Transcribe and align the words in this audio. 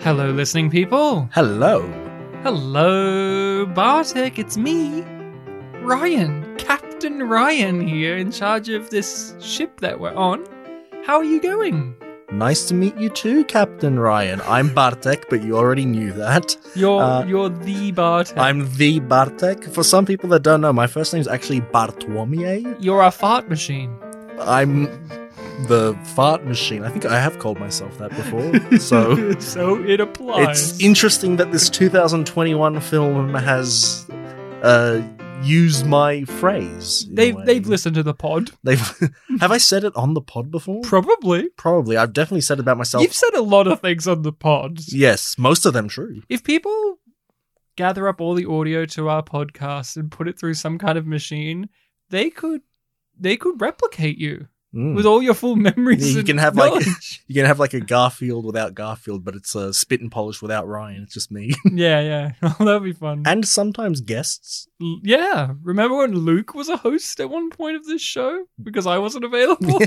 Hello, 0.00 0.30
listening 0.30 0.70
people. 0.70 1.28
Hello. 1.34 1.82
Hello, 2.42 3.66
Bartek. 3.66 4.38
It's 4.38 4.56
me, 4.56 5.02
Ryan, 5.82 6.56
Captain 6.56 7.22
Ryan 7.28 7.80
here, 7.86 8.16
in 8.16 8.32
charge 8.32 8.70
of 8.70 8.88
this 8.90 9.34
ship 9.40 9.80
that 9.80 10.00
we're 10.00 10.14
on. 10.14 10.44
How 11.04 11.16
are 11.18 11.24
you 11.24 11.40
going? 11.40 11.94
Nice 12.32 12.66
to 12.68 12.74
meet 12.74 12.96
you 12.96 13.10
too, 13.10 13.44
Captain 13.44 13.98
Ryan. 13.98 14.40
I'm 14.46 14.72
Bartek, 14.72 15.28
but 15.28 15.42
you 15.42 15.56
already 15.58 15.84
knew 15.84 16.12
that. 16.12 16.56
You're 16.74 17.02
Uh, 17.02 17.24
you're 17.26 17.50
the 17.50 17.92
Bartek. 17.92 18.38
I'm 18.38 18.72
the 18.76 19.00
Bartek. 19.00 19.64
For 19.64 19.82
some 19.84 20.06
people 20.06 20.28
that 20.30 20.42
don't 20.42 20.60
know, 20.62 20.72
my 20.72 20.86
first 20.86 21.12
name 21.12 21.20
is 21.20 21.28
actually 21.28 21.60
Bartłomiej. 21.60 22.76
You're 22.80 23.02
a 23.02 23.10
fart 23.10 23.48
machine. 23.50 23.90
I'm 24.40 24.88
the 25.66 25.98
fart 26.14 26.44
machine. 26.44 26.84
I 26.84 26.88
think 26.90 27.04
I 27.04 27.18
have 27.20 27.38
called 27.38 27.58
myself 27.58 27.98
that 27.98 28.10
before. 28.10 28.50
So 28.78 29.38
so 29.40 29.82
it 29.84 30.00
applies. 30.00 30.72
it's 30.72 30.80
interesting 30.80 31.36
that 31.36 31.52
this 31.52 31.68
2021 31.70 32.80
film 32.80 33.34
has 33.34 34.06
uh, 34.62 35.02
used 35.42 35.86
my 35.86 36.24
phrase. 36.24 37.04
in 37.06 37.12
a 37.12 37.14
They've 37.14 37.34
way. 37.34 37.44
they've 37.44 37.66
listened 37.66 37.94
to 37.96 38.02
the 38.02 38.14
pod. 38.14 38.50
They've 38.62 38.80
have 39.40 39.52
I 39.52 39.58
said 39.58 39.84
it 39.84 39.94
on 39.96 40.14
the 40.14 40.20
pod 40.22 40.50
before? 40.50 40.82
Probably. 40.82 41.48
Probably. 41.50 41.96
I've 41.96 42.12
definitely 42.12 42.40
said 42.42 42.58
it 42.58 42.62
about 42.62 42.78
myself. 42.78 43.02
You've 43.02 43.14
said 43.14 43.34
a 43.34 43.42
lot 43.42 43.66
of 43.66 43.80
things 43.80 44.06
on 44.08 44.22
the 44.22 44.32
pod. 44.32 44.78
Yes, 44.88 45.36
most 45.38 45.66
of 45.66 45.72
them 45.72 45.88
true. 45.88 46.22
If 46.28 46.42
people 46.44 46.98
gather 47.76 48.08
up 48.08 48.20
all 48.20 48.34
the 48.34 48.46
audio 48.46 48.84
to 48.84 49.08
our 49.08 49.22
podcast 49.22 49.96
and 49.96 50.10
put 50.10 50.28
it 50.28 50.38
through 50.38 50.54
some 50.54 50.78
kind 50.78 50.96
of 50.98 51.06
machine, 51.06 51.68
they 52.10 52.30
could 52.30 52.62
they 53.18 53.36
could 53.36 53.60
replicate 53.60 54.18
you 54.18 54.48
Mm. 54.72 54.94
with 54.94 55.04
all 55.04 55.20
your 55.20 55.34
full 55.34 55.56
memories. 55.56 56.12
Yeah, 56.12 56.18
you 56.20 56.24
can 56.24 56.38
have, 56.38 56.54
like- 56.54 56.84
You 57.26 57.34
can 57.34 57.46
have 57.46 57.58
like 57.58 57.74
a 57.74 57.80
Garfield 57.80 58.44
without 58.44 58.72
Garfield, 58.74 59.24
but 59.24 59.34
it's 59.34 59.54
a 59.56 59.74
spit 59.74 60.00
and 60.00 60.12
polish 60.12 60.40
without 60.40 60.68
Ryan. 60.68 61.02
It's 61.02 61.14
just 61.14 61.32
me. 61.32 61.52
yeah, 61.72 62.00
yeah. 62.00 62.32
Oh, 62.60 62.64
that'd 62.64 62.84
be 62.84 62.92
fun. 62.92 63.24
and 63.26 63.46
sometimes 63.46 64.00
guests. 64.00 64.68
L- 64.80 65.00
yeah. 65.02 65.54
Remember 65.62 65.96
when 65.96 66.14
Luke 66.14 66.54
was 66.54 66.68
a 66.68 66.76
host 66.76 67.18
at 67.18 67.30
one 67.30 67.50
point 67.50 67.76
of 67.76 67.84
this 67.86 68.00
show 68.02 68.44
because 68.62 68.86
I 68.86 68.98
wasn't 68.98 69.24
available? 69.24 69.80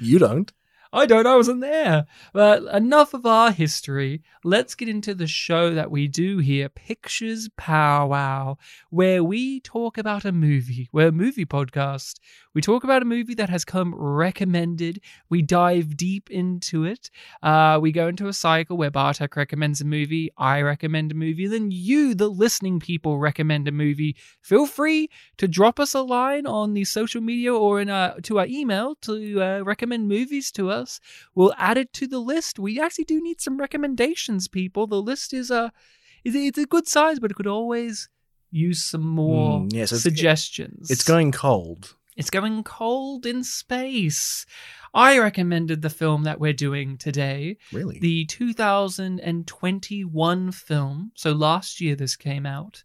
you 0.00 0.18
don't. 0.18 0.50
I 0.92 1.06
don't, 1.06 1.26
I 1.26 1.36
wasn't 1.36 1.60
there. 1.60 2.06
But 2.32 2.62
enough 2.74 3.14
of 3.14 3.26
our 3.26 3.50
history. 3.50 4.22
Let's 4.44 4.74
get 4.74 4.88
into 4.88 5.14
the 5.14 5.26
show 5.26 5.74
that 5.74 5.90
we 5.90 6.08
do 6.08 6.38
here, 6.38 6.68
Pictures 6.68 7.48
Powwow, 7.56 8.56
where 8.90 9.24
we 9.24 9.60
talk 9.60 9.98
about 9.98 10.24
a 10.24 10.32
movie. 10.32 10.88
We're 10.92 11.08
a 11.08 11.12
movie 11.12 11.46
podcast. 11.46 12.20
We 12.54 12.62
talk 12.62 12.84
about 12.84 13.02
a 13.02 13.06
movie 13.06 13.34
that 13.34 13.50
has 13.50 13.64
come 13.64 13.94
recommended. 13.94 15.00
We 15.28 15.42
dive 15.42 15.96
deep 15.96 16.30
into 16.30 16.84
it. 16.84 17.10
Uh, 17.42 17.78
we 17.82 17.92
go 17.92 18.08
into 18.08 18.28
a 18.28 18.32
cycle 18.32 18.76
where 18.76 18.90
Bartek 18.90 19.36
recommends 19.36 19.80
a 19.80 19.84
movie, 19.84 20.30
I 20.38 20.62
recommend 20.62 21.12
a 21.12 21.14
movie, 21.14 21.46
then 21.46 21.70
you, 21.70 22.14
the 22.14 22.28
listening 22.28 22.80
people, 22.80 23.18
recommend 23.18 23.68
a 23.68 23.72
movie. 23.72 24.16
Feel 24.40 24.66
free 24.66 25.10
to 25.36 25.48
drop 25.48 25.78
us 25.78 25.92
a 25.92 26.00
line 26.00 26.46
on 26.46 26.72
the 26.72 26.84
social 26.84 27.20
media 27.20 27.52
or 27.54 27.80
in 27.80 27.90
uh, 27.90 28.14
to 28.22 28.38
our 28.38 28.46
email 28.46 28.94
to 29.02 29.42
uh, 29.42 29.60
recommend 29.60 30.08
movies 30.08 30.50
to 30.52 30.70
us. 30.70 30.75
We'll 31.34 31.54
add 31.58 31.78
it 31.78 31.92
to 31.94 32.06
the 32.06 32.18
list. 32.18 32.58
We 32.58 32.80
actually 32.80 33.04
do 33.04 33.22
need 33.22 33.40
some 33.40 33.56
recommendations, 33.58 34.48
people. 34.48 34.86
The 34.86 35.00
list 35.02 35.32
is 35.32 35.50
a 35.50 35.72
it's 36.24 36.58
a 36.58 36.66
good 36.66 36.88
size, 36.88 37.18
but 37.20 37.30
it 37.30 37.34
could 37.34 37.46
always 37.46 38.08
use 38.50 38.82
some 38.84 39.06
more 39.06 39.60
Mm, 39.60 39.72
yes, 39.72 39.90
suggestions. 40.02 40.90
It's 40.90 41.04
going 41.04 41.30
cold. 41.32 41.94
It's 42.16 42.30
going 42.30 42.64
cold 42.64 43.26
in 43.26 43.44
space. 43.44 44.44
I 44.94 45.18
recommended 45.18 45.82
the 45.82 45.90
film 45.90 46.22
that 46.24 46.40
we're 46.40 46.54
doing 46.54 46.96
today, 46.96 47.58
Really? 47.70 47.98
the 48.00 48.24
2021 48.24 50.52
film. 50.52 51.12
So 51.14 51.32
last 51.32 51.80
year 51.80 51.94
this 51.96 52.16
came 52.16 52.46
out. 52.46 52.82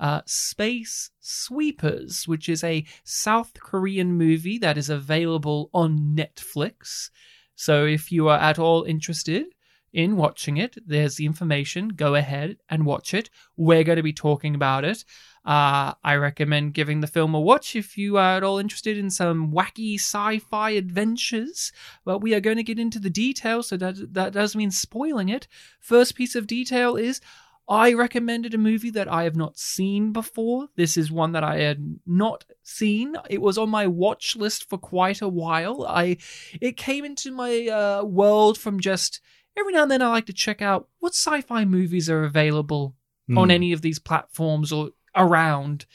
Uh, 0.00 0.22
Space 0.26 1.10
Sweepers, 1.20 2.26
which 2.26 2.48
is 2.48 2.64
a 2.64 2.84
South 3.04 3.52
Korean 3.60 4.12
movie 4.14 4.58
that 4.58 4.76
is 4.76 4.90
available 4.90 5.70
on 5.72 6.16
Netflix. 6.16 7.10
So 7.54 7.84
if 7.84 8.10
you 8.10 8.28
are 8.28 8.38
at 8.38 8.58
all 8.58 8.82
interested 8.84 9.46
in 9.92 10.16
watching 10.16 10.56
it, 10.56 10.76
there's 10.86 11.16
the 11.16 11.26
information. 11.26 11.88
Go 11.88 12.14
ahead 12.14 12.56
and 12.70 12.86
watch 12.86 13.12
it. 13.12 13.28
We're 13.56 13.84
going 13.84 13.96
to 13.96 14.02
be 14.02 14.12
talking 14.12 14.54
about 14.54 14.84
it. 14.84 15.04
Uh, 15.44 15.92
I 16.04 16.14
recommend 16.14 16.72
giving 16.72 17.00
the 17.00 17.06
film 17.08 17.34
a 17.34 17.40
watch 17.40 17.74
if 17.74 17.98
you 17.98 18.16
are 18.16 18.36
at 18.36 18.44
all 18.44 18.58
interested 18.58 18.96
in 18.96 19.10
some 19.10 19.52
wacky 19.52 19.96
sci-fi 19.96 20.70
adventures. 20.70 21.72
But 22.04 22.20
we 22.20 22.32
are 22.32 22.40
going 22.40 22.58
to 22.58 22.62
get 22.62 22.78
into 22.78 23.00
the 23.00 23.10
details, 23.10 23.68
so 23.68 23.76
that 23.76 24.14
that 24.14 24.32
does 24.32 24.56
mean 24.56 24.70
spoiling 24.70 25.28
it. 25.28 25.48
First 25.80 26.14
piece 26.14 26.36
of 26.36 26.46
detail 26.46 26.96
is 26.96 27.20
I 27.68 27.92
recommended 27.94 28.54
a 28.54 28.58
movie 28.58 28.90
that 28.90 29.10
I 29.10 29.22
have 29.24 29.36
not 29.36 29.58
seen 29.58 30.12
before. 30.12 30.68
This 30.76 30.96
is 30.96 31.10
one 31.12 31.32
that 31.32 31.44
I 31.44 31.58
had 31.58 31.98
not 32.06 32.44
seen. 32.62 33.16
It 33.30 33.40
was 33.40 33.56
on 33.56 33.70
my 33.70 33.86
watch 33.86 34.36
list 34.36 34.68
for 34.68 34.78
quite 34.78 35.22
a 35.22 35.28
while. 35.28 35.86
I 35.88 36.18
it 36.60 36.76
came 36.76 37.04
into 37.04 37.30
my 37.30 37.68
uh, 37.68 38.04
world 38.04 38.58
from 38.58 38.80
just 38.80 39.20
every 39.56 39.72
now 39.72 39.82
and 39.82 39.90
then 39.90 40.02
I 40.02 40.08
like 40.08 40.26
to 40.26 40.32
check 40.32 40.60
out 40.60 40.88
what 40.98 41.14
sci-fi 41.14 41.64
movies 41.64 42.10
are 42.10 42.24
available 42.24 42.96
on 43.36 43.48
Hmm. 43.48 43.50
any 43.52 43.72
of 43.72 43.82
these 43.82 43.98
platforms 44.00 44.72
or 44.72 44.90
around. 45.14 45.86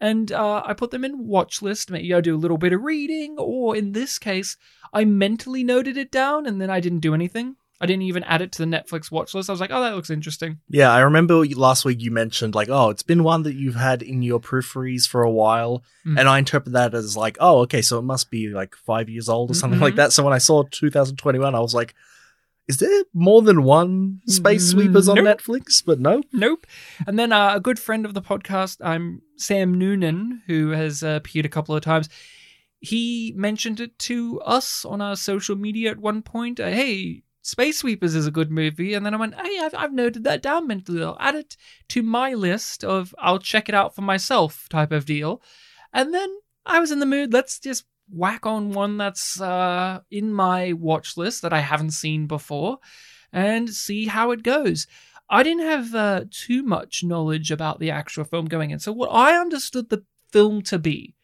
And 0.00 0.32
uh, 0.32 0.62
I 0.66 0.74
put 0.74 0.90
them 0.90 1.04
in 1.04 1.26
watch 1.28 1.62
list. 1.62 1.90
Maybe 1.90 2.12
I 2.12 2.20
do 2.20 2.34
a 2.34 2.36
little 2.36 2.58
bit 2.58 2.72
of 2.72 2.82
reading, 2.82 3.36
or 3.38 3.76
in 3.76 3.92
this 3.92 4.18
case, 4.18 4.56
I 4.92 5.04
mentally 5.04 5.62
noted 5.62 5.96
it 5.96 6.10
down 6.10 6.44
and 6.44 6.60
then 6.60 6.70
I 6.70 6.80
didn't 6.80 6.98
do 6.98 7.14
anything. 7.14 7.54
I 7.82 7.86
didn't 7.86 8.02
even 8.02 8.22
add 8.24 8.40
it 8.42 8.52
to 8.52 8.58
the 8.64 8.70
Netflix 8.76 9.10
watch 9.10 9.34
list. 9.34 9.50
I 9.50 9.52
was 9.52 9.60
like, 9.60 9.72
oh, 9.72 9.80
that 9.82 9.94
looks 9.96 10.08
interesting. 10.08 10.60
Yeah, 10.68 10.90
I 10.92 11.00
remember 11.00 11.44
last 11.46 11.84
week 11.84 12.00
you 12.00 12.12
mentioned 12.12 12.54
like, 12.54 12.68
oh, 12.70 12.90
it's 12.90 13.02
been 13.02 13.24
one 13.24 13.42
that 13.42 13.54
you've 13.56 13.74
had 13.74 14.02
in 14.02 14.22
your 14.22 14.38
peripheries 14.40 15.06
for 15.08 15.22
a 15.22 15.30
while, 15.30 15.82
Mm. 16.06 16.18
and 16.18 16.28
I 16.28 16.38
interpret 16.38 16.72
that 16.74 16.94
as 16.94 17.16
like, 17.16 17.36
oh, 17.40 17.58
okay, 17.62 17.82
so 17.82 17.98
it 17.98 18.02
must 18.02 18.30
be 18.30 18.48
like 18.48 18.74
five 18.76 19.08
years 19.08 19.28
old 19.28 19.50
or 19.50 19.54
something 19.54 19.80
like 19.80 19.94
Mhm. 19.94 19.96
that. 19.96 20.12
So 20.12 20.22
when 20.24 20.32
I 20.32 20.38
saw 20.38 20.62
2021, 20.70 21.54
I 21.54 21.60
was 21.60 21.74
like, 21.74 21.94
is 22.68 22.76
there 22.78 23.02
more 23.12 23.42
than 23.42 23.64
one 23.64 24.20
Space 24.28 24.70
Sweepers 24.70 25.08
on 25.08 25.16
Nope. 25.16 25.26
Netflix? 25.26 25.82
But 25.84 25.98
no, 25.98 26.22
Nope. 26.32 26.64
And 27.06 27.18
then 27.18 27.32
uh, 27.32 27.52
a 27.56 27.60
good 27.60 27.78
friend 27.80 28.06
of 28.06 28.14
the 28.14 28.22
podcast, 28.22 28.76
I'm 28.84 29.22
Sam 29.36 29.74
Noonan, 29.76 30.42
who 30.46 30.70
has 30.70 31.02
uh, 31.02 31.14
appeared 31.20 31.46
a 31.46 31.48
couple 31.50 31.74
of 31.74 31.82
times. 31.82 32.08
He 32.78 33.32
mentioned 33.36 33.80
it 33.80 33.98
to 34.00 34.40
us 34.42 34.84
on 34.84 35.00
our 35.00 35.16
social 35.16 35.56
media 35.56 35.90
at 35.90 35.98
one 35.98 36.22
point. 36.22 36.58
Uh, 36.60 36.66
hey, 36.68 37.22
Space 37.42 37.78
Sweepers 37.78 38.14
is 38.14 38.26
a 38.26 38.30
good 38.30 38.50
movie. 38.50 38.94
And 38.94 39.04
then 39.04 39.14
I 39.14 39.18
went, 39.18 39.34
hey, 39.34 39.58
I've, 39.60 39.74
I've 39.74 39.92
noted 39.92 40.24
that 40.24 40.42
down 40.42 40.66
mentally. 40.66 41.02
I'll 41.02 41.16
add 41.20 41.34
it 41.34 41.56
to 41.88 42.02
my 42.02 42.34
list 42.34 42.84
of 42.84 43.14
I'll 43.18 43.40
check 43.40 43.68
it 43.68 43.74
out 43.74 43.94
for 43.94 44.02
myself 44.02 44.68
type 44.70 44.92
of 44.92 45.04
deal. 45.04 45.42
And 45.92 46.14
then 46.14 46.34
I 46.64 46.78
was 46.78 46.92
in 46.92 47.00
the 47.00 47.06
mood. 47.06 47.32
Let's 47.32 47.58
just 47.58 47.84
whack 48.10 48.46
on 48.46 48.72
one 48.72 48.96
that's 48.96 49.40
uh, 49.40 50.00
in 50.10 50.32
my 50.32 50.72
watch 50.72 51.16
list 51.16 51.42
that 51.42 51.52
I 51.52 51.60
haven't 51.60 51.90
seen 51.90 52.26
before 52.26 52.78
and 53.32 53.68
see 53.70 54.06
how 54.06 54.30
it 54.30 54.42
goes. 54.42 54.86
I 55.28 55.42
didn't 55.42 55.66
have 55.66 55.94
uh, 55.94 56.24
too 56.30 56.62
much 56.62 57.02
knowledge 57.02 57.50
about 57.50 57.80
the 57.80 57.90
actual 57.90 58.24
film 58.24 58.46
going 58.46 58.70
in. 58.70 58.78
So, 58.78 58.92
what 58.92 59.08
I 59.08 59.40
understood 59.40 59.88
the 59.88 60.04
film 60.30 60.62
to 60.62 60.78
be, 60.78 61.14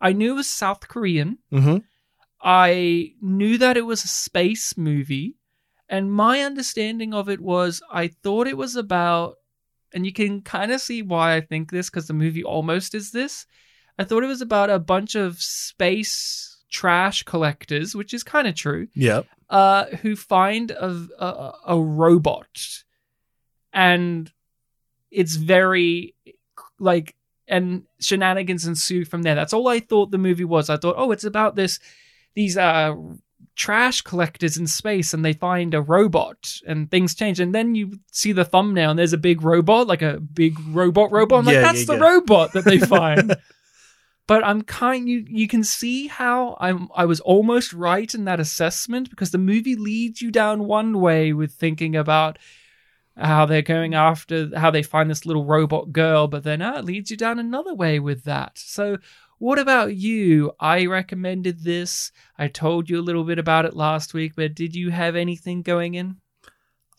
I 0.00 0.12
knew 0.12 0.32
it 0.32 0.36
was 0.36 0.48
South 0.48 0.88
Korean. 0.88 1.38
mm-hmm. 1.52 1.78
I 2.44 3.14
knew 3.20 3.56
that 3.58 3.76
it 3.76 3.86
was 3.86 4.02
a 4.02 4.08
space 4.08 4.76
movie. 4.76 5.36
And 5.92 6.10
my 6.10 6.40
understanding 6.40 7.12
of 7.12 7.28
it 7.28 7.40
was 7.40 7.82
I 7.92 8.08
thought 8.08 8.48
it 8.48 8.56
was 8.56 8.76
about, 8.76 9.36
and 9.92 10.06
you 10.06 10.12
can 10.12 10.40
kind 10.40 10.72
of 10.72 10.80
see 10.80 11.02
why 11.02 11.36
I 11.36 11.42
think 11.42 11.70
this 11.70 11.90
because 11.90 12.06
the 12.06 12.14
movie 12.14 12.42
almost 12.42 12.94
is 12.94 13.10
this. 13.10 13.46
I 13.98 14.04
thought 14.04 14.24
it 14.24 14.28
was 14.28 14.40
about 14.40 14.70
a 14.70 14.78
bunch 14.78 15.14
of 15.16 15.40
space 15.40 16.56
trash 16.70 17.24
collectors, 17.24 17.94
which 17.94 18.14
is 18.14 18.22
kind 18.22 18.48
of 18.48 18.54
true 18.54 18.88
yeah, 18.94 19.20
uh, 19.50 19.84
who 20.00 20.16
find 20.16 20.70
a, 20.70 21.06
a 21.18 21.52
a 21.66 21.78
robot, 21.78 22.82
and 23.74 24.32
it's 25.10 25.36
very 25.36 26.14
like 26.78 27.14
and 27.46 27.82
shenanigans 28.00 28.66
ensue 28.66 29.04
from 29.04 29.24
there. 29.24 29.34
That's 29.34 29.52
all 29.52 29.68
I 29.68 29.80
thought 29.80 30.10
the 30.10 30.16
movie 30.16 30.46
was. 30.46 30.70
I 30.70 30.78
thought, 30.78 30.94
oh, 30.96 31.10
it's 31.10 31.24
about 31.24 31.54
this 31.54 31.78
these 32.34 32.56
uh 32.56 32.94
trash 33.62 34.00
collectors 34.02 34.56
in 34.56 34.66
space 34.66 35.14
and 35.14 35.24
they 35.24 35.32
find 35.32 35.72
a 35.72 35.80
robot 35.80 36.40
and 36.66 36.90
things 36.90 37.14
change 37.14 37.38
and 37.38 37.54
then 37.54 37.76
you 37.76 37.92
see 38.10 38.32
the 38.32 38.44
thumbnail 38.44 38.90
and 38.90 38.98
there's 38.98 39.12
a 39.12 39.28
big 39.28 39.40
robot 39.42 39.86
like 39.86 40.02
a 40.02 40.18
big 40.18 40.54
robot 40.70 41.12
robot 41.12 41.38
I'm 41.38 41.44
like 41.44 41.54
Yeah, 41.54 41.62
that's 41.62 41.80
yeah, 41.80 41.94
the 41.94 42.00
yeah. 42.00 42.10
robot 42.10 42.52
that 42.54 42.64
they 42.64 42.78
find 42.78 43.36
but 44.26 44.44
I'm 44.44 44.62
kind 44.62 45.08
you 45.08 45.24
you 45.28 45.46
can 45.46 45.62
see 45.62 46.08
how 46.08 46.56
I'm 46.60 46.88
I 46.96 47.04
was 47.04 47.20
almost 47.20 47.72
right 47.72 48.12
in 48.12 48.24
that 48.24 48.40
assessment 48.40 49.10
because 49.10 49.30
the 49.30 49.38
movie 49.52 49.76
leads 49.76 50.20
you 50.20 50.32
down 50.32 50.64
one 50.64 51.00
way 51.00 51.32
with 51.32 51.52
thinking 51.52 51.94
about 51.94 52.38
how 53.16 53.44
they're 53.46 53.62
going 53.62 53.94
after 53.94 54.50
how 54.58 54.70
they 54.70 54.82
find 54.82 55.10
this 55.10 55.26
little 55.26 55.44
robot 55.44 55.92
girl, 55.92 56.28
but 56.28 56.44
then 56.44 56.62
uh, 56.62 56.78
it 56.78 56.84
leads 56.84 57.10
you 57.10 57.16
down 57.16 57.38
another 57.38 57.74
way 57.74 57.98
with 57.98 58.24
that. 58.24 58.52
So 58.56 58.98
what 59.42 59.58
about 59.58 59.96
you? 59.96 60.52
I 60.60 60.86
recommended 60.86 61.64
this. 61.64 62.12
I 62.38 62.46
told 62.46 62.88
you 62.88 63.00
a 63.00 63.02
little 63.08 63.24
bit 63.24 63.40
about 63.40 63.64
it 63.64 63.74
last 63.74 64.14
week, 64.14 64.34
but 64.36 64.54
did 64.54 64.76
you 64.76 64.90
have 64.92 65.16
anything 65.16 65.62
going 65.62 65.94
in? 65.94 66.18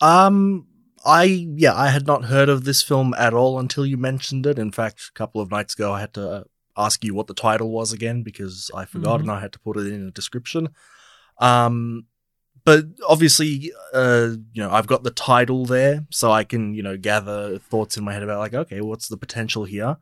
Um, 0.02 0.66
I 1.06 1.22
yeah, 1.56 1.74
I 1.74 1.88
had 1.88 2.06
not 2.06 2.26
heard 2.26 2.50
of 2.50 2.64
this 2.64 2.82
film 2.82 3.14
at 3.14 3.32
all 3.32 3.58
until 3.58 3.86
you 3.86 3.96
mentioned 3.96 4.44
it. 4.44 4.58
In 4.58 4.72
fact, 4.72 5.08
a 5.08 5.18
couple 5.18 5.40
of 5.40 5.50
nights 5.50 5.72
ago, 5.74 5.92
I 5.94 6.00
had 6.00 6.12
to 6.14 6.30
uh, 6.30 6.44
ask 6.76 7.02
you 7.02 7.14
what 7.14 7.28
the 7.28 7.34
title 7.48 7.70
was 7.70 7.94
again 7.94 8.22
because 8.22 8.70
I 8.74 8.84
forgot 8.84 9.20
Mhm. 9.20 9.22
and 9.22 9.30
I 9.30 9.40
had 9.40 9.52
to 9.54 9.60
put 9.60 9.78
it 9.78 9.86
in 9.86 10.08
a 10.08 10.10
description. 10.10 10.68
Um, 11.38 12.06
but 12.64 12.84
obviously, 13.08 13.72
uh, 13.94 14.28
you 14.52 14.62
know, 14.62 14.70
I've 14.70 14.86
got 14.86 15.02
the 15.02 15.10
title 15.10 15.64
there, 15.64 16.06
so 16.10 16.30
I 16.30 16.44
can 16.44 16.74
you 16.74 16.82
know 16.82 16.98
gather 16.98 17.58
thoughts 17.58 17.96
in 17.96 18.04
my 18.04 18.12
head 18.12 18.22
about 18.22 18.38
like, 18.40 18.54
okay, 18.54 18.82
what's 18.82 19.08
the 19.08 19.16
potential 19.16 19.64
here? 19.64 19.96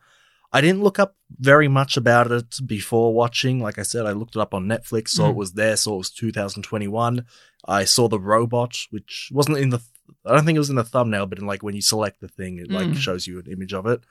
I 0.53 0.61
didn't 0.61 0.83
look 0.83 0.99
up 0.99 1.17
very 1.39 1.67
much 1.69 1.97
about 1.97 2.31
it 2.31 2.57
before 2.67 3.15
watching. 3.15 3.61
Like 3.61 3.79
I 3.79 3.83
said, 3.83 4.05
I 4.07 4.13
looked 4.13 4.37
it 4.37 4.41
up 4.41 4.53
on 4.53 4.67
Netflix, 4.67 5.09
saw 5.09 5.31
it 5.31 5.33
Mm. 5.33 5.37
was 5.37 5.53
there, 5.53 5.77
saw 5.77 5.95
it 5.95 5.99
was 5.99 6.11
2021. 6.11 7.25
I 7.67 7.85
saw 7.85 8.09
the 8.09 8.21
robot, 8.21 8.77
which 8.91 9.31
wasn't 9.33 9.59
in 9.59 9.71
the. 9.71 9.81
I 10.27 10.35
don't 10.35 10.45
think 10.45 10.57
it 10.57 10.59
was 10.59 10.71
in 10.71 10.77
the 10.77 10.85
thumbnail, 10.85 11.27
but 11.27 11.39
in 11.39 11.47
like 11.47 11.63
when 11.63 11.75
you 11.75 11.81
select 11.81 12.21
the 12.21 12.29
thing, 12.29 12.59
it 12.59 12.71
like 12.71 12.89
Mm. 12.89 12.97
shows 12.97 13.27
you 13.27 13.39
an 13.39 13.47
image 13.51 13.73
of 13.73 13.87
it. 13.87 14.03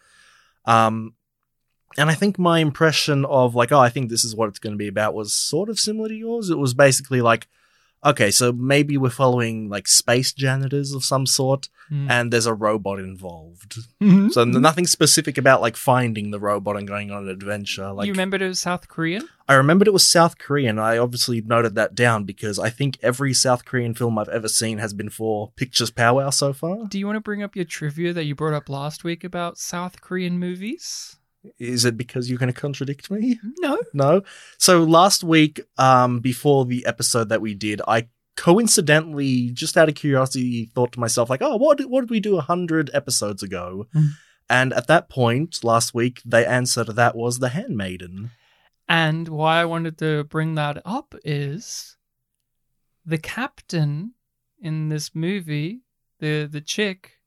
Um, 0.65 1.13
and 1.97 2.09
I 2.09 2.13
think 2.15 2.39
my 2.39 2.59
impression 2.59 3.25
of 3.25 3.53
like, 3.53 3.71
oh, 3.71 3.79
I 3.79 3.89
think 3.89 4.09
this 4.09 4.23
is 4.23 4.35
what 4.35 4.49
it's 4.49 4.59
going 4.59 4.73
to 4.73 4.77
be 4.77 4.87
about 4.87 5.13
was 5.13 5.33
sort 5.33 5.69
of 5.69 5.79
similar 5.79 6.07
to 6.09 6.15
yours. 6.15 6.49
It 6.49 6.57
was 6.57 6.73
basically 6.73 7.21
like, 7.21 7.47
okay, 8.03 8.31
so 8.31 8.51
maybe 8.51 8.97
we're 8.97 9.09
following 9.09 9.69
like 9.69 9.87
space 9.87 10.33
janitors 10.33 10.91
of 10.93 11.03
some 11.03 11.25
sort, 11.25 11.69
Mm. 11.91 12.09
and 12.09 12.31
there's 12.31 12.45
a 12.45 12.53
robot 12.53 12.99
involved. 12.99 13.79
Mhm. 14.01 14.31
So 14.31 14.45
nothing 14.45 14.87
specific 14.87 15.37
about 15.37 15.59
like 15.59 15.75
finding 15.75 16.31
the 16.31 16.39
robot 16.39 16.77
and 16.77 16.87
going 16.87 17.11
on 17.11 17.23
an 17.23 17.29
adventure. 17.29 17.91
Like 17.91 18.07
you 18.07 18.13
remembered 18.13 18.41
it 18.41 18.47
was 18.47 18.59
South 18.61 18.87
Korean? 18.87 19.27
I 19.49 19.55
remembered 19.55 19.89
it 19.89 19.93
was 19.93 20.07
South 20.07 20.37
Korean. 20.37 20.79
I 20.79 20.97
obviously 20.97 21.41
noted 21.41 21.75
that 21.75 21.93
down 21.93 22.23
because 22.23 22.57
I 22.57 22.69
think 22.69 22.97
every 23.01 23.33
South 23.33 23.65
Korean 23.65 23.93
film 23.93 24.17
I've 24.17 24.29
ever 24.29 24.47
seen 24.47 24.77
has 24.77 24.93
been 24.93 25.09
for 25.09 25.51
Pictures 25.57 25.91
Powwow 25.91 26.29
so 26.29 26.53
far. 26.53 26.85
Do 26.87 26.97
you 26.97 27.05
want 27.05 27.17
to 27.17 27.21
bring 27.21 27.43
up 27.43 27.57
your 27.57 27.65
trivia 27.65 28.13
that 28.13 28.23
you 28.23 28.35
brought 28.35 28.53
up 28.53 28.69
last 28.69 29.03
week 29.03 29.25
about 29.25 29.57
South 29.57 29.99
Korean 29.99 30.39
movies? 30.39 31.17
Is 31.57 31.85
it 31.85 31.97
because 31.97 32.29
you're 32.29 32.39
going 32.39 32.53
to 32.53 32.59
contradict 32.59 33.09
me? 33.09 33.39
No. 33.59 33.79
No. 33.93 34.21
So 34.57 34.83
last 34.83 35.23
week, 35.23 35.61
um, 35.77 36.19
before 36.19 36.65
the 36.65 36.85
episode 36.85 37.29
that 37.29 37.41
we 37.41 37.53
did, 37.53 37.81
I 37.87 38.07
coincidentally, 38.37 39.51
just 39.51 39.77
out 39.77 39.89
of 39.89 39.95
curiosity, 39.95 40.65
thought 40.73 40.91
to 40.93 40.99
myself, 40.99 41.29
like, 41.29 41.41
oh, 41.41 41.57
what 41.57 41.77
did, 41.77 41.87
what 41.87 42.01
did 42.01 42.09
we 42.09 42.19
do 42.19 42.37
a 42.37 42.41
hundred 42.41 42.89
episodes 42.93 43.43
ago? 43.43 43.87
Mm. 43.95 44.09
And 44.49 44.73
at 44.73 44.87
that 44.87 45.09
point, 45.09 45.63
last 45.63 45.93
week, 45.93 46.21
the 46.25 46.47
answer 46.47 46.83
to 46.83 46.93
that 46.93 47.15
was 47.15 47.39
The 47.39 47.49
Handmaiden. 47.49 48.31
And 48.87 49.29
why 49.29 49.61
I 49.61 49.65
wanted 49.65 49.97
to 49.99 50.25
bring 50.25 50.55
that 50.55 50.81
up 50.83 51.15
is 51.23 51.97
the 53.05 53.17
captain 53.17 54.13
in 54.59 54.89
this 54.89 55.15
movie, 55.15 55.81
the 56.19 56.47
the 56.51 56.61
chick, 56.61 57.20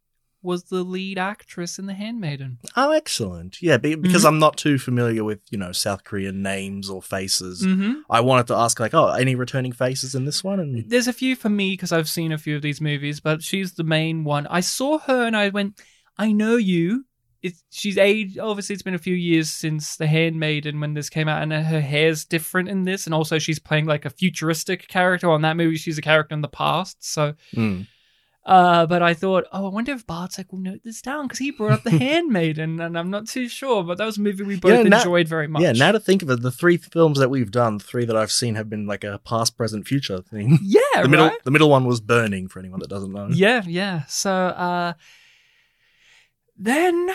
was 0.44 0.64
the 0.64 0.85
lead 0.85 1.19
actress 1.19 1.79
in 1.79 1.87
The 1.87 1.94
Handmaiden. 1.94 2.58
Oh, 2.76 2.93
excellent. 2.93 3.61
Yeah, 3.62 3.79
be- 3.79 3.94
because 3.94 4.23
Mhm. 4.25 4.29
I'm 4.29 4.38
not 4.38 4.56
too 4.56 4.79
familiar 4.79 5.25
with, 5.25 5.41
you 5.50 5.58
know, 5.58 5.73
South 5.73 6.05
Korean 6.05 6.43
names 6.43 6.88
or 6.91 7.02
faces. 7.02 7.64
Mm-hmm. 7.64 7.93
I 8.11 8.20
wanted 8.20 8.46
to 8.49 8.55
ask, 8.56 8.79
like, 8.79 8.94
oh, 8.94 9.08
any 9.12 9.35
returning 9.35 9.73
faces 9.73 10.14
in 10.14 10.25
this 10.25 10.44
one? 10.44 10.61
And 10.61 10.88
There's 10.88 11.08
a 11.08 11.12
few 11.12 11.35
for 11.35 11.49
me 11.49 11.73
because 11.73 11.93
I've 11.93 12.08
seen 12.08 12.31
a 12.32 12.38
few 12.38 12.56
of 12.56 12.62
these 12.62 12.81
movies, 12.81 13.20
but 13.20 13.43
she's 13.43 13.73
the 13.73 13.85
main 13.85 14.25
one. 14.25 14.46
I 14.49 14.61
saw 14.61 14.99
her 14.99 15.26
and 15.26 15.37
I 15.37 15.49
went, 15.49 15.81
I 16.19 16.32
know 16.32 16.56
you. 16.56 17.06
It's 17.43 17.62
she's 17.70 17.99
aged. 17.99 18.38
Obviously, 18.38 18.73
it's 18.73 18.82
been 18.82 18.94
a 18.94 18.99
few 18.99 19.14
years 19.14 19.50
since 19.50 19.96
The 19.96 20.06
Handmaiden 20.06 20.81
when 20.81 20.94
this 20.94 21.11
came 21.11 21.29
out, 21.29 21.43
and 21.43 21.52
her 21.52 21.81
hair's 21.82 22.25
different 22.25 22.70
in 22.70 22.85
this, 22.85 23.05
and 23.05 23.12
also 23.14 23.38
she's 23.38 23.58
playing 23.58 23.85
like 23.85 24.06
a 24.06 24.11
futuristic 24.11 24.88
character. 24.88 25.29
On 25.31 25.43
that 25.43 25.56
movie, 25.58 25.76
she's 25.76 25.99
a 25.99 26.02
character 26.02 26.35
in 26.35 26.41
the 26.41 26.49
past. 26.49 27.05
So, 27.05 27.35
Mm. 27.55 27.87
Uh, 28.46 28.85
but 28.87 29.02
I 29.02 29.14
thought, 29.14 29.44
oh, 29.52 29.67
I 29.67 29.69
wonder 29.70 29.93
if 29.93 30.06
Bartek 30.06 30.52
will 30.52 30.58
note 30.61 30.81
this 30.85 31.00
down 31.00 31.26
because 31.26 31.38
he 31.38 31.50
brought 31.50 31.73
up 31.73 31.82
The 31.82 31.91
Handmaiden, 31.99 32.81
and 32.81 32.99
I'm 32.99 33.11
not 33.11 33.26
too 33.26 33.49
sure. 33.49 33.82
But 33.82 33.99
that 33.99 34.05
was 34.05 34.19
a 34.19 34.20
movie 34.20 34.44
we 34.44 34.56
both 34.56 34.70
Yeah, 34.73 34.82
now- 34.82 34.99
enjoyed 34.99 35.29
very 35.29 35.49
much. 35.49 35.62
yeah, 35.62 35.73
now 35.73 35.93
to 35.93 36.00
think 36.00 36.23
of 36.23 36.29
it, 36.31 36.43
the 36.43 36.50
three 36.50 36.76
films 36.76 37.19
that 37.19 37.31
we've 37.31 37.50
done, 37.50 37.79
the 37.79 37.85
three 37.85 38.05
that 38.05 38.17
I've 38.17 38.31
seen 38.32 38.55
have 38.56 38.69
been 38.69 38.87
like 38.87 39.02
a 39.05 39.19
past, 39.25 39.56
present, 39.56 39.88
future 39.88 40.20
thing. 40.20 40.58
yeah, 40.62 40.81
the 41.02 41.08
middle, 41.08 41.29
right? 41.29 41.44
the 41.44 41.50
middle 41.50 41.70
one 41.70 41.87
was 41.87 42.00
Burning 42.00 42.49
for 42.49 42.58
anyone 42.58 42.81
that 42.81 42.91
doesn't 42.91 43.12
know. 43.12 43.29
Yeah, 43.31 43.62
yeah. 43.67 44.05
So 44.08 44.31
uh 44.32 44.93
then 46.56 47.11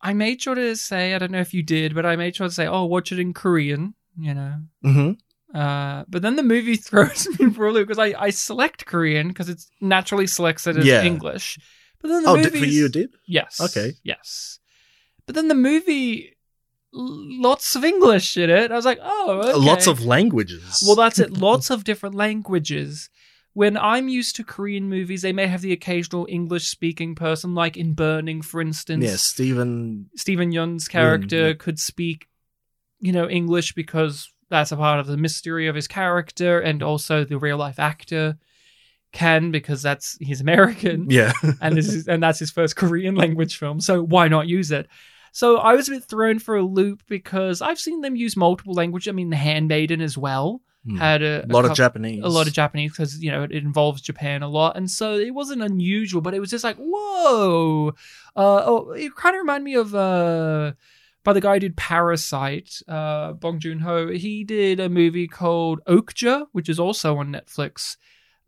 I 0.00 0.12
made 0.14 0.40
sure 0.42 0.54
to 0.54 0.74
say, 0.76 1.14
I 1.14 1.18
don't 1.18 1.30
know 1.30 1.40
if 1.40 1.54
you 1.54 1.62
did, 1.62 1.94
but 1.94 2.06
I 2.06 2.16
made 2.16 2.36
sure 2.36 2.48
to 2.48 2.52
say, 2.54 2.66
oh, 2.66 2.84
watch 2.86 3.12
it 3.12 3.18
in 3.18 3.34
Korean, 3.34 3.94
you 4.18 4.34
know. 4.34 4.54
hmm 4.82 5.12
Uh, 5.54 6.04
but 6.08 6.22
then 6.22 6.36
the 6.36 6.42
movie 6.42 6.76
throws 6.88 7.28
me 7.38 7.50
for 7.50 7.66
a 7.66 7.72
loop 7.72 7.88
because 7.88 7.98
I, 7.98 8.14
I 8.18 8.30
select 8.30 8.86
Korean 8.86 9.28
because 9.28 9.48
it 9.48 9.62
naturally 9.80 10.26
selects 10.26 10.66
it 10.66 10.76
as 10.76 10.86
Yeah. 10.86 11.02
English. 11.04 11.58
But 12.00 12.08
then 12.08 12.22
the 12.22 12.30
Oh, 12.30 12.36
movie 12.36 12.50
did, 12.50 12.58
for 12.58 12.64
you, 12.64 12.88
did? 12.88 13.10
yes, 13.26 13.60
Okay. 13.60 13.94
yes. 14.02 14.58
But 15.26 15.34
then 15.34 15.48
the 15.48 15.54
movie, 15.54 16.36
lots 16.92 17.76
of 17.76 17.84
English 17.84 18.36
in 18.36 18.50
it. 18.50 18.70
I 18.72 18.76
was 18.76 18.84
like, 18.84 18.98
oh, 19.02 19.40
okay. 19.44 19.58
Lots 19.58 19.86
of 19.86 20.04
languages. 20.04 20.82
Well, 20.86 20.96
that's 20.96 21.18
it. 21.18 21.32
Lots 21.38 21.70
of 21.70 21.84
different 21.84 22.14
languages. 22.14 23.08
When 23.54 23.76
I'm 23.76 24.08
used 24.08 24.36
to 24.36 24.44
Korean 24.44 24.88
movies, 24.88 25.20
they 25.22 25.32
may 25.32 25.46
have 25.46 25.60
the 25.60 25.72
occasional 25.72 26.26
English 26.28 26.68
speaking 26.68 27.14
person, 27.14 27.54
like 27.54 27.76
in 27.76 27.92
Burning, 27.92 28.40
for 28.40 28.60
instance. 28.62 29.04
yeah, 29.04 29.16
Steven. 29.16 30.08
Steven 30.16 30.52
Yeun's 30.52 30.88
character 30.88 31.48
yeah. 31.48 31.52
could 31.54 31.78
speak, 31.78 32.28
you 32.98 33.12
know, 33.12 33.28
English 33.28 33.74
because 33.74 34.30
that's 34.52 34.70
a 34.70 34.76
part 34.76 35.00
of 35.00 35.06
the 35.08 35.16
mystery 35.16 35.66
of 35.66 35.74
his 35.74 35.88
character, 35.88 36.60
and 36.60 36.82
also 36.82 37.24
the 37.24 37.38
real 37.38 37.56
life 37.56 37.80
actor 37.80 38.38
can 39.12 39.50
because 39.50 39.82
that's 39.82 40.16
he's 40.20 40.40
American 40.40 41.06
Yeah. 41.10 41.32
and 41.60 41.76
this 41.76 41.92
is 41.92 42.06
and 42.08 42.22
that's 42.22 42.38
his 42.38 42.50
first 42.50 42.76
Korean 42.76 43.14
language 43.16 43.58
film, 43.58 43.80
so 43.80 44.02
why 44.02 44.28
not 44.28 44.46
use 44.48 44.70
it? 44.70 44.86
So 45.32 45.56
I 45.56 45.74
was 45.74 45.88
a 45.88 45.92
bit 45.92 46.04
thrown 46.04 46.38
for 46.38 46.56
a 46.56 46.62
loop 46.62 47.02
because 47.08 47.60
I've 47.62 47.78
seen 47.80 48.02
them 48.02 48.14
use 48.16 48.36
multiple 48.36 48.74
languages. 48.74 49.08
I 49.08 49.12
mean, 49.12 49.30
The 49.30 49.36
Handmaiden 49.36 50.00
as 50.00 50.16
well 50.16 50.60
Hmm. 50.84 50.96
had 50.96 51.22
a, 51.22 51.44
a 51.44 51.46
lot 51.46 51.64
of 51.64 51.74
Japanese. 51.76 52.24
a 52.24 52.28
lot 52.28 52.48
of 52.48 52.52
Japanese 52.52 52.90
because 52.90 53.22
you 53.22 53.30
know 53.30 53.44
it 53.44 53.52
involves 53.52 54.02
Japan 54.02 54.42
a 54.42 54.48
lot, 54.48 54.76
and 54.76 54.90
so 54.90 55.14
it 55.14 55.30
wasn't 55.32 55.62
unusual, 55.62 56.20
but 56.20 56.34
it 56.34 56.40
was 56.40 56.50
just 56.50 56.64
like 56.64 56.76
whoa. 56.76 57.94
Uh, 58.34 58.62
oh, 58.66 58.90
it 58.90 59.14
kind 59.14 59.36
of 59.36 59.40
reminded 59.42 59.64
me 59.64 59.74
of 59.76 59.94
uh, 59.94 60.72
by 61.24 61.32
the 61.32 61.40
guy 61.40 61.54
who 61.54 61.60
did 61.60 61.76
Parasite, 61.76 62.82
uh, 62.88 63.32
Bong 63.32 63.58
Joon 63.58 63.80
Ho. 63.80 64.08
He 64.08 64.44
did 64.44 64.80
a 64.80 64.88
movie 64.88 65.28
called 65.28 65.80
Okja, 65.86 66.46
which 66.52 66.68
is 66.68 66.80
also 66.80 67.16
on 67.18 67.32
Netflix. 67.32 67.96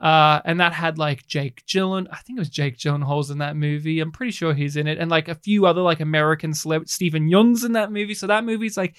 Uh, 0.00 0.40
and 0.44 0.60
that 0.60 0.72
had 0.72 0.98
like 0.98 1.26
Jake 1.26 1.64
Gyllen. 1.66 2.06
I 2.10 2.16
think 2.16 2.38
it 2.38 2.40
was 2.40 2.50
Jake 2.50 2.76
Gyllenhaal's 2.76 3.30
in 3.30 3.38
that 3.38 3.56
movie. 3.56 4.00
I'm 4.00 4.12
pretty 4.12 4.32
sure 4.32 4.52
he's 4.52 4.76
in 4.76 4.86
it, 4.86 4.98
and 4.98 5.10
like 5.10 5.28
a 5.28 5.36
few 5.36 5.66
other 5.66 5.82
like 5.82 6.00
American 6.00 6.52
celebrities. 6.52 6.92
Steven 6.92 7.28
Yeun's 7.28 7.64
in 7.64 7.72
that 7.72 7.92
movie. 7.92 8.14
So 8.14 8.26
that 8.26 8.44
movie's 8.44 8.76
like 8.76 8.96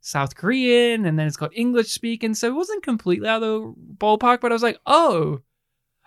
South 0.00 0.36
Korean, 0.36 1.06
and 1.06 1.18
then 1.18 1.26
it's 1.26 1.38
got 1.38 1.56
English 1.56 1.88
speaking. 1.88 2.34
So 2.34 2.46
it 2.48 2.54
wasn't 2.54 2.84
completely 2.84 3.26
out 3.26 3.42
of 3.42 3.62
the 3.62 3.74
ballpark, 3.96 4.40
but 4.42 4.52
I 4.52 4.54
was 4.54 4.62
like, 4.62 4.78
oh, 4.84 5.40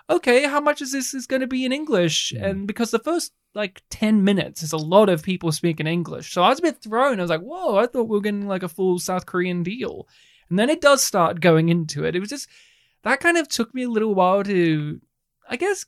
okay. 0.09 0.43
How 0.43 0.59
much 0.59 0.81
is 0.81 0.91
this 0.91 1.13
is 1.13 1.27
going 1.27 1.41
to 1.41 1.47
be 1.47 1.65
in 1.65 1.71
English? 1.71 2.33
Hmm. 2.35 2.43
And 2.43 2.67
because 2.67 2.91
the 2.91 2.99
first 2.99 3.33
like 3.53 3.81
ten 3.89 4.23
minutes 4.23 4.63
is 4.63 4.73
a 4.73 4.77
lot 4.77 5.09
of 5.09 5.23
people 5.23 5.51
speaking 5.51 5.87
English, 5.87 6.31
so 6.31 6.43
I 6.43 6.49
was 6.49 6.59
a 6.59 6.63
bit 6.63 6.81
thrown. 6.81 7.19
I 7.19 7.23
was 7.23 7.29
like, 7.29 7.41
whoa, 7.41 7.77
I 7.77 7.87
thought 7.87 8.07
we 8.07 8.17
were 8.17 8.21
getting 8.21 8.47
like 8.47 8.63
a 8.63 8.69
full 8.69 8.99
South 8.99 9.25
Korean 9.25 9.63
deal, 9.63 10.07
and 10.49 10.59
then 10.59 10.69
it 10.69 10.81
does 10.81 11.03
start 11.03 11.41
going 11.41 11.69
into 11.69 12.05
it. 12.05 12.15
It 12.15 12.19
was 12.19 12.29
just 12.29 12.47
that 13.03 13.19
kind 13.19 13.37
of 13.37 13.47
took 13.47 13.73
me 13.73 13.83
a 13.83 13.89
little 13.89 14.15
while 14.15 14.43
to, 14.43 14.99
I 15.49 15.55
guess, 15.55 15.85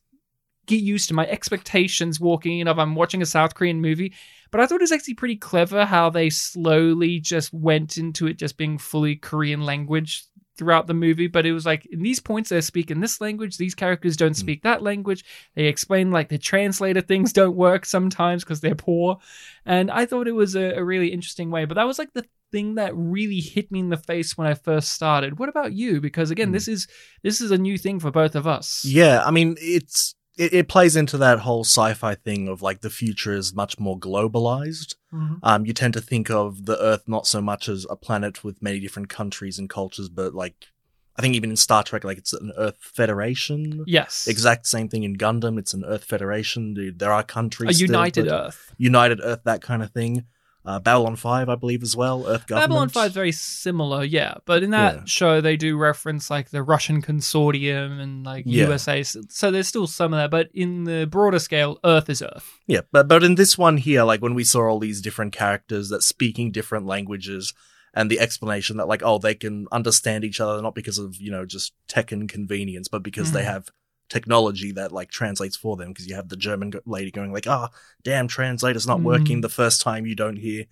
get 0.66 0.82
used 0.82 1.08
to 1.10 1.14
my 1.14 1.28
expectations 1.28 2.20
walking 2.20 2.60
in 2.60 2.68
of 2.68 2.80
I'm 2.80 2.96
watching 2.96 3.22
a 3.22 3.26
South 3.26 3.56
Korean 3.56 3.82
movie. 3.82 4.14
But 4.52 4.62
I 4.62 4.66
thought 4.66 4.76
it 4.76 4.82
was 4.82 4.92
actually 4.92 5.16
pretty 5.16 5.36
clever 5.36 5.86
how 5.86 6.10
they 6.10 6.30
slowly 6.30 7.20
just 7.20 7.54
went 7.54 7.98
into 7.98 8.28
it 8.28 8.38
just 8.38 8.58
being 8.58 8.78
fully 8.78 9.16
Korean 9.16 9.64
language 9.64 10.26
throughout 10.60 10.86
the 10.86 10.94
movie. 10.94 11.26
But 11.28 11.48
it 11.48 11.54
was 11.54 11.66
like 11.66 11.88
in 11.88 12.04
these 12.04 12.20
points 12.20 12.50
they're 12.50 12.62
speaking 12.62 13.00
this 13.00 13.20
language, 13.20 13.58
these 13.58 13.74
characters 13.74 14.16
don't 14.16 14.30
Hmm. 14.38 14.46
speak 14.46 14.62
that 14.64 14.84
language. 14.84 15.26
They 15.56 15.66
explain 15.66 16.12
like 16.12 16.30
the 16.30 16.38
translator 16.38 17.02
things 17.02 17.34
don't 17.40 17.56
work 17.56 17.86
sometimes 17.86 18.44
because 18.44 18.62
they're 18.62 18.76
poor. 18.76 19.18
And 19.66 19.90
I 19.90 20.06
thought 20.06 20.28
it 20.28 20.34
was 20.34 20.56
a, 20.56 20.74
a 20.76 20.84
really 20.84 21.08
interesting 21.08 21.50
way. 21.50 21.66
But 21.66 21.76
that 21.76 21.88
was 21.88 21.98
like 21.98 22.14
the 22.14 22.26
thing 22.52 22.76
that 22.76 22.96
really 22.96 23.40
hit 23.40 23.72
me 23.72 23.80
in 23.80 23.90
the 23.90 23.98
face 23.98 24.38
when 24.38 24.48
I 24.48 24.54
first 24.54 24.90
started. 24.94 25.40
What 25.40 25.50
about 25.50 25.74
you? 25.74 26.02
Because 26.02 26.30
again, 26.30 26.50
Hmm. 26.50 26.54
this 26.54 26.68
is 26.68 26.88
this 27.24 27.42
is 27.42 27.50
a 27.50 27.58
new 27.58 27.78
thing 27.80 28.00
for 28.00 28.12
both 28.12 28.36
of 28.36 28.46
us. 28.46 28.84
Yeah, 28.86 29.24
I 29.26 29.32
mean, 29.32 29.56
it's 29.60 30.14
it, 30.38 30.54
it 30.54 30.68
plays 30.70 30.96
into 30.96 31.18
that 31.18 31.40
whole 31.40 31.64
sci-fi 31.64 32.16
thing 32.16 32.48
of 32.48 32.62
like 32.62 32.82
the 32.82 32.90
future 32.90 33.34
is 33.34 33.54
much 33.54 33.78
more 33.80 34.00
globalized. 34.00 34.96
Mhm. 35.14 35.40
Um, 35.44 35.66
you 35.66 35.74
tend 35.74 35.94
to 35.96 36.02
think 36.02 36.30
of 36.30 36.66
the 36.66 36.80
Earth 36.82 37.04
not 37.08 37.26
so 37.26 37.42
much 37.42 37.68
as 37.68 37.86
a 37.90 37.96
planet 37.96 38.44
with 38.44 38.62
many 38.62 38.80
different 38.80 39.10
countries 39.10 39.58
and 39.58 39.70
cultures, 39.70 40.10
but 40.10 40.34
like 40.36 40.68
I 41.16 41.22
think 41.22 41.36
even 41.36 41.50
in 41.50 41.58
Star 41.58 41.84
Trek, 41.84 42.04
like 42.06 42.18
it's 42.18 42.32
an 42.32 42.54
Earth 42.58 42.78
Federation. 42.80 43.84
Yes. 43.86 44.26
Exact 44.28 44.66
same 44.68 44.88
thing 44.88 45.04
in 45.04 45.18
Gundam. 45.18 45.60
It's 45.60 45.74
an 45.74 45.84
Earth 45.84 46.06
Federation. 46.06 46.94
There 46.98 47.12
are 47.12 47.24
countries. 47.24 47.76
still, 47.78 47.88
united 47.88 48.28
but- 48.28 48.46
Earth. 48.48 48.74
United 48.78 49.20
Earth, 49.22 49.42
that 49.44 49.62
kind 49.62 49.84
of 49.84 49.92
thing. 49.92 50.26
Uh, 50.66 50.78
Babylon 50.80 51.16
5, 51.16 51.48
I 51.50 51.56
believe, 51.56 51.82
as 51.82 51.96
well. 51.96 52.28
Earth 52.28 52.46
Government. 52.46 52.70
Babylon 52.70 52.90
5 52.90 53.08
is 53.08 53.14
very 53.14 53.32
similar, 53.32 54.04
yeah. 54.04 54.36
But 54.46 54.62
in 54.62 54.72
that 54.72 54.96
Yeah. 54.96 55.02
show, 55.06 55.42
they 55.42 55.56
do 55.56 55.78
reference 55.78 56.30
like 56.30 56.50
the 56.50 56.62
Russian 56.62 57.02
consortium 57.02 58.00
and 58.00 58.26
like 58.26 58.44
Yeah. 58.46 58.66
USA. 58.68 59.02
So 59.04 59.52
there's 59.52 59.68
still 59.68 59.88
some 59.88 60.14
of 60.14 60.18
that. 60.18 60.30
But 60.32 60.50
in 60.54 60.84
the 60.84 61.08
broader 61.10 61.40
scale, 61.40 61.80
Earth 61.86 62.10
is 62.10 62.22
Earth. 62.22 62.60
Yeah, 62.68 62.82
but 62.92 63.08
but 63.08 63.24
in 63.24 63.36
this 63.36 63.58
one 63.58 63.78
here, 63.78 64.04
like 64.04 64.22
when 64.22 64.36
we 64.36 64.44
saw 64.44 64.68
all 64.70 64.80
these 64.80 65.02
different 65.02 65.34
characters 65.34 65.90
that 65.90 66.04
speaking 66.04 66.52
different 66.52 66.86
languages, 66.86 67.54
and 67.94 68.12
the 68.12 68.20
explanation 68.20 68.78
that 68.78 68.88
like 68.88 69.02
oh 69.04 69.18
they 69.18 69.34
can 69.34 69.66
understand 69.72 70.24
each 70.24 70.40
other 70.40 70.62
not 70.62 70.76
because 70.76 71.00
of 71.00 71.16
you 71.16 71.32
know 71.32 71.46
just 71.46 71.74
tech 71.88 72.12
and 72.12 72.30
convenience, 72.30 72.88
but 72.88 73.02
because 73.02 73.32
they 73.32 73.42
Mhm. 73.42 73.46
have 73.54 73.70
technology 74.10 74.72
that 74.74 74.92
like 74.92 75.10
translates 75.12 75.56
for 75.56 75.78
them. 75.78 75.90
Because 75.90 76.08
you 76.08 76.16
have 76.16 76.30
the 76.30 76.38
German 76.38 76.74
lady 76.86 77.12
going 77.12 77.32
like, 77.32 77.48
"Ah, 77.48 77.70
damn, 78.04 78.28
translator's 78.28 78.88
not 78.88 79.00
Mm. 79.00 79.04
working." 79.04 79.42
The 79.42 79.50
first 79.50 79.82
time 79.82 80.06
you 80.06 80.16
don't 80.16 80.38
hear 80.38 80.66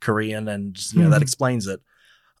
Korean, 0.00 0.48
and 0.48 0.76
you 0.92 1.02
know 1.02 1.10
that 1.10 1.20
Mhm. 1.20 1.22
explains 1.22 1.66
it. 1.66 1.80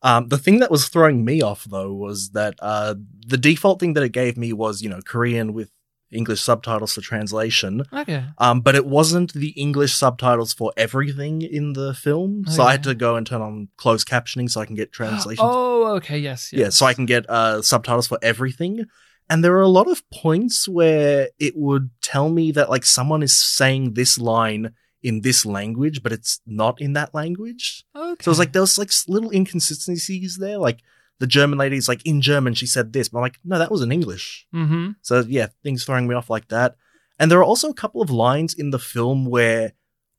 Um, 0.02 0.28
the 0.28 0.38
thing 0.38 0.60
that 0.60 0.70
was 0.70 0.88
throwing 0.88 1.24
me 1.24 1.42
off 1.42 1.64
though 1.64 1.92
was 1.92 2.30
that 2.30 2.54
uh, 2.60 2.94
the 3.26 3.36
default 3.36 3.80
thing 3.80 3.94
that 3.94 4.04
it 4.04 4.12
gave 4.12 4.36
me 4.36 4.52
was 4.52 4.80
you 4.82 4.88
know 4.88 5.00
Korean 5.04 5.52
with 5.52 5.70
English 6.10 6.40
subtitles 6.40 6.94
for 6.94 7.02
translation. 7.02 7.82
Okay. 7.92 8.24
Um, 8.38 8.60
but 8.62 8.74
it 8.74 8.86
wasn't 8.86 9.34
the 9.34 9.50
English 9.50 9.94
subtitles 9.94 10.54
for 10.54 10.72
everything 10.76 11.42
in 11.42 11.74
the 11.74 11.92
film, 11.94 12.44
so 12.46 12.62
I 12.62 12.70
had 12.72 12.82
to 12.84 12.94
go 12.94 13.16
and 13.16 13.26
turn 13.26 13.42
on 13.42 13.68
closed 13.76 14.08
captioning 14.08 14.48
so 14.48 14.60
I 14.62 14.66
can 14.66 14.74
get 14.76 14.90
translations. 15.00 15.50
Oh, 15.52 15.96
okay. 15.96 16.18
Yes. 16.18 16.50
yes. 16.52 16.60
Yeah, 16.60 16.68
so 16.70 16.86
I 16.86 16.94
can 16.94 17.04
get 17.04 17.28
uh, 17.28 17.60
subtitles 17.60 18.06
for 18.08 18.18
everything. 18.22 18.86
And 19.30 19.44
there 19.44 19.54
are 19.56 19.62
a 19.62 19.68
lot 19.68 19.88
of 19.88 20.08
points 20.10 20.68
where 20.68 21.28
it 21.38 21.54
would 21.56 21.90
tell 22.00 22.30
me 22.30 22.50
that 22.52 22.70
like 22.70 22.84
someone 22.84 23.22
is 23.22 23.38
saying 23.38 23.94
this 23.94 24.18
line 24.18 24.72
in 25.02 25.20
this 25.20 25.44
language, 25.44 26.02
but 26.02 26.12
it's 26.12 26.40
not 26.46 26.80
in 26.80 26.94
that 26.94 27.14
language. 27.14 27.84
Okay. 27.94 28.22
So 28.22 28.28
it 28.28 28.32
was 28.32 28.38
like 28.38 28.52
there 28.52 28.62
was 28.62 28.78
like 28.78 28.90
little 29.06 29.30
inconsistencies 29.30 30.38
there. 30.38 30.58
Like 30.58 30.80
the 31.18 31.26
German 31.26 31.58
lady's 31.58 31.88
like 31.88 32.04
in 32.06 32.20
German 32.20 32.54
she 32.54 32.66
said 32.66 32.92
this, 32.92 33.08
but 33.08 33.18
I'm 33.18 33.22
like 33.22 33.38
no, 33.44 33.58
that 33.58 33.70
was 33.70 33.82
in 33.82 33.92
English. 33.92 34.46
Mm-hmm. 34.54 34.92
So 35.02 35.24
yeah, 35.28 35.48
things 35.62 35.84
throwing 35.84 36.08
me 36.08 36.14
off 36.14 36.30
like 36.30 36.48
that. 36.48 36.76
And 37.18 37.30
there 37.30 37.38
are 37.38 37.44
also 37.44 37.68
a 37.68 37.74
couple 37.74 38.00
of 38.00 38.10
lines 38.10 38.54
in 38.54 38.70
the 38.70 38.78
film 38.78 39.26
where 39.26 39.72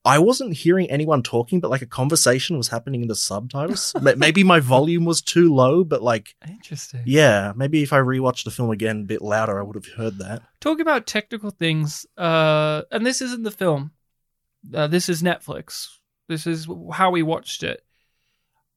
I 0.06 0.20
wasn't 0.20 0.54
hearing 0.54 0.90
anyone 0.90 1.24
talking, 1.24 1.60
but 1.60 1.70
like 1.70 1.82
a 1.82 1.86
conversation 1.86 2.58
was 2.58 2.70
happening 2.70 3.02
in 3.02 3.10
the 3.10 3.16
subtitles. 3.16 3.94
Maybe 4.18 4.44
my 4.44 4.60
volume 4.62 5.04
was 5.06 5.22
too 5.22 5.54
low, 5.54 5.84
but 5.84 6.02
like, 6.02 6.36
Interesting. 6.48 7.02
yeah, 7.06 7.52
maybe 7.56 7.84
if 7.84 7.92
I 7.92 7.98
rewatched 7.98 8.46
the 8.46 8.52
film 8.52 8.72
again 8.72 9.02
a 9.02 9.06
bit 9.06 9.22
louder, 9.22 9.60
I 9.60 9.64
would 9.64 9.76
have 9.76 9.94
heard 9.98 10.18
that. 10.20 10.42
Talk 10.62 10.80
about 10.80 11.06
technical 11.06 11.52
things. 11.52 12.06
Uh, 12.18 12.84
and 12.92 13.06
this 13.06 13.22
isn't 13.22 13.44
the 13.44 13.52
film. 13.52 13.92
Uh, 14.74 14.88
this 14.88 15.10
is 15.10 15.22
Netflix. 15.22 15.88
This 16.30 16.48
is 16.48 16.68
how 16.94 17.12
we 17.12 17.22
watched 17.22 17.64
it. 17.64 17.84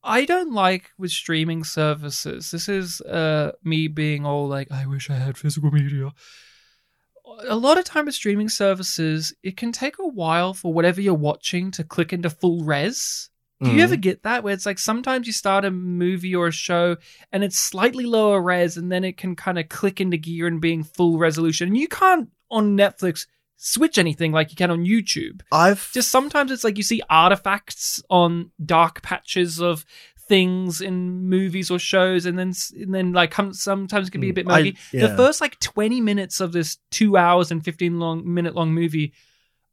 I 0.03 0.25
don't 0.25 0.53
like 0.53 0.91
with 0.99 1.13
streaming 1.13 1.63
services. 1.63 2.51
This 2.51 2.69
is 2.69 3.01
uh, 3.03 3.53
me 3.63 3.87
being 3.87 4.27
all 4.27 4.49
like, 4.49 4.73
I 4.73 4.87
wish 4.87 5.09
I 5.09 5.15
had 5.15 5.39
physical 5.39 5.71
media. 5.71 6.11
A 7.25 7.57
lot 7.57 7.79
of 7.79 7.85
time 7.85 8.07
with 8.07 8.15
streaming 8.15 8.49
services, 8.49 9.35
it 9.43 9.57
can 9.57 9.73
take 9.73 9.99
a 9.99 10.07
while 10.07 10.55
for 10.55 10.73
whatever 10.73 11.01
you're 11.01 11.15
watching 11.15 11.71
to 11.73 11.85
click 11.85 12.13
into 12.13 12.31
full 12.31 12.65
res. 12.65 13.31
Do 13.63 13.71
you 13.71 13.85
ever 13.85 13.95
mm. 13.95 14.01
get 14.01 14.25
that 14.25 14.43
where 14.43 14.53
it's 14.53 14.67
like 14.67 14.81
sometimes 14.81 15.29
you 15.29 15.33
start 15.33 15.65
a 15.65 15.71
movie 15.71 16.35
or 16.35 16.49
a 16.49 16.53
show 16.53 16.97
and 17.31 17.45
it's 17.45 17.57
slightly 17.57 18.05
lower 18.05 18.43
res 18.43 18.77
and 18.77 18.91
then 18.91 19.05
it 19.05 19.17
can 19.17 19.37
kind 19.37 19.57
of 19.57 19.69
click 19.69 20.01
into 20.01 20.17
gear 20.17 20.49
and 20.49 20.61
being 20.61 20.83
full 20.83 21.17
resolution 21.17 21.69
and 21.69 21.79
you 21.79 21.87
can't 21.87 22.29
on 22.51 22.77
Netflix 22.77 23.27
switch 23.57 23.97
anything 23.97 24.33
like 24.33 24.51
you 24.51 24.57
can 24.57 24.73
on 24.73 24.85
YouTube. 24.85 25.43
I've 25.53 25.93
Just 25.93 26.11
sometimes 26.11 26.51
it's 26.51 26.65
like 26.65 26.77
you 26.77 26.83
see 26.83 27.03
artifacts 27.09 28.03
on 28.11 28.51
dark 28.65 29.03
patches 29.03 29.61
of 29.61 29.85
things 30.33 30.81
in 30.81 31.29
movies 31.29 31.71
or 31.71 31.79
shows 31.79 32.25
and 32.27 32.39
then 32.39 32.53
and 32.81 32.95
then 32.95 33.13
like 33.13 33.31
come, 33.31 33.53
sometimes 33.53 34.09
it 34.09 34.13
can 34.13 34.21
be 34.23 34.31
a 34.31 34.33
mm, 34.33 34.37
bit 34.37 34.47
I- 34.49 34.57
muggy. 34.57 34.77
yeah. 34.93 35.07
The 35.09 35.17
first 35.17 35.41
like 35.41 35.59
20 35.61 36.01
minutes 36.01 36.41
of 36.41 36.53
this 36.53 36.79
2 36.91 37.17
hours 37.19 37.51
and 37.51 37.63
15 37.63 37.99
long 37.99 38.19
minute 38.39 38.55
long 38.55 38.73
movie 38.73 39.13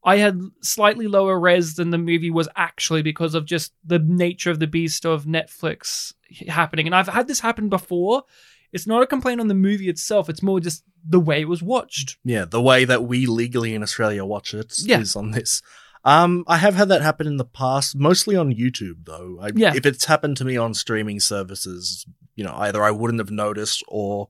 I 0.03 0.17
had 0.17 0.39
slightly 0.61 1.07
lower 1.07 1.39
res 1.39 1.75
than 1.75 1.89
the 1.91 1.97
movie 1.97 2.29
was 2.31 2.47
actually 2.55 3.01
because 3.03 3.35
of 3.35 3.45
just 3.45 3.73
the 3.85 3.99
nature 3.99 4.51
of 4.51 4.59
the 4.59 4.67
beast 4.67 5.05
of 5.05 5.25
Netflix 5.25 6.13
happening. 6.47 6.85
And 6.87 6.95
I've 6.95 7.07
had 7.09 7.27
this 7.27 7.41
happen 7.41 7.67
before. 7.69 8.23
It's 8.71 8.87
not 8.87 9.01
a 9.01 9.07
complaint 9.07 9.41
on 9.41 9.47
the 9.49 9.55
movie 9.55 9.89
itself, 9.89 10.29
it's 10.29 10.41
more 10.43 10.59
just 10.61 10.83
the 11.07 11.19
way 11.19 11.41
it 11.41 11.49
was 11.49 11.61
watched. 11.61 12.17
yeah, 12.23 12.45
the 12.45 12.61
way 12.61 12.85
that 12.85 13.03
we 13.03 13.25
legally 13.25 13.73
in 13.75 13.83
Australia 13.83 14.23
watch 14.23 14.53
it 14.53 14.71
is 14.71 14.85
Yeah. 14.87 15.03
on 15.15 15.31
this. 15.31 15.61
Um, 16.05 16.43
I 16.47 16.57
have 16.57 16.75
had 16.75 16.89
that 16.89 17.01
happen 17.01 17.27
in 17.27 17.37
the 17.37 17.45
past, 17.45 17.95
mostly 17.95 18.35
on 18.35 18.53
YouTube 18.53 19.05
though. 19.05 19.37
I, 19.41 19.49
Yeah. 19.53 19.73
If 19.75 19.85
it's 19.85 20.05
happened 20.05 20.37
to 20.37 20.45
me 20.45 20.55
on 20.57 20.73
streaming 20.73 21.19
services, 21.19 22.05
you 22.35 22.43
know, 22.43 22.53
either 22.55 22.83
I 22.83 22.91
wouldn't 22.91 23.19
have 23.19 23.31
noticed 23.31 23.83
or 23.87 24.29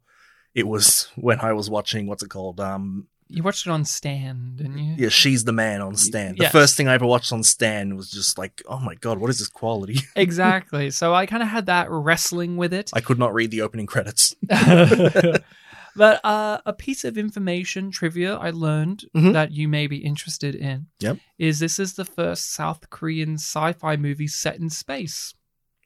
it 0.55 0.67
was 0.67 1.09
when 1.15 1.39
I 1.41 1.53
was 1.53 1.69
watching 1.69 2.07
what's 2.07 2.23
it 2.23 2.29
called? 2.29 2.59
Um, 2.59 3.07
You 3.27 3.43
watched 3.43 3.67
it 3.67 3.69
on 3.69 3.85
Stan, 3.85 4.53
didn't 4.55 4.79
you? 4.79 4.95
yeah, 4.97 5.09
she's 5.09 5.43
the 5.43 5.51
man 5.53 5.81
on 5.81 5.95
Stan. 5.95 6.35
The 6.35 6.45
Yeah. 6.45 6.49
first 6.49 6.75
thing 6.75 6.87
I 6.87 6.95
ever 6.95 7.05
watched 7.05 7.31
on 7.31 7.43
Stan 7.43 7.95
was 7.95 8.09
just 8.09 8.39
like, 8.39 8.63
oh 8.67 8.79
my 8.79 8.95
god, 8.95 9.19
what 9.19 9.29
is 9.29 9.37
this 9.37 9.47
quality? 9.47 9.99
Exactly. 10.15 10.89
So 10.89 11.13
I 11.13 11.27
kind 11.27 11.43
of 11.43 11.49
had 11.49 11.67
that 11.67 11.87
wrestling 11.91 12.57
with 12.57 12.73
it. 12.73 12.89
I 12.93 13.01
could 13.01 13.19
not 13.19 13.35
read 13.35 13.51
the 13.51 13.61
opening 13.61 13.85
credits. 13.85 14.35
but 16.03 16.23
uh, 16.25 16.57
a 16.65 16.73
piece 16.85 17.03
of 17.09 17.17
information 17.17 17.91
trivia 17.91 18.31
I 18.47 18.49
learned 18.67 18.99
Mhm. 19.15 19.33
that 19.33 19.51
you 19.51 19.67
may 19.67 19.85
be 19.93 19.97
interested 20.11 20.53
in 20.55 20.77
Yep. 21.01 21.17
is 21.37 21.59
this 21.59 21.77
is 21.79 21.91
the 21.93 22.05
first 22.05 22.43
South 22.59 22.89
Korean 22.89 23.33
sci-fi 23.35 23.93
movie 23.97 24.27
set 24.43 24.55
in 24.63 24.69
space. 24.69 25.33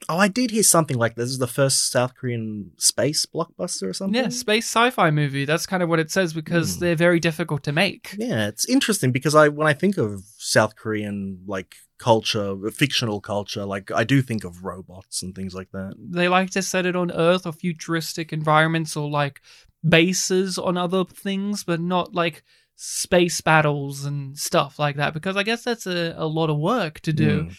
Oh, 0.10 0.18
I 0.18 0.28
did 0.28 0.52
hear 0.52 0.64
something 0.64 0.98
like 1.04 1.16
this 1.16 1.30
is 1.30 1.38
the 1.40 1.48
first 1.60 1.78
South 1.90 2.14
Korean 2.18 2.72
space 2.78 3.26
blockbuster 3.26 3.86
or 3.92 3.94
something. 3.94 4.22
Yeah, 4.22 4.30
space 4.30 4.66
sci-fi 4.66 5.10
movie. 5.12 5.46
That's 5.46 5.66
kind 5.66 5.82
of 5.82 5.88
what 5.88 6.00
it 6.04 6.12
says 6.12 6.34
because 6.34 6.68
Hmm. 6.76 6.80
they're 6.82 6.96
very 7.08 7.20
difficult 7.30 7.64
to 7.64 7.72
make. 7.72 8.04
Yeah, 8.20 8.48
it's 8.52 8.66
interesting 8.76 9.12
because 9.14 9.34
I 9.34 9.46
when 9.58 9.68
I 9.74 9.74
think 9.82 9.98
of 9.98 10.10
South 10.38 10.74
Korean 10.76 11.40
like 11.56 11.72
culture, 12.00 12.54
fictional 12.84 13.22
culture, 13.22 13.64
like 13.76 13.92
I 13.92 14.04
do 14.14 14.22
think 14.22 14.44
of 14.44 14.64
robots 14.66 15.24
and 15.24 15.34
things 15.34 15.54
like 15.60 15.72
that. 15.72 15.94
They 15.98 16.28
like 16.28 16.50
to 16.52 16.62
set 16.62 16.86
it 16.86 16.98
on 16.98 17.10
Earth 17.12 17.46
or 17.48 17.54
futuristic 17.54 18.34
environments 18.34 18.98
or 18.98 19.10
like 19.10 19.40
bases 19.88 20.58
on 20.58 20.78
other 20.78 21.04
things, 21.06 21.64
but 21.64 21.80
not 21.80 22.14
like 22.14 22.44
space 22.76 23.42
battles 23.42 24.06
and 24.06 24.38
stuff 24.38 24.80
like 24.80 24.96
that 24.96 25.14
because 25.14 25.38
I 25.38 25.44
guess 25.44 25.64
that's 25.64 25.86
a, 25.86 26.14
a 26.18 26.26
lot 26.26 26.50
of 26.50 26.58
work 26.58 27.00
to 27.02 27.14
do. 27.14 27.44
Mm. 27.44 27.58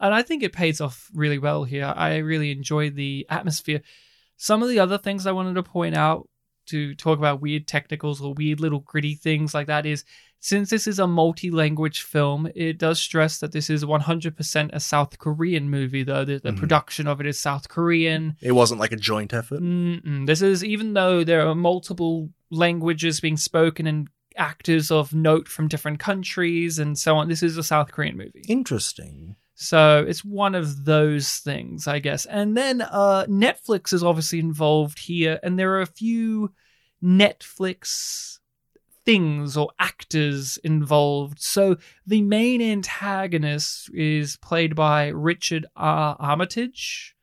And 0.00 0.14
I 0.14 0.22
think 0.22 0.42
it 0.42 0.52
pays 0.52 0.80
off 0.80 1.08
really 1.12 1.38
well 1.38 1.64
here. 1.64 1.92
I 1.96 2.18
really 2.18 2.52
enjoy 2.52 2.90
the 2.90 3.26
atmosphere. 3.28 3.82
Some 4.36 4.62
of 4.62 4.68
the 4.68 4.78
other 4.78 4.98
things 4.98 5.26
I 5.26 5.32
wanted 5.32 5.54
to 5.54 5.62
point 5.62 5.96
out 5.96 6.28
to 6.66 6.94
talk 6.94 7.18
about 7.18 7.40
weird 7.40 7.66
technicals 7.66 8.20
or 8.20 8.34
weird 8.34 8.60
little 8.60 8.80
gritty 8.80 9.14
things 9.14 9.54
like 9.54 9.66
that 9.66 9.86
is 9.86 10.04
since 10.40 10.70
this 10.70 10.86
is 10.86 10.98
a 10.98 11.06
multi 11.06 11.50
language 11.50 12.02
film, 12.02 12.48
it 12.54 12.78
does 12.78 12.98
stress 12.98 13.38
that 13.38 13.52
this 13.52 13.68
is 13.70 13.84
100% 13.84 14.70
a 14.72 14.80
South 14.80 15.18
Korean 15.18 15.68
movie, 15.68 16.02
though. 16.04 16.24
The, 16.24 16.38
the 16.38 16.52
Mhm. 16.52 16.58
production 16.58 17.06
of 17.06 17.20
it 17.20 17.26
is 17.26 17.38
South 17.38 17.68
Korean. 17.68 18.36
It 18.40 18.52
wasn't 18.52 18.80
like 18.80 18.92
a 18.92 18.96
joint 18.96 19.34
effort. 19.34 19.60
Mm-mm. 19.60 20.26
This 20.26 20.40
is, 20.42 20.62
even 20.64 20.94
though 20.94 21.24
there 21.24 21.46
are 21.48 21.54
multiple 21.54 22.30
languages 22.50 23.20
being 23.20 23.36
spoken 23.36 23.86
and 23.86 24.08
actors 24.36 24.90
of 24.92 25.12
note 25.12 25.48
from 25.48 25.66
different 25.66 25.98
countries 25.98 26.78
and 26.78 26.96
so 26.96 27.16
on, 27.16 27.28
this 27.28 27.42
is 27.42 27.56
a 27.56 27.62
South 27.64 27.90
Korean 27.90 28.16
movie. 28.16 28.44
Interesting. 28.48 29.34
So 29.60 30.04
it's 30.06 30.24
one 30.24 30.54
of 30.54 30.84
those 30.84 31.38
things, 31.38 31.88
I 31.88 31.98
guess. 31.98 32.24
And 32.26 32.56
then 32.56 32.80
uh, 32.80 33.26
Netflix 33.28 33.92
is 33.92 34.04
obviously 34.04 34.38
involved 34.38 35.00
here, 35.00 35.40
and 35.42 35.58
there 35.58 35.72
are 35.74 35.80
a 35.80 35.86
few 35.86 36.52
Netflix 37.02 38.37
things 39.08 39.56
or 39.56 39.70
actors 39.78 40.58
involved. 40.58 41.40
So 41.40 41.78
the 42.06 42.20
main 42.20 42.60
antagonist 42.60 43.88
is 43.94 44.36
played 44.36 44.74
by 44.76 45.08
Richard 45.08 45.64
R. 45.76 46.14
Armitage, 46.20 47.16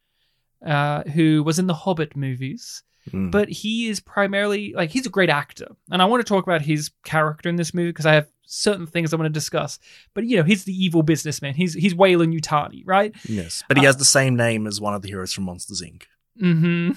uh, 0.66 1.04
who 1.04 1.44
was 1.44 1.60
in 1.60 1.68
the 1.68 1.76
Hobbit 1.76 2.16
movies 2.16 2.82
Mm. 3.12 3.30
but 3.30 3.50
he 3.50 3.88
is 3.88 4.00
primarily 4.00 4.74
like 4.76 4.90
he's 4.90 5.06
a 5.06 5.12
great 5.12 5.30
actor 5.30 5.68
and 5.92 6.02
i 6.02 6.06
want 6.06 6.26
to 6.26 6.28
talk 6.28 6.44
about 6.44 6.64
his 6.64 6.90
character 7.04 7.48
in 7.48 7.56
this 7.56 7.72
movie 7.72 7.90
because 7.92 8.08
i 8.08 8.16
have 8.16 8.28
certain 8.48 8.88
things 8.88 9.14
i 9.14 9.16
want 9.16 9.28
to 9.28 9.40
discuss 9.40 9.78
but 10.16 10.26
you 10.26 10.36
know 10.36 10.42
he's 10.42 10.64
the 10.64 10.74
evil 10.74 11.04
businessman 11.04 11.54
he's 11.54 11.76
he's 11.76 11.94
Weyland-Yutani, 11.94 12.82
right 12.84 13.14
yes, 13.30 13.64
but 13.68 13.78
he 13.78 13.86
has 13.86 13.98
the 13.98 14.06
same 14.06 14.36
name 14.36 14.66
as 14.66 14.82
one 14.82 14.96
of 14.96 15.04
the 15.04 15.08
heroes 15.10 15.34
from 15.34 15.44
Monsters 15.44 15.84
Inc. 15.84 16.06
mm-hmm. 16.42 16.94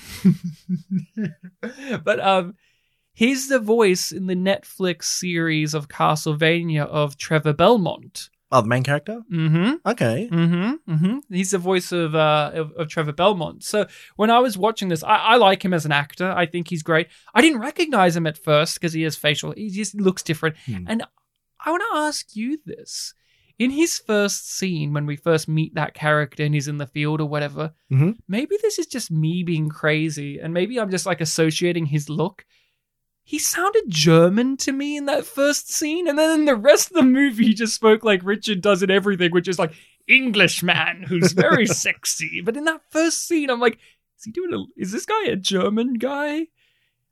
but 2.05 2.21
um 2.21 2.55
he's 3.23 3.49
the 3.49 3.59
voice 3.77 4.05
in 4.19 4.25
the 4.27 4.35
netflix 4.51 5.05
series 5.05 5.75
of 5.75 5.89
castlevania 5.89 6.85
of 6.87 7.17
trevor 7.17 7.53
belmont 7.53 8.31
Oh, 8.51 8.63
the 8.63 8.69
main 8.69 8.83
character. 8.83 9.21
mm-hmm 9.31 9.73
Okay. 9.93 10.27
Mm-hmm. 10.33 10.93
Mm-hmm. 10.95 11.17
He's 11.39 11.51
the 11.51 11.59
voice 11.71 11.93
of, 11.93 12.15
uh, 12.15 12.51
of 12.55 12.73
of 12.79 12.89
Trevor 12.89 13.13
Belmont. 13.13 13.63
So 13.63 13.87
when 14.17 14.31
I 14.31 14.39
was 14.39 14.57
watching 14.57 14.89
this, 14.89 15.05
I, 15.05 15.17
I 15.33 15.37
like 15.37 15.63
him 15.63 15.75
as 15.75 15.85
an 15.85 15.93
actor. 15.93 16.33
I 16.43 16.47
think 16.47 16.69
he's 16.69 16.83
great. 16.83 17.09
I 17.35 17.43
didn't 17.43 17.61
recognize 17.61 18.17
him 18.17 18.27
at 18.27 18.39
first 18.39 18.73
because 18.77 18.95
he 18.95 19.03
has 19.03 19.17
facial. 19.17 19.53
He 19.53 19.69
just 19.69 19.95
looks 20.07 20.23
different. 20.23 20.57
Hmm. 20.65 20.85
And 20.91 21.05
I 21.63 21.71
want 21.73 21.83
to 21.93 21.99
ask 21.99 22.35
you 22.35 22.59
this: 22.65 23.13
in 23.59 23.71
his 23.71 23.99
first 23.99 24.51
scene 24.57 24.95
when 24.95 25.05
we 25.05 25.17
first 25.17 25.47
meet 25.47 25.75
that 25.75 25.93
character 25.93 26.43
and 26.43 26.55
he's 26.55 26.69
in 26.69 26.79
the 26.79 26.87
field 26.87 27.21
or 27.21 27.29
whatever, 27.29 27.75
Mhm. 27.93 28.17
maybe 28.29 28.57
this 28.63 28.79
is 28.79 28.87
just 28.87 29.11
me 29.11 29.43
being 29.43 29.69
crazy 29.69 30.39
and 30.41 30.55
maybe 30.55 30.81
I'm 30.81 30.91
just 30.91 31.05
like 31.05 31.21
associating 31.21 31.85
his 31.85 32.09
look. 32.09 32.47
He 33.29 33.39
sounded 33.39 33.91
German 33.91 34.57
to 34.57 34.73
me 34.73 34.97
in 34.97 35.05
that 35.05 35.27
first 35.27 35.71
scene, 35.71 36.09
and 36.09 36.19
then 36.19 36.31
in 36.41 36.45
the 36.47 36.57
rest 36.57 36.91
of 36.91 36.95
the 36.95 37.03
movie, 37.03 37.49
he 37.49 37.53
just 37.53 37.75
spoke 37.75 38.03
like 38.03 38.23
Richard 38.25 38.63
does 38.63 38.83
in 38.83 38.91
everything, 38.91 39.33
which 39.33 39.49
is 39.49 39.59
like 39.59 39.75
Englishman 40.09 41.03
who's 41.03 41.33
very 41.33 41.67
sexy. 41.85 42.41
But 42.43 42.57
in 42.57 42.65
that 42.65 42.81
first 42.89 43.29
scene, 43.29 43.51
I'm 43.51 43.61
like, 43.61 43.75
is 44.17 44.25
he 44.25 44.33
doing 44.33 44.55
a? 44.55 44.81
Is 44.81 44.93
this 44.93 45.05
guy 45.05 45.27
a 45.27 45.37
German 45.37 45.99
guy? 45.99 46.47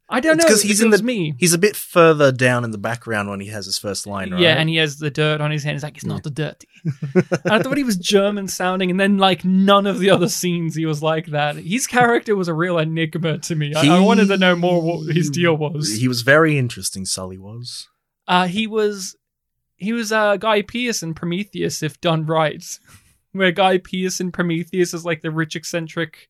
I 0.08 0.20
don't 0.20 0.36
know. 0.36 0.44
'cause 0.44 0.62
he's 0.62 0.80
in 0.80 0.90
the- 0.90 1.02
me. 1.02 1.34
He's 1.36 1.52
a 1.52 1.58
bit 1.58 1.74
further 1.74 2.30
down 2.30 2.62
in 2.64 2.70
the 2.70 2.78
background 2.78 3.28
when 3.28 3.40
he 3.40 3.48
has 3.48 3.66
his 3.66 3.76
first 3.76 4.06
line, 4.06 4.30
right? 4.30 4.40
Yeah, 4.40 4.54
and 4.54 4.68
he 4.68 4.76
has 4.76 4.98
the 4.98 5.10
dirt 5.10 5.40
on 5.40 5.50
his 5.50 5.64
hand. 5.64 5.74
He's 5.74 5.82
like, 5.82 5.96
it's 5.96 6.04
not 6.04 6.22
the 6.22 6.30
dirty. 6.30 6.68
And 7.44 7.52
I 7.52 7.60
thought 7.60 7.76
he 7.76 7.82
was 7.82 7.96
German 7.96 8.46
sounding, 8.46 8.90
and 8.90 9.00
then 9.00 9.18
like 9.18 9.44
none 9.44 9.84
of 9.86 9.98
the 9.98 10.10
other 10.10 10.28
scenes 10.28 10.76
he 10.76 10.86
was 10.86 11.02
like 11.02 11.26
that. 11.26 11.56
His 11.56 11.86
character 11.88 12.36
was 12.36 12.46
a 12.46 12.54
real 12.54 12.78
enigma 12.78 13.38
to 13.38 13.56
me. 13.56 13.74
I, 13.74 13.96
I 13.96 14.00
wanted 14.00 14.28
to 14.28 14.36
know 14.36 14.54
more 14.54 14.80
what 14.80 15.14
his 15.14 15.28
deal 15.28 15.56
was. 15.56 15.96
He 15.98 16.06
was 16.06 16.22
very 16.22 16.56
interesting, 16.56 17.04
Sully 17.04 17.38
was. 17.38 17.88
Uh, 18.28 18.46
he 18.46 18.66
was 18.68 19.16
he 19.76 19.92
was 19.92 20.12
uh, 20.12 20.36
Guy 20.36 20.62
Pearce 20.62 21.02
in 21.02 21.14
Prometheus 21.14 21.82
if 21.82 22.00
done 22.00 22.26
right, 22.26 22.64
where 23.32 23.50
Guy 23.50 23.78
Pearce 23.78 24.20
in 24.20 24.30
Prometheus 24.30 24.94
is 24.94 25.04
like 25.04 25.22
the 25.22 25.30
rich 25.32 25.56
eccentric. 25.56 26.28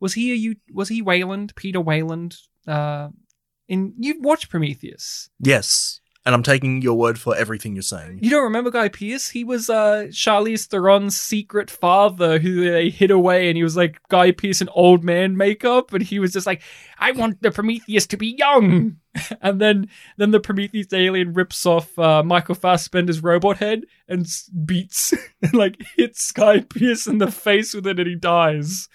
Was 0.00 0.14
he 0.14 0.30
a 0.30 0.34
you? 0.36 0.54
Was 0.72 0.88
he 0.88 1.02
Weyland? 1.02 1.54
Peter 1.56 1.80
Weyland? 1.80 2.36
Uh, 2.68 3.08
in 3.68 3.94
you've 3.98 4.22
watched 4.22 4.50
Prometheus. 4.50 5.30
Yes. 5.40 6.00
And 6.28 6.34
I'm 6.34 6.42
taking 6.42 6.82
your 6.82 6.92
word 6.92 7.18
for 7.18 7.34
everything 7.34 7.74
you're 7.74 7.80
saying. 7.80 8.18
You 8.20 8.28
don't 8.28 8.44
remember 8.44 8.70
Guy 8.70 8.90
Pearce? 8.90 9.30
He 9.30 9.44
was 9.44 9.70
uh 9.70 10.08
Charlize 10.10 10.66
Theron's 10.66 11.18
secret 11.18 11.70
father 11.70 12.38
who 12.38 12.70
they 12.70 12.90
hid 12.90 13.10
away, 13.10 13.48
and 13.48 13.56
he 13.56 13.62
was 13.62 13.78
like 13.78 13.98
Guy 14.10 14.32
Pearce 14.32 14.60
in 14.60 14.68
old 14.74 15.02
man 15.02 15.38
makeup, 15.38 15.90
and 15.94 16.02
he 16.02 16.18
was 16.18 16.34
just 16.34 16.46
like, 16.46 16.60
"I 16.98 17.12
want 17.12 17.40
the 17.40 17.50
Prometheus 17.50 18.06
to 18.08 18.18
be 18.18 18.36
young." 18.36 18.98
and 19.40 19.58
then 19.58 19.88
then 20.18 20.32
the 20.32 20.38
Prometheus 20.38 20.92
alien 20.92 21.32
rips 21.32 21.64
off 21.64 21.98
uh, 21.98 22.22
Michael 22.22 22.54
Fassbender's 22.54 23.22
robot 23.22 23.56
head 23.56 23.84
and 24.06 24.26
beats 24.66 25.14
and 25.42 25.54
like 25.54 25.82
hits 25.96 26.30
Guy 26.30 26.60
Pearce 26.60 27.06
in 27.06 27.16
the 27.16 27.30
face 27.30 27.72
with 27.72 27.86
it, 27.86 27.98
and 27.98 28.06
he 28.06 28.16
dies. 28.16 28.90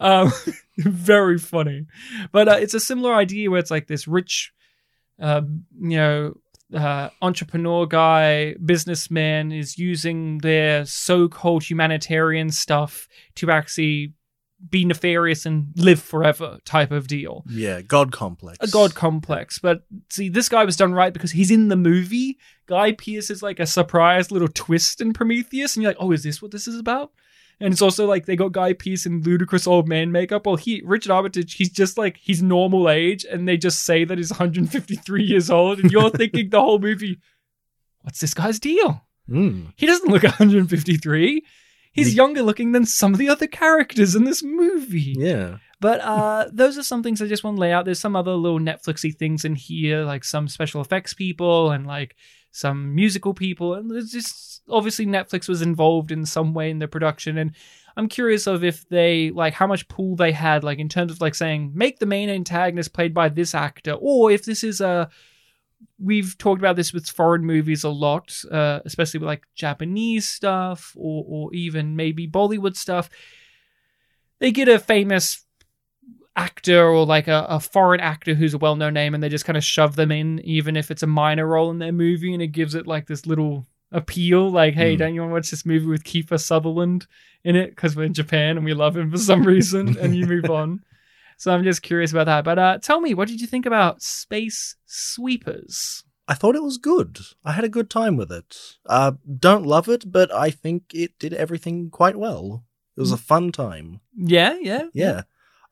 Um, 0.00 0.34
very 0.76 1.38
funny, 1.38 1.86
but 2.30 2.46
uh, 2.46 2.58
it's 2.60 2.74
a 2.74 2.78
similar 2.78 3.14
idea 3.14 3.50
where 3.50 3.60
it's 3.60 3.70
like 3.70 3.86
this 3.86 4.06
rich, 4.06 4.52
uh, 5.18 5.40
you 5.80 5.96
know 5.96 6.34
uh, 6.72 7.10
entrepreneur 7.20 7.86
guy, 7.86 8.54
businessman 8.64 9.52
is 9.52 9.78
using 9.78 10.38
their 10.38 10.84
so-called 10.86 11.62
humanitarian 11.62 12.50
stuff 12.50 13.08
to 13.36 13.50
actually 13.50 14.12
be 14.68 14.84
nefarious 14.84 15.46
and 15.46 15.68
live 15.76 16.00
forever 16.00 16.58
type 16.64 16.90
of 16.90 17.06
deal. 17.06 17.44
Yeah, 17.48 17.82
God 17.82 18.12
complex. 18.12 18.58
A 18.60 18.70
god 18.70 18.94
complex. 18.94 19.58
But 19.58 19.82
see, 20.10 20.28
this 20.28 20.48
guy 20.48 20.64
was 20.64 20.76
done 20.76 20.94
right 20.94 21.12
because 21.12 21.32
he's 21.32 21.50
in 21.50 21.68
the 21.68 21.76
movie. 21.76 22.38
Guy 22.66 22.92
Pearce 22.92 23.30
is 23.30 23.42
like 23.42 23.60
a 23.60 23.66
surprise 23.66 24.30
little 24.30 24.48
twist 24.48 25.00
in 25.00 25.12
Prometheus, 25.12 25.76
and 25.76 25.82
you're 25.82 25.90
like, 25.90 25.98
oh, 26.00 26.12
is 26.12 26.22
this 26.22 26.40
what 26.40 26.50
this 26.50 26.66
is 26.66 26.78
about? 26.78 27.12
And 27.60 27.72
it's 27.72 27.82
also 27.82 28.06
like 28.06 28.26
they 28.26 28.36
got 28.36 28.52
Guy 28.52 28.72
Pearce 28.72 29.06
in 29.06 29.22
ludicrous 29.22 29.66
old 29.66 29.88
man 29.88 30.10
makeup. 30.10 30.46
Well, 30.46 30.56
he 30.56 30.82
Richard 30.84 31.12
Armitage, 31.12 31.54
he's 31.54 31.70
just 31.70 31.96
like 31.98 32.16
he's 32.16 32.42
normal 32.42 32.88
age, 32.88 33.24
and 33.24 33.46
they 33.46 33.56
just 33.56 33.84
say 33.84 34.04
that 34.04 34.18
he's 34.18 34.30
153 34.30 35.24
years 35.24 35.50
old, 35.50 35.78
and 35.78 35.90
you're 35.90 36.10
thinking 36.10 36.50
the 36.50 36.60
whole 36.60 36.78
movie, 36.78 37.20
what's 38.02 38.20
this 38.20 38.34
guy's 38.34 38.58
deal? 38.58 39.02
Mm. 39.28 39.72
He 39.76 39.86
doesn't 39.86 40.10
look 40.10 40.22
153. 40.24 41.44
He's 41.94 42.10
The- 42.10 42.16
younger 42.16 42.42
looking 42.42 42.72
than 42.72 42.84
some 42.84 43.12
of 43.14 43.18
the 43.18 43.28
other 43.28 43.46
characters 43.46 44.14
in 44.14 44.24
this 44.24 44.42
movie. 44.42 45.14
Yeah. 45.16 45.58
But 45.80 46.00
uh, 46.00 46.46
those 46.52 46.76
are 46.78 46.82
some 46.82 47.02
things 47.02 47.20
I 47.22 47.26
just 47.26 47.44
want 47.44 47.56
to 47.56 47.60
lay 47.60 47.72
out. 47.72 47.84
There's 47.84 48.00
some 48.00 48.16
other 48.16 48.32
little 48.32 48.58
Netflixy 48.58 49.14
things 49.14 49.44
in 49.44 49.54
here, 49.54 50.04
like 50.04 50.24
some 50.24 50.48
special 50.48 50.80
effects 50.80 51.14
people 51.14 51.70
and 51.70 51.86
like 51.86 52.16
some 52.52 52.94
musical 52.94 53.34
people, 53.34 53.74
and 53.74 53.90
there's 53.90 54.10
just 54.10 54.62
obviously 54.68 55.06
Netflix 55.06 55.48
was 55.48 55.60
involved 55.60 56.10
in 56.12 56.24
some 56.24 56.54
way 56.54 56.70
in 56.70 56.78
the 56.78 56.88
production. 56.88 57.36
And 57.36 57.52
I'm 57.96 58.08
curious 58.08 58.46
of 58.46 58.64
if 58.64 58.88
they 58.88 59.30
like 59.30 59.52
how 59.54 59.66
much 59.66 59.86
pull 59.88 60.16
they 60.16 60.32
had, 60.32 60.64
like 60.64 60.78
in 60.78 60.88
terms 60.88 61.12
of 61.12 61.20
like 61.20 61.34
saying 61.34 61.72
make 61.74 61.98
the 61.98 62.06
main 62.06 62.30
antagonist 62.30 62.92
played 62.94 63.12
by 63.12 63.28
this 63.28 63.54
actor, 63.54 63.92
or 63.98 64.30
if 64.30 64.44
this 64.44 64.64
is 64.64 64.80
a 64.80 65.10
we've 65.98 66.36
talked 66.38 66.60
about 66.60 66.76
this 66.76 66.92
with 66.92 67.08
foreign 67.08 67.44
movies 67.44 67.84
a 67.84 67.88
lot, 67.90 68.36
uh, 68.50 68.80
especially 68.84 69.18
with 69.20 69.26
like 69.26 69.44
Japanese 69.54 70.28
stuff 70.28 70.92
or 70.96 71.24
or 71.26 71.54
even 71.54 71.96
maybe 71.96 72.26
Bollywood 72.28 72.76
stuff. 72.76 73.08
They 74.40 74.50
get 74.50 74.68
a 74.68 74.78
famous 74.78 75.44
actor 76.36 76.84
or 76.88 77.06
like 77.06 77.28
a, 77.28 77.46
a 77.48 77.60
foreign 77.60 78.00
actor 78.00 78.34
who's 78.34 78.54
a 78.54 78.58
well-known 78.58 78.92
name 78.94 79.14
and 79.14 79.22
they 79.22 79.28
just 79.28 79.44
kind 79.44 79.56
of 79.56 79.62
shove 79.64 79.94
them 79.94 80.10
in 80.10 80.40
even 80.40 80.76
if 80.76 80.90
it's 80.90 81.04
a 81.04 81.06
minor 81.06 81.46
role 81.46 81.70
in 81.70 81.78
their 81.78 81.92
movie 81.92 82.32
and 82.32 82.42
it 82.42 82.48
gives 82.48 82.74
it 82.74 82.88
like 82.88 83.06
this 83.06 83.24
little 83.24 83.64
appeal 83.92 84.50
like 84.50 84.74
hey 84.74 84.94
Hmm. 84.94 84.98
don't 84.98 85.14
you 85.14 85.20
want 85.20 85.30
to 85.30 85.34
watch 85.34 85.50
this 85.52 85.64
movie 85.64 85.86
with 85.86 86.02
Kiefer 86.02 86.40
Sutherland 86.40 87.06
in 87.44 87.54
it 87.54 87.70
because 87.70 87.94
we're 87.94 88.02
in 88.02 88.14
Japan 88.14 88.56
and 88.56 88.64
we 88.64 88.74
love 88.74 88.96
him 88.96 89.12
for 89.12 89.16
some 89.18 89.44
reason 89.44 89.96
and 89.98 90.16
you 90.16 90.26
move 90.26 90.50
on 90.50 90.82
so 91.36 91.52
I'm 91.52 91.64
just 91.64 91.82
curious 91.82 92.12
about 92.12 92.26
that 92.26 92.44
but 92.44 92.58
uh 92.58 92.78
tell 92.78 93.00
me 93.00 93.14
what 93.14 93.28
did 93.28 93.40
you 93.40 93.46
think 93.46 93.66
about 93.66 94.02
Space 94.02 94.76
Sweepers 94.86 96.04
I 96.26 96.34
thought 96.34 96.56
it 96.56 96.62
was 96.62 96.78
good. 96.78 97.18
I 97.44 97.52
had 97.52 97.64
a 97.64 97.68
good 97.68 97.90
time 97.90 98.16
with 98.16 98.32
it. 98.32 98.56
Uh, 98.86 99.12
don't 99.38 99.66
love 99.66 99.88
it, 99.90 100.10
but 100.10 100.32
I 100.32 100.48
think 100.48 100.84
it 100.94 101.18
did 101.18 101.34
everything 101.34 101.90
quite 101.90 102.16
well. 102.16 102.64
It 102.96 103.00
was 103.00 103.12
a 103.12 103.18
fun 103.18 103.52
time. 103.52 104.00
yeah 104.16 104.56
yeah 104.60 104.84
Yeah. 104.94 105.22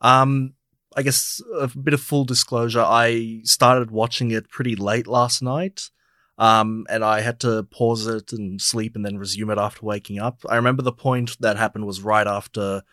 Um, 0.01 0.53
I 0.95 1.01
guess 1.01 1.41
a 1.59 1.67
bit 1.67 1.93
of 1.93 2.01
full 2.01 2.25
disclosure. 2.25 2.83
I 2.85 3.41
started 3.45 3.89
watching 3.89 4.31
it 4.31 4.49
pretty 4.49 4.75
late 4.75 5.07
last 5.07 5.41
night. 5.41 5.89
Um, 6.37 6.85
and 6.89 7.03
I 7.03 7.21
had 7.21 7.39
to 7.41 7.63
pause 7.63 8.07
it 8.07 8.33
and 8.33 8.59
sleep 8.61 8.95
and 8.95 9.05
then 9.05 9.17
resume 9.17 9.51
it 9.51 9.57
after 9.57 9.85
waking 9.85 10.19
up. 10.19 10.41
I 10.49 10.55
remember 10.55 10.81
the 10.81 10.91
point 10.91 11.37
that 11.39 11.57
happened 11.57 11.85
was 11.85 12.01
right 12.01 12.27
after, 12.27 12.83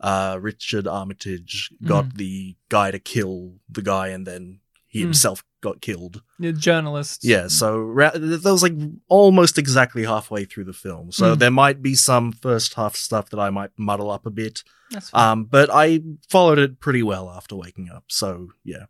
uh, 0.00 0.38
Richard 0.40 0.86
Armitage 0.86 1.72
got 1.84 2.06
Mm. 2.10 2.16
the 2.16 2.56
guy 2.68 2.90
to 2.90 2.98
kill 2.98 3.54
the 3.68 3.82
guy 3.82 4.08
and 4.08 4.26
then 4.26 4.60
he 4.86 5.00
Mm. 5.00 5.04
himself 5.04 5.44
got 5.60 5.80
killed. 5.80 6.22
the 6.38 6.52
journalists 6.52 7.24
Yeah, 7.24 7.48
so 7.48 7.76
ra- 7.78 8.12
that 8.14 8.44
was 8.44 8.62
like 8.62 8.74
almost 9.08 9.58
exactly 9.58 10.04
halfway 10.04 10.44
through 10.44 10.64
the 10.64 10.72
film. 10.72 11.10
So 11.10 11.34
Mm. 11.34 11.38
there 11.40 11.50
might 11.50 11.82
be 11.82 11.94
some 11.96 12.30
first 12.30 12.74
half 12.74 12.94
stuff 12.94 13.28
that 13.30 13.40
I 13.40 13.50
might 13.50 13.70
muddle 13.76 14.10
up 14.10 14.24
a 14.24 14.30
bit. 14.30 14.62
that's 14.90 15.10
fine. 15.10 15.30
Um, 15.32 15.44
but 15.44 15.68
I 15.70 16.00
followed 16.30 16.58
it 16.58 16.80
pretty 16.80 17.02
well 17.02 17.28
after 17.28 17.54
waking 17.56 17.90
up. 17.90 18.04
So 18.08 18.48
yeah. 18.64 18.86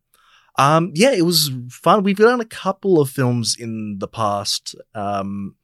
Um, 0.57 0.92
yeah, 0.94 1.12
it 1.12 1.23
was 1.23 1.51
fun. 1.71 2.03
We've 2.05 2.16
done 2.16 2.40
a 2.40 2.44
couple 2.44 3.01
of 3.01 3.09
films 3.11 3.57
in 3.59 3.99
the 3.99 4.09
past, 4.09 4.75
um, 4.94 5.55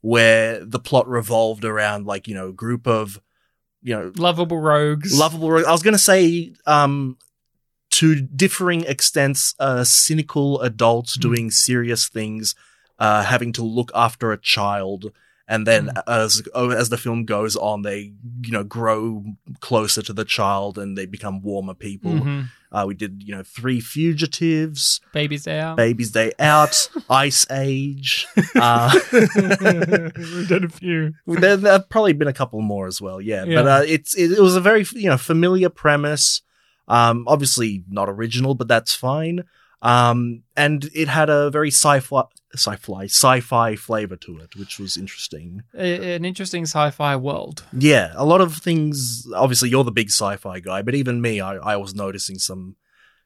where 0.00 0.64
the 0.64 0.78
plot 0.80 1.06
revolved 1.08 1.64
around 1.64 2.06
like, 2.06 2.26
you 2.28 2.34
know, 2.34 2.48
a 2.48 2.52
group 2.52 2.86
of, 2.86 3.20
you 3.82 3.94
know, 3.94 4.12
lovable 4.16 4.58
rogues 4.58 5.18
lovable. 5.18 5.50
Rogues. 5.50 5.66
I 5.66 5.72
was 5.72 5.82
going 5.82 5.94
to 5.94 5.98
say, 5.98 6.52
um, 6.66 7.16
to 7.92 8.20
differing 8.20 8.84
extents, 8.86 9.54
uh, 9.58 9.84
cynical 9.84 10.60
adults 10.60 11.16
Mm. 11.16 11.20
doing 11.20 11.50
serious 11.50 12.08
things, 12.08 12.54
uh, 12.98 13.24
having 13.24 13.52
to 13.54 13.62
look 13.64 13.90
after 13.94 14.32
a 14.32 14.38
child. 14.38 15.12
And 15.50 15.66
then 15.66 15.88
Mm. 15.88 16.02
as, 16.06 16.42
oh, 16.54 16.70
as 16.70 16.88
the 16.90 16.96
film 16.96 17.24
goes 17.24 17.56
on, 17.56 17.82
they, 17.82 18.12
you 18.42 18.52
know, 18.52 18.62
grow 18.62 19.24
closer 19.60 20.00
to 20.00 20.12
the 20.12 20.24
child 20.24 20.78
and 20.78 20.96
they 20.96 21.06
become 21.06 21.42
warmer 21.42 21.74
people. 21.74 22.12
Mhm. 22.12 22.48
Uh, 22.72 22.84
we 22.86 22.94
did, 22.94 23.24
you 23.26 23.34
know, 23.34 23.42
Three 23.42 23.80
Fugitives, 23.80 25.00
babies 25.12 25.48
out 25.48 25.76
Baby's 25.76 26.12
Day 26.12 26.30
Out, 26.38 26.88
Ice 27.10 27.44
Age. 27.50 28.26
Uh, 28.54 28.92
we've 29.12 30.48
done 30.48 30.64
a 30.64 30.68
few 30.68 31.12
there, 31.26 31.56
there 31.56 31.72
have 31.72 31.88
probably 31.88 32.12
been 32.12 32.28
a 32.28 32.32
couple 32.32 32.60
more 32.60 32.86
as 32.86 33.00
well, 33.00 33.20
yeah. 33.20 33.44
Yeah. 33.44 33.62
But 33.62 33.66
uh, 33.68 33.82
it's 33.86 34.14
it, 34.14 34.32
it 34.32 34.40
was 34.40 34.54
a 34.56 34.60
very 34.60 34.86
you 34.94 35.08
know 35.08 35.18
familiar 35.18 35.68
premise. 35.68 36.42
Um, 36.88 37.24
obviously 37.28 37.84
not 37.88 38.08
original, 38.08 38.54
but 38.54 38.68
that's 38.68 38.94
fine. 38.94 39.44
Um, 39.82 40.42
and 40.56 40.90
it 40.94 41.08
had 41.08 41.30
a 41.30 41.50
very 41.50 41.70
sci-fi, 41.70 42.24
sci-fi, 42.54 43.04
sci-fi 43.04 43.76
flavor 43.76 44.16
to 44.16 44.38
it, 44.38 44.56
which 44.56 44.78
was 44.78 44.96
interesting. 44.96 45.62
A- 45.74 46.16
an 46.16 46.24
interesting 46.24 46.64
sci-fi 46.64 47.16
world. 47.16 47.64
Yeah, 47.72 48.12
a 48.14 48.24
lot 48.24 48.40
of 48.40 48.56
things. 48.56 49.26
Obviously, 49.34 49.70
you're 49.70 49.84
the 49.84 49.92
big 49.92 50.10
sci-fi 50.10 50.60
guy, 50.60 50.82
but 50.82 50.94
even 50.94 51.22
me, 51.22 51.40
I, 51.40 51.56
I 51.56 51.76
was 51.76 51.94
noticing 51.94 52.38
some 52.38 52.76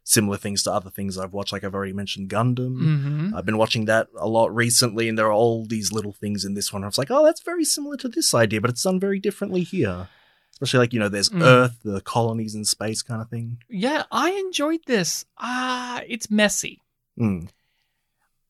similar 0.05 0.37
things 0.37 0.62
to 0.62 0.71
other 0.71 0.90
things 0.90 1.19
I've 1.19 1.33
watched. 1.33 1.53
Like 1.53 1.64
I've 1.64 1.75
already 1.75 1.95
mentioned 1.95 2.29
Gundam. 2.29 2.77
Mm-hmm. 2.77 3.35
I've 3.35 3.47
been 3.47 3.59
watching 3.59 3.87
that 3.87 4.09
a 4.17 4.29
lot 4.29 4.55
recently, 4.55 5.09
and 5.09 5.19
there 5.19 5.27
are 5.27 5.33
all 5.33 5.67
these 5.67 5.93
little 5.93 6.12
things 6.12 6.45
in 6.45 6.55
this 6.55 6.73
one. 6.73 6.85
I 6.85 6.87
was 6.87 6.99
like, 6.99 7.11
oh, 7.11 7.25
that's 7.25 7.43
very 7.43 7.64
similar 7.64 7.97
to 7.97 8.09
this 8.09 8.35
idea, 8.35 8.61
but 8.61 8.71
it's 8.71 8.83
done 8.83 9.01
very 9.01 9.19
differently 9.19 9.62
here. 9.62 10.09
Especially 10.55 10.79
like 10.79 10.93
you 10.93 11.01
know, 11.01 11.09
there's 11.09 11.31
Mm. 11.31 11.43
Earth, 11.43 11.79
the 11.85 12.01
colonies 12.01 12.55
in 12.55 12.64
space 12.64 13.03
kind 13.03 13.21
of 13.21 13.29
thing. 13.29 13.59
Yeah, 13.69 14.05
I 14.11 14.31
enjoyed 14.31 14.81
this. 14.87 15.25
Ah, 15.37 16.01
it's 16.07 16.31
messy. 16.31 16.81
Mm. 17.19 17.49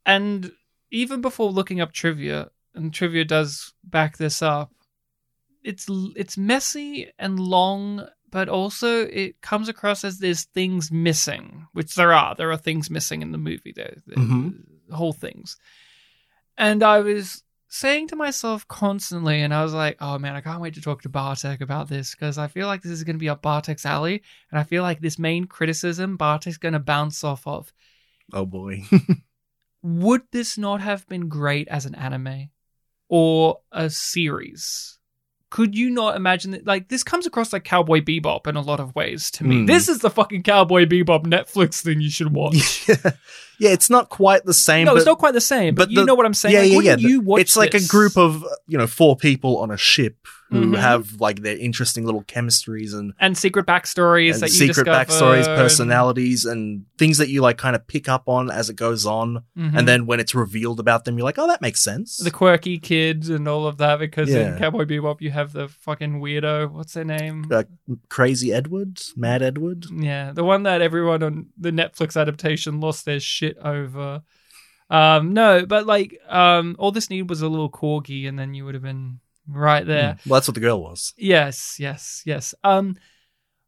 And 0.07 0.53
even 0.91 1.21
before 1.21 1.51
looking 1.51 1.81
up 1.81 1.93
trivia, 1.93 2.51
and 2.75 2.93
trivia 2.93 3.25
does 3.25 3.73
back 3.83 4.17
this 4.19 4.43
up. 4.43 4.71
It's 5.63 5.87
it's 6.15 6.37
messy 6.37 7.11
and 7.19 7.39
long, 7.41 8.07
but 8.31 8.49
also 8.51 9.07
it 9.07 9.41
comes 9.41 9.69
across 9.71 10.05
as 10.05 10.19
there's 10.19 10.45
things 10.45 10.91
missing, 10.93 11.67
which 11.73 11.95
there 11.95 12.13
are. 12.13 12.35
There 12.35 12.51
are 12.51 12.57
things 12.59 12.91
missing 12.91 13.23
in 13.23 13.33
the 13.33 13.39
movie. 13.39 13.73
There, 13.75 13.97
there 14.07 14.17
Mhm. 14.23 14.63
whole 14.93 15.15
things. 15.15 15.57
And 16.59 16.83
I 16.83 17.01
was 17.01 17.43
saying 17.75 18.09
to 18.09 18.17
myself 18.17 18.67
constantly, 18.69 19.43
and 19.43 19.53
I 19.53 19.63
was 19.63 19.75
like, 19.75 19.97
"Oh 20.01 20.19
man, 20.19 20.37
I 20.37 20.41
can't 20.41 20.61
wait 20.61 20.75
to 20.75 20.81
talk 20.81 21.03
to 21.03 21.09
Bartek 21.09 21.61
about 21.61 21.89
this 21.89 22.15
because 22.15 22.39
I 22.39 22.47
feel 22.47 22.67
like 22.67 22.83
this 22.83 22.93
is 22.93 23.05
going 23.05 23.17
to 23.17 23.21
be 23.21 23.29
up 23.29 23.43
Bartek's 23.43 23.85
alley, 23.85 24.23
and 24.51 24.59
I 24.59 24.63
feel 24.63 24.83
like 24.83 25.01
this 25.01 25.19
main 25.19 25.47
criticism 25.47 26.17
Bartek's 26.17 26.59
going 26.59 26.75
to 26.75 26.79
bounce 26.79 27.25
off 27.25 27.47
of." 27.47 27.73
Oh 28.33 28.47
boy. 28.47 28.85
would 29.83 30.23
this 30.33 30.57
not 30.57 30.81
have 30.81 31.07
been 31.09 31.29
great 31.29 31.69
as 31.69 31.85
an 31.85 31.95
anime 31.95 32.51
or 33.09 33.59
a 33.73 33.91
series? 33.91 34.99
Could 35.51 35.77
you 35.77 35.91
not 35.91 36.17
imagine 36.17 36.53
that? 36.53 36.67
Like, 36.67 36.89
this 36.89 37.05
comes 37.05 37.27
across 37.27 37.53
like 37.53 37.63
Cowboy 37.65 38.01
Bebop 38.01 38.47
in 38.47 38.57
a 38.57 38.61
lot 38.61 38.81
of 38.81 38.95
ways 38.97 39.31
to 39.33 39.45
me. 39.45 39.59
Hmm. 39.59 39.67
This 39.67 39.89
is 39.89 39.99
the 39.99 40.11
fucking 40.11 40.43
Cowboy 40.43 40.87
Bebop 40.87 41.27
Netflix 41.27 41.81
thing 41.83 42.01
you 42.01 42.11
should 42.11 42.33
watch. 42.33 42.89
yeah. 43.59 43.69
yeah, 43.69 43.75
it's 43.75 43.91
not 43.91 44.09
quite 44.09 44.45
the 44.45 44.55
same. 44.55 44.87
no, 44.87 44.93
but 44.93 44.99
it's 44.99 45.07
not 45.07 45.19
quite 45.19 45.35
the 45.35 45.41
same, 45.41 45.75
but, 45.75 45.85
but 45.85 45.91
you 45.91 45.97
the- 46.01 46.05
know 46.07 46.15
what 46.15 46.27
I'm 46.27 46.35
saying? 46.35 46.55
yeah, 46.55 46.77
like, 46.77 46.85
yeah, 46.85 46.97
yeah. 46.99 47.09
you 47.09 47.21
watch 47.21 47.41
it's 47.41 47.57
like 47.57 47.73
this? 47.73 47.87
a 47.87 47.89
group 47.89 48.17
of 48.17 48.45
you 48.67 48.79
know 48.79 48.87
four 48.87 49.17
people 49.17 49.59
on 49.59 49.71
a 49.71 49.77
ship 49.77 50.17
who 50.51 50.67
Mhm. 50.67 50.79
have 50.79 51.21
like 51.21 51.41
their 51.43 51.57
interesting 51.57 52.05
little 52.05 52.23
chemistries 52.25 52.93
and, 52.95 53.13
and 53.19 53.37
secret 53.37 53.67
backstories 53.67 54.35
and 54.35 54.43
that 54.43 54.51
you 54.51 54.69
secret 54.69 54.85
discover. 54.85 54.91
backstories, 54.93 55.47
personalities, 55.57 56.45
and 56.45 56.85
things 56.99 57.19
that 57.19 57.29
you 57.29 57.41
like 57.41 57.57
kind 57.59 57.75
of 57.75 57.85
pick 57.87 58.09
up 58.09 58.29
on 58.29 58.51
as 58.51 58.69
it 58.71 58.77
goes 58.77 59.05
on. 59.07 59.43
Mhm. 59.59 59.77
And 59.77 59.89
then 59.89 60.07
when 60.07 60.21
it's 60.21 60.35
revealed 60.35 60.79
about 60.81 61.05
them, 61.07 61.17
you're 61.19 61.25
like, 61.25 61.39
oh, 61.39 61.47
that 61.47 61.61
makes 61.63 61.83
sense. 61.83 62.19
the 62.19 62.31
quirky 62.31 62.79
kids 62.79 63.29
and 63.31 63.49
all 63.49 63.67
of 63.67 63.79
that 63.79 63.99
because 63.99 64.29
in 64.31 64.57
Cowboy 64.59 64.85
Bebop 64.85 65.21
you 65.21 65.31
have 65.31 65.53
the 65.53 65.69
fucking 65.69 66.21
weirdo. 66.21 66.71
What's 66.71 66.93
their 66.95 67.05
name? 67.05 67.47
Uh, 67.51 67.65
Crazy 68.09 68.53
Edward, 68.53 69.01
Mad 69.17 69.43
Edward. 69.43 69.87
Yeah, 69.93 70.33
the 70.33 70.45
one 70.45 70.63
that 70.65 70.81
everyone 70.83 71.23
on 71.23 71.47
the 71.59 71.71
Netflix 71.71 72.21
adaptation 72.21 72.81
lost 72.81 73.05
their 73.05 73.21
shit 73.21 73.44
over. 73.61 74.23
Um, 74.91 75.33
no, 75.33 75.67
but 75.67 75.87
like, 75.87 76.19
um, 76.29 76.77
all 76.79 76.93
this 76.93 77.11
needed 77.11 77.29
was 77.31 77.43
a 77.43 77.49
little 77.49 77.71
corgi, 77.71 78.29
and 78.29 78.39
then 78.39 78.55
you 78.55 78.65
would 78.65 78.75
have 78.75 78.83
been 78.83 79.21
right 79.49 79.87
there. 79.87 80.15
Mm. 80.15 80.27
Well, 80.27 80.37
that's 80.39 80.49
what 80.49 80.55
the 80.55 80.61
girl 80.61 80.83
was. 80.83 81.15
Yes, 81.17 81.77
yes, 81.79 82.23
yes. 82.25 82.55
Um, 82.65 82.97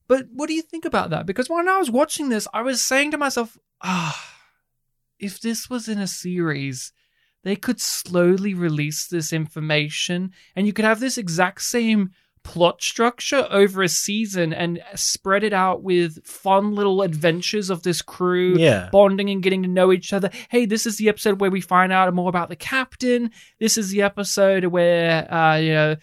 but 0.09 0.27
what 0.33 0.47
do 0.47 0.55
you 0.55 0.63
think 0.63 0.85
about 0.85 1.11
that? 1.11 1.27
Because 1.27 1.49
when 1.49 1.69
I 1.69 1.79
was 1.79 1.91
watching 1.91 2.29
this, 2.29 2.47
I 2.53 2.63
was 2.63 2.81
saying 2.81 3.11
to 3.11 3.19
myself, 3.19 3.59
ah, 3.83 4.35
if 5.19 5.41
this 5.41 5.69
was 5.69 5.89
in 5.89 5.99
a 5.99 6.07
series, 6.07 6.93
they 7.43 7.57
could 7.57 7.81
slowly 7.81 8.55
release 8.55 9.07
this 9.07 9.33
information, 9.33 10.33
and 10.55 10.67
you 10.67 10.73
could 10.73 10.85
have 10.85 11.01
this 11.01 11.19
exact 11.19 11.63
same 11.63 12.11
plot 12.47 12.81
structure 12.83 13.47
over 13.51 13.83
a 13.83 13.89
season 13.89 14.53
and 14.53 14.81
spread 14.95 15.43
it 15.45 15.53
out 15.53 15.83
with 15.83 16.25
fun 16.27 16.75
little 16.75 17.03
adventures 17.03 17.69
of 17.71 17.83
this 17.83 18.01
crew 18.03 18.55
Yeah. 18.57 18.89
bonding 18.93 19.29
and 19.31 19.43
getting 19.43 19.63
to 19.65 19.69
know 19.69 19.93
each 19.93 20.13
other. 20.13 20.31
Hey, 20.49 20.65
this 20.65 20.87
is 20.87 20.97
the 20.97 21.09
episode 21.09 21.41
where 21.41 21.51
we 21.51 21.61
find 21.61 21.93
out 21.93 22.13
more 22.15 22.29
about 22.29 22.49
the 22.49 22.57
captain. 22.57 23.31
This 23.59 23.77
is 23.77 23.91
the 23.91 24.03
episode 24.03 24.65
where 24.67 25.33
uh, 25.33 25.57
you 25.57 25.73
know 25.75 25.97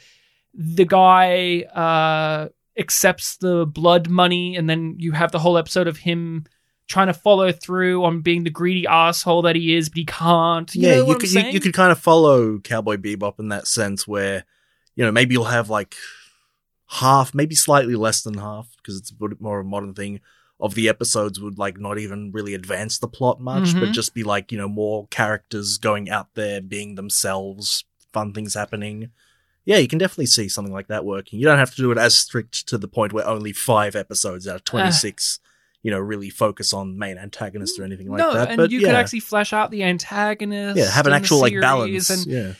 the 0.54 0.86
guy 0.86 1.62
uh, 1.74 2.50
accepts 2.78 3.38
the 3.38 3.66
blood 3.66 4.10
money, 4.10 4.56
and 4.56 4.70
then 4.70 4.96
you 5.00 5.12
have 5.14 5.32
the 5.32 5.40
whole 5.40 5.58
episode 5.58 5.88
of 5.88 5.98
him 5.98 6.44
trying 6.90 7.08
to 7.08 7.14
follow 7.14 7.52
through 7.52 8.04
on 8.04 8.22
being 8.22 8.44
the 8.44 8.50
greedy 8.50 8.86
asshole 8.86 9.42
that 9.44 9.56
he 9.56 9.76
is, 9.76 9.90
but 9.90 9.98
he 9.98 10.06
can't. 10.06 10.76
You 10.76 10.88
yeah, 10.90 10.96
you 10.98 11.16
could 11.18 11.32
you, 11.32 11.42
you 11.42 11.60
could 11.60 11.74
kind 11.74 11.92
of 11.92 11.98
follow 12.00 12.60
Cowboy 12.60 12.98
Bebop 12.98 13.40
in 13.40 13.48
that 13.50 13.68
sense 13.68 14.06
where 14.08 14.44
you 14.96 15.04
know 15.06 15.12
maybe 15.12 15.34
you'll 15.34 15.46
have 15.46 15.70
like 15.70 15.96
half, 16.94 17.34
maybe 17.34 17.56
slightly 17.56 17.96
less 17.96 18.22
than 18.22 18.36
half 18.36 18.68
because 18.78 18.98
it's 18.98 19.10
a 19.12 19.14
bit 19.16 19.40
more 19.42 19.60
of 19.60 19.66
a 19.66 19.70
modern 19.70 19.94
thing 19.94 20.20
of 20.60 20.76
the 20.76 20.88
episodes 20.88 21.40
would 21.40 21.58
like 21.58 21.80
not 21.80 21.98
even 21.98 22.32
really 22.32 22.54
advance 22.54 22.98
the 23.00 23.08
plot 23.08 23.42
much, 23.42 23.74
but 23.74 23.90
Mhm. 23.90 23.94
just 23.94 24.14
be 24.14 24.24
like 24.24 24.52
you 24.52 24.58
know 24.58 24.68
more 24.70 25.08
characters 25.08 25.78
going 25.78 26.10
out 26.10 26.28
there 26.36 26.62
being 26.62 26.96
themselves, 26.96 27.84
fun 28.14 28.34
things 28.34 28.54
happening. 28.54 29.10
Yeah, 29.66 29.78
you 29.78 29.88
can 29.88 29.98
definitely 30.00 30.26
see 30.28 30.50
something 30.50 30.74
like 30.74 30.88
that 30.88 31.06
working. 31.06 31.40
You 31.40 31.46
don't 31.46 31.58
have 31.58 31.72
to 31.76 31.82
do 31.82 31.92
it 31.92 31.98
as 31.98 32.16
strict 32.16 32.68
to 32.68 32.78
the 32.78 32.88
point 32.88 33.14
where 33.14 33.26
only 33.28 33.54
five 33.54 33.96
episodes 33.96 34.48
out 34.48 34.56
of 34.58 34.64
twenty 34.64 34.92
six. 34.92 35.40
you 35.86 35.92
know, 35.92 36.00
really 36.00 36.30
focus 36.30 36.72
on 36.72 36.98
main 36.98 37.18
antagonist 37.18 37.78
or 37.78 37.84
anything 37.84 38.08
like 38.08 38.18
that. 38.20 38.24
no, 38.28 38.34
that. 38.36 38.48
and 38.52 38.58
but 38.58 38.72
you 38.72 38.80
yeah, 38.80 38.88
could 38.88 38.96
actually 38.96 39.20
flesh 39.20 39.52
out 39.52 39.70
the 39.70 39.84
antagonist. 39.84 40.78
yeah, 40.78 40.90
have 40.90 41.08
an 41.08 41.12
actual 41.12 41.42
like 41.42 41.60
balance. 41.60 42.10
and 42.10 42.26
yeah. 42.26 42.54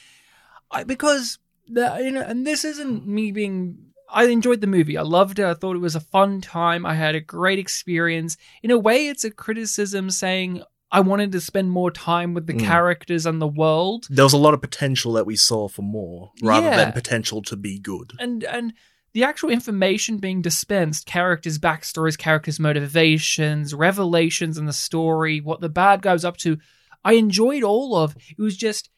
I, 0.70 0.84
because 0.84 1.40
the 1.70 2.00
you 2.04 2.12
know, 2.12 2.20
and 2.22 2.46
this 2.46 2.66
isn't 2.66 3.08
me 3.08 3.32
being. 3.32 3.78
I 4.14 4.26
enjoyed 4.26 4.62
the 4.62 4.68
movie. 4.68 4.98
I 4.98 5.02
loved 5.02 5.40
it. 5.40 5.46
I 5.46 5.54
thought 5.56 5.76
it 5.76 5.80
was 5.80 5.96
a 5.96 6.00
fun 6.00 6.40
time. 6.42 6.86
I 6.86 6.94
had 6.94 7.16
a 7.16 7.20
great 7.20 7.60
experience. 7.60 8.38
In 8.62 8.72
a 8.72 8.78
way, 8.78 9.08
it's 9.08 9.24
a 9.24 9.32
criticism 9.32 10.10
saying 10.12 10.62
I 10.92 11.00
wanted 11.00 11.32
to 11.32 11.42
spend 11.42 11.72
more 11.72 11.90
time 11.90 12.36
with 12.36 12.46
the 12.46 12.54
Mm. 12.54 12.60
characters 12.66 13.26
and 13.26 13.42
the 13.42 13.48
world. 13.48 14.06
there 14.12 14.24
was 14.26 14.34
a 14.34 14.38
lot 14.38 14.54
of 14.54 14.62
potential 14.62 15.14
that 15.14 15.26
we 15.26 15.36
saw 15.36 15.68
for 15.68 15.82
more 15.82 16.32
rather 16.44 16.68
Yeah. 16.68 16.78
than 16.78 16.92
potential 16.92 17.42
to 17.42 17.56
be 17.56 17.80
good. 17.80 18.14
and 18.20 18.44
and 18.44 18.74
the 19.14 19.24
actual 19.24 19.50
information 19.52 20.18
being 20.18 20.42
dispensed 20.42 21.06
characters 21.06 21.58
backstories 21.60 22.18
characters 22.18 22.60
motivations 22.60 23.74
revelations 23.74 24.58
in 24.58 24.66
the 24.66 24.74
story 24.74 25.40
what 25.42 25.62
the 25.62 25.70
bad 25.70 26.02
guy 26.02 26.14
was 26.14 26.26
up 26.26 26.38
to 26.38 26.58
i 27.04 27.14
enjoyed 27.14 27.64
all 27.64 27.96
of 27.96 28.16
it 28.38 28.42
was 28.42 28.56
just 28.58 28.90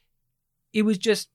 it 0.74 0.84
was 0.84 0.98
just 0.98 1.30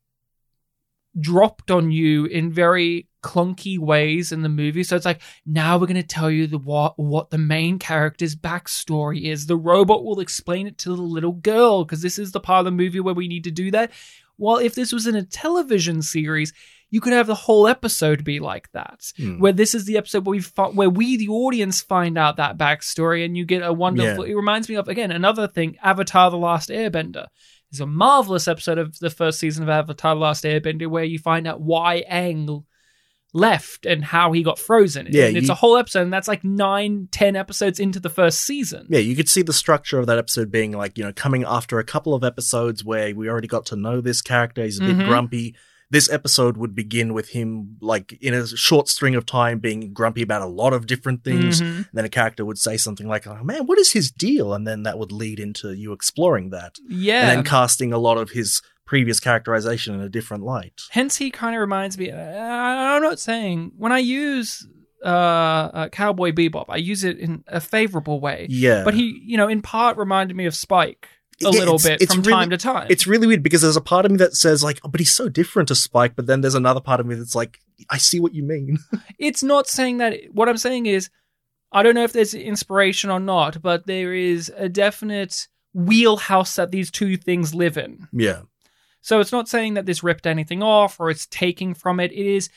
dropped 1.19 1.71
on 1.71 1.91
you 1.91 2.27
in 2.27 2.53
very 2.53 3.09
clunky 3.23 3.79
ways 3.79 4.33
in 4.33 4.43
the 4.43 4.49
movie. 4.49 4.83
So 4.85 4.97
it's 4.97 5.05
like 5.05 5.21
now 5.45 5.77
we're 5.77 5.87
going 5.87 5.97
to 6.01 6.03
tell 6.03 6.31
you 6.31 6.47
the 6.47 6.59
what 6.59 6.99
what 6.99 7.31
the 7.31 7.39
main 7.39 7.79
character's 7.79 8.37
backstory 8.37 9.25
is. 9.25 9.47
The 9.47 9.57
robot 9.57 10.05
will 10.05 10.21
explain 10.21 10.67
it 10.67 10.79
to 10.79 10.91
the 10.95 11.03
little 11.03 11.33
girl 11.33 11.85
because 11.85 12.03
this 12.03 12.19
is 12.19 12.33
the 12.33 12.41
part 12.41 12.61
of 12.61 12.65
the 12.67 12.71
movie 12.71 13.01
where 13.01 13.15
we 13.15 13.29
need 13.29 13.45
to 13.45 13.51
do 13.51 13.71
that. 13.73 13.91
Well 14.39 14.57
if 14.57 14.75
this 14.75 14.93
was 14.93 15.07
in 15.07 15.17
a 15.17 15.23
television 15.25 16.03
series 16.03 16.53
you 16.93 17.01
could 17.01 17.13
have 17.13 17.29
the 17.29 17.37
whole 17.37 17.69
episode 17.69 18.25
be 18.25 18.41
like 18.41 18.69
that 18.73 19.13
Hmm. 19.17 19.39
where 19.39 19.53
this 19.53 19.75
is 19.77 19.85
the 19.85 19.97
episode 19.97 20.27
where 20.27 20.33
we 20.33 20.41
fi- 20.41 20.71
where 20.71 20.91
we 20.91 21.17
the 21.17 21.29
audience 21.29 21.81
find 21.83 22.19
out 22.19 22.37
that 22.39 22.59
backstory 22.59 23.25
and 23.25 23.37
you 23.37 23.45
get 23.45 23.63
a 23.63 23.73
wonderful 23.73 24.25
it 24.25 24.35
reminds 24.35 24.69
me 24.69 24.75
of 24.77 24.89
again 24.89 25.13
another 25.13 25.47
thing 25.47 25.77
avatar 25.83 26.31
the 26.33 26.37
last 26.39 26.69
airbender 26.69 27.27
there's 27.71 27.81
a 27.81 27.87
marvelous 27.87 28.49
episode 28.49 28.79
of 28.79 28.99
the 28.99 29.11
first 29.11 29.39
season 29.39 29.63
of 29.63 29.69
avatar 29.69 30.15
the 30.15 30.21
last 30.21 30.45
airbender 30.45 30.87
where 30.89 31.05
you 31.05 31.19
find 31.19 31.47
out 31.47 31.61
why 31.61 32.05
Aang 32.11 32.65
left 33.33 33.87
and 33.87 34.05
how 34.05 34.33
he 34.33 34.43
got 34.43 34.59
frozen 34.59 35.07
Yeah, 35.11 35.27
and 35.27 35.37
it's 35.37 35.47
you- 35.47 35.53
a 35.53 35.57
whole 35.57 35.77
episode 35.77 36.03
and 36.03 36.13
that's 36.13 36.27
like 36.27 36.43
nine 36.43 37.07
ten 37.13 37.37
episodes 37.37 37.79
into 37.79 38.01
the 38.01 38.09
first 38.11 38.41
season 38.41 38.87
Yeah, 38.91 38.99
you 38.99 39.15
could 39.15 39.29
see 39.29 39.43
the 39.43 39.53
structure 39.53 40.01
of 40.01 40.07
that 40.07 40.19
episode 40.19 40.51
being 40.51 40.73
like, 40.73 40.99
you 40.99 41.05
know, 41.05 41.13
coming 41.13 41.45
after 41.47 41.79
a 41.79 41.85
couple 41.85 42.13
of 42.13 42.25
episodes 42.25 42.85
where 42.85 43.15
we 43.15 43.29
already 43.29 43.47
got 43.47 43.67
to 43.67 43.77
know 43.77 44.01
this 44.01 44.21
character. 44.21 44.65
He's 44.65 44.81
a 44.81 44.85
bit 44.85 44.97
Mhm. 44.97 45.07
grumpy. 45.07 45.55
This 45.91 46.09
episode 46.11 46.57
would 46.57 46.75
begin 46.75 47.13
with 47.15 47.31
him, 47.31 47.77
like, 47.81 48.17
in 48.21 48.33
a 48.33 48.47
short 48.47 48.89
string 48.89 49.15
of 49.17 49.27
time 49.27 49.59
being 49.59 49.93
grumpy 49.93 50.23
about 50.23 50.41
a 50.43 50.47
lot 50.47 50.73
of 50.73 50.87
different 50.87 51.25
things. 51.25 51.61
Mhm. 51.61 51.89
Then 51.93 52.05
a 52.05 52.09
character 52.09 52.45
would 52.45 52.59
say 52.59 52.77
something 52.77 53.09
like, 53.09 53.27
oh, 53.27 53.43
man, 53.43 53.67
what 53.67 53.79
is 53.79 53.93
his 53.93 54.11
deal? 54.11 54.55
And 54.55 54.67
then 54.67 54.85
that 54.85 54.99
would 54.99 55.11
lead 55.11 55.41
into 55.41 55.73
you 55.73 55.93
exploring 55.93 56.51
that. 56.51 56.77
yeah 56.89 57.23
And 57.29 57.39
then 57.39 57.45
casting 57.45 57.93
a 57.93 57.99
lot 57.99 58.19
of 58.19 58.31
his 58.31 58.63
previous 58.87 59.21
characterization 59.21 59.95
in 59.95 60.01
a 60.01 60.09
different 60.09 60.45
light. 60.45 60.81
Hence, 60.91 61.17
he 61.17 61.31
kind 61.31 61.55
of 61.57 61.61
reminds 61.61 61.99
me. 61.99 62.11
Uh, 62.11 62.17
I'm 62.17 63.03
not 63.03 63.19
saying 63.21 63.73
when 63.77 63.93
I 63.93 63.99
use 63.99 64.67
uh, 65.05 65.09
uh, 65.09 65.89
Cowboy 65.89 66.33
Bebop, 66.33 66.67
I 66.69 66.77
use 66.77 67.05
it 67.05 67.19
in 67.19 67.43
a 67.47 67.61
favorable 67.61 68.21
way. 68.21 68.47
Yeah. 68.51 68.85
But 68.85 68.95
he, 68.95 69.23
you 69.25 69.37
know, 69.37 69.49
in 69.49 69.63
part 69.63 69.97
reminded 69.97 70.37
me 70.37 70.47
of 70.47 70.55
Spike 70.55 71.09
a 71.45 71.51
little 71.51 71.75
it's- 71.77 71.85
bit 71.85 72.03
it's 72.03 72.15
from 72.15 72.23
really- 72.23 72.33
time 72.33 72.51
to 72.51 72.57
time. 72.57 72.87
It's 72.91 73.07
really 73.07 73.27
weird 73.27 73.43
because 73.43 73.63
there's 73.63 73.77
a 73.77 73.81
part 73.81 74.05
of 74.05 74.11
me 74.13 74.19
that 74.19 74.35
says 74.35 74.63
like, 74.63 74.81
oh, 74.85 74.89
but 74.89 75.01
he's 75.01 75.15
so 75.15 75.29
different 75.29 75.69
to 75.69 75.75
Spike, 75.75 76.15
but 76.17 76.27
then 76.27 76.41
there's 76.41 76.55
another 76.55 76.81
part 76.81 77.01
of 77.01 77.07
me 77.07 77.15
that's 77.15 77.35
like, 77.35 77.59
I 77.89 77.99
see 77.99 78.21
what 78.21 78.35
you 78.35 78.43
mean. 78.43 78.79
it's 79.19 79.43
not 79.43 79.67
saying 79.67 79.99
that. 79.99 80.19
What 80.33 80.49
I'm 80.49 80.57
saying 80.59 80.87
is, 80.87 81.11
I 81.73 81.83
don't 81.83 81.95
know 81.95 82.05
if 82.05 82.13
there's 82.13 82.35
inspiration 82.35 83.11
or 83.11 83.21
not, 83.21 83.63
but 83.63 83.87
there 83.87 84.13
is 84.13 84.53
a 84.57 84.69
definite 84.69 85.47
wheelhouse 85.73 86.57
that 86.57 86.73
these 86.73 86.91
two 86.91 87.17
things 87.17 87.55
live 87.55 87.77
in. 87.77 88.09
yeah. 88.13 88.41
So 89.03 89.19
it's 89.21 89.33
not 89.33 89.49
saying 89.49 89.75
that 89.75 89.87
this 89.87 90.03
ripped 90.03 90.27
anything 90.27 90.63
off 90.63 91.01
or 91.01 91.09
it's 91.09 91.25
taking 91.27 91.73
from 91.73 92.01
it. 92.01 92.13
It 92.13 92.27
is 92.27 92.51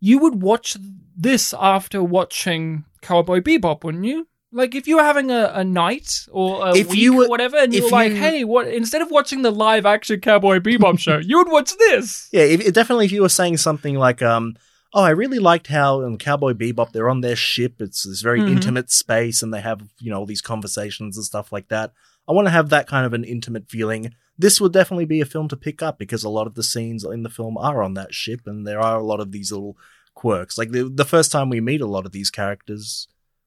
you 0.00 0.18
would 0.20 0.40
watch 0.40 0.76
this 1.14 1.52
after 1.52 2.02
watching 2.02 2.84
Cowboy 3.02 3.40
Bebop, 3.40 3.84
wouldn't 3.84 4.04
you? 4.04 4.26
Like 4.56 4.74
if 4.74 4.88
you 4.88 4.96
were 4.96 5.02
having 5.02 5.30
a, 5.30 5.50
a 5.54 5.64
night 5.64 6.26
or 6.32 6.66
a 6.68 6.74
If 6.76 6.88
week 6.90 6.98
you 6.98 7.14
were- 7.16 7.24
or 7.26 7.28
whatever, 7.28 7.56
and 7.58 7.72
you 7.74 7.84
were 7.84 7.90
like, 7.90 8.12
you- 8.12 8.18
"Hey, 8.18 8.44
what?" 8.44 8.66
Instead 8.68 9.02
of 9.02 9.10
watching 9.10 9.42
the 9.42 9.50
live 9.50 9.84
action 9.86 10.20
Cowboy 10.20 10.58
Bebop 10.60 10.98
show, 10.98 11.18
you 11.18 11.36
would 11.38 11.50
watch 11.50 11.72
this. 11.78 12.28
Yeah, 12.32 12.42
if, 12.42 12.72
definitely 12.72 13.04
if 13.06 13.12
you 13.12 13.22
were 13.22 13.28
saying 13.28 13.58
something 13.58 13.94
like, 13.96 14.22
um, 14.22 14.56
oh, 14.94 15.02
I 15.02 15.10
really 15.10 15.38
liked 15.38 15.66
how 15.68 16.00
in 16.02 16.16
Cowboy 16.18 16.54
Bebop 16.54 16.92
they're 16.92 17.10
on 17.10 17.20
their 17.20 17.36
ship. 17.36 17.74
It's 17.80 18.02
this 18.04 18.22
very 18.22 18.40
Mhm. 18.40 18.52
intimate 18.52 18.90
space, 18.90 19.42
and 19.42 19.52
they 19.52 19.60
have 19.60 19.82
you 20.00 20.10
know 20.10 20.18
all 20.20 20.26
these 20.26 20.40
conversations 20.42 21.16
and 21.16 21.24
stuff 21.26 21.52
like 21.52 21.68
that. 21.68 21.92
I 22.28 22.32
want 22.32 22.46
to 22.46 22.52
have 22.58 22.70
that 22.70 22.88
kind 22.88 23.06
of 23.06 23.12
an 23.12 23.24
intimate 23.24 23.68
feeling. 23.68 24.14
This 24.38 24.60
would 24.60 24.72
definitely 24.72 25.06
be 25.06 25.20
a 25.20 25.24
film 25.34 25.48
to 25.48 25.56
pick 25.56 25.82
up 25.82 25.98
because 25.98 26.22
a 26.24 26.28
lot 26.28 26.46
of 26.46 26.54
the 26.54 26.62
scenes 26.62 27.04
in 27.04 27.22
the 27.22 27.30
film 27.30 27.56
are 27.56 27.82
on 27.82 27.94
that 27.94 28.12
ship, 28.14 28.40
and 28.46 28.66
there 28.66 28.80
are 28.80 28.96
a 28.98 29.02
lot 29.04 29.20
of 29.20 29.32
these 29.32 29.52
little 29.52 29.76
quirks. 30.14 30.56
Like 30.58 30.70
the 30.72 30.88
the 30.88 31.04
first 31.04 31.30
time 31.32 31.48
we 31.50 31.60
meet 31.60 31.80
a 31.82 31.86
lot 31.86 32.06
of 32.06 32.12
these 32.12 32.30
characters, 32.30 33.06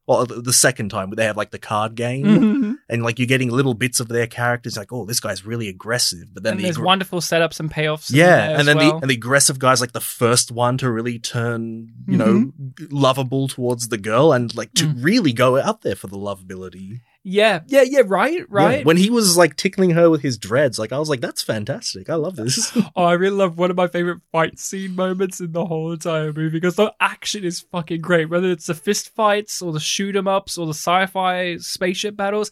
well, 0.09 0.25
the, 0.25 0.51
second 0.51 0.89
time 0.89 1.09
where 1.09 1.15
they 1.15 1.25
have 1.25 1.37
like 1.37 1.51
the 1.51 1.59
card 1.59 1.93
game, 1.95 2.25
Mhm. 2.25 2.75
and 2.89 3.03
like 3.03 3.19
you're 3.19 3.27
getting 3.27 3.51
little 3.51 3.75
bits 3.75 3.99
of 3.99 4.07
their 4.07 4.25
characters. 4.27 4.75
Like, 4.75 4.91
oh, 4.91 5.05
this 5.05 5.19
guy's 5.19 5.45
really 5.45 5.69
aggressive, 5.69 6.33
but 6.33 6.41
then 6.43 6.53
and 6.53 6.59
the 6.59 6.63
there's 6.63 6.77
aggr- 6.77 6.83
wonderful 6.85 7.19
setups 7.21 7.59
and 7.59 7.71
payoffs. 7.71 8.11
yeah, 8.11 8.57
and 8.57 8.67
then 8.67 8.77
well. 8.77 8.93
the 8.97 9.01
and 9.03 9.09
the 9.09 9.13
aggressive 9.15 9.59
guy's 9.59 9.79
like 9.81 9.91
the 9.93 10.01
first 10.01 10.51
one 10.51 10.77
to 10.79 10.89
really 10.91 11.19
turn, 11.19 11.89
you 12.07 12.17
know, 12.17 12.51
lovable 12.89 13.47
towards 13.47 13.89
the 13.89 13.97
girl 13.99 14.33
and 14.33 14.55
like 14.55 14.73
to 14.73 14.85
Mm. 14.85 15.03
really 15.03 15.31
go 15.33 15.59
out 15.61 15.81
there 15.83 15.95
for 15.95 16.07
the 16.07 16.17
lovability. 16.17 17.01
Yeah, 17.23 17.61
yeah, 17.67 17.81
yeah, 17.81 18.01
right, 18.05 18.45
right. 18.49 18.79
Yeah, 18.79 18.83
When 18.85 18.97
he 18.97 19.09
was 19.09 19.37
like 19.37 19.55
tickling 19.55 19.91
her 19.91 20.09
with 20.09 20.21
his 20.21 20.37
dreads, 20.37 20.79
like 20.79 20.91
I 20.91 20.99
was 20.99 21.09
like, 21.09 21.21
that's 21.21 21.41
fantastic. 21.41 22.09
I 22.09 22.15
love 22.15 22.35
this. 22.35 22.75
Oh, 22.95 23.03
I 23.03 23.13
really 23.13 23.35
love 23.35 23.57
one 23.57 23.69
of 23.71 23.77
my 23.77 23.87
favorite 23.87 24.21
fight 24.31 24.57
scene 24.57 24.95
moments 24.95 25.39
in 25.39 25.51
the 25.51 25.65
whole 25.65 25.91
entire 25.91 26.33
movie 26.33 26.49
because 26.49 26.75
the 26.75 26.93
action 26.99 27.43
is 27.43 27.61
fucking 27.71 28.01
great. 28.01 28.29
Whether 28.29 28.49
it's 28.51 28.67
the 28.67 28.73
fist 28.73 29.13
fights 29.15 29.61
or 29.61 29.71
the 29.71 29.79
shoot 29.79 30.15
'em 30.15 30.27
ups 30.27 30.57
or 30.57 30.65
the 30.65 30.73
sci-fi 30.73 31.57
spaceship 31.57 32.15
battles, 32.15 32.51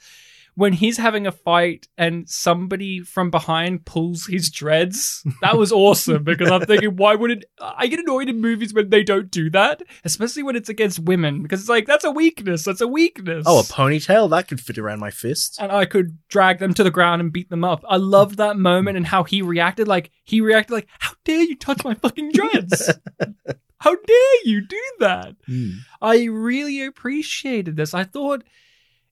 when 0.57 0.73
he's 0.73 0.97
having 0.97 1.27
a 1.27 1.31
fight 1.31 1.87
and 1.99 2.27
somebody 2.27 2.99
from 2.99 3.29
behind 3.29 3.85
pulls 3.85 4.25
his 4.25 4.49
dreads, 4.49 5.23
that 5.41 5.55
was 5.55 5.71
awesome 5.71 6.23
because 6.23 6.49
I'm 6.49 6.65
thinking, 6.65 6.95
why 6.95 7.13
wouldn't 7.13 7.45
I 7.61 7.85
get 7.85 7.99
annoyed 7.99 8.27
in 8.27 8.41
movies 8.41 8.73
when 8.73 8.89
they 8.89 9.03
don't 9.03 9.29
do 9.29 9.51
that, 9.51 9.83
especially 10.03 10.41
when 10.41 10.55
it's 10.55 10.67
against 10.67 10.97
women 10.97 11.43
because 11.43 11.59
it's 11.59 11.69
like 11.69 11.85
that's 11.85 12.03
a 12.03 12.09
weakness. 12.09 12.63
That's 12.63 12.81
a 12.81 12.87
weakness. 12.87 13.45
oh, 13.47 13.59
a 13.59 13.63
ponytail 13.63 14.31
that 14.31 14.47
could 14.47 14.59
fit 14.59 14.79
around 14.79 14.99
my 14.99 15.11
fist. 15.11 15.57
and 15.61 15.71
I 15.71 15.85
could 15.85 16.17
drag 16.27 16.57
them 16.57 16.73
to 16.73 16.83
the 16.83 16.89
ground 16.89 17.21
and 17.21 17.31
beat 17.31 17.51
them 17.51 17.63
up. 17.63 17.85
I 17.87 17.97
loved 17.97 18.37
that 18.37 18.57
moment 18.57 18.97
and 18.97 19.05
how 19.05 19.25
he 19.25 19.43
reacted. 19.43 19.87
Like 19.87 20.09
he 20.23 20.41
reacted 20.41 20.73
like, 20.73 20.87
"How 20.97 21.11
dare 21.23 21.43
you 21.43 21.55
touch 21.55 21.83
my 21.83 21.93
fucking 21.93 22.31
dreads? 22.31 22.91
how 23.77 23.93
dare 23.95 24.43
you 24.45 24.65
do 24.67 24.81
that?" 25.01 25.35
Hmm. 25.45 25.69
I 26.01 26.23
really 26.23 26.83
appreciated 26.83 27.75
this. 27.75 27.93
I 27.93 28.05
thought 28.05 28.43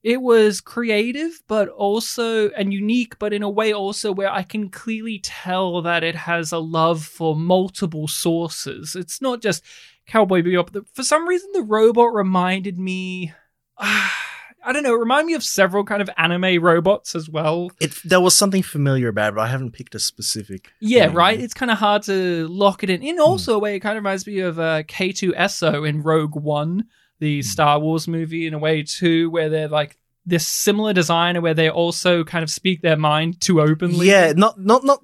it 0.05 0.21
was 0.21 0.61
creative, 0.61 1.41
but 1.47 1.67
also 1.67 2.49
and 2.49 2.71
unique, 2.71 3.17
but 3.17 3.33
in 3.33 3.41
a 3.41 3.49
way 3.49 3.73
also 3.73 4.11
where 4.11 4.31
I 4.31 4.43
can 4.43 4.69
clearly 4.69 5.17
tell 5.17 5.81
that 5.81 6.03
it 6.03 6.13
has 6.13 6.51
a 6.51 6.59
love 6.59 7.03
for 7.03 7.35
multiple 7.35 8.07
sources. 8.07 8.95
It's 8.95 9.19
not 9.19 9.41
just 9.41 9.63
Cowboy 10.05 10.43
Bebop. 10.43 10.85
For 10.93 11.01
some 11.01 11.27
reason, 11.27 11.49
the 11.53 11.63
robot 11.63 12.13
reminded 12.13 12.77
me. 12.77 13.33
I 13.79 14.73
don't 14.73 14.83
know. 14.83 14.95
It 14.95 14.99
reminded 14.99 15.25
me 15.25 15.33
of 15.33 15.43
several 15.43 15.83
kind 15.83 16.03
of 16.03 16.09
anime 16.17 16.63
robots 16.63 17.15
as 17.15 17.27
well. 17.27 17.71
It 17.81 17.99
there 18.03 18.21
was 18.21 18.35
something 18.35 18.61
familiar 18.61 19.07
about 19.07 19.29
it, 19.29 19.35
but 19.37 19.41
I 19.41 19.47
haven't 19.47 19.71
picked 19.71 19.95
a 19.95 19.99
specific. 19.99 20.71
Yeah, 20.79 21.09
right. 21.11 21.39
It's 21.39 21.53
kind 21.55 21.71
of 21.71 21.79
hard 21.79 22.03
to 22.03 22.47
lock 22.47 22.83
it 22.83 22.91
in. 22.91 23.01
In 23.01 23.19
also 23.19 23.55
a 23.55 23.59
way, 23.59 23.75
it 23.75 23.79
kind 23.79 23.97
of 23.97 24.03
reminds 24.03 24.27
me 24.27 24.39
of 24.39 24.59
uh, 24.59 24.83
K2SO 24.83 25.87
in 25.87 26.03
Rogue 26.03 26.35
One, 26.35 26.85
the 27.19 27.41
Star 27.41 27.79
Wars 27.79 28.07
movie, 28.07 28.45
in 28.47 28.53
a 28.53 28.59
way 28.59 28.83
too, 28.83 29.29
where 29.29 29.49
they're 29.49 29.67
like 29.67 29.97
this 30.27 30.47
similar 30.47 30.91
design, 30.91 31.39
where 31.41 31.53
they 31.53 31.69
also 31.69 32.23
kind 32.23 32.41
of 32.43 32.49
speak 32.49 32.81
their 32.81 32.97
mind 32.97 33.39
too 33.39 33.61
openly. 33.61 34.07
Yeah, 34.09 34.33
not 34.35 34.59
not 34.59 34.83
not 34.83 34.99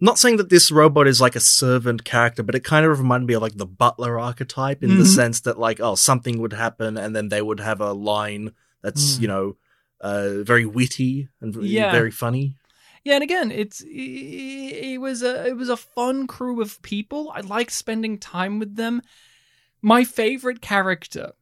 not 0.00 0.18
saying 0.18 0.36
that 0.36 0.50
this 0.50 0.70
robot 0.70 1.06
is 1.08 1.20
like 1.20 1.34
a 1.34 1.40
servant 1.40 2.04
character, 2.04 2.42
but 2.42 2.54
it 2.54 2.62
kind 2.64 2.84
of 2.84 2.98
reminded 2.98 3.26
me 3.26 3.34
of 3.34 3.42
like 3.42 3.56
the 3.56 3.66
butler 3.66 4.20
archetype 4.20 4.82
in 4.82 4.98
the 4.98 5.04
Mhm. 5.04 5.14
sense 5.14 5.40
that 5.40 5.58
like 5.58 5.80
oh 5.80 5.94
something 5.94 6.38
would 6.40 6.52
happen 6.52 6.96
and 6.98 7.16
then 7.16 7.28
they 7.30 7.40
would 7.40 7.60
have 7.60 7.80
a 7.80 7.92
line 7.92 8.52
that's 8.82 9.16
Mm. 9.16 9.20
you 9.22 9.28
know 9.28 9.56
uh, 10.02 10.42
very 10.42 10.66
witty 10.66 11.28
and 11.40 11.54
v- 11.54 11.68
Yeah. 11.68 11.90
very 11.90 12.10
funny. 12.10 12.56
Yeah, 13.02 13.14
and 13.14 13.22
again, 13.22 13.50
it's 13.50 13.80
it, 13.80 13.88
it 13.90 15.00
was 15.00 15.22
a 15.22 15.46
it 15.46 15.56
was 15.56 15.70
a 15.70 15.76
fun 15.76 16.26
crew 16.26 16.60
of 16.60 16.82
people. 16.82 17.32
I 17.34 17.40
liked 17.40 17.72
spending 17.72 18.18
time 18.18 18.58
with 18.58 18.76
them. 18.76 19.00
My 19.80 20.04
favorite 20.04 20.60
character 20.60 21.32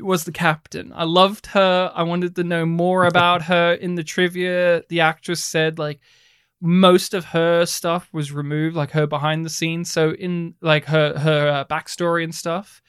was 0.00 0.24
the 0.24 0.32
captain. 0.32 0.92
I 0.94 1.04
loved 1.04 1.46
her. 1.48 1.92
I 1.94 2.02
wanted 2.02 2.36
to 2.36 2.44
know 2.44 2.64
more 2.64 3.04
about 3.12 3.42
her. 3.42 3.74
In 3.74 3.94
the 3.94 4.04
trivia, 4.04 4.82
the 4.88 5.00
actress 5.00 5.42
said 5.42 5.78
like 5.78 6.00
most 6.60 7.14
of 7.14 7.26
her 7.26 7.66
stuff 7.66 8.08
was 8.12 8.32
removed, 8.32 8.76
like 8.76 8.92
her 8.92 9.06
behind 9.06 9.44
the 9.44 9.50
scenes. 9.50 9.90
So 9.90 10.12
in 10.12 10.54
like 10.60 10.86
her 10.86 11.18
her 11.18 11.48
uh, 11.48 11.64
backstory 11.64 12.24
and 12.24 12.34
stuff. 12.34 12.82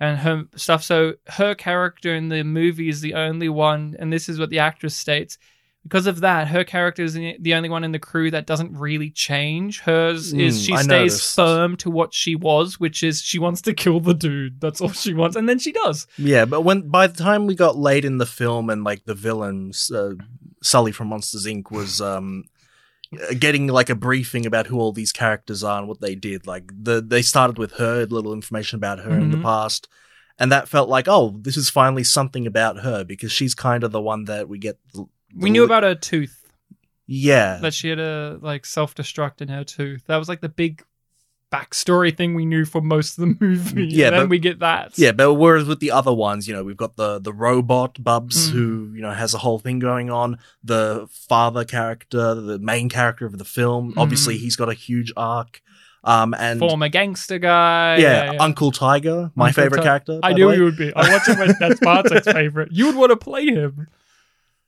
And 0.00 0.18
her 0.18 0.44
stuff. 0.56 0.82
So 0.82 1.14
her 1.28 1.54
character 1.54 2.12
in 2.12 2.28
the 2.28 2.42
movie 2.42 2.88
is 2.88 3.02
the 3.02 3.14
only 3.14 3.48
one, 3.48 3.94
and 4.00 4.12
this 4.12 4.28
is 4.28 4.36
what 4.36 4.50
the 4.50 4.58
actress 4.58 4.96
states 4.96 5.38
because 5.82 6.06
of 6.06 6.20
that, 6.20 6.48
her 6.48 6.62
character 6.64 7.02
is 7.02 7.14
the 7.14 7.54
only 7.54 7.68
one 7.68 7.82
in 7.84 7.92
the 7.92 7.98
crew 7.98 8.30
that 8.30 8.46
doesn't 8.46 8.76
really 8.78 9.10
change. 9.10 9.80
Hers 9.80 10.32
is 10.32 10.60
Mm, 10.60 10.66
she 10.66 10.72
I 10.74 10.82
stays 10.82 10.88
noticed. 11.12 11.34
firm 11.36 11.76
to 11.78 11.90
what 11.90 12.14
she 12.14 12.34
was, 12.36 12.78
which 12.78 13.02
is 13.02 13.20
she 13.22 13.38
wants 13.38 13.60
to 13.62 13.74
kill 13.74 13.98
the 14.00 14.14
dude. 14.14 14.60
That's 14.60 14.80
all 14.80 14.90
she 14.92 15.12
wants, 15.14 15.36
and 15.36 15.48
then 15.48 15.58
she 15.58 15.72
does. 15.72 16.06
Yeah, 16.18 16.44
but 16.44 16.60
when 16.62 16.88
by 16.88 17.06
the 17.08 17.22
time 17.22 17.46
we 17.46 17.54
got 17.54 17.76
late 17.76 18.04
in 18.04 18.18
the 18.18 18.26
film 18.26 18.70
and 18.70 18.84
like 18.84 19.04
the 19.04 19.14
villains, 19.14 19.90
uh, 19.90 20.14
Sully 20.62 20.92
from 20.92 21.08
Monsters 21.08 21.46
Inc. 21.46 21.70
was 21.70 22.00
um 22.00 22.44
getting 23.38 23.66
like 23.66 23.90
a 23.90 23.94
briefing 23.94 24.46
about 24.46 24.68
who 24.68 24.78
all 24.78 24.92
these 24.92 25.12
characters 25.12 25.62
are 25.62 25.78
and 25.78 25.88
what 25.88 26.00
they 26.00 26.14
did. 26.14 26.46
Like 26.46 26.70
the 26.74 27.02
they 27.02 27.22
started 27.22 27.58
with 27.58 27.72
her, 27.72 28.06
little 28.06 28.32
information 28.32 28.76
about 28.76 29.00
her 29.00 29.18
in 29.18 29.30
the 29.30 29.36
Mhm. 29.36 29.42
past. 29.42 29.88
And 30.38 30.50
that 30.50 30.66
felt 30.68 30.88
like, 30.88 31.08
oh, 31.08 31.36
this 31.42 31.58
is 31.58 31.68
finally 31.68 32.04
something 32.04 32.46
about 32.46 32.78
her 32.80 33.04
because 33.04 33.30
she's 33.30 33.54
kind 33.54 33.84
of 33.84 33.92
the 33.92 34.00
one 34.00 34.24
that 34.24 34.48
we 34.48 34.58
get. 34.58 34.78
the- 34.94 35.06
We 35.36 35.50
knew 35.50 35.64
about 35.64 35.82
her 35.82 35.94
tooth 35.94 36.38
Yeah, 37.06 37.58
that 37.62 37.74
she 37.74 37.88
had 37.88 37.98
a 37.98 38.38
like 38.40 38.66
self 38.66 38.94
destruct 38.94 39.40
in 39.40 39.48
her 39.48 39.64
tooth. 39.64 40.04
That 40.06 40.16
was 40.18 40.28
like 40.28 40.40
the 40.40 40.48
big 40.48 40.82
backstory 41.52 42.16
thing 42.16 42.34
we 42.34 42.46
knew 42.46 42.64
for 42.64 42.80
most 42.80 43.18
of 43.18 43.22
the 43.28 43.36
movie. 43.44 43.86
Yeah, 43.86 44.06
and 44.08 44.14
then 44.16 44.22
but- 44.22 44.30
we 44.30 44.38
get 44.38 44.60
that. 44.60 44.98
Yeah, 44.98 45.12
but 45.12 45.34
whereas 45.34 45.66
with 45.66 45.80
the 45.80 45.90
other 45.90 46.12
ones, 46.12 46.48
you 46.48 46.54
know, 46.54 46.64
we've 46.64 46.76
got 46.76 46.96
the 46.96 47.18
the 47.18 47.32
robot 47.32 48.02
Bubs 48.02 48.48
Mm. 48.48 48.52
who 48.52 48.92
you 48.94 49.02
know 49.02 49.12
has 49.12 49.34
a 49.34 49.38
whole 49.38 49.58
thing 49.58 49.78
going 49.78 50.10
on. 50.10 50.38
The 50.64 51.06
father 51.10 51.64
character, 51.64 52.34
the 52.34 52.58
main 52.58 52.88
character 52.88 53.26
of 53.26 53.38
the 53.38 53.44
film, 53.44 53.94
obviously 53.96 54.36
Mm. 54.36 54.40
he's 54.40 54.56
got 54.56 54.68
a 54.68 54.74
huge 54.74 55.12
arc. 55.16 55.60
Um, 56.04 56.34
and 56.34 56.58
former 56.58 56.88
gangster 56.88 57.38
guy. 57.38 57.98
yeah, 57.98 58.32
Uncle 58.40 58.72
Tiger, 58.72 59.30
my 59.36 59.48
Uncle 59.48 59.62
favorite 59.62 59.78
Ti- 59.78 59.84
character. 59.84 60.18
I 60.20 60.32
knew 60.32 60.50
you 60.52 60.64
would 60.64 60.76
be. 60.76 60.92
I 60.96 61.12
watched 61.12 61.28
him 61.28 61.38
as 61.40 61.56
that's 61.60 61.78
Bartek's 61.78 62.26
favorite. 62.32 62.72
You 62.72 62.86
would 62.86 62.96
want 62.96 63.10
to 63.10 63.16
play 63.16 63.46
him. 63.46 63.86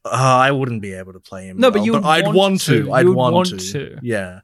Uh, 0.04 0.10
I 0.12 0.50
wouldn't 0.50 0.82
be 0.82 0.92
able 0.92 1.14
to 1.14 1.20
play 1.20 1.46
him. 1.46 1.58
No, 1.58 1.70
but 1.70 1.82
you 1.84 1.92
would 1.92 2.04
I'd 2.04 2.24
want 2.24 2.36
want 2.36 2.60
to. 2.62 2.84
to. 2.84 2.92
I'd 2.92 3.08
want, 3.08 3.34
want 3.34 3.48
to. 3.48 3.56
to. 3.58 3.98
Yeah. 4.02 4.40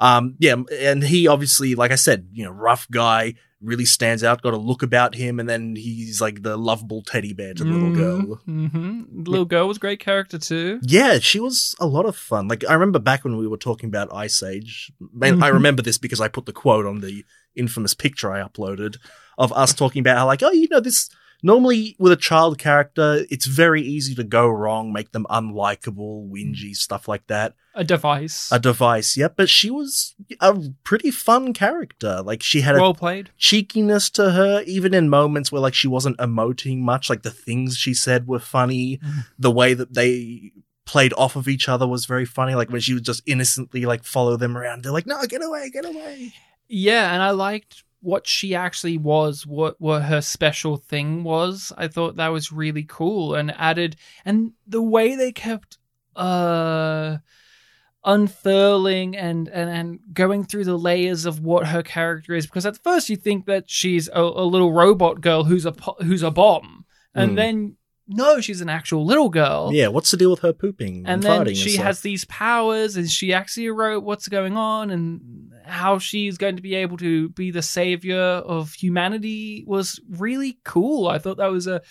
Um. 0.00 0.34
Yeah, 0.40 0.56
and 0.72 1.02
he 1.04 1.28
obviously, 1.28 1.74
like 1.76 1.92
I 1.92 1.94
said, 1.96 2.28
you 2.32 2.44
know, 2.44 2.50
rough 2.50 2.88
guy, 2.90 3.34
really 3.60 3.84
stands 3.84 4.24
out. 4.24 4.42
Got 4.42 4.54
a 4.54 4.56
look 4.58 4.82
about 4.82 5.14
him, 5.14 5.38
and 5.38 5.48
then 5.48 5.76
he's 5.76 6.20
like 6.20 6.42
the 6.42 6.56
lovable 6.56 7.02
teddy 7.02 7.32
bear 7.32 7.54
to 7.54 7.62
the 7.62 7.70
little 7.70 7.94
girl. 7.94 8.40
Mm-hmm. 8.48 9.22
The 9.22 9.30
little 9.30 9.44
girl 9.46 9.68
was 9.68 9.76
a 9.76 9.80
great 9.80 10.00
character 10.00 10.36
too. 10.36 10.80
Yeah, 10.82 11.20
she 11.20 11.38
was 11.38 11.76
a 11.78 11.86
lot 11.86 12.06
of 12.06 12.16
fun. 12.16 12.48
Like 12.48 12.64
I 12.68 12.72
remember 12.74 12.98
back 12.98 13.22
when 13.22 13.36
we 13.36 13.46
were 13.46 13.56
talking 13.56 13.88
about 13.88 14.12
Ice 14.12 14.42
Age. 14.42 14.90
Man, 15.12 15.40
I 15.42 15.50
Mhm. 15.50 15.54
remember 15.54 15.82
this 15.82 15.96
because 15.98 16.20
I 16.20 16.26
put 16.26 16.46
the 16.46 16.52
quote 16.52 16.86
on 16.86 17.00
the 17.00 17.24
infamous 17.54 17.94
picture 17.94 18.32
I 18.32 18.42
uploaded 18.42 18.96
of 19.38 19.52
us 19.52 19.72
talking 19.72 20.00
about 20.00 20.18
how 20.18 20.26
like, 20.26 20.42
oh, 20.42 20.50
you 20.50 20.66
know, 20.72 20.80
this 20.80 21.08
normally 21.44 21.94
with 21.98 22.10
a 22.10 22.16
child 22.16 22.58
character, 22.58 23.24
it's 23.30 23.44
very 23.44 23.82
easy 23.82 24.14
to 24.14 24.24
go 24.24 24.48
wrong, 24.48 24.92
make 24.92 25.12
them 25.12 25.26
unlikable, 25.28 26.28
whingy, 26.30 26.74
stuff 26.74 27.06
like 27.06 27.26
that. 27.26 27.54
A 27.74 27.84
device. 27.84 28.50
A 28.50 28.58
device, 28.58 29.16
yeah, 29.16 29.28
but 29.28 29.48
she 29.50 29.70
was 29.70 30.14
a 30.40 30.58
pretty 30.84 31.10
fun 31.10 31.52
character. 31.52 32.22
Like 32.22 32.42
she 32.42 32.62
had 32.62 32.76
a 32.76 32.80
well 32.80 32.94
played. 32.94 33.30
cheekiness 33.36 34.08
to 34.10 34.30
her, 34.30 34.62
even 34.66 34.94
in 34.94 35.10
moments 35.10 35.52
where 35.52 35.60
like 35.60 35.74
she 35.74 35.88
wasn't 35.88 36.16
emoting 36.18 36.78
much. 36.78 37.10
Like 37.10 37.22
the 37.22 37.30
things 37.30 37.76
she 37.76 37.92
said 37.92 38.26
were 38.26 38.38
funny. 38.38 38.98
Mhm. 38.98 39.26
The 39.38 39.50
way 39.50 39.74
that 39.74 39.92
they 39.92 40.52
played 40.86 41.12
off 41.14 41.36
of 41.36 41.46
each 41.48 41.68
other 41.68 41.86
was 41.86 42.06
very 42.06 42.24
funny. 42.24 42.54
Like 42.54 42.70
when 42.70 42.80
she 42.80 42.94
would 42.94 43.04
just 43.04 43.22
innocently 43.26 43.84
like 43.84 44.04
follow 44.04 44.36
them 44.36 44.56
around. 44.56 44.82
They're 44.82 44.92
like, 44.92 45.06
no, 45.06 45.22
get 45.26 45.44
away, 45.44 45.68
get 45.70 45.84
away. 45.84 46.32
Yeah, 46.68 47.12
and 47.12 47.22
I 47.22 47.30
liked 47.30 47.84
what 48.04 48.26
she 48.26 48.54
actually 48.54 48.98
was, 48.98 49.46
what 49.46 49.80
what 49.80 50.02
her 50.02 50.20
special 50.20 50.76
thing 50.76 51.24
was. 51.24 51.72
I 51.76 51.88
thought 51.88 52.16
that 52.16 52.28
was 52.28 52.52
really 52.52 52.84
cool 52.84 53.34
and 53.34 53.50
added 53.58 53.96
and 54.24 54.52
the 54.66 54.82
way 54.82 55.16
they 55.16 55.32
kept 55.32 55.78
uh 56.14 57.16
unfurling 58.06 59.16
and, 59.16 59.48
and 59.48 59.70
and 59.70 59.98
going 60.12 60.44
through 60.44 60.64
the 60.64 60.76
layers 60.78 61.24
of 61.24 61.40
what 61.40 61.68
her 61.68 61.82
character 61.82 62.34
is 62.34 62.46
because 62.46 62.66
at 62.66 62.76
first 62.82 63.08
you 63.08 63.16
think 63.16 63.46
that 63.46 63.64
she's 63.68 64.08
a, 64.12 64.20
a 64.20 64.44
little 64.44 64.72
robot 64.72 65.20
girl 65.22 65.44
who's 65.44 65.64
a 65.64 65.72
who's 66.02 66.22
a 66.22 66.30
bomb 66.30 66.84
and 67.14 67.30
Hmm. 67.30 67.36
then 67.36 67.76
no 68.06 68.40
she's 68.42 68.60
an 68.60 68.68
actual 68.68 69.06
little 69.06 69.30
girl 69.30 69.70
Yeah, 69.72 69.88
what's 69.88 70.10
the 70.10 70.18
deal 70.18 70.30
with 70.30 70.40
her 70.40 70.52
pooping 70.52 70.96
and 70.98 71.08
and, 71.08 71.22
then 71.22 71.46
farting? 71.46 71.56
she 71.56 71.76
and 71.76 71.84
has 71.86 72.00
these 72.00 72.26
powers 72.26 72.96
and 72.96 73.08
she 73.10 73.32
actually 73.32 73.70
wrote 73.70 74.04
what's 74.04 74.28
going 74.28 74.56
on 74.58 74.90
and 74.90 75.50
how 75.64 75.98
she's 75.98 76.38
going 76.38 76.56
to 76.56 76.62
be 76.62 76.74
able 76.74 76.96
to 76.98 77.28
be 77.30 77.50
the 77.50 77.62
savior 77.62 78.20
of 78.20 78.72
humanity 78.74 79.64
was 79.66 80.00
really 80.08 80.58
cool. 80.64 81.08
I 81.08 81.18
thought 81.18 81.38
that 81.38 81.50
was 81.50 81.66
a 81.66 81.82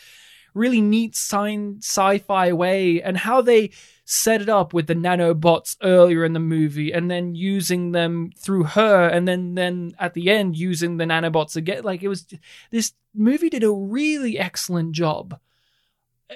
really 0.53 0.81
neat 0.81 1.15
sci- 1.15 1.77
sci-fi 1.79 2.53
way 2.53 3.01
and 3.01 3.17
how 3.17 3.41
they 3.41 3.71
set 4.05 4.41
it 4.41 4.49
up 4.49 4.73
with 4.73 4.87
the 4.87 4.95
nanobots 4.95 5.75
earlier 5.81 6.23
in 6.23 6.33
the 6.33 6.39
movie 6.39 6.91
and 6.91 7.09
then 7.09 7.35
using 7.35 7.91
them 7.91 8.31
through 8.37 8.63
her 8.63 9.07
and 9.07 9.27
then 9.27 9.55
then 9.55 9.93
at 9.97 10.13
the 10.13 10.29
end 10.29 10.57
using 10.57 10.97
the 10.97 11.05
nanobots 11.05 11.55
again 11.55 11.83
like 11.83 12.03
it 12.03 12.09
was 12.09 12.27
this 12.69 12.93
movie 13.15 13.49
did 13.49 13.63
a 13.63 13.71
really 13.71 14.37
excellent 14.37 14.91
job 14.91 15.39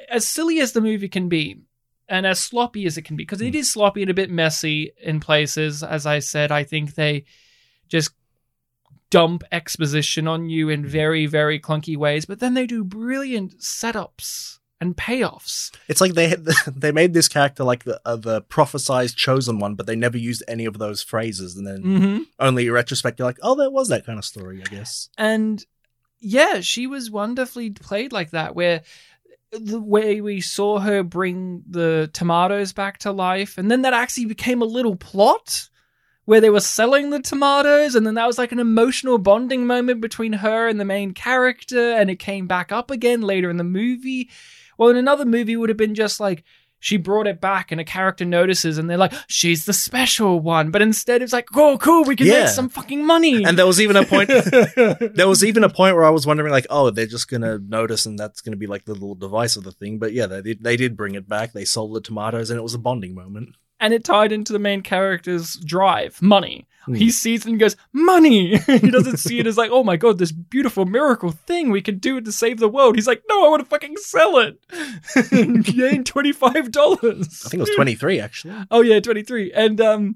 as 0.09 0.27
silly 0.27 0.59
as 0.59 0.71
the 0.71 0.81
movie 0.81 1.09
can 1.09 1.27
be 1.27 1.57
and 2.09 2.25
as 2.25 2.39
sloppy 2.39 2.85
as 2.85 2.97
it 2.97 3.03
can 3.03 3.15
be 3.15 3.23
because 3.23 3.41
it 3.41 3.55
is 3.55 3.71
sloppy 3.71 4.01
and 4.01 4.11
a 4.11 4.15
bit 4.15 4.29
messy 4.29 4.91
in 5.01 5.19
places 5.19 5.83
as 5.83 6.05
i 6.05 6.19
said 6.19 6.51
i 6.51 6.63
think 6.63 6.95
they 6.95 7.23
just 7.87 8.11
dump 9.09 9.43
exposition 9.51 10.27
on 10.27 10.49
you 10.49 10.69
in 10.69 10.85
very 10.85 11.25
very 11.25 11.59
clunky 11.59 11.95
ways 11.95 12.25
but 12.25 12.39
then 12.39 12.53
they 12.53 12.65
do 12.65 12.83
brilliant 12.83 13.57
setups 13.59 14.59
and 14.79 14.95
payoffs 14.95 15.71
It's 15.87 16.01
like 16.01 16.13
they 16.13 16.35
they 16.67 16.91
made 16.91 17.13
this 17.13 17.27
character 17.27 17.63
like 17.63 17.83
the 17.83 17.99
uh, 18.05 18.15
the 18.15 18.43
prophesized 18.43 19.15
chosen 19.15 19.57
one, 19.57 19.73
but 19.73 19.87
they 19.87 19.95
never 19.95 20.17
used 20.17 20.43
any 20.47 20.65
of 20.65 20.77
those 20.77 21.01
phrases, 21.01 21.55
and 21.55 21.65
then 21.65 21.81
mm-hmm. 21.81 22.19
only 22.39 22.67
in 22.67 22.71
retrospect 22.71 23.17
you're 23.17 23.27
like, 23.27 23.39
oh, 23.41 23.55
there 23.55 23.71
was 23.71 23.87
that 23.87 24.05
kind 24.05 24.19
of 24.19 24.25
story, 24.25 24.61
I 24.61 24.69
guess. 24.69 25.09
and 25.17 25.65
yeah 26.19 26.61
she 26.61 26.87
was 26.87 27.11
wonderfully 27.11 27.69
played 27.69 28.11
like 28.11 28.31
that 28.31 28.55
where 28.55 28.81
the 29.51 29.79
way 29.79 30.19
we 30.21 30.41
saw 30.41 30.79
her 30.79 31.03
bring 31.03 31.63
the 31.69 32.09
tomatoes 32.13 32.73
back 32.73 32.97
to 32.99 33.11
life 33.11 33.57
and 33.57 33.71
then 33.71 33.81
that 33.83 33.93
actually 33.93 34.25
became 34.25 34.61
a 34.61 34.65
little 34.65 34.95
plot 34.95 35.69
where 36.25 36.41
they 36.41 36.49
were 36.49 36.59
selling 36.59 37.09
the 37.09 37.21
tomatoes 37.21 37.95
and 37.95 38.05
then 38.05 38.15
that 38.15 38.27
was 38.27 38.37
like 38.37 38.51
an 38.51 38.59
emotional 38.59 39.17
bonding 39.17 39.65
moment 39.65 40.01
between 40.01 40.33
her 40.33 40.67
and 40.67 40.79
the 40.79 40.85
main 40.85 41.13
character 41.13 41.93
and 41.93 42.09
it 42.09 42.19
came 42.19 42.47
back 42.47 42.71
up 42.71 42.91
again 42.91 43.21
later 43.21 43.49
in 43.49 43.55
the 43.55 43.63
movie. 43.63 44.29
Well 44.77 44.89
in 44.89 44.97
another 44.97 45.25
movie 45.25 45.55
would 45.55 45.69
have 45.69 45.77
been 45.77 45.95
just 45.95 46.19
like 46.19 46.43
she 46.79 46.97
brought 46.97 47.27
it 47.27 47.41
back 47.41 47.71
and 47.71 47.81
a 47.81 47.83
character 47.83 48.23
notices 48.25 48.77
and 48.77 48.89
they're 48.89 48.97
like 48.97 49.13
she's 49.27 49.65
the 49.65 49.73
special 49.73 50.39
one 50.39 50.69
but 50.71 50.81
instead 50.81 51.21
it's 51.21 51.33
like 51.33 51.47
oh 51.55 51.77
cool 51.79 52.03
we 52.03 52.15
can 52.15 52.27
Yeah. 52.27 52.41
make 52.41 52.49
some 52.49 52.69
fucking 52.69 53.05
money 53.05 53.43
And 53.43 53.57
there 53.57 53.65
was 53.65 53.81
even 53.81 53.95
a 53.95 54.05
point. 54.05 54.29
there 55.15 55.27
was 55.27 55.43
even 55.43 55.63
a 55.63 55.69
point 55.69 55.95
where 55.95 56.05
I 56.05 56.09
was 56.09 56.25
wondering, 56.27 56.51
like, 56.51 56.67
oh, 56.69 56.89
they're 56.89 57.05
just 57.07 57.29
gonna 57.29 57.57
notice, 57.59 58.05
and 58.05 58.17
that's 58.17 58.41
gonna 58.41 58.57
be 58.57 58.67
like 58.67 58.85
the 58.85 58.93
little 58.93 59.15
device 59.15 59.55
of 59.55 59.63
the 59.63 59.71
thing. 59.71 59.99
But 59.99 60.13
yeah, 60.13 60.27
they 60.27 60.41
did. 60.41 60.63
They 60.63 60.75
did 60.77 60.95
bring 60.97 61.15
it 61.15 61.27
back. 61.27 61.53
They 61.53 61.65
sold 61.65 61.95
the 61.95 62.01
tomatoes, 62.01 62.49
and 62.49 62.57
it 62.59 62.63
was 62.63 62.73
a 62.73 62.79
bonding 62.79 63.15
moment. 63.15 63.55
and 63.79 63.93
it 63.93 64.03
tied 64.03 64.31
into 64.31 64.53
the 64.53 64.59
main 64.59 64.81
character's 64.81 65.55
drive 65.57 66.21
money 66.21 66.67
Hmm. 66.87 66.93
he 66.95 67.11
sees 67.11 67.45
it 67.45 67.49
and 67.49 67.59
goes 67.59 67.75
money! 67.93 68.57
He 68.65 68.89
doesn't 68.89 69.17
see 69.17 69.39
it. 69.39 69.45
As 69.47 69.57
like 69.57 69.71
oh 69.71 69.83
my 69.83 69.97
god 69.97 70.17
this 70.17 70.31
beautiful 70.31 70.85
miracle 70.85 71.31
thing 71.31 71.69
we 71.69 71.81
can 71.81 71.99
do 71.99 72.19
to 72.21 72.31
save 72.31 72.59
the 72.59 72.69
world. 72.69 72.95
He's 72.95 73.07
like 73.07 73.21
no 73.29 73.45
i 73.45 73.49
want 73.49 73.61
to 73.61 73.69
fucking 73.69 73.97
sell 73.97 74.37
it. 74.39 74.57
Gain 75.31 76.03
$25 76.03 76.45
I 76.45 77.49
think 77.49 77.53
it 77.53 77.59
was 77.59 77.75
twenty 77.75 77.95
three 77.95 78.19
actually. 78.19 78.55
oh 78.71 78.81
yeah 78.81 78.99
23 78.99 79.51
and 79.53 79.79
um 79.81 80.15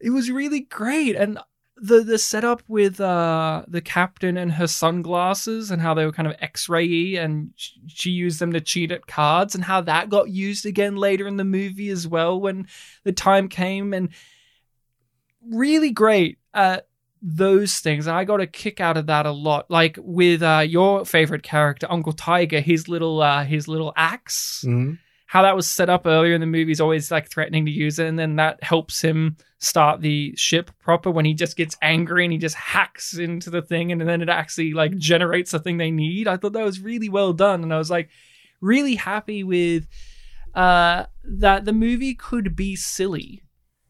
it 0.00 0.10
was 0.10 0.30
really 0.30 0.60
great. 0.60 1.14
And 1.16 1.38
the 1.80 2.00
the 2.02 2.18
setup 2.18 2.62
with 2.66 3.00
uh 3.00 3.62
the 3.68 3.80
captain 3.80 4.36
and 4.36 4.50
her 4.52 4.66
sunglasses 4.66 5.70
and 5.70 5.80
how 5.80 5.94
they 5.94 6.04
were 6.04 6.10
kind 6.12 6.26
of 6.26 6.34
x-ray 6.40 7.14
and 7.16 7.50
sh- 7.54 7.72
she 7.86 8.10
used 8.10 8.40
them 8.40 8.52
to 8.52 8.60
cheat 8.60 8.90
at 8.90 9.06
cards 9.06 9.54
and 9.54 9.62
how 9.64 9.80
that 9.82 10.08
got 10.08 10.28
used 10.28 10.66
again 10.66 10.96
later 10.96 11.28
in 11.28 11.36
the 11.36 11.44
movie 11.44 11.88
as 11.90 12.06
well 12.08 12.40
when 12.40 12.66
the 13.04 13.12
time 13.12 13.48
came. 13.48 13.92
And 13.94 14.08
really 15.50 15.90
great 15.90 16.38
at 16.54 16.86
those 17.20 17.78
things 17.78 18.06
and 18.06 18.16
i 18.16 18.22
got 18.24 18.40
a 18.40 18.46
kick 18.46 18.80
out 18.80 18.96
of 18.96 19.06
that 19.06 19.26
a 19.26 19.30
lot 19.32 19.68
like 19.68 19.98
with 20.00 20.40
uh 20.42 20.64
your 20.66 21.04
favorite 21.04 21.42
character 21.42 21.86
uncle 21.90 22.12
tiger 22.12 22.60
his 22.60 22.88
little 22.88 23.20
uh 23.20 23.42
his 23.44 23.66
little 23.66 23.92
axe 23.96 24.62
Mm-hmm. 24.64 24.94
how 25.26 25.42
that 25.42 25.56
was 25.56 25.66
set 25.68 25.90
up 25.90 26.06
earlier 26.06 26.34
in 26.34 26.40
the 26.40 26.46
movie 26.46 26.70
is 26.72 26.80
always 26.80 27.10
like 27.10 27.28
threatening 27.28 27.66
to 27.66 27.72
use 27.72 27.98
it, 27.98 28.06
and 28.06 28.18
then 28.18 28.36
that 28.36 28.62
helps 28.62 29.00
him 29.02 29.36
start 29.58 30.00
the 30.00 30.32
ship 30.36 30.70
proper 30.78 31.10
when 31.10 31.24
he 31.24 31.34
just 31.34 31.56
gets 31.56 31.76
angry 31.82 32.24
and 32.24 32.32
he 32.32 32.38
just 32.38 32.54
hacks 32.54 33.18
into 33.18 33.50
the 33.50 33.62
thing, 33.62 33.90
and 33.92 34.00
then 34.00 34.22
it 34.22 34.28
actually 34.28 34.72
like 34.72 34.96
generates 34.96 35.50
the 35.50 35.58
thing 35.58 35.76
they 35.76 35.90
need. 35.90 36.28
I 36.28 36.36
thought 36.36 36.52
that 36.52 36.64
was 36.64 36.80
really 36.80 37.08
well 37.08 37.32
done, 37.32 37.62
and 37.64 37.74
I 37.74 37.78
was 37.78 37.90
like 37.90 38.08
really 38.60 38.94
happy 38.94 39.42
with 39.44 39.86
uh 40.54 41.04
that 41.24 41.64
the 41.64 41.72
movie 41.72 42.14
could 42.14 42.54
be 42.56 42.74
silly 42.76 43.42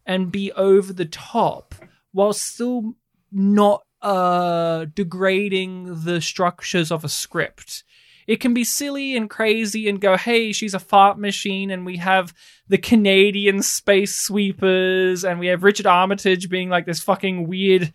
and 0.08 0.32
be 0.32 0.50
over 0.52 0.92
the 0.92 1.04
top 1.04 1.74
while 2.12 2.32
still 2.32 2.94
not 3.30 3.82
uh 4.00 4.86
degrading 4.94 6.04
the 6.04 6.20
structures 6.20 6.90
of 6.90 7.04
a 7.04 7.08
script. 7.08 7.84
It 8.26 8.40
can 8.40 8.52
be 8.52 8.62
silly 8.62 9.16
and 9.16 9.30
crazy 9.30 9.88
and 9.88 10.00
go, 10.00 10.18
hey, 10.18 10.52
she's 10.52 10.74
a 10.74 10.78
fart 10.78 11.18
machine, 11.18 11.70
and 11.70 11.86
we 11.86 11.96
have 11.96 12.34
the 12.68 12.76
Canadian 12.76 13.62
space 13.62 14.14
sweepers, 14.14 15.24
and 15.24 15.40
we 15.40 15.46
have 15.46 15.62
Richard 15.62 15.86
Armitage 15.86 16.50
being 16.50 16.68
like 16.68 16.84
this 16.84 17.00
fucking 17.00 17.48
weird, 17.48 17.90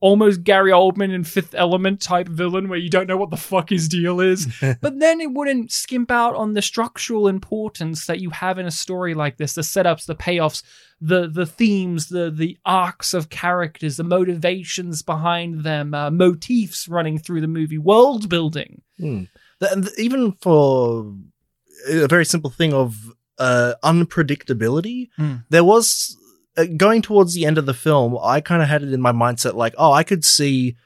almost 0.00 0.44
Gary 0.44 0.70
Oldman 0.72 1.12
in 1.12 1.24
Fifth 1.24 1.54
Element 1.54 2.00
type 2.02 2.28
villain 2.28 2.68
where 2.68 2.78
you 2.78 2.90
don't 2.90 3.06
know 3.06 3.16
what 3.16 3.30
the 3.30 3.36
fuck 3.36 3.70
his 3.70 3.88
deal 3.88 4.20
is. 4.20 4.46
but 4.82 4.98
then 4.98 5.20
it 5.20 5.32
wouldn't 5.32 5.72
skimp 5.72 6.10
out 6.10 6.34
on 6.34 6.52
the 6.52 6.62
structural 6.62 7.28
importance 7.28 8.06
that 8.06 8.20
you 8.20 8.30
have 8.30 8.58
in 8.58 8.66
a 8.66 8.70
story 8.70 9.14
like 9.14 9.36
this 9.38 9.54
the 9.54 9.62
setups, 9.62 10.06
the 10.06 10.14
payoffs, 10.14 10.62
the 11.00 11.28
the 11.28 11.46
themes, 11.46 12.08
the 12.08 12.30
the 12.30 12.58
arcs 12.64 13.14
of 13.14 13.30
characters, 13.30 13.96
the 13.96 14.04
motivations 14.04 15.02
behind 15.02 15.64
them, 15.64 15.94
uh, 15.94 16.10
motifs 16.10 16.88
running 16.88 17.18
through 17.18 17.40
the 17.40 17.48
movie, 17.48 17.78
world 17.78 18.28
building. 18.28 18.82
Hmm. 18.98 19.24
Even 19.98 20.32
for 20.32 21.14
a 21.88 22.06
very 22.06 22.24
simple 22.26 22.50
thing 22.50 22.74
of 22.74 23.14
uh, 23.38 23.74
unpredictability, 23.82 25.08
Hmm. 25.16 25.36
there 25.50 25.64
was 25.64 26.16
uh, 26.20 26.25
going 26.64 27.02
towards 27.02 27.34
the 27.34 27.44
end 27.46 27.58
of 27.58 27.66
the 27.66 27.74
film. 27.74 28.16
I 28.22 28.40
kind 28.40 28.62
of 28.62 28.68
had 28.68 28.82
it 28.82 28.92
in 28.92 29.00
my 29.00 29.12
mindset 29.12 29.54
like, 29.54 29.74
oh, 29.78 29.92
I 29.92 30.02
could 30.04 30.24
see, 30.24 30.76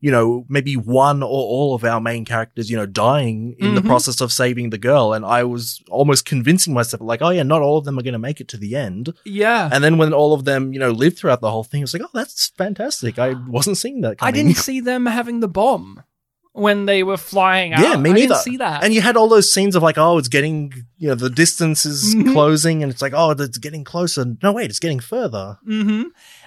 you 0.00 0.10
know, 0.10 0.44
maybe 0.48 0.76
one 0.76 1.22
or 1.22 1.28
all 1.28 1.74
of 1.74 1.84
our 1.84 2.00
main 2.00 2.24
characters, 2.24 2.70
you 2.70 2.76
know, 2.76 2.86
dying 2.86 3.54
in 3.58 3.74
the 3.74 3.80
Mhm. 3.82 3.86
process 3.86 4.20
of 4.20 4.32
saving 4.32 4.70
the 4.70 4.78
girl, 4.78 5.12
and 5.12 5.24
I 5.26 5.44
was 5.44 5.82
almost 5.90 6.24
convincing 6.24 6.72
myself 6.74 7.02
like, 7.02 7.20
oh 7.22 7.28
yeah, 7.30 7.42
not 7.42 7.60
all 7.62 7.76
of 7.78 7.84
them 7.84 7.98
are 7.98 8.02
going 8.02 8.12
to 8.14 8.18
make 8.18 8.40
it 8.40 8.48
to 8.48 8.56
the 8.56 8.76
end. 8.76 9.12
Yeah. 9.24 9.68
And 9.70 9.84
then 9.84 9.98
when 9.98 10.12
all 10.12 10.32
of 10.32 10.44
them, 10.46 10.72
you 10.72 10.78
know, 10.80 10.90
lived 10.90 11.18
throughout 11.18 11.42
the 11.42 11.50
whole 11.50 11.64
thing, 11.64 11.82
I 11.82 11.84
was 11.84 11.92
like, 11.92 12.02
oh, 12.02 12.10
that's 12.14 12.48
fantastic. 12.56 13.18
I 13.18 13.34
wasn't 13.46 13.76
seeing 13.76 14.00
that. 14.00 14.16
I 14.20 14.30
didn't 14.30 14.54
see 14.68 14.80
them 14.80 15.06
having 15.06 15.40
the 15.40 15.48
bomb 15.48 16.02
when 16.52 16.86
they 16.86 17.02
were 17.02 17.16
flying 17.16 17.72
out. 17.72 17.80
Yeah, 17.80 17.96
me 17.96 18.10
I 18.10 18.12
neither. 18.12 18.28
didn't 18.34 18.42
see 18.42 18.56
that. 18.56 18.82
And 18.82 18.92
you 18.92 19.00
had 19.00 19.16
all 19.16 19.28
those 19.28 19.52
scenes 19.52 19.76
of 19.76 19.82
like, 19.82 19.98
oh, 19.98 20.18
it's 20.18 20.28
getting, 20.28 20.72
you 20.98 21.08
know, 21.08 21.14
the 21.14 21.30
distance 21.30 21.86
is 21.86 22.14
Mhm. 22.14 22.32
closing, 22.32 22.82
and 22.82 22.90
it's 22.90 23.00
like, 23.02 23.12
oh, 23.14 23.30
it's 23.30 23.58
getting 23.58 23.84
closer. 23.84 24.24
No, 24.42 24.52
wait, 24.52 24.68
it's 24.70 24.80
getting 24.80 25.00
further. 25.00 25.58
hmm 25.64 26.02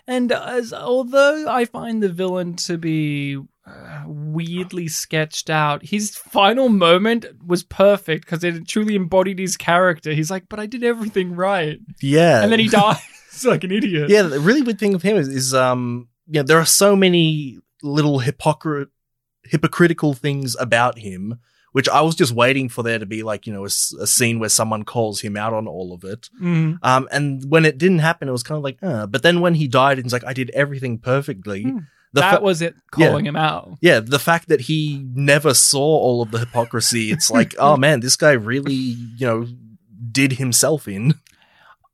And 0.07 0.31
as 0.33 0.73
although 0.73 1.47
I 1.49 1.63
find 1.65 2.03
the 2.03 2.09
villain 2.09 2.55
to 2.67 2.77
be 2.77 3.37
uh, 3.65 4.03
weirdly 4.05 4.89
sketched 4.89 5.49
out, 5.49 5.85
his 5.85 6.17
final 6.17 6.67
moment 6.67 7.25
was 7.45 7.63
perfect 7.63 8.25
because 8.25 8.43
it 8.43 8.67
truly 8.67 8.95
embodied 8.95 9.39
his 9.39 9.55
character. 9.55 10.11
He's 10.11 10.29
like, 10.29 10.49
"But 10.49 10.59
I 10.59 10.65
did 10.65 10.83
everything 10.83 11.33
right," 11.33 11.79
Yeah, 12.01 12.43
and 12.43 12.51
then 12.51 12.59
he 12.59 12.67
dies 12.81 12.97
like 13.45 13.63
an 13.63 13.71
idiot. 13.71 14.09
yeah, 14.09 14.23
the 14.23 14.41
really 14.41 14.61
weird 14.63 14.79
thing 14.79 14.93
of 14.95 15.01
him 15.01 15.15
is, 15.15 15.29
is 15.29 15.53
um, 15.53 16.09
you 16.27 16.41
know, 16.41 16.43
there 16.43 16.59
are 16.59 16.65
so 16.65 16.93
many 16.97 17.57
little 17.81 18.19
hypocrite, 18.19 18.89
hypocritical 19.45 20.13
things 20.13 20.55
about 20.59 20.99
him, 20.99 21.39
which 21.73 21.89
I 21.89 22.01
was 22.01 22.15
just 22.15 22.31
waiting 22.33 22.69
for 22.69 22.83
there 22.83 22.99
to 22.99 23.05
be 23.05 23.23
like, 23.23 23.45
you 23.47 23.53
know, 23.53 23.65
a 23.65 23.69
scene 23.69 24.39
where 24.39 24.49
someone 24.49 24.83
calls 24.83 25.21
him 25.21 25.35
out 25.35 25.53
on 25.53 25.67
all 25.67 25.93
of 25.93 26.03
it. 26.03 26.29
Mhm. 26.41 26.77
Um, 26.83 27.07
and 27.11 27.43
when 27.49 27.65
it 27.65 27.77
didn't 27.77 27.99
happen, 27.99 28.27
it 28.29 28.31
was 28.31 28.43
kind 28.43 28.57
of 28.57 28.63
like, 28.63 28.77
uh, 28.81 29.07
but 29.07 29.23
then 29.23 29.41
when 29.41 29.55
he 29.55 29.67
died, 29.67 29.99
it's 29.99 30.13
like, 30.13 30.23
I 30.25 30.33
did 30.33 30.49
everything 30.51 30.97
perfectly. 30.99 31.63
The 32.13 32.21
that 32.21 32.35
fa- 32.37 32.43
was 32.43 32.61
it 32.61 32.75
Yeah. 32.95 33.07
calling 33.07 33.25
him 33.25 33.35
out. 33.35 33.77
yeah, 33.81 33.99
the 33.99 34.19
fact 34.19 34.47
that 34.49 34.61
he 34.61 35.03
never 35.15 35.55
saw 35.55 35.79
all 35.79 36.21
of 36.21 36.29
the 36.29 36.37
hypocrisy, 36.39 37.11
it's 37.11 37.31
like, 37.37 37.55
oh 37.57 37.75
man, 37.75 38.01
this 38.01 38.15
guy 38.15 38.33
really, 38.33 38.73
you 38.75 39.25
know, 39.25 39.47
did 40.11 40.33
himself 40.33 40.87
in. 40.87 41.15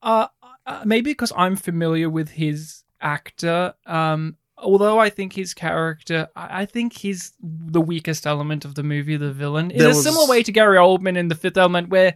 Uh, 0.04 0.28
uh, 0.66 0.82
maybe 0.86 1.12
because 1.12 1.32
I'm 1.38 1.56
familiar 1.56 2.10
with 2.10 2.30
his 2.32 2.84
actor. 3.02 3.74
Um, 3.86 4.36
although 4.62 5.00
I 5.00 5.10
think 5.10 5.34
his 5.34 5.54
character, 5.54 6.28
I, 6.36 6.66
think 6.66 6.94
he's 6.94 7.34
the 7.42 7.82
weakest 7.82 8.26
element 8.28 8.66
of 8.66 8.76
the 8.76 8.84
movie, 8.84 9.18
the 9.18 9.32
villain. 9.32 9.72
In 9.72 9.78
There 9.78 9.88
a 9.88 9.90
was- 9.90 10.04
similar 10.04 10.28
way 10.28 10.44
to 10.44 10.52
Gary 10.52 10.78
Oldman 10.78 11.18
in 11.18 11.28
The 11.28 11.36
Fifth 11.36 11.58
Element, 11.58 11.90
where 11.90 12.16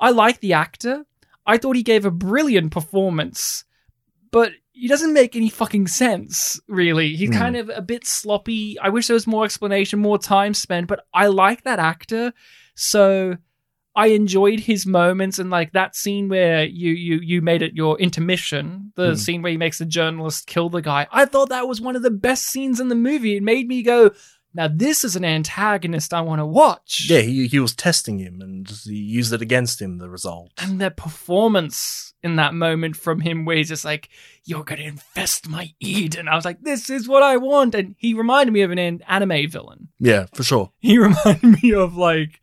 I 0.00 0.10
like 0.10 0.40
the 0.40 0.52
actor. 0.54 1.04
I 1.46 1.58
thought 1.58 1.76
he 1.76 1.82
gave 1.82 2.04
a 2.04 2.10
brilliant 2.10 2.72
performance, 2.72 3.64
but 4.30 4.52
he 4.72 4.88
doesn't 4.88 5.12
make 5.12 5.36
any 5.36 5.48
fucking 5.50 5.86
sense, 5.88 6.58
really. 6.68 7.14
He's 7.14 7.30
Hmm. 7.30 7.36
kind 7.38 7.56
of 7.56 7.68
a 7.74 7.82
bit 7.82 8.06
sloppy. 8.06 8.78
I 8.80 8.88
wish 8.88 9.06
there 9.06 9.14
was 9.14 9.26
more 9.26 9.44
explanation, 9.44 9.98
more 10.00 10.18
time 10.18 10.54
spent, 10.54 10.88
but 10.88 11.04
I 11.12 11.26
like 11.28 11.62
that 11.64 11.78
actor. 11.78 12.32
So 12.74 13.36
I 13.96 14.08
enjoyed 14.08 14.60
his 14.60 14.86
moments 14.86 15.38
and 15.38 15.50
like 15.50 15.72
that 15.72 15.94
scene 15.94 16.28
where 16.28 16.64
you 16.64 16.92
you 16.92 17.20
you 17.22 17.42
made 17.42 17.62
it 17.62 17.74
your 17.74 17.98
intermission, 18.00 18.92
the 18.96 19.10
Hmm. 19.10 19.14
scene 19.14 19.42
where 19.42 19.52
he 19.52 19.58
makes 19.58 19.78
the 19.78 19.86
journalist 19.86 20.46
kill 20.46 20.68
the 20.68 20.82
guy. 20.82 21.06
I 21.12 21.24
thought 21.26 21.48
that 21.50 21.68
was 21.68 21.80
one 21.80 21.94
of 21.96 22.02
the 22.02 22.10
best 22.10 22.46
scenes 22.46 22.80
in 22.80 22.88
the 22.88 22.94
movie. 22.94 23.36
It 23.36 23.42
made 23.42 23.68
me 23.68 23.82
go, 23.82 24.10
now 24.56 24.68
this 24.68 25.02
is 25.04 25.16
an 25.16 25.24
antagonist 25.24 26.14
I 26.14 26.20
want 26.22 26.38
to 26.40 26.46
watch. 26.46 27.06
Yeah, 27.08 27.20
he 27.20 27.46
he 27.46 27.58
was 27.60 27.74
testing 27.74 28.18
him 28.18 28.40
and 28.40 28.68
he 28.84 28.94
used 28.94 29.32
it 29.32 29.42
against 29.42 29.80
him. 29.82 29.98
The 29.98 30.08
result. 30.10 30.50
And 30.58 30.80
the 30.80 30.90
performance 30.90 32.14
in 32.22 32.36
that 32.36 32.54
moment 32.54 32.96
from 32.96 33.20
him 33.20 33.44
where 33.44 33.56
he's 33.56 33.68
just 33.68 33.84
like, 33.84 34.08
You're 34.44 34.64
gonna 34.64 34.82
infest 34.82 35.48
my 35.48 35.72
Eden. 35.80 36.28
I 36.28 36.34
was 36.36 36.44
like, 36.44 36.60
This 36.62 36.88
is 36.90 37.08
what 37.08 37.22
I 37.22 37.36
want. 37.36 37.74
And 37.74 37.94
he 37.98 38.14
reminded 38.14 38.52
me 38.52 38.62
of 38.62 38.70
an- 38.70 39.02
anime 39.06 39.50
villain. 39.50 39.88
Yeah, 39.98 40.26
for 40.34 40.42
sure. 40.44 40.72
He 40.80 40.98
reminded 41.08 41.62
me 41.62 41.72
of 41.74 41.96
like 41.96 42.40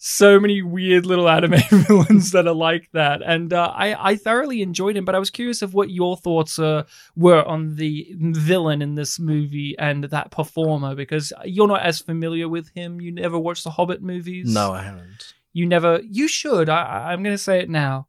so 0.00 0.38
many 0.38 0.62
weird 0.62 1.04
little 1.06 1.28
anime 1.28 1.60
villains 1.70 2.30
that 2.30 2.46
are 2.46 2.54
like 2.54 2.88
that. 2.92 3.20
And 3.20 3.52
uh, 3.52 3.72
I, 3.74 4.10
I 4.12 4.16
thoroughly 4.16 4.62
enjoyed 4.62 4.96
him, 4.96 5.04
but 5.04 5.14
I 5.16 5.18
was 5.18 5.28
curious 5.30 5.60
of 5.60 5.74
what 5.74 5.90
your 5.90 6.16
thoughts 6.16 6.58
uh, 6.58 6.84
were 7.16 7.42
on 7.44 7.74
the 7.76 8.06
villain 8.16 8.80
in 8.80 8.94
this 8.94 9.18
movie 9.18 9.74
and 9.78 10.04
that 10.04 10.30
performer 10.30 10.94
because 10.94 11.32
you're 11.44 11.66
not 11.66 11.82
as 11.82 11.98
familiar 12.00 12.48
with 12.48 12.68
him. 12.70 13.00
You 13.00 13.10
never 13.10 13.38
watched 13.38 13.64
the 13.64 13.70
Hobbit 13.70 14.00
movies. 14.00 14.52
No, 14.54 14.72
I 14.72 14.82
haven't. 14.82 15.34
You 15.52 15.66
never. 15.66 16.00
You 16.08 16.28
should. 16.28 16.68
I, 16.68 16.82
I- 16.82 17.12
I'm 17.12 17.22
going 17.24 17.34
to 17.34 17.38
say 17.42 17.58
it 17.58 17.68
now. 17.68 18.06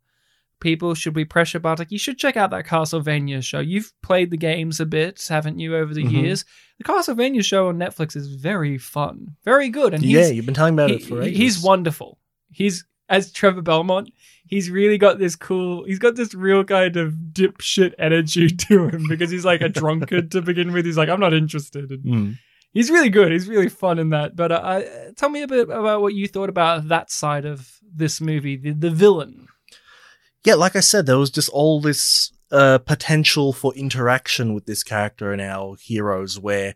People 0.62 0.94
should 0.94 1.14
be 1.14 1.24
pressure 1.26 1.60
Bartek. 1.60 1.92
You 1.92 1.98
should 2.00 2.18
check 2.18 2.36
out 2.36 2.52
that 2.52 2.66
Castlevania 2.66 3.42
show. 3.44 3.60
You've 3.60 3.94
played 4.04 4.30
the 4.32 4.38
games 4.38 4.80
a 4.80 4.86
bit, 4.86 5.26
haven't 5.30 5.60
you, 5.60 5.76
over 5.76 5.94
the 5.94 6.04
Mhm. 6.04 6.12
years? 6.12 6.46
The 6.80 6.84
Castlevania 6.84 7.44
show 7.44 7.68
on 7.70 7.78
Netflix 7.78 8.16
is 8.16 8.28
very 8.34 8.78
fun, 8.78 9.36
very 9.46 9.70
good, 9.70 9.94
and 9.94 10.04
yeah, 10.04 10.28
you've 10.28 10.46
been 10.46 10.54
telling 10.56 10.74
about 10.74 10.90
he- 10.90 10.98
it 10.98 11.04
for 11.04 11.22
ages. 11.22 11.38
he's 11.38 11.60
wonderful. 11.64 12.20
He's 12.52 12.86
as 13.08 13.32
Trevor 13.32 13.62
Belmont. 13.62 14.12
He's 14.46 14.70
really 14.70 14.98
got 14.98 15.18
this 15.20 15.36
cool. 15.36 15.84
He's 15.86 16.00
got 16.00 16.16
this 16.16 16.34
real 16.36 16.64
kind 16.64 16.96
of 16.98 17.14
dipshit 17.32 17.94
energy 17.98 18.48
to 18.68 18.88
him 18.90 19.06
because 19.08 19.32
he's 19.32 19.46
like 19.46 19.62
a 19.62 19.70
drunkard 19.70 20.32
to 20.32 20.42
begin 20.42 20.72
with. 20.74 20.86
He's 20.86 20.98
like, 20.98 21.10
I'm 21.10 21.20
not 21.20 21.34
interested. 21.34 21.90
And 21.92 22.04
Mm. 22.04 22.38
he's 22.74 22.90
really 22.92 23.10
good. 23.10 23.32
He's 23.32 23.48
really 23.48 23.70
fun 23.70 23.98
in 24.00 24.10
that. 24.10 24.36
But 24.36 24.52
uh, 24.52 24.62
I, 24.64 24.86
tell 25.16 25.30
me 25.30 25.42
a 25.42 25.48
bit 25.48 25.70
about 25.70 26.02
what 26.02 26.14
you 26.16 26.28
thought 26.28 26.50
about 26.50 26.88
that 26.90 27.12
side 27.12 27.46
of 27.46 27.68
this 27.96 28.20
movie, 28.22 28.58
the, 28.58 28.72
the 28.72 28.92
villain. 28.92 29.48
Yeah, 30.44 30.56
like 30.56 30.76
I 30.76 30.80
said, 30.80 31.06
there 31.06 31.18
was 31.18 31.30
just 31.30 31.50
all 31.50 31.82
this 31.82 32.32
uh, 32.52 32.78
potential 32.80 33.54
for 33.54 33.74
interaction 33.76 34.54
with 34.54 34.66
this 34.66 34.84
character 34.84 35.32
and 35.32 35.42
our 35.42 35.76
heroes. 35.80 36.40
Where, 36.40 36.76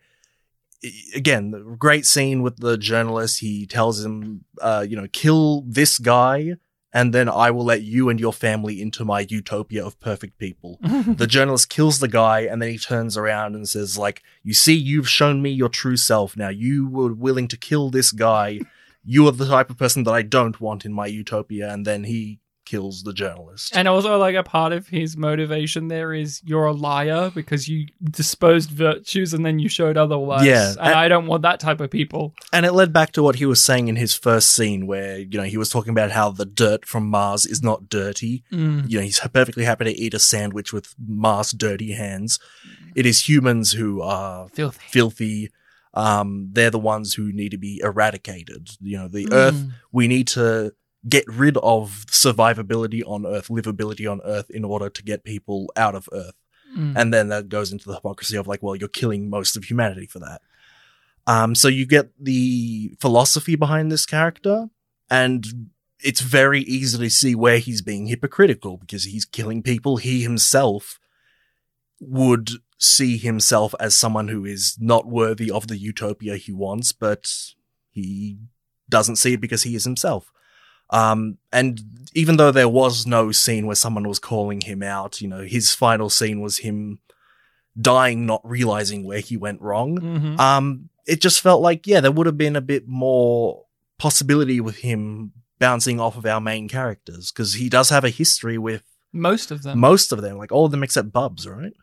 again, 1.16 1.52
the 1.52 1.60
great 1.78 2.06
scene 2.06 2.42
with 2.42 2.58
the 2.58 2.78
journalist. 2.78 3.40
He 3.40 3.66
tells 3.66 4.04
him, 4.04 4.46
uh, 4.62 4.86
you 4.88 4.96
know, 4.96 5.08
kill 5.12 5.62
this 5.62 5.98
guy, 5.98 6.56
and 6.94 7.14
then 7.14 7.28
I 7.28 7.52
will 7.52 7.66
let 7.66 7.82
you 7.82 8.10
and 8.10 8.20
your 8.20 8.34
family 8.34 8.82
into 8.82 9.04
my 9.04 9.26
utopia 9.28 9.84
of 9.84 10.00
perfect 10.00 10.38
people. 10.38 10.78
the 10.84 11.28
journalist 11.28 11.70
kills 11.70 12.00
the 12.00 12.08
guy 12.08 12.42
and 12.42 12.62
then 12.62 12.70
he 12.70 12.78
turns 12.78 13.18
around 13.18 13.56
and 13.56 13.68
says 13.68 13.98
like 13.98 14.22
you 14.44 14.54
see 14.54 14.76
you've 14.76 15.10
shown 15.10 15.42
me 15.42 15.50
your 15.50 15.70
true 15.70 15.98
self 15.98 16.38
now 16.38 16.50
you 16.50 16.88
were 16.88 17.14
willing 17.14 17.48
to 17.48 17.58
kill 17.58 17.90
this 17.90 18.12
guy 18.12 18.60
you 19.04 19.28
are 19.28 19.32
the 19.32 19.48
type 19.48 19.70
of 19.70 19.78
person 19.78 20.04
that 20.04 20.14
i 20.14 20.22
don't 20.22 20.62
want 20.62 20.86
in 20.86 20.94
my 20.94 21.08
utopia 21.08 21.72
and 21.72 21.86
then 21.86 22.04
he 22.04 22.40
kills 22.74 23.04
the 23.04 23.14
journalist 23.14 23.76
and 23.78 23.88
also, 23.88 24.18
like 24.26 24.36
a 24.36 24.44
part 24.58 24.72
of 24.78 24.82
his 24.88 25.10
motivation 25.30 25.82
there 25.96 26.12
is 26.24 26.42
you're 26.50 26.66
a 26.76 26.78
liar 26.90 27.24
because 27.40 27.62
you 27.72 27.80
disposed 28.22 28.70
virtues 28.72 29.30
and 29.36 29.46
then 29.46 29.60
you 29.64 29.70
showed 29.80 29.98
otherwise. 30.06 30.46
Yeah, 30.46 30.70
and 30.72 30.80
and- 30.80 30.96
I 31.04 31.08
don't 31.12 31.28
want 31.32 31.42
that 31.50 31.60
type 31.68 31.80
of 31.86 31.90
people. 32.00 32.24
and 32.56 32.66
it 32.66 32.74
led 32.82 32.92
back 33.00 33.10
to 33.14 33.22
what 33.26 33.36
he 33.42 33.46
was 33.54 33.62
saying 33.70 33.86
in 33.92 33.96
his 34.06 34.14
first 34.28 34.48
scene 34.56 34.82
where 34.92 35.14
you 35.20 35.38
know 35.40 35.44
he 35.54 35.58
was 35.64 35.70
talking 35.76 35.92
about 35.98 36.12
how 36.20 36.28
the 36.42 36.46
dirt 36.64 36.82
from 36.92 37.04
mars 37.18 37.46
is 37.54 37.62
not 37.70 37.80
dirty 37.90 38.34
Mm. 38.52 38.90
you 38.90 38.96
know 38.98 39.04
he's 39.10 39.20
perfectly 39.40 39.66
happy 39.72 39.86
to 39.86 39.92
eat 40.04 40.14
a 40.14 40.20
sandwich 40.34 40.70
with 40.76 40.88
mars 41.26 41.52
dirty 41.66 41.92
hands 42.06 42.40
it 43.00 43.06
is 43.12 43.18
humans 43.30 43.68
who 43.80 44.02
are 44.02 44.48
Filthy. 44.50 44.86
filthy 44.96 45.50
um 46.06 46.50
they're 46.54 46.72
the 46.78 46.80
ones 46.96 47.14
who 47.16 47.26
need 47.40 47.52
to 47.52 47.58
be 47.58 47.74
eradicated 47.84 48.64
you 48.82 48.98
know 48.98 49.08
the 49.08 49.26
Mm. 49.26 49.34
earth 49.44 49.60
we 49.92 50.08
need 50.08 50.28
to 50.38 50.74
get 51.08 51.26
rid 51.28 51.58
of 51.58 52.06
survivability 52.08 53.04
on 53.06 53.26
earth 53.26 53.50
livability 53.50 54.10
on 54.10 54.22
earth 54.24 54.50
in 54.50 54.64
order 54.64 54.90
to 54.90 55.04
get 55.04 55.24
people 55.24 55.72
out 55.76 55.96
of 55.96 56.08
earth. 56.12 56.36
Mm. 56.76 56.94
and 56.96 57.14
then 57.14 57.28
that 57.28 57.50
goes 57.50 57.72
into 57.72 57.88
the 57.88 57.94
hypocrisy 57.94 58.36
of 58.36 58.48
like 58.48 58.64
well 58.64 58.76
you're 58.76 58.88
killing 58.88 59.30
most 59.30 59.56
of 59.56 59.66
humanity 59.66 60.08
for 60.08 60.20
that. 60.20 60.42
Um 61.28 61.56
so 61.56 61.68
you 61.68 61.86
get 61.86 62.12
the 62.20 62.96
philosophy 63.00 63.56
behind 63.56 63.92
this 63.92 64.06
character 64.06 64.70
and 65.10 65.70
it's 66.00 66.22
very 66.22 66.62
easy 66.62 66.98
to 66.98 67.10
see 67.10 67.36
where 67.36 67.60
he's 67.60 67.82
being 67.82 68.08
hypocritical 68.08 68.78
because 68.78 69.06
he's 69.06 69.24
killing 69.24 69.64
people. 69.64 69.98
He 69.98 70.22
himself 70.22 71.00
would 72.00 72.50
see 72.80 73.18
himself 73.18 73.74
as 73.80 73.96
someone 73.96 74.28
who 74.28 74.44
is 74.44 74.76
not 74.80 75.08
worthy 75.08 75.50
of 75.50 75.68
the 75.68 75.78
utopia 75.78 76.36
he 76.36 76.52
wants 76.52 76.92
but 76.92 77.32
he 77.92 78.38
doesn't 78.90 79.16
see 79.16 79.34
it 79.34 79.42
because 79.42 79.64
he 79.64 79.74
is 79.74 79.86
himself 79.86 80.33
um, 80.94 81.38
and 81.52 81.82
even 82.14 82.38
though 82.38 82.52
there 82.52 82.70
was 82.70 83.06
no 83.08 83.32
scene 83.32 83.66
where 83.66 83.76
someone 83.76 84.08
was 84.08 84.20
calling 84.20 84.62
him 84.62 84.82
out, 84.84 85.20
you 85.20 85.28
know, 85.28 85.42
his 85.42 85.74
final 85.74 86.10
scene 86.10 86.40
was 86.42 86.60
him 86.60 87.00
dying, 87.80 88.26
not 88.26 88.42
realizing 88.44 89.04
where 89.04 89.20
he 89.20 89.36
went 89.36 89.60
wrong. 89.62 89.98
Mhm. 90.00 90.40
Um, 90.40 90.90
it 91.08 91.20
just 91.22 91.42
felt 91.42 91.62
like, 91.62 91.88
yeah, 91.88 92.00
there 92.02 92.12
would 92.12 92.28
have 92.28 92.38
been 92.38 92.56
a 92.56 92.62
bit 92.62 92.88
more 92.88 93.66
possibility 93.98 94.60
with 94.62 94.78
him 94.78 95.32
bouncing 95.60 96.00
off 96.00 96.16
of 96.18 96.26
our 96.26 96.40
main 96.40 96.68
characters 96.70 97.32
because 97.32 97.56
he 97.56 97.70
does 97.70 97.90
have 97.90 98.04
a 98.04 98.10
history 98.10 98.58
with 98.58 98.84
Most 99.12 99.50
of 99.52 99.64
them. 99.64 99.80
most 99.80 100.12
of 100.12 100.22
them, 100.22 100.38
like 100.38 100.52
all 100.52 100.66
of 100.66 100.72
them 100.72 100.84
except 100.84 101.12
Bubs, 101.12 101.48
right? 101.48 101.74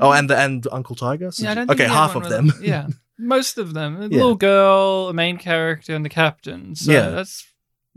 Oh, 0.00 0.12
and 0.12 0.30
the, 0.30 0.38
and 0.38 0.66
Uncle 0.70 0.94
Tiger. 0.96 1.30
yeah, 1.36 1.50
I 1.50 1.54
don't 1.54 1.70
okay, 1.70 1.86
half 1.88 2.14
of 2.14 2.28
them. 2.28 2.46
them. 2.48 2.60
Yeah, 2.62 2.86
most 3.18 3.58
of 3.58 3.74
them. 3.74 3.96
A 3.96 4.02
Yeah. 4.02 4.16
little 4.18 4.34
girl, 4.36 5.08
a 5.08 5.12
main 5.12 5.36
character, 5.36 5.94
and 5.94 6.04
the 6.04 6.08
captain. 6.08 6.74
So 6.76 6.92
Yeah. 6.92 7.10
that's 7.10 7.44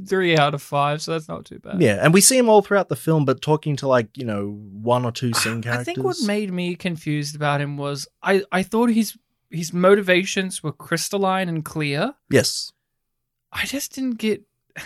three 0.05 0.37
out 0.37 0.53
of 0.53 0.61
five. 0.61 1.01
So 1.01 1.11
that's 1.13 1.27
not 1.27 1.45
too 1.45 1.59
bad. 1.59 1.81
yeah, 1.81 1.99
and 2.01 2.13
we 2.13 2.21
see 2.21 2.37
him 2.37 2.49
all 2.49 2.61
throughout 2.61 2.89
the 2.89 2.95
film, 2.95 3.25
but 3.25 3.41
talking 3.41 3.75
to 3.77 3.87
like 3.87 4.15
you 4.17 4.25
know 4.25 4.59
one 4.71 5.05
or 5.05 5.11
two 5.11 5.33
scene 5.33 5.61
characters. 5.61 5.81
I 5.81 5.83
think 5.83 6.03
what 6.05 6.17
made 6.25 6.51
me 6.51 6.75
confused 6.75 7.35
about 7.35 7.61
him 7.61 7.77
was 7.77 8.07
I, 8.21 8.43
I 8.51 8.63
thought 8.63 8.89
his 8.89 9.17
his 9.49 9.73
motivations 9.73 10.61
were 10.61 10.71
crystalline 10.73 11.49
and 11.49 11.63
clear. 11.63 12.13
yes, 12.29 12.71
I 13.51 13.65
just 13.65 13.93
didn't 13.95 14.17
get 14.17 14.43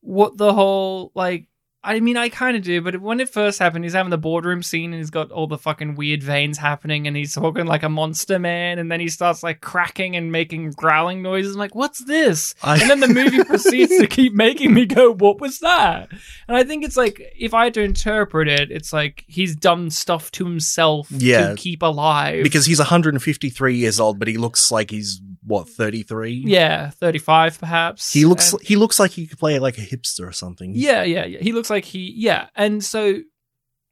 what 0.00 0.36
the 0.36 0.52
whole 0.52 1.12
like. 1.14 1.46
I 1.84 2.00
mean, 2.00 2.16
I 2.16 2.28
kind 2.28 2.56
of 2.56 2.64
do, 2.64 2.80
but 2.82 3.00
when 3.00 3.20
it 3.20 3.28
first 3.28 3.60
happened, 3.60 3.84
he's 3.84 3.92
having 3.94 4.10
the 4.10 4.18
boardroom 4.18 4.64
scene 4.64 4.92
and 4.92 5.00
he's 5.00 5.10
got 5.10 5.30
all 5.30 5.46
the 5.46 5.56
fucking 5.56 5.94
weird 5.94 6.24
veins 6.24 6.58
happening, 6.58 7.06
and 7.06 7.16
he's 7.16 7.32
talking 7.34 7.66
like 7.66 7.84
a 7.84 7.88
monster 7.88 8.38
man, 8.40 8.80
and 8.80 8.90
then 8.90 8.98
he 8.98 9.08
starts 9.08 9.44
like 9.44 9.60
cracking 9.60 10.16
and 10.16 10.32
making 10.32 10.72
growling 10.72 11.22
noises. 11.22 11.54
I'm 11.54 11.60
like, 11.60 11.76
what's 11.76 12.04
this? 12.04 12.54
I- 12.64 12.78
And 12.80 12.90
then 12.90 13.00
the 13.00 13.06
movie 13.08 13.44
proceeds 13.44 13.96
to 13.98 14.08
keep 14.08 14.34
making 14.34 14.74
me 14.74 14.86
go, 14.86 15.12
what 15.14 15.40
was 15.40 15.60
that? 15.60 16.08
And 16.48 16.56
I 16.56 16.64
think 16.64 16.84
it's 16.84 16.96
like, 16.96 17.22
if 17.38 17.54
I 17.54 17.64
had 17.64 17.74
to 17.74 17.82
interpret 17.82 18.48
it, 18.48 18.72
it's 18.72 18.92
like 18.92 19.24
he's 19.28 19.54
done 19.54 19.90
stuff 19.90 20.32
to 20.32 20.44
himself 20.44 21.06
Yeah. 21.12 21.50
to 21.50 21.54
keep 21.54 21.82
alive. 21.82 22.42
because 22.42 22.66
he's 22.66 22.80
153 22.80 23.76
years 23.76 24.00
old, 24.00 24.18
but 24.18 24.26
he 24.26 24.36
looks 24.36 24.72
like 24.72 24.90
he's 24.90 25.20
what 25.46 25.66
33. 25.68 26.42
yeah, 26.44 26.90
35 26.90 27.58
perhaps. 27.58 28.12
he 28.12 28.26
looks 28.26 28.52
And- 28.52 28.60
he 28.62 28.76
looks 28.76 28.98
like 29.00 29.12
he 29.12 29.26
could 29.26 29.38
play 29.38 29.58
like 29.58 29.78
a 29.78 29.82
hipster 29.82 30.26
or 30.28 30.32
something. 30.32 30.72
Yeah, 30.74 31.04
yeah, 31.04 31.24
yeah. 31.24 31.38
He 31.40 31.52
looks 31.52 31.67
like 31.70 31.84
he, 31.84 32.12
yeah. 32.16 32.48
And 32.54 32.84
so 32.84 33.20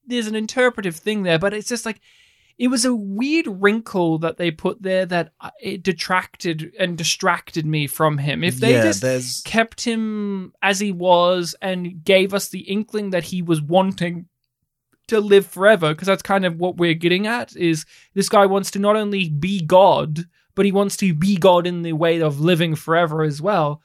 there's 0.06 0.26
an 0.26 0.34
interpretive 0.34 0.96
thing 0.96 1.22
there, 1.22 1.38
but 1.38 1.54
it's 1.54 1.68
just 1.68 1.86
like, 1.86 2.00
it 2.58 2.68
was 2.68 2.84
a 2.86 2.94
weird 2.94 3.46
wrinkle 3.46 4.18
that 4.18 4.38
they 4.38 4.50
put 4.50 4.80
there 4.82 5.04
that 5.06 5.32
it 5.60 5.82
detracted 5.82 6.72
and 6.78 6.96
distracted 6.96 7.66
me 7.66 7.86
from 7.86 8.16
him. 8.16 8.42
If 8.42 8.56
they 8.56 8.72
yeah, 8.72 8.82
just 8.82 9.02
there's 9.02 9.42
kept 9.44 9.84
him 9.84 10.54
as 10.62 10.80
he 10.80 10.90
was 10.90 11.54
and 11.60 12.02
gave 12.02 12.32
us 12.32 12.48
the 12.48 12.60
inkling 12.60 13.10
that 13.10 13.24
he 13.24 13.42
was 13.42 13.60
wanting 13.60 14.28
to 15.08 15.20
live 15.20 15.46
forever 15.46 15.94
because 15.94 16.06
that's 16.06 16.22
kind 16.22 16.44
of 16.44 16.58
what 16.58 16.76
we're 16.76 16.94
getting 16.94 17.26
at 17.26 17.54
is 17.56 17.84
this 18.14 18.28
guy 18.28 18.46
wants 18.46 18.70
to 18.72 18.78
not 18.78 18.96
only 18.96 19.28
be 19.28 19.60
god 19.60 20.24
but 20.54 20.64
he 20.64 20.72
wants 20.72 20.96
to 20.96 21.14
be 21.14 21.36
god 21.36 21.66
in 21.66 21.82
the 21.82 21.92
way 21.92 22.20
of 22.20 22.40
living 22.40 22.74
forever 22.74 23.22
as 23.22 23.40
well 23.40 23.80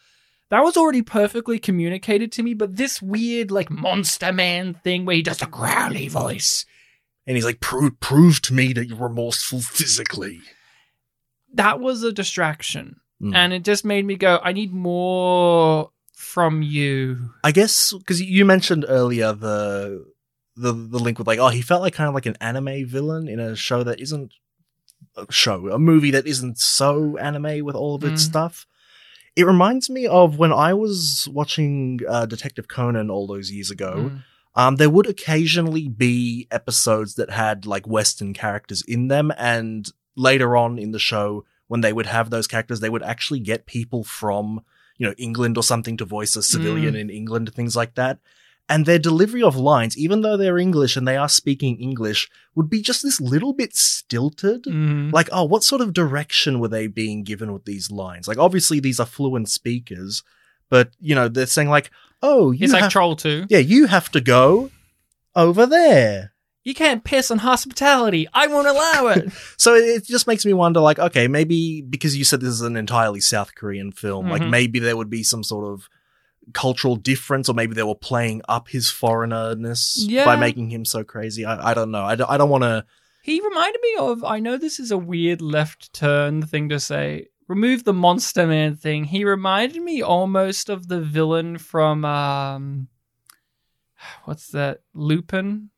that 0.51 0.63
was 0.63 0.77
already 0.77 1.01
perfectly 1.01 1.57
communicated 1.57 2.31
to 2.31 2.43
me 2.43 2.53
but 2.53 2.75
this 2.77 3.01
weird 3.01 3.49
like 3.49 3.69
monster 3.71 4.31
man 4.31 4.75
thing 4.83 5.03
where 5.05 5.15
he 5.15 5.23
does 5.23 5.41
a 5.41 5.47
growly 5.47 6.07
voice 6.07 6.65
and 7.25 7.35
he's 7.35 7.45
like 7.45 7.59
prove 7.59 7.99
prove 7.99 8.39
to 8.43 8.53
me 8.53 8.71
that 8.73 8.85
you're 8.87 8.97
remorseful 8.97 9.61
physically. 9.61 10.39
that 11.53 11.79
was 11.79 12.03
a 12.03 12.11
distraction 12.13 12.97
Mm. 13.21 13.35
and 13.35 13.53
it 13.53 13.63
just 13.63 13.85
made 13.85 14.03
me 14.03 14.15
go 14.15 14.39
i 14.43 14.51
need 14.51 14.73
more 14.73 15.91
from 16.15 16.63
you 16.63 17.29
I 17.43 17.51
guess 17.51 17.93
because 17.93 18.19
you 18.19 18.45
mentioned 18.45 18.83
earlier 18.87 19.31
the 19.33 20.05
the 20.55 20.73
the 20.73 20.97
link 20.97 21.19
with 21.19 21.27
like 21.27 21.37
oh 21.37 21.49
he 21.49 21.61
felt 21.61 21.83
like 21.83 21.93
kind 21.93 22.07
of 22.07 22.15
like 22.15 22.25
an 22.25 22.35
anime 22.41 22.83
villain 22.87 23.27
in 23.27 23.39
a 23.39 23.55
show 23.55 23.83
that 23.83 23.99
isn't 23.99 24.33
a 25.15 25.31
show 25.31 25.69
a 25.69 25.77
movie 25.77 26.09
that 26.09 26.25
isn't 26.25 26.57
so 26.57 27.15
anime 27.17 27.63
with 27.63 27.75
all 27.75 27.93
of 27.93 28.03
its 28.03 28.23
Mhm. 28.23 28.29
stuff. 28.31 28.65
It 29.35 29.45
reminds 29.45 29.89
me 29.89 30.07
of 30.07 30.37
when 30.37 30.51
I 30.51 30.73
was 30.73 31.27
watching 31.31 32.01
uh, 32.07 32.25
Detective 32.25 32.67
Conan 32.67 33.09
all 33.09 33.27
those 33.27 33.51
years 33.51 33.71
ago. 33.71 34.11
Mm. 34.11 34.23
Um, 34.53 34.75
there 34.75 34.89
would 34.89 35.07
occasionally 35.07 35.87
be 35.87 36.47
episodes 36.51 37.15
that 37.15 37.29
had 37.29 37.65
like 37.65 37.87
Western 37.87 38.33
characters 38.33 38.81
in 38.81 39.07
them, 39.07 39.31
and 39.37 39.87
later 40.17 40.57
on 40.57 40.77
in 40.77 40.91
the 40.91 40.99
show, 40.99 41.45
when 41.67 41.79
they 41.79 41.93
would 41.93 42.07
have 42.07 42.29
those 42.29 42.47
characters, 42.47 42.81
they 42.81 42.89
would 42.89 43.03
actually 43.03 43.39
get 43.39 43.65
people 43.65 44.03
from 44.03 44.61
you 44.97 45.07
know 45.07 45.13
England 45.17 45.57
or 45.57 45.63
something 45.63 45.95
to 45.97 46.05
voice 46.05 46.35
a 46.35 46.43
civilian 46.43 46.95
in 46.95 47.09
England, 47.09 47.53
things 47.53 47.77
like 47.77 47.95
that. 47.95 48.19
And 48.69 48.85
their 48.85 48.99
delivery 48.99 49.43
of 49.43 49.57
lines, 49.57 49.97
even 49.97 50.21
though 50.21 50.37
they're 50.37 50.57
English 50.57 50.95
and 50.95 51.05
they 51.05 51.17
are 51.17 51.27
speaking 51.27 51.77
English, 51.77 52.29
would 52.55 52.69
be 52.69 52.81
just 52.81 53.03
this 53.03 53.19
little 53.19 53.51
bit 53.53 53.75
stilted. 53.75 54.63
Mm. 54.63 55.11
Like, 55.11 55.27
oh, 55.33 55.43
what 55.43 55.63
sort 55.63 55.81
of 55.81 55.91
direction 55.93 56.59
were 56.61 56.69
they 56.69 56.87
being 56.87 57.23
given 57.23 57.51
with 57.51 57.65
these 57.65 57.91
lines? 57.91 58.27
Like, 58.29 58.37
obviously 58.37 58.79
these 58.79 58.97
are 58.99 59.05
fluent 59.05 59.49
speakers, 59.49 60.23
but 60.69 60.91
you 61.01 61.15
know 61.15 61.27
they're 61.27 61.47
saying 61.47 61.69
like, 61.69 61.91
oh, 62.23 62.51
you 62.51 62.63
It's 62.63 62.73
like 62.73 62.89
Troll 62.89 63.15
2. 63.17 63.47
yeah, 63.49 63.57
you 63.57 63.87
have 63.87 64.09
to 64.11 64.21
go 64.21 64.71
over 65.35 65.65
there. 65.65 66.31
You 66.63 66.73
can't 66.75 67.03
piss 67.03 67.31
on 67.31 67.39
hospitality. 67.39 68.27
I 68.33 68.45
won't 68.47 68.67
allow 68.67 69.07
it. 69.07 69.31
So 69.57 69.75
it 69.75 70.05
just 70.05 70.27
makes 70.27 70.45
me 70.45 70.53
wonder, 70.53 70.79
like, 70.79 70.99
okay, 70.99 71.27
maybe 71.27 71.81
because 71.81 72.15
you 72.15 72.23
said 72.23 72.39
this 72.39 72.49
is 72.49 72.61
an 72.61 72.77
entirely 72.77 73.19
South 73.19 73.53
Korean 73.55 73.91
film, 73.91 74.29
like 74.29 74.41
Mhm. 74.43 74.49
maybe 74.49 74.79
there 74.79 74.95
would 74.95 75.09
be 75.09 75.23
some 75.23 75.43
sort 75.43 75.65
of 75.73 75.89
cultural 76.53 76.95
difference, 76.95 77.49
or 77.49 77.53
maybe 77.53 77.73
they 77.73 77.83
were 77.83 77.95
playing 77.95 78.41
up 78.49 78.67
his 78.69 78.87
foreignerness 78.87 79.93
Yeah. 79.97 80.25
by 80.25 80.35
making 80.35 80.69
him 80.69 80.85
so 80.85 81.03
crazy. 81.03 81.45
I, 81.45 81.71
I 81.71 81.73
don't 81.73 81.91
know. 81.91 82.03
I 82.03 82.15
don't, 82.15 82.29
I 82.29 82.37
don't 82.37 82.49
want 82.49 82.63
to. 82.63 82.85
he 83.23 83.39
reminded 83.41 83.79
me 83.81 83.95
of, 83.99 84.23
I 84.23 84.39
know 84.39 84.57
this 84.57 84.79
is 84.79 84.91
a 84.91 84.97
weird 84.97 85.41
left 85.41 85.93
turn 85.93 86.41
thing 86.43 86.69
to 86.69 86.79
say. 86.79 87.27
Remove 87.47 87.83
the 87.83 87.93
Monster 87.93 88.47
Man 88.47 88.75
thing. 88.75 89.05
He 89.05 89.25
reminded 89.25 89.81
me 89.81 90.01
almost 90.01 90.69
of 90.69 90.87
the 90.87 91.01
villain 91.01 91.57
from, 91.57 92.05
um, 92.05 92.87
what's 94.25 94.47
that? 94.49 94.79
Lupin? 94.93 95.69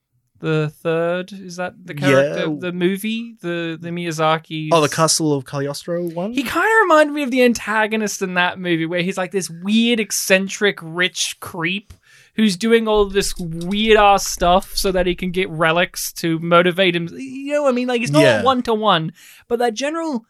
The 0.44 0.68
third? 0.76 1.32
Is 1.32 1.56
that 1.56 1.74
the 1.86 1.94
character 1.94 2.50
Yeah. 2.50 2.56
the 2.60 2.74
movie? 2.74 3.38
The, 3.40 3.78
the 3.80 3.92
Miyazaki. 3.92 4.68
Oh, 4.74 4.82
the 4.82 4.90
Castle 4.90 5.32
of 5.34 5.46
Cagliostro 5.46 6.04
one. 6.10 6.34
He 6.34 6.44
kind 6.44 6.66
of 6.66 6.82
reminded 6.82 7.14
me 7.14 7.24
of 7.24 7.32
the 7.32 7.44
antagonist 7.44 8.22
in 8.22 8.34
that 8.34 8.60
movie, 8.60 8.86
where 8.86 9.02
he's 9.02 9.18
like 9.18 9.32
this 9.32 9.50
weird, 9.50 10.02
eccentric, 10.02 10.80
rich 10.82 11.38
creep 11.40 11.94
who's 12.36 12.58
doing 12.58 12.90
all 12.90 13.06
this 13.06 13.34
weird 13.40 13.96
ass 13.98 14.28
stuff 14.28 14.76
so 14.76 14.92
that 14.92 15.06
he 15.06 15.16
can 15.16 15.32
get 15.32 15.48
relics 15.50 16.12
to 16.12 16.40
motivate 16.40 16.94
him. 16.94 17.08
You 17.14 17.54
know 17.54 17.64
what 17.64 17.70
I 17.70 17.72
mean? 17.74 17.88
Like 17.88 18.02
it's 18.02 18.12
not 18.12 18.44
one 18.44 18.64
to 18.64 18.74
one, 18.74 19.14
but 19.48 19.60
that 19.60 19.76
general 19.76 20.26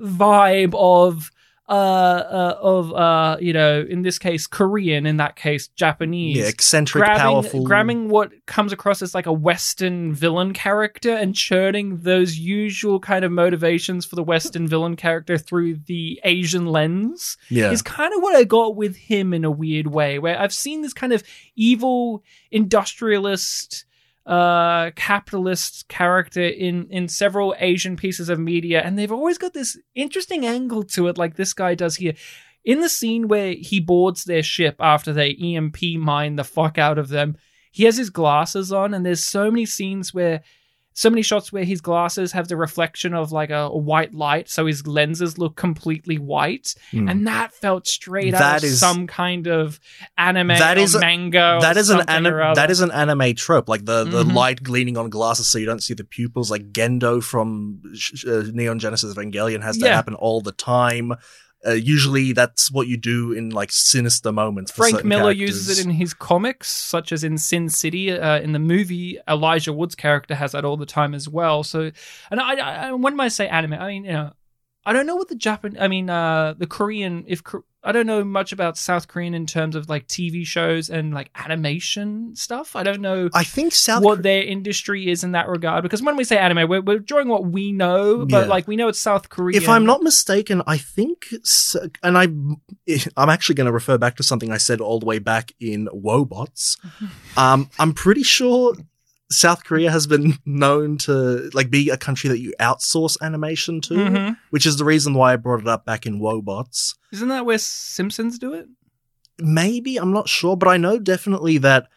vibe 0.00 0.74
of 0.74 1.30
uh, 1.66 1.72
uh 1.72 2.58
of 2.60 2.92
uh 2.92 3.36
you 3.40 3.52
know 3.52 3.84
in 3.88 4.02
this 4.02 4.18
case 4.18 4.46
Korean, 4.46 5.06
in 5.06 5.16
that 5.16 5.36
case 5.36 5.68
Japanese 5.68 6.36
yeah, 6.36 6.44
eccentric, 6.44 7.04
grabbing, 7.04 7.20
powerful. 7.20 7.64
grabbing 7.64 8.08
what 8.08 8.32
comes 8.46 8.72
across 8.72 9.00
as 9.00 9.14
like 9.14 9.26
a 9.26 9.32
Western 9.32 10.14
villain 10.14 10.52
character 10.52 11.10
and 11.10 11.34
churning 11.34 11.98
those 11.98 12.36
usual 12.36 13.00
kind 13.00 13.24
of 13.24 13.32
motivations 13.32 14.04
for 14.04 14.16
the 14.16 14.22
Western 14.22 14.68
villain 14.68 14.96
character 14.96 15.38
through 15.38 15.76
the 15.86 16.20
Asian 16.24 16.66
lens 16.66 17.36
yeah, 17.48 17.70
is 17.70 17.82
kind 17.82 18.12
of 18.14 18.22
what 18.22 18.36
I 18.36 18.44
got 18.44 18.76
with 18.76 18.96
him 18.96 19.32
in 19.32 19.44
a 19.44 19.50
weird 19.50 19.86
way, 19.86 20.18
where 20.18 20.38
I've 20.38 20.52
seen 20.52 20.82
this 20.82 20.92
kind 20.92 21.12
of 21.12 21.22
evil 21.56 22.22
industrialist 22.50 23.86
uh 24.26 24.90
capitalist 24.96 25.86
character 25.88 26.42
in 26.42 26.86
in 26.88 27.08
several 27.08 27.54
asian 27.58 27.94
pieces 27.94 28.30
of 28.30 28.38
media 28.38 28.80
and 28.80 28.98
they've 28.98 29.12
always 29.12 29.36
got 29.36 29.52
this 29.52 29.78
interesting 29.94 30.46
angle 30.46 30.82
to 30.82 31.08
it 31.08 31.18
like 31.18 31.36
this 31.36 31.52
guy 31.52 31.74
does 31.74 31.96
here. 31.96 32.14
In 32.64 32.80
the 32.80 32.88
scene 32.88 33.28
where 33.28 33.52
he 33.52 33.78
boards 33.80 34.24
their 34.24 34.42
ship 34.42 34.76
after 34.80 35.12
they 35.12 35.36
emp 35.38 35.76
mine 35.98 36.36
the 36.36 36.44
fuck 36.44 36.78
out 36.78 36.98
of 36.98 37.08
them 37.08 37.36
he 37.70 37.84
has 37.84 37.98
his 37.98 38.08
glasses 38.08 38.72
on 38.72 38.94
and 38.94 39.04
there's 39.04 39.24
so 39.24 39.50
many 39.50 39.66
scenes 39.66 40.14
where 40.14 40.42
so 40.96 41.10
many 41.10 41.22
shots 41.22 41.52
where 41.52 41.64
his 41.64 41.80
glasses 41.80 42.30
have 42.32 42.46
the 42.48 42.56
reflection 42.56 43.14
of 43.14 43.32
like 43.32 43.50
a, 43.50 43.64
a 43.72 43.76
white 43.76 44.14
light 44.14 44.48
so 44.48 44.64
his 44.66 44.86
lenses 44.86 45.36
look 45.38 45.56
completely 45.56 46.18
white 46.18 46.74
Hmm. 46.92 47.08
and 47.08 47.26
that 47.26 47.52
felt 47.52 47.86
straight 47.86 48.32
out 48.34 48.58
of 48.58 48.64
is- 48.64 48.78
some 48.80 49.06
kind 49.06 49.46
of 49.48 49.80
anime 50.16 50.48
That 50.48 50.78
or 50.78 50.80
is 50.80 50.94
a- 50.94 51.00
manga 51.00 51.58
that 51.60 51.76
is 51.76 51.90
an 51.90 52.02
anim- 52.08 52.54
that 52.54 52.70
is 52.70 52.80
an 52.80 52.90
anime 52.92 53.34
trope, 53.34 53.68
like 53.68 53.84
the, 53.84 54.04
the 54.04 54.24
Mhm. 54.24 54.32
light 54.34 54.62
gleaming 54.62 54.96
on 54.96 55.10
glasses 55.10 55.48
so 55.48 55.58
you 55.58 55.66
don't 55.66 55.82
see 55.82 55.94
the 55.94 56.04
pupils. 56.04 56.50
Like 56.50 56.72
Gendo 56.72 57.22
from 57.22 57.82
Sh- 57.94 58.24
uh, 58.26 58.44
Neon 58.52 58.78
Genesis 58.78 59.14
Evangelion 59.14 59.62
has 59.62 59.78
that 59.78 59.86
Yeah. 59.86 59.94
happen 59.94 60.14
all 60.14 60.40
the 60.40 60.52
time. 60.52 61.12
Uh, 61.66 61.72
usually, 61.72 62.32
that's 62.32 62.70
what 62.70 62.86
you 62.86 62.96
do 62.96 63.32
in 63.32 63.50
like 63.50 63.72
sinister 63.72 64.32
moments. 64.32 64.70
For 64.70 64.88
Frank 64.88 65.04
Miller 65.04 65.34
characters. 65.34 65.40
uses 65.40 65.78
it 65.78 65.84
in 65.84 65.90
his 65.90 66.12
comics, 66.12 66.68
such 66.68 67.12
as 67.12 67.24
in 67.24 67.38
Sin 67.38 67.68
City. 67.68 68.12
Uh, 68.12 68.40
in 68.40 68.52
the 68.52 68.58
movie, 68.58 69.18
Elijah 69.28 69.72
Wood's 69.72 69.94
character 69.94 70.34
has 70.34 70.52
that 70.52 70.64
all 70.64 70.76
the 70.76 70.86
time 70.86 71.14
as 71.14 71.28
well. 71.28 71.62
So, 71.62 71.90
and 72.30 72.40
I, 72.40 72.88
I 72.88 72.92
when 72.92 73.18
I 73.18 73.28
say 73.28 73.48
anime, 73.48 73.74
I 73.74 73.88
mean 73.88 74.04
you 74.04 74.12
know, 74.12 74.32
I 74.86 74.92
don't 74.92 75.06
know 75.06 75.16
what 75.16 75.28
the 75.28 75.34
Japan, 75.36 75.76
I 75.80 75.88
mean 75.88 76.10
uh, 76.10 76.54
the 76.56 76.66
Korean. 76.66 77.24
If 77.26 77.42
I 77.86 77.92
don't 77.92 78.06
know 78.06 78.24
much 78.24 78.52
about 78.52 78.78
South 78.78 79.08
Korean 79.08 79.34
in 79.34 79.44
terms 79.46 79.76
of 79.76 79.90
like 79.90 80.06
TV 80.08 80.46
shows 80.46 80.88
and 80.88 81.12
like 81.12 81.30
animation 81.34 82.34
stuff. 82.34 82.74
I 82.76 82.82
don't 82.82 83.02
know. 83.02 83.28
I 83.34 83.44
think 83.44 83.74
South. 83.74 84.02
what 84.02 84.22
their 84.22 84.42
industry 84.42 85.10
is 85.10 85.22
in 85.22 85.32
that 85.32 85.48
regard, 85.48 85.82
because 85.82 86.00
when 86.02 86.16
we 86.16 86.24
say 86.24 86.38
anime, 86.38 86.66
we're, 86.68 86.80
we're 86.80 86.98
drawing 86.98 87.28
what 87.28 87.44
we 87.46 87.72
know, 87.72 88.24
but 88.24 88.44
Yeah. 88.44 88.48
like 88.48 88.66
we 88.66 88.76
know 88.76 88.88
it's 88.88 88.98
South 88.98 89.28
Korean. 89.28 89.60
if 89.62 89.68
I'm 89.68 89.84
not 89.84 90.02
mistaken, 90.02 90.62
I 90.66 90.78
think, 90.78 91.26
and 92.02 92.16
I, 92.16 92.24
I'm 93.18 93.28
actually 93.28 93.54
going 93.56 93.66
to 93.66 93.72
refer 93.72 93.98
back 93.98 94.16
to 94.16 94.22
something 94.22 94.50
I 94.50 94.56
said 94.56 94.80
all 94.80 94.98
the 94.98 95.06
way 95.06 95.18
back 95.18 95.52
in 95.60 95.88
Wobots. 95.88 96.78
Um, 97.36 97.68
I'm 97.78 97.92
pretty 97.92 98.22
sure 98.22 98.76
South 99.30 99.64
Korea 99.64 99.90
has 99.90 100.06
been 100.06 100.34
known 100.44 100.98
to 100.98 101.50
like 101.54 101.70
be 101.70 101.90
a 101.90 101.96
country 101.96 102.28
that 102.28 102.38
you 102.40 102.52
outsource 102.60 103.16
animation 103.22 103.80
to, 103.82 103.94
Mhm. 103.94 104.36
which 104.50 104.66
is 104.66 104.76
the 104.76 104.84
reason 104.84 105.14
why 105.14 105.32
I 105.32 105.36
brought 105.36 105.60
it 105.60 105.68
up 105.68 105.84
back 105.84 106.06
in 106.06 106.20
Wobots. 106.20 106.94
isn't 107.12 107.28
that 107.28 107.46
where 107.46 107.58
Simpsons 107.58 108.38
do 108.38 108.52
it? 108.52 108.68
Maybe 109.38 109.96
I'm 109.96 110.12
not 110.12 110.28
sure, 110.28 110.56
but 110.56 110.68
I 110.68 110.76
know 110.76 110.98
definitely 110.98 111.58
that 111.58 111.88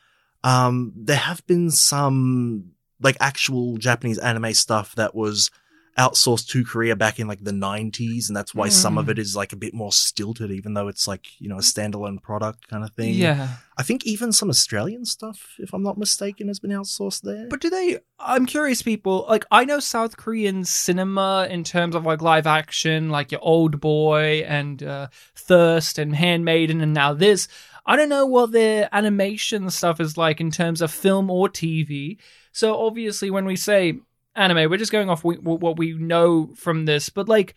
um, 0.43 0.93
there 0.95 1.17
have 1.17 1.45
been 1.47 1.69
some 1.71 2.71
like 3.01 3.17
actual 3.19 3.77
Japanese 3.77 4.17
anime 4.17 4.53
stuff 4.53 4.95
that 4.95 5.13
was 5.13 5.51
outsourced 5.97 6.47
to 6.49 6.63
Korea 6.63 6.95
back 6.95 7.19
in 7.19 7.27
like 7.27 7.43
the 7.43 7.51
90s, 7.51 8.27
and 8.27 8.35
that's 8.37 8.53
why 8.53 8.69
some 8.69 8.97
of 8.97 9.07
Mm. 9.07 9.09
it 9.09 9.19
is 9.19 9.35
like 9.35 9.51
a 9.51 9.55
bit 9.55 9.73
more 9.73 9.91
stilted, 9.91 10.51
even 10.51 10.73
though 10.75 10.87
it's 10.87 11.07
like 11.07 11.25
you 11.39 11.49
know 11.49 11.57
a 11.57 11.61
standalone 11.61 12.21
product 12.21 12.67
kind 12.67 12.83
of 12.83 12.93
thing. 12.93 13.15
Yeah. 13.15 13.49
I 13.79 13.83
think 13.83 14.05
even 14.05 14.31
some 14.31 14.49
Australian 14.49 15.05
stuff, 15.05 15.55
if 15.59 15.73
I'm 15.73 15.83
not 15.83 15.97
mistaken, 15.97 16.47
has 16.47 16.59
been 16.59 16.71
outsourced 16.71 17.21
there. 17.21 17.47
But 17.49 17.61
do 17.61 17.69
they? 17.69 17.99
I'm 18.19 18.45
curious, 18.45 18.81
people. 18.81 19.25
Like, 19.29 19.45
I 19.51 19.65
know 19.65 19.79
South 19.79 20.17
Korean 20.17 20.65
cinema 20.65 21.47
in 21.49 21.63
terms 21.63 21.93
of 21.95 22.05
like 22.05 22.21
live 22.21 22.47
action, 22.47 23.09
like 23.09 23.31
your 23.31 23.41
Old 23.43 23.79
Boy 23.79 24.43
and 24.47 24.81
uh, 24.83 25.07
Thirst 25.35 25.97
and 25.99 26.15
Handmaiden, 26.15 26.81
and 26.81 26.93
now 26.93 27.13
this. 27.13 27.47
I 27.89 27.95
don't 27.95 28.09
know 28.09 28.25
what 28.25 28.51
their 28.51 28.89
animation 28.91 29.69
stuff 29.69 30.01
is 30.01 30.17
like 30.17 30.41
in 30.41 30.51
terms 30.51 30.81
of 30.81 30.91
film 30.91 31.29
or 31.31 31.47
TV. 31.47 32.17
So 32.51 32.75
obviously, 32.85 33.29
when 33.31 33.45
we 33.45 33.55
say 33.55 33.99
anime, 34.37 34.69
we're 34.69 34.77
just 34.77 34.91
going 34.91 35.09
off 35.09 35.23
we, 35.23 35.35
what 35.37 35.77
we 35.77 35.93
know 35.93 36.51
from 36.55 36.85
this. 36.85 37.09
But 37.09 37.27
like, 37.27 37.55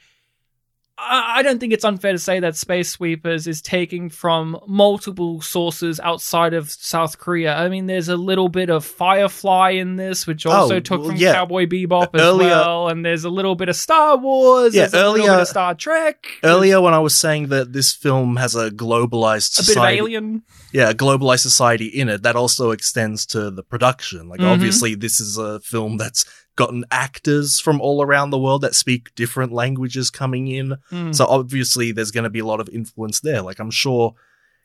I 1.03 1.43
don't 1.43 1.59
think 1.59 1.73
it's 1.73 1.85
unfair 1.87 2.13
to 2.13 2.19
say 2.19 2.41
that 2.41 2.57
Space 2.57 2.91
Sweepers 2.91 3.47
is 3.47 3.63
taking 3.63 4.11
from 4.11 4.61
multiple 4.67 5.41
sources 5.41 5.99
outside 5.99 6.53
of 6.53 6.71
South 6.71 7.19
Korea. 7.19 7.55
I 7.57 7.71
mean, 7.71 7.87
there's 7.87 8.11
a 8.11 8.17
little 8.19 8.51
bit 8.51 8.69
of 8.69 8.85
Firefly 8.85 9.71
in 9.71 9.97
this, 9.97 10.27
which 10.27 10.45
also 10.45 10.77
Oh, 10.77 10.81
took 10.81 11.01
well, 11.01 11.09
from 11.09 11.17
yeah. 11.17 11.33
Cowboy 11.33 11.65
Bebop 11.65 12.11
as 12.15 12.21
Earlier- 12.21 12.49
well, 12.51 12.89
and 12.89 13.03
there's 13.03 13.25
a 13.25 13.31
little 13.31 13.55
bit 13.55 13.71
of 13.71 13.77
Star 13.77 14.19
Wars. 14.19 14.75
Yeah, 14.75 14.89
there's 14.89 14.93
a 14.93 14.97
little 14.97 15.15
earlier- 15.21 15.33
bit 15.37 15.41
of 15.41 15.49
Star 15.49 15.75
Trek, 15.75 16.27
Earlier, 16.45 16.83
when 16.83 16.93
I 16.93 16.99
was 16.99 17.17
saying 17.17 17.49
that 17.49 17.73
this 17.73 17.95
film 17.95 18.37
has 18.37 18.55
a 18.55 18.71
globalized 18.71 19.59
a 19.59 19.63
bit 19.63 19.69
of 19.69 19.73
society, 19.73 19.99
Alien. 20.01 20.43
yeah, 20.75 20.91
a 20.91 20.95
globalized 20.95 21.41
society 21.41 21.87
in 21.87 22.11
it, 22.11 22.25
that 22.25 22.37
also 22.37 22.73
extends 22.73 23.25
to 23.27 23.51
the 23.51 23.63
production. 23.63 24.29
Like, 24.29 24.41
Mhm. 24.41 24.53
obviously, 24.53 24.95
this 24.97 25.19
is 25.19 25.39
a 25.39 25.61
film 25.61 25.97
that's 25.97 26.27
gotten 26.57 26.85
actors 26.91 27.61
from 27.61 27.81
all 27.81 28.03
around 28.03 28.31
the 28.31 28.39
world 28.39 28.63
that 28.63 28.75
speak 28.75 29.15
different 29.15 29.53
languages 29.53 30.11
coming 30.11 30.49
in. 30.49 30.77
Mm. 30.91 31.15
So 31.15 31.27
obviously, 31.27 31.93
there's 31.93 32.11
going 32.11 32.25
to 32.25 32.31
be 32.31 32.41
a 32.41 32.47
lot 32.47 32.61
of 32.61 32.69
influence 32.69 33.21
there. 33.21 33.43
Like, 33.43 33.59
I'm 33.59 33.71
sure. 33.71 34.15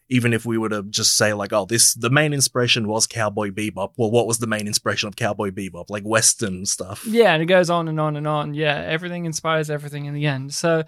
Even 0.08 0.34
if 0.34 0.46
we 0.46 0.60
were 0.60 0.70
to 0.70 0.84
just 0.84 1.18
say 1.18 1.34
like, 1.34 1.52
oh, 1.52 1.66
this 1.66 1.96
the 1.96 2.12
main 2.12 2.32
inspiration 2.32 2.88
was 2.88 3.08
Cowboy 3.08 3.50
Bebop. 3.50 3.94
Well, 3.98 4.12
what 4.12 4.28
was 4.28 4.38
the 4.38 4.46
main 4.46 4.68
inspiration 4.68 5.08
of 5.08 5.16
Cowboy 5.16 5.50
Bebop? 5.50 5.90
Like 5.90 6.04
Western 6.04 6.68
stuff. 6.68 7.04
Yeah, 7.08 7.34
and 7.34 7.42
it 7.42 7.48
goes 7.48 7.72
on 7.72 7.88
and 7.88 8.00
on 8.00 8.16
and 8.16 8.28
on. 8.28 8.54
Yeah, 8.54 8.76
everything 8.76 9.26
inspires 9.26 9.72
everything 9.72 10.06
in 10.06 10.14
the 10.14 10.28
end. 10.28 10.54
So, 10.54 10.84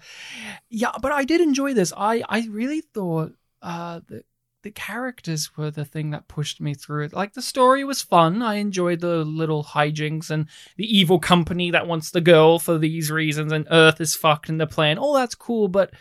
yeah, 0.70 0.92
but 1.02 1.10
I 1.10 1.24
did 1.24 1.40
enjoy 1.40 1.74
this. 1.74 1.92
I 1.96 2.22
I 2.28 2.46
really 2.48 2.80
thought 2.80 3.32
uh, 3.60 4.02
the 4.06 4.22
the 4.68 4.72
characters 4.72 5.56
were 5.56 5.70
the 5.70 5.86
thing 5.86 6.10
that 6.10 6.28
pushed 6.28 6.60
me 6.60 6.74
through 6.74 7.04
it. 7.04 7.14
Like 7.14 7.32
the 7.32 7.40
story 7.40 7.84
was 7.84 8.02
fun. 8.02 8.42
I 8.42 8.56
enjoyed 8.56 9.00
the 9.00 9.24
little 9.24 9.64
hijinks 9.64 10.28
and 10.28 10.46
the 10.76 10.84
evil 10.84 11.18
company 11.18 11.70
that 11.70 11.86
wants 11.86 12.10
the 12.10 12.20
girl 12.20 12.58
for 12.58 12.76
these 12.76 13.10
reasons, 13.10 13.50
and 13.50 13.66
Earth 13.70 13.98
is 13.98 14.14
fucked 14.14 14.50
in 14.50 14.58
the 14.58 14.66
plan. 14.66 14.98
All 14.98 15.14
that's 15.14 15.34
cool, 15.34 15.68
but 15.68 15.94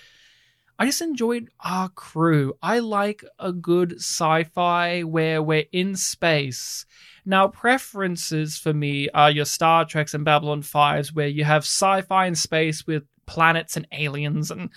I 0.77 0.85
just 0.85 1.01
enjoyed 1.01 1.47
our 1.61 1.87
crew. 1.87 2.55
I 2.61 2.79
like 2.79 3.23
a 3.39 3.53
good 3.53 3.99
sci-fi 3.99 5.03
where 5.03 5.41
we're 5.41 5.67
in 5.71 5.95
space. 5.95 6.85
Now, 7.25 7.47
preferences 7.47 8.57
for 8.57 8.73
me 8.73 9.07
are 9.13 9.31
your 9.31 9.45
Star 9.45 9.85
Treks 9.85 10.13
and 10.13 10.25
Babylon 10.25 10.61
5s, 10.61 11.15
where 11.15 11.29
you 11.29 11.45
have 11.45 11.63
sci 11.63 12.01
fi 12.01 12.25
in 12.25 12.35
space 12.35 12.85
with 12.85 13.03
planets 13.25 13.77
and 13.77 13.87
aliens 13.93 14.51
and 14.51 14.71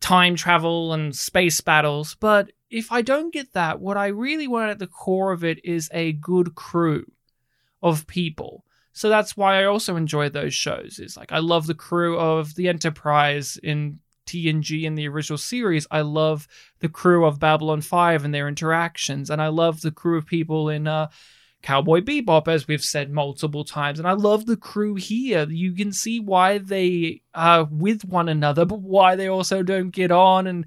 time 0.00 0.36
travel 0.36 0.92
and 0.92 1.14
space 1.14 1.60
battles. 1.60 2.16
But 2.20 2.52
if 2.70 2.90
I 2.90 3.02
don't 3.02 3.32
get 3.32 3.52
that, 3.52 3.80
what 3.80 3.96
I 3.96 4.08
really 4.08 4.48
want 4.48 4.70
at 4.70 4.78
the 4.78 4.86
core 4.86 5.32
of 5.32 5.44
it 5.44 5.64
is 5.64 5.88
a 5.92 6.12
good 6.12 6.54
crew 6.54 7.04
of 7.82 8.06
people. 8.06 8.64
So 8.92 9.08
that's 9.08 9.36
why 9.36 9.60
I 9.60 9.64
also 9.64 9.96
enjoy 9.96 10.28
those 10.28 10.54
shows. 10.54 10.98
Is 10.98 11.16
like 11.16 11.32
I 11.32 11.38
love 11.38 11.66
the 11.66 11.74
crew 11.74 12.18
of 12.18 12.54
the 12.54 12.68
Enterprise 12.68 13.58
in 13.62 13.98
TNG 14.26 14.84
in 14.84 14.94
the 14.94 15.08
original 15.08 15.38
series. 15.38 15.86
I 15.90 16.00
love 16.00 16.48
the 16.80 16.88
crew 16.88 17.24
of 17.24 17.38
Babylon 17.38 17.80
5 17.80 18.24
and 18.24 18.34
their 18.34 18.48
interactions. 18.48 19.30
And 19.30 19.40
I 19.40 19.48
love 19.48 19.80
the 19.80 19.90
crew 19.90 20.18
of 20.18 20.26
people 20.26 20.68
in 20.68 20.86
uh, 20.86 21.08
Cowboy 21.64 22.02
Bebop, 22.02 22.46
as 22.46 22.68
we've 22.68 22.84
said 22.84 23.10
multiple 23.10 23.64
times. 23.64 23.98
And 23.98 24.06
I 24.06 24.12
love 24.12 24.44
the 24.44 24.56
crew 24.56 24.96
here. 24.96 25.48
You 25.48 25.72
can 25.72 25.92
see 25.92 26.20
why 26.20 26.58
they 26.58 27.22
are 27.34 27.64
with 27.64 28.04
one 28.04 28.28
another, 28.28 28.66
but 28.66 28.82
why 28.82 29.16
they 29.16 29.28
also 29.28 29.62
don't 29.62 29.88
get 29.88 30.10
on. 30.10 30.46
And 30.46 30.66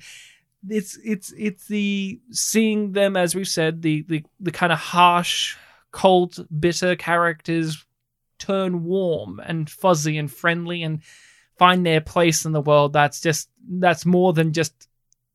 it's 0.67 0.97
it's 1.05 1.31
it's 1.37 1.67
the 1.67 2.19
seeing 2.31 2.93
them, 2.93 3.15
as 3.15 3.35
we've 3.35 3.47
said, 3.47 3.83
the 3.83 4.05
the, 4.07 4.23
the 4.39 4.51
kind 4.51 4.73
of 4.73 4.79
harsh, 4.79 5.55
cold, 5.91 6.47
bitter 6.59 6.95
characters 6.95 7.85
turn 8.39 8.83
warm 8.83 9.39
and 9.39 9.69
fuzzy 9.69 10.17
and 10.17 10.31
friendly 10.31 10.81
and 10.81 11.03
find 11.59 11.85
their 11.85 12.01
place 12.01 12.45
in 12.45 12.51
the 12.51 12.61
world 12.61 12.93
that's 12.93 13.19
just 13.19 13.49
that's 13.67 14.05
more 14.05 14.31
than 14.31 14.53
just 14.53 14.87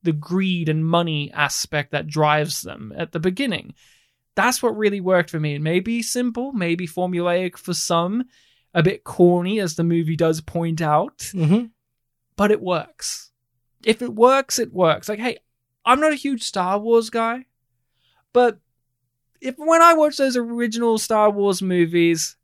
the 0.04 0.12
greed 0.12 0.68
and 0.68 0.86
money 0.86 1.32
aspect 1.32 1.90
that 1.90 2.06
drives 2.06 2.62
them 2.62 2.92
at 2.96 3.10
the 3.10 3.18
beginning 3.18 3.74
that's 4.34 4.62
what 4.62 4.76
really 4.76 5.00
worked 5.00 5.30
for 5.30 5.40
me. 5.40 5.54
It 5.54 5.62
may 5.62 5.80
be 5.80 6.02
simple 6.02 6.52
maybe 6.52 6.86
formulaic 6.86 7.56
for 7.56 7.74
some 7.74 8.24
a 8.74 8.82
bit 8.82 9.04
corny 9.04 9.60
as 9.60 9.76
the 9.76 9.84
movie 9.84 10.16
does 10.16 10.40
point 10.40 10.80
out. 10.80 11.18
Mm-hmm. 11.18 11.66
but 12.36 12.50
it 12.50 12.60
works. 12.60 13.30
If 13.84 14.00
it 14.02 14.14
works 14.14 14.58
it 14.58 14.72
works. 14.72 15.08
Like 15.08 15.18
hey 15.18 15.38
i'm 15.84 16.00
not 16.00 16.12
a 16.12 16.16
huge 16.16 16.42
star 16.42 16.78
wars 16.78 17.10
guy 17.10 17.46
but 18.32 18.58
if 19.40 19.56
when 19.58 19.82
i 19.82 19.94
watch 19.94 20.16
those 20.16 20.36
original 20.36 20.96
star 20.96 21.28
wars 21.28 21.60
movies 21.60 22.36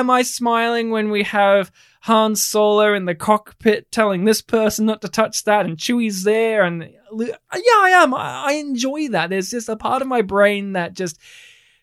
am 0.00 0.10
i 0.10 0.22
smiling 0.22 0.90
when 0.90 1.10
we 1.10 1.22
have 1.24 1.70
Han 2.02 2.34
Solo 2.34 2.94
in 2.94 3.04
the 3.04 3.14
cockpit 3.14 3.92
telling 3.92 4.24
this 4.24 4.42
person 4.42 4.86
not 4.86 5.02
to 5.02 5.08
touch 5.08 5.44
that, 5.44 5.64
and 5.64 5.76
Chewie's 5.76 6.24
there, 6.24 6.64
and 6.64 6.92
yeah, 7.14 7.36
I 7.54 7.90
am. 8.02 8.12
I, 8.12 8.46
I 8.46 8.52
enjoy 8.54 9.08
that. 9.08 9.30
There's 9.30 9.50
just 9.50 9.68
a 9.68 9.76
part 9.76 10.02
of 10.02 10.08
my 10.08 10.20
brain 10.20 10.72
that 10.72 10.94
just 10.94 11.20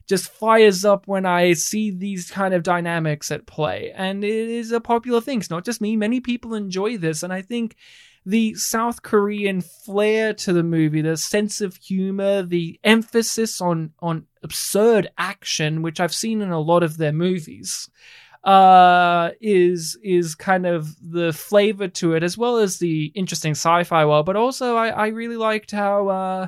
just 0.07 0.29
fires 0.29 0.83
up 0.83 1.07
when 1.07 1.25
I 1.25 1.53
see 1.53 1.91
these 1.91 2.31
kind 2.31 2.53
of 2.53 2.63
dynamics 2.63 3.31
at 3.31 3.45
play, 3.45 3.93
and 3.95 4.25
it 4.25 4.49
is 4.49 4.73
a 4.73 4.81
popular 4.81 5.21
thing. 5.21 5.39
It's 5.39 5.49
not 5.49 5.63
just 5.63 5.79
me. 5.79 5.95
Many 5.95 6.19
people 6.19 6.53
enjoy 6.53 6.97
this, 6.97 7.23
and 7.23 7.31
I 7.31 7.41
think 7.41 7.77
the 8.25 8.53
South 8.55 9.01
Korean 9.01 9.61
flair 9.61 10.33
to 10.33 10.53
the 10.53 10.63
movie, 10.63 11.01
the 11.01 11.17
sense 11.17 11.61
of 11.61 11.75
humor, 11.77 12.43
the 12.43 12.79
emphasis 12.83 13.61
on 13.61 13.93
on 13.99 14.27
absurd 14.43 15.09
action, 15.17 15.81
which 15.81 15.99
I've 15.99 16.13
seen 16.13 16.41
in 16.41 16.51
a 16.51 16.59
lot 16.59 16.83
of 16.83 16.97
their 16.97 17.13
movies 17.13 17.89
uh 18.43 19.31
is 19.41 19.97
is 20.01 20.33
kind 20.33 20.65
of 20.65 20.95
the 21.01 21.33
flavor 21.33 21.89
to 21.89 22.13
it 22.13 22.23
as 22.23 22.37
well 22.37 22.57
as 22.57 22.77
the 22.77 23.11
interesting 23.15 23.51
sci-fi 23.51 24.05
world. 24.05 24.25
But 24.25 24.37
also 24.37 24.75
i 24.77 24.87
i 24.89 25.07
really 25.07 25.35
liked 25.35 25.71
how 25.71 26.07
uh 26.07 26.47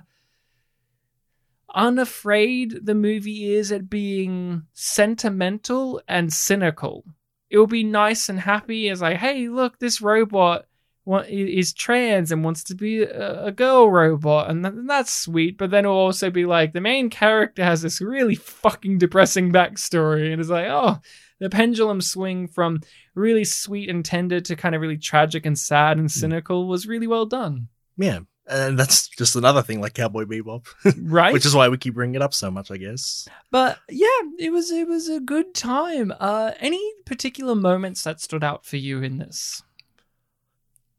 unafraid 1.74 2.86
the 2.86 2.96
movie 2.96 3.54
is 3.54 3.72
at 3.72 3.90
being 3.90 4.64
sentimental 4.74 6.02
and 6.08 6.32
cynical. 6.32 7.06
It 7.50 7.58
will 7.58 7.68
be 7.68 7.84
nice 7.84 8.30
and 8.30 8.40
happy 8.40 8.90
as 8.90 9.02
like 9.02 9.18
hey 9.18 9.50
look 9.50 9.80
this 9.80 10.02
robot 10.02 10.66
wa- 11.06 11.24
is 11.28 11.74
trans 11.74 12.32
and 12.32 12.44
wants 12.44 12.64
to 12.64 12.76
be 12.76 13.02
a, 13.04 13.46
a 13.46 13.52
girl 13.52 13.90
robot 13.90 14.50
and 14.50 14.64
th- 14.64 14.76
that's 14.88 15.12
sweet 15.14 15.58
but 15.58 15.72
then 15.72 15.86
it'll 15.86 15.98
also 15.98 16.30
be 16.30 16.46
like 16.46 16.74
the 16.74 16.82
main 16.82 17.10
character 17.10 17.64
has 17.64 17.82
this 17.82 18.02
really 18.02 18.36
fucking 18.36 18.98
depressing 18.98 19.52
backstory 19.52 20.32
and 20.32 20.40
it's 20.40 20.50
like 20.50 20.68
oh 20.68 21.00
the 21.40 21.50
pendulum 21.50 22.02
swing 22.02 22.48
from 22.48 22.80
really 23.16 23.44
sweet 23.44 23.90
and 23.90 24.06
tender 24.06 24.40
to 24.40 24.56
kind 24.56 24.76
of 24.76 24.82
really 24.82 24.98
tragic 24.98 25.44
and 25.46 25.58
sad 25.58 25.98
and 25.98 26.12
cynical 26.12 26.68
was 26.68 26.86
really 26.86 27.08
well 27.08 27.26
done. 27.26 27.68
Yeah. 27.98 28.20
And 28.48 28.78
that's 28.78 29.08
just 29.08 29.36
another 29.36 29.64
thing 29.64 29.82
like 29.82 29.96
Cowboy 29.96 30.26
Bebop, 30.26 30.68
Right? 31.02 31.34
which 31.34 31.46
is 31.48 31.56
why 31.56 31.68
we 31.70 31.78
keep 31.78 31.96
bringing 31.96 32.14
it 32.16 32.22
up 32.22 32.36
so 32.36 32.52
much, 32.52 32.70
I 32.70 32.78
guess. 32.78 33.28
but 33.50 33.80
yeah, 33.90 34.06
it 34.38 34.52
was 34.52 34.70
it 34.70 34.88
was 34.88 35.10
a 35.10 35.20
good 35.20 35.56
time. 35.56 36.14
Uh 36.20 36.52
any 36.60 36.80
particular 37.08 37.56
moments 37.56 38.04
that 38.04 38.22
stood 38.22 38.44
out 38.44 38.64
for 38.64 38.78
you 38.78 39.02
in 39.02 39.18
this? 39.18 39.64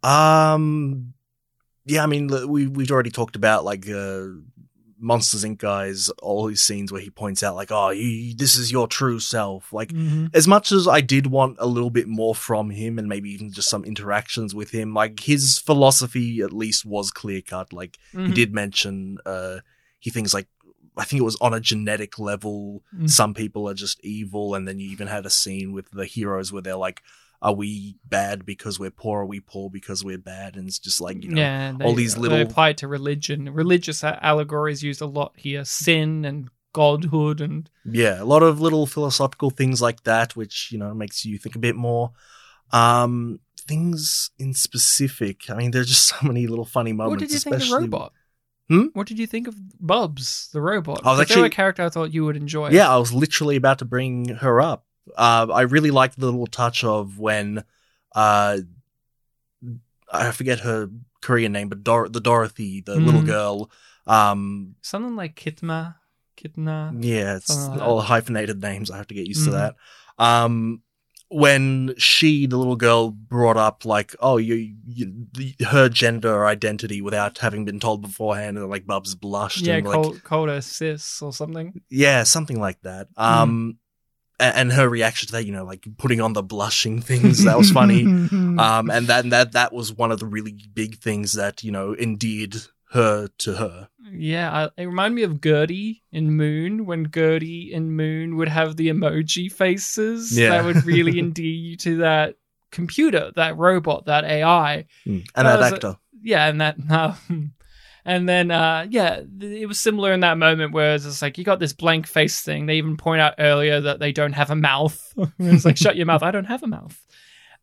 Um, 0.02 1.14
yeah, 1.84 2.02
I 2.02 2.06
mean, 2.06 2.28
we 2.48 2.66
we've 2.66 2.90
already 2.90 3.10
talked 3.10 3.36
about 3.36 3.64
like 3.64 3.88
uh, 3.88 4.26
Monsters 4.98 5.44
Inc. 5.44 5.58
guys, 5.58 6.10
all 6.22 6.46
his 6.46 6.60
scenes 6.60 6.92
where 6.92 7.00
he 7.00 7.10
points 7.10 7.42
out 7.42 7.56
like, 7.56 7.72
"Oh, 7.72 7.90
you, 7.90 8.34
this 8.36 8.56
is 8.56 8.70
your 8.70 8.86
true 8.86 9.18
self." 9.18 9.72
Like, 9.72 9.92
as 10.32 10.46
much 10.46 10.70
as 10.72 10.86
I 10.86 11.00
did 11.00 11.26
want 11.26 11.56
a 11.58 11.66
little 11.66 11.90
bit 11.90 12.06
more 12.06 12.34
from 12.34 12.70
him, 12.70 12.98
and 12.98 13.08
maybe 13.08 13.30
even 13.30 13.52
just 13.52 13.68
some 13.68 13.84
interactions 13.84 14.54
with 14.54 14.70
him, 14.70 14.94
like 14.94 15.20
his 15.20 15.58
philosophy 15.58 16.40
at 16.40 16.52
least 16.52 16.84
was 16.84 17.10
clear 17.10 17.40
cut. 17.42 17.72
Like 17.72 17.98
he 18.12 18.18
Mhm. 18.18 18.34
did 18.34 18.54
mention, 18.54 19.18
uh, 19.26 19.58
he 19.98 20.10
thinks 20.10 20.32
like. 20.34 20.48
I 20.94 21.04
think 21.04 21.20
it 21.22 21.24
was 21.24 21.38
on 21.40 21.54
a 21.54 21.58
genetic 21.60 22.18
level. 22.18 22.82
Mm. 22.94 23.08
Some 23.08 23.32
people 23.32 23.66
are 23.66 23.72
just 23.72 23.98
evil, 24.04 24.54
and 24.54 24.68
then 24.68 24.78
you 24.78 24.90
even 24.90 25.06
had 25.06 25.24
a 25.24 25.30
scene 25.30 25.72
with 25.72 25.90
the 25.90 26.04
heroes 26.04 26.52
where 26.52 26.60
they're 26.60 26.76
like, 26.76 27.00
"Are 27.42 27.52
we 27.52 27.96
bad 28.08 28.46
because 28.46 28.78
we're 28.78 28.90
poor? 28.90 29.20
Are 29.22 29.26
we 29.26 29.40
poor 29.40 29.68
because 29.68 30.02
we're 30.04 30.16
bad?" 30.18 30.56
And 30.56 30.66
it's 30.68 30.78
just 30.78 31.00
like 31.00 31.22
you 31.24 31.30
know, 31.30 31.40
yeah, 31.40 31.72
they, 31.78 31.84
all 31.84 31.94
these 31.94 32.16
little 32.16 32.38
they 32.38 32.42
apply 32.42 32.70
it 32.70 32.78
to 32.78 32.88
religion. 32.88 33.52
Religious 33.52 34.02
allegories 34.02 34.82
used 34.82 35.02
a 35.02 35.06
lot 35.06 35.32
here: 35.36 35.64
sin 35.64 36.24
and 36.24 36.48
godhood, 36.72 37.40
and 37.42 37.68
yeah, 37.84 38.22
a 38.22 38.24
lot 38.24 38.42
of 38.42 38.60
little 38.60 38.86
philosophical 38.86 39.50
things 39.50 39.82
like 39.82 40.04
that, 40.04 40.34
which 40.36 40.70
you 40.72 40.78
know 40.78 40.94
makes 40.94 41.24
you 41.24 41.36
think 41.36 41.56
a 41.56 41.58
bit 41.58 41.76
more. 41.76 42.12
Um, 42.72 43.40
things 43.58 44.30
in 44.38 44.54
specific. 44.54 45.50
I 45.50 45.54
mean, 45.54 45.70
there's 45.72 45.88
just 45.88 46.08
so 46.08 46.16
many 46.26 46.46
little 46.46 46.64
funny 46.64 46.92
moments. 46.92 47.20
what 47.22 47.28
did 47.28 47.32
you 47.34 47.38
think 47.40 47.56
of 47.56 47.68
the 47.68 47.76
robot? 47.76 48.12
Hmm? 48.68 48.86
What 48.94 49.06
did 49.06 49.18
you 49.18 49.26
think 49.26 49.48
of 49.48 49.56
Bubs, 49.80 50.48
the 50.52 50.60
robot? 50.60 51.00
I 51.04 51.10
was 51.10 51.18
'Cause 51.18 51.28
they 51.28 51.34
were 51.40 51.46
actually- 51.46 51.46
a 51.46 51.50
character 51.50 51.82
I 51.84 51.88
thought 51.90 52.14
you 52.14 52.24
would 52.24 52.36
enjoy. 52.36 52.70
Yeah, 52.70 52.88
I 52.88 52.96
was 52.96 53.12
literally 53.12 53.56
about 53.56 53.78
to 53.80 53.84
bring 53.84 54.28
her 54.36 54.60
up. 54.60 54.86
Uh, 55.16 55.46
I 55.52 55.62
really 55.62 55.90
liked 55.90 56.18
the 56.18 56.26
little 56.26 56.46
touch 56.46 56.84
of 56.84 57.18
when, 57.18 57.64
uh, 58.14 58.58
I 60.12 60.30
forget 60.32 60.60
her 60.60 60.90
Korean 61.20 61.52
name, 61.52 61.68
but 61.68 61.82
Dor- 61.84 62.08
the 62.08 62.20
Dorothy, 62.20 62.80
the 62.80 62.98
little 63.00 63.22
Mhm. 63.22 63.26
girl. 63.26 63.70
Um, 64.06 64.74
something 64.82 65.16
like 65.16 65.36
Kitma, 65.36 65.96
Kitna. 66.36 66.96
yeah, 67.04 67.36
it's 67.36 67.48
like 67.68 67.80
all 67.80 68.00
hyphenated 68.00 68.60
names. 68.60 68.90
I 68.90 68.96
have 68.96 69.06
to 69.08 69.14
get 69.14 69.26
used 69.26 69.44
to 69.44 69.50
Mhm. 69.50 69.54
that. 69.54 69.76
Um, 70.18 70.82
when 71.28 71.94
she, 71.96 72.44
the 72.46 72.58
little 72.58 72.76
girl, 72.76 73.10
brought 73.10 73.56
up 73.56 73.86
like, 73.86 74.14
oh, 74.20 74.36
you, 74.36 74.74
you 74.86 75.26
the, 75.32 75.54
her 75.64 75.88
gender 75.88 76.44
identity 76.44 77.00
without 77.00 77.38
having 77.38 77.64
been 77.64 77.80
told 77.80 78.02
beforehand, 78.02 78.58
and 78.58 78.68
like 78.68 78.86
Bubs 78.86 79.14
blushed 79.14 79.62
Yeah, 79.62 79.76
and 79.76 79.86
like, 79.86 79.94
called, 79.94 80.22
called 80.24 80.48
her 80.50 80.60
sis 80.60 81.22
or 81.22 81.32
something. 81.32 81.80
yeah, 81.88 82.24
something 82.24 82.60
like 82.60 82.82
that. 82.82 83.08
Um, 83.16 83.78
a- 83.78 83.81
and 84.42 84.72
her 84.72 84.88
reaction 84.88 85.26
to 85.28 85.32
that, 85.32 85.46
you 85.46 85.52
know, 85.52 85.64
like 85.64 85.86
putting 85.98 86.20
on 86.20 86.32
the 86.32 86.42
blushing 86.42 87.00
things, 87.00 87.44
that 87.44 87.56
was 87.58 87.70
funny. 87.70 88.04
um, 88.58 88.90
and 88.90 89.06
that 89.06 89.28
that 89.30 89.52
that 89.52 89.72
was 89.72 89.92
one 89.92 90.10
of 90.12 90.18
the 90.20 90.26
really 90.26 90.54
big 90.74 90.98
things 90.98 91.32
that 91.34 91.62
you 91.62 91.70
know 91.72 91.94
endeared 91.96 92.56
her 92.90 93.28
to 93.38 93.54
her. 93.54 93.88
yeah, 94.12 94.52
I, 94.76 94.82
it 94.82 94.84
reminded 94.86 95.14
me 95.16 95.22
of 95.22 95.40
GERTY 95.40 96.02
in 96.12 96.32
Moon 96.32 96.84
when 96.84 97.04
GERTY 97.04 97.72
in 97.72 97.92
Moon 97.92 98.36
would 98.36 98.48
have 98.48 98.76
the 98.76 98.88
emoji 98.90 99.50
faces 99.50 100.36
Yeah. 100.38 100.50
that 100.50 100.64
would 100.66 100.84
really 100.84 101.18
endear 101.24 101.46
you 101.46 101.76
to 101.78 101.96
that 101.98 102.36
computer, 102.70 103.32
that 103.36 103.56
robot, 103.56 104.04
that 104.06 104.24
AI. 104.24 104.84
And 105.06 105.24
That 105.34 105.58
that 105.60 105.72
was 105.72 105.84
a- 105.84 105.98
yeah, 106.22 106.46
and 106.48 106.60
that 106.60 106.76
uh, 106.90 107.14
and 108.04 108.28
then 108.28 108.50
uh 108.50 108.86
yeah, 108.90 109.22
th- 109.38 109.60
it 109.60 109.66
was 109.66 109.80
similar 109.80 110.12
in 110.12 110.20
that 110.20 110.38
moment 110.38 110.72
where 110.72 110.94
it's 110.94 111.22
like 111.22 111.38
you 111.38 111.44
got 111.44 111.58
this 111.58 111.72
blank 111.72 112.06
face 112.06 112.40
thing. 112.40 112.66
They 112.66 112.76
even 112.76 112.96
point 112.96 113.20
out 113.20 113.34
earlier 113.38 113.80
that 113.80 114.00
they 114.00 114.12
don't 114.12 114.32
have 114.32 114.50
a 114.50 114.56
mouth. 114.56 115.12
it's 115.38 115.64
like 115.64 115.76
shut 115.76 115.96
your 115.96 116.06
mouth. 116.06 116.22
I 116.22 116.30
don't 116.30 116.46
have 116.46 116.62
a 116.62 116.68
mouth. 116.68 117.00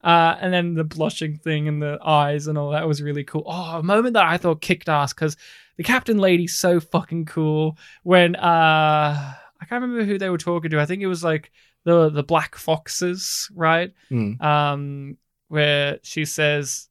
Uh, 0.02 0.38
and 0.40 0.54
then 0.54 0.76
the 0.76 0.86
blushing 0.86 1.36
thing 1.36 1.68
and 1.68 1.82
the 1.82 2.00
eyes 2.02 2.48
and 2.48 2.58
all 2.58 2.72
that 2.72 2.88
was 2.88 3.02
really 3.02 3.26
cool. 3.26 3.44
Oh, 3.46 3.80
a 3.80 3.84
moment 3.84 4.14
that 4.14 4.26
I 4.26 4.38
thought 4.38 4.62
kicked 4.62 4.88
ass 4.88 5.14
because 5.14 5.36
the 5.76 5.84
captain 5.84 6.18
lady's 6.18 6.56
so 6.56 6.80
fucking 6.80 7.26
cool. 7.26 7.78
When 8.04 8.36
uh, 8.38 9.34
I 9.62 9.66
can't 9.66 9.82
remember 9.82 10.06
who 10.06 10.18
they 10.18 10.30
were 10.30 10.38
talking 10.38 10.72
to. 10.72 10.80
I 10.80 10.86
think 10.86 11.02
it 11.02 11.08
was 11.08 11.24
like 11.24 11.52
the 11.84 12.10
the 12.10 12.24
black 12.24 12.56
foxes, 12.56 13.50
right? 13.54 13.92
Mm. 14.10 14.42
um, 14.42 15.18
where 15.50 16.00
she 16.04 16.26
says, 16.26 16.88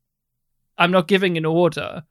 I'm 0.77 0.91
not 0.91 1.09
giving 1.09 1.37
an 1.39 1.45
order. 1.45 2.03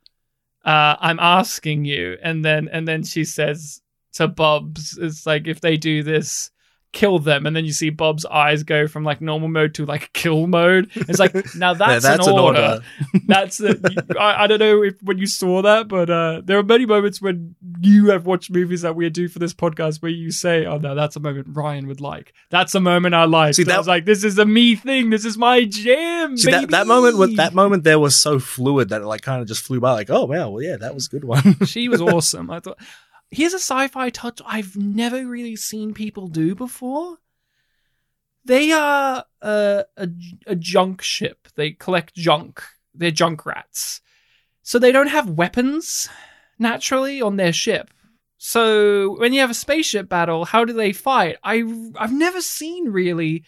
Uh, 0.67 0.97
I'm 0.99 1.19
asking 1.19 1.85
you." 1.85 2.17
And 2.21 2.45
then 2.45 2.67
and 2.71 2.87
then 2.87 3.03
she 3.03 3.23
says 3.23 3.81
to 4.13 4.27
Bubs, 4.27 4.97
"It's 5.01 5.25
like 5.25 5.47
if 5.47 5.61
they 5.61 5.77
do 5.77 6.03
this." 6.03 6.51
Kill 6.97 7.19
them, 7.19 7.45
and 7.45 7.55
then 7.55 7.63
you 7.63 7.73
see 7.73 7.91
Bubs' 7.91 8.25
eyes 8.25 8.63
go 8.63 8.87
from 8.87 9.03
like 9.03 9.21
normal 9.21 9.49
mode 9.49 9.75
to 9.75 9.85
like 9.85 10.11
kill 10.13 10.47
mode. 10.47 10.89
It's 10.95 11.19
like 11.19 11.33
now 11.55 11.75
that's, 11.75 12.05
Yeah, 12.05 12.15
an, 12.15 12.21
order. 12.39 12.79
That's 13.27 13.59
the. 13.59 14.15
I, 14.19 14.45
I 14.45 14.47
don't 14.47 14.57
know 14.57 14.81
if 14.81 14.95
when 15.03 15.19
you 15.19 15.27
saw 15.27 15.61
that, 15.61 15.87
but 15.87 16.09
uh, 16.09 16.41
there 16.43 16.57
are 16.57 16.63
many 16.63 16.87
moments 16.87 17.21
when 17.21 17.55
you 17.81 18.09
have 18.09 18.25
watched 18.25 18.49
movies 18.49 18.81
that 18.81 18.95
we 18.95 19.07
do 19.11 19.27
for 19.27 19.37
this 19.37 19.53
podcast 19.53 20.01
where 20.01 20.09
you 20.09 20.31
say, 20.31 20.65
"Oh 20.65 20.77
no, 20.79 20.95
that's 20.95 21.15
a 21.15 21.19
moment 21.19 21.49
Ryan 21.51 21.85
would 21.87 22.01
like. 22.01 22.33
That's 22.49 22.73
a 22.73 22.79
moment 22.79 23.13
I 23.13 23.25
like." 23.25 23.53
See, 23.53 23.63
So 23.63 23.69
I 23.69 23.73
that- 23.73 23.77
was 23.77 23.87
like, 23.87 24.05
"This 24.05 24.23
is 24.23 24.39
a 24.39 24.45
me 24.45 24.75
thing. 24.75 25.11
This 25.11 25.23
is 25.23 25.37
my 25.37 25.65
jam." 25.65 26.35
See 26.35 26.49
that, 26.49 26.61
baby." 26.61 26.71
that 26.71 26.87
moment 26.87 27.19
with 27.19 27.35
that 27.37 27.53
moment 27.53 27.83
there 27.83 27.99
was 27.99 28.15
so 28.15 28.39
fluid 28.39 28.89
that 28.89 29.01
it 29.01 29.05
like 29.05 29.21
kind 29.21 29.39
of 29.39 29.47
just 29.47 29.61
flew 29.63 29.79
by 29.79 29.91
like 29.91 30.09
oh 30.09 30.25
wow 30.25 30.49
well 30.49 30.63
yeah 30.63 30.77
that 30.77 30.95
was 30.95 31.05
a 31.05 31.09
good 31.09 31.25
one 31.25 31.63
she 31.65 31.89
was 31.89 32.01
awesome. 32.13 32.49
I 32.49 32.59
thought. 32.59 32.79
Here's 33.29 33.53
a 33.53 33.59
sci-fi 33.59 34.09
touch 34.09 34.41
I've 34.45 34.75
never 34.75 35.25
really 35.25 35.55
seen 35.55 35.93
people 35.93 36.27
do 36.27 36.55
before. 36.55 37.17
They 38.45 38.71
are 38.71 39.25
a, 39.41 39.83
a, 39.97 40.09
a 40.45 40.55
junk 40.55 41.01
ship. 41.01 41.49
They 41.55 41.71
collect 41.71 42.15
junk. 42.15 42.63
They're 42.95 43.11
junk 43.11 43.45
rats. 43.45 43.99
So 44.63 44.79
they 44.79 44.93
don't 44.93 45.07
have 45.07 45.29
weapons 45.29 46.07
naturally 46.57 47.21
on 47.21 47.35
their 47.35 47.51
ship. 47.51 47.89
So 48.37 49.17
when 49.17 49.33
you 49.33 49.41
have 49.41 49.49
a 49.49 49.55
spaceship 49.55 50.07
battle, 50.07 50.45
how 50.45 50.63
do 50.63 50.73
they 50.73 50.93
fight? 50.93 51.37
I 51.43 51.63
I've 51.97 52.13
never 52.13 52.41
seen 52.41 52.89
really 52.89 53.43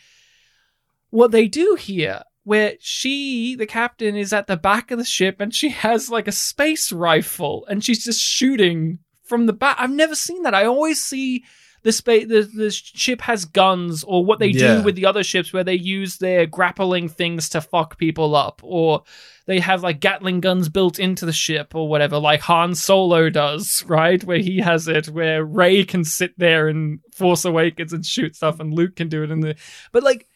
what 1.10 1.32
they 1.32 1.48
do 1.48 1.76
here. 1.80 2.24
Where 2.44 2.74
she, 2.80 3.56
the 3.56 3.68
captain, 3.68 4.16
is 4.16 4.34
at 4.34 4.48
the 4.48 4.58
back 4.58 4.90
of 4.90 4.98
the 4.98 5.06
ship 5.06 5.40
and 5.40 5.54
she 5.54 5.70
has 5.86 6.10
like 6.10 6.28
a 6.28 6.34
space 6.34 6.92
rifle 6.92 7.66
and 7.70 7.84
she's 7.84 8.04
just 8.04 8.22
shooting 8.22 9.00
from 9.30 9.46
the 9.46 9.54
back. 9.54 9.78
I've 9.80 9.92
never 9.92 10.16
seen 10.16 10.44
that. 10.44 10.54
I 10.54 10.66
always 10.66 11.02
see 11.02 11.46
the 11.84 11.94
space 11.94 12.28
the, 12.28 12.42
the 12.42 12.72
ship 12.72 13.22
has 13.22 13.46
guns 13.46 14.04
or 14.04 14.26
what 14.26 14.40
they 14.40 14.48
Yeah. 14.48 14.76
do 14.80 14.84
with 14.84 14.96
the 14.96 15.06
other 15.06 15.24
ships 15.24 15.54
where 15.54 15.64
they 15.64 15.76
use 15.76 16.18
their 16.18 16.46
grappling 16.46 17.08
things 17.08 17.48
to 17.50 17.62
fuck 17.62 17.98
people 17.98 18.36
up 18.36 18.60
or 18.64 19.04
they 19.46 19.62
have 19.62 19.82
like 19.82 20.02
gatling 20.02 20.42
guns 20.42 20.68
built 20.68 21.00
into 21.00 21.26
the 21.26 21.32
ship 21.32 21.74
or 21.74 21.88
whatever 21.88 22.20
like 22.20 22.42
han 22.42 22.76
solo 22.76 23.30
does 23.30 23.86
right 23.88 24.26
where 24.26 24.40
he 24.40 24.58
has 24.58 24.90
it 24.90 25.08
where 25.08 25.46
Rey 25.46 25.86
can 25.86 26.04
sit 26.04 26.38
there 26.38 26.68
and 26.68 27.00
force 27.16 27.46
awakens 27.46 27.94
and 27.94 28.06
shoot 28.06 28.36
stuff 28.36 28.60
and 28.60 28.74
luke 28.74 28.98
can 28.98 29.08
do 29.08 29.24
it 29.24 29.32
in 29.32 29.40
the 29.40 29.56
but 29.94 30.04
like 30.04 30.28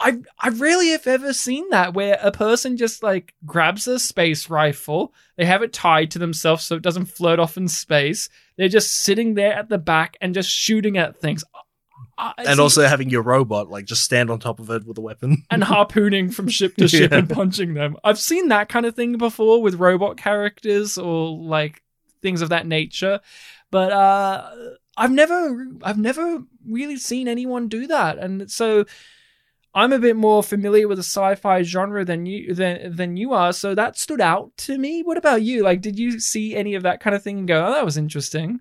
I 0.00 0.18
I 0.38 0.48
rarely 0.48 0.88
have 0.90 1.06
ever 1.06 1.32
seen 1.34 1.68
that 1.70 1.92
where 1.94 2.18
a 2.22 2.32
person 2.32 2.76
just 2.78 3.02
like 3.02 3.34
grabs 3.44 3.86
a 3.86 3.98
space 3.98 4.48
rifle, 4.48 5.12
they 5.36 5.44
have 5.44 5.62
it 5.62 5.72
tied 5.72 6.10
to 6.12 6.18
themselves 6.18 6.64
so 6.64 6.76
it 6.76 6.82
doesn't 6.82 7.06
float 7.06 7.38
off 7.38 7.56
in 7.58 7.68
space. 7.68 8.28
They're 8.56 8.68
just 8.68 8.92
sitting 9.02 9.34
there 9.34 9.52
at 9.52 9.68
the 9.68 9.78
back 9.78 10.16
and 10.20 10.34
just 10.34 10.48
shooting 10.50 10.96
at 10.96 11.20
things. 11.20 11.44
I- 11.54 12.32
I 12.38 12.44
and 12.44 12.56
see- 12.56 12.62
also 12.62 12.86
having 12.86 13.08
your 13.10 13.22
robot 13.22 13.68
like 13.70 13.84
just 13.86 14.02
stand 14.02 14.30
on 14.30 14.38
top 14.40 14.58
of 14.60 14.68
it 14.70 14.86
with 14.86 14.98
a 14.98 15.00
weapon 15.02 15.42
and 15.50 15.62
harpooning 15.62 16.30
from 16.30 16.48
ship 16.48 16.76
to 16.76 16.88
ship 16.88 17.10
Yeah. 17.12 17.18
and 17.18 17.28
punching 17.30 17.74
them. 17.74 17.96
I've 18.04 18.18
seen 18.18 18.48
that 18.48 18.68
kind 18.68 18.84
of 18.86 18.94
thing 18.94 19.16
before 19.18 19.62
with 19.62 19.74
robot 19.76 20.16
characters 20.16 20.98
or 20.98 21.36
like 21.36 21.82
things 22.22 22.42
of 22.42 22.50
that 22.50 22.66
nature, 22.66 23.20
but 23.70 23.92
uh, 23.92 24.50
I've 24.96 25.10
never, 25.12 25.66
I've 25.82 25.96
never 25.98 26.42
really 26.66 26.96
seen 26.98 27.26
anyone 27.28 27.68
do 27.68 27.86
that, 27.86 28.18
and 28.18 28.50
so 28.50 28.84
I'm 29.74 29.92
a 29.92 29.98
bit 29.98 30.16
more 30.16 30.42
familiar 30.42 30.88
with 30.88 30.98
the 30.98 31.04
sci-fi 31.04 31.62
genre 31.62 32.04
than 32.04 32.26
you 32.26 32.54
than 32.54 32.94
than 32.96 33.16
you 33.16 33.32
are. 33.32 33.52
So 33.52 33.74
that 33.74 33.96
stood 33.96 34.20
out 34.20 34.50
to 34.58 34.78
me. 34.78 35.02
What 35.02 35.16
about 35.16 35.42
you? 35.42 35.62
Like, 35.62 35.80
did 35.80 35.98
you 35.98 36.18
see 36.20 36.56
any 36.56 36.74
of 36.74 36.82
that 36.82 37.00
kind 37.00 37.14
of 37.14 37.22
thing 37.22 37.38
and 37.38 37.48
go, 37.48 37.64
"Oh, 37.66 37.72
that 37.72 37.84
was 37.84 37.96
interesting"? 37.96 38.60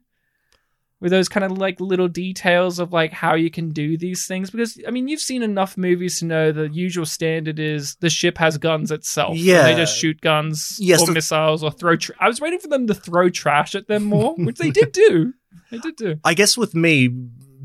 with 1.01 1.11
those 1.13 1.29
kind 1.29 1.45
of 1.45 1.57
like 1.57 1.79
little 1.79 2.09
details 2.09 2.77
of 2.77 2.91
like 2.91 3.13
how 3.13 3.33
you 3.33 3.49
can 3.49 3.69
do 3.71 3.97
these 3.97 4.27
things 4.27 4.49
because 4.49 4.77
i 4.85 4.91
mean 4.91 5.07
you've 5.07 5.21
seen 5.21 5.41
enough 5.41 5.77
movies 5.77 6.19
to 6.19 6.25
know 6.25 6.51
the 6.51 6.67
usual 6.73 7.05
standard 7.05 7.57
is 7.57 7.95
the 8.01 8.09
ship 8.09 8.37
has 8.37 8.57
guns 8.57 8.91
itself 8.91 9.37
Yeah. 9.37 9.63
they 9.63 9.75
just 9.75 9.97
shoot 9.97 10.19
guns 10.19 10.75
Yes, 10.77 11.07
or 11.07 11.13
missiles 11.13 11.63
or 11.63 11.71
throw 11.71 11.95
tra- 11.95 12.15
i 12.19 12.27
was 12.27 12.41
waiting 12.41 12.59
for 12.59 12.67
them 12.67 12.85
to 12.87 12.93
throw 12.93 13.29
trash 13.29 13.75
at 13.75 13.87
them 13.87 14.03
more 14.03 14.35
which 14.35 14.57
they 14.57 14.71
did 14.71 14.91
do 14.91 15.31
they 15.71 15.77
did 15.77 15.95
do 15.95 16.15
I 16.25 16.33
guess 16.33 16.57
with 16.57 16.75
me, 16.75 17.07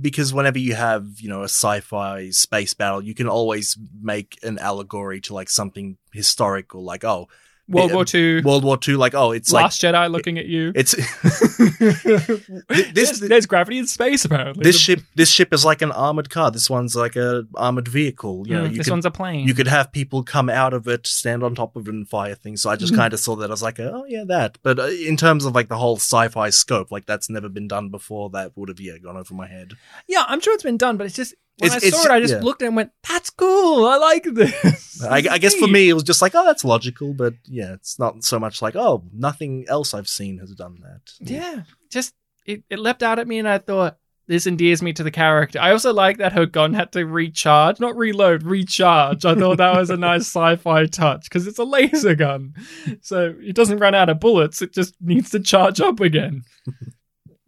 because 0.04 0.34
whenever 0.34 0.58
you 0.58 0.74
have, 0.74 1.18
you 1.18 1.30
know, 1.30 1.40
a 1.40 1.48
sci-fi 1.48 2.28
space 2.28 2.74
battle, 2.74 3.02
you 3.02 3.14
can 3.14 3.26
always 3.26 3.78
make 4.02 4.38
an 4.42 4.58
allegory 4.58 5.18
to 5.22 5.32
like 5.32 5.48
something 5.48 5.96
historical, 6.12 6.84
like 6.84 7.04
oh, 7.04 7.26
world 7.68 7.92
war 7.92 8.04
ii 8.14 8.42
World 8.42 8.62
War 8.64 8.76
Two, 8.76 8.96
like 8.96 9.14
oh, 9.14 9.32
it's 9.32 9.52
last 9.52 9.80
jedi 9.82 10.10
looking 10.10 10.38
at 10.38 10.46
you 10.46 10.72
it's 10.74 10.94
there's, 11.78 12.92
this 12.92 13.20
there's 13.20 13.46
gravity 13.46 13.78
in 13.78 13.86
space 13.86 14.24
apparently 14.24 14.62
this 14.62 14.78
ship 14.78 15.00
this 15.14 15.30
ship 15.30 15.52
is 15.52 15.64
like 15.64 15.82
an 15.82 15.92
armored 15.92 16.30
car. 16.30 16.50
This 16.50 16.68
one's 16.70 16.94
like 16.96 17.16
a 17.16 17.44
armored 17.56 17.88
vehicle. 17.88 18.46
You 18.46 18.54
know, 18.54 18.64
Mm, 18.64 18.70
you 18.72 18.76
this 18.78 18.86
could, 18.86 18.92
one's 18.92 19.06
a 19.06 19.10
plane 19.10 19.46
you 19.46 19.54
could 19.54 19.66
have 19.68 19.92
people 19.92 20.22
come 20.22 20.48
out 20.48 20.72
of 20.74 20.86
it, 20.88 21.06
stand 21.06 21.42
on 21.42 21.54
top 21.54 21.76
of 21.76 21.88
it, 21.88 21.94
and 21.94 22.08
fire 22.08 22.34
things. 22.34 22.62
So 22.62 22.70
I 22.70 22.76
just 22.76 22.92
Mhm. 22.92 22.96
kind 22.96 23.12
of 23.14 23.20
saw 23.20 23.36
that. 23.36 23.50
I 23.50 23.54
was 23.54 23.62
like, 23.62 23.80
oh 23.80 24.04
yeah, 24.08 24.24
that. 24.26 24.58
But 24.62 24.78
uh, 24.78 24.84
in 24.86 25.16
terms 25.16 25.44
of 25.44 25.54
like 25.54 25.68
the 25.68 25.76
whole 25.78 25.96
sci-fi 25.96 26.50
scope, 26.50 26.90
like 26.90 27.06
that's 27.06 27.28
never 27.30 27.48
been 27.48 27.68
done 27.68 27.88
before. 27.90 28.30
That 28.30 28.56
would 28.56 28.68
have 28.68 28.80
yeah 28.80 28.98
gone 28.98 29.16
over 29.16 29.34
my 29.34 29.46
head. 29.46 29.72
yeah 30.08 30.24
i'm 30.28 30.40
sure 30.40 30.54
it's 30.54 30.62
been 30.62 30.76
done 30.76 30.96
but 30.96 31.06
it's 31.06 31.16
just 31.16 31.34
when 31.58 31.72
It's- 31.72 31.84
i 31.84 31.90
saw 31.90 32.04
it 32.04 32.10
i 32.10 32.20
just 32.20 32.34
yeah. 32.34 32.40
looked 32.40 32.62
and 32.62 32.74
went 32.76 32.90
that's 33.08 33.30
cool. 33.30 33.86
I 33.86 33.96
like 33.96 34.24
this. 34.24 35.02
I, 35.08 35.22
I 35.30 35.38
guess 35.38 35.54
for 35.54 35.68
me, 35.68 35.88
it 35.90 35.92
was 35.94 36.02
just 36.02 36.20
like, 36.20 36.34
oh, 36.34 36.44
that's 36.44 36.64
logical. 36.64 37.14
But 37.14 37.34
yeah, 37.46 37.72
it's 37.74 37.98
not 37.98 38.24
so 38.24 38.38
much 38.38 38.60
like, 38.60 38.76
oh, 38.76 39.04
nothing 39.12 39.64
else 39.68 39.94
I've 39.94 40.08
seen 40.08 40.38
has 40.38 40.50
done 40.54 40.78
that. 40.82 41.00
yeah. 41.20 41.62
Just 41.90 42.12
it, 42.46 42.64
it 42.68 42.78
leapt 42.78 43.02
out 43.02 43.18
at 43.18 43.26
me 43.28 43.38
and 43.38 43.48
i 43.48 43.56
thought 43.58 43.96
this 44.26 44.46
endears 44.46 44.82
me 44.82 44.92
to 44.94 45.02
the 45.02 45.10
character. 45.10 45.58
I 45.60 45.70
also 45.70 45.92
like 45.92 46.18
that 46.18 46.32
her 46.32 46.46
gun 46.46 46.72
had 46.74 46.92
to 46.92 47.04
recharge 47.06 47.78
not 47.78 47.96
reload 47.96 48.42
recharge. 48.42 49.24
I 49.24 49.34
thought 49.34 49.58
that 49.58 49.76
was 49.76 49.90
a 49.90 49.96
nice 49.96 50.22
sci-fi 50.22 50.86
touch 50.86 51.24
because 51.24 51.46
it's 51.46 51.58
a 51.58 51.64
laser 51.64 52.14
gun. 52.14 52.54
So 53.02 53.34
it 53.38 53.54
doesn't 53.54 53.78
run 53.78 53.94
out 53.94 54.08
of 54.08 54.20
bullets 54.20 54.60
it 54.62 54.72
just 54.72 54.94
needs 55.00 55.30
to 55.30 55.40
charge 55.40 55.80
up 55.80 56.00
again. 56.00 56.42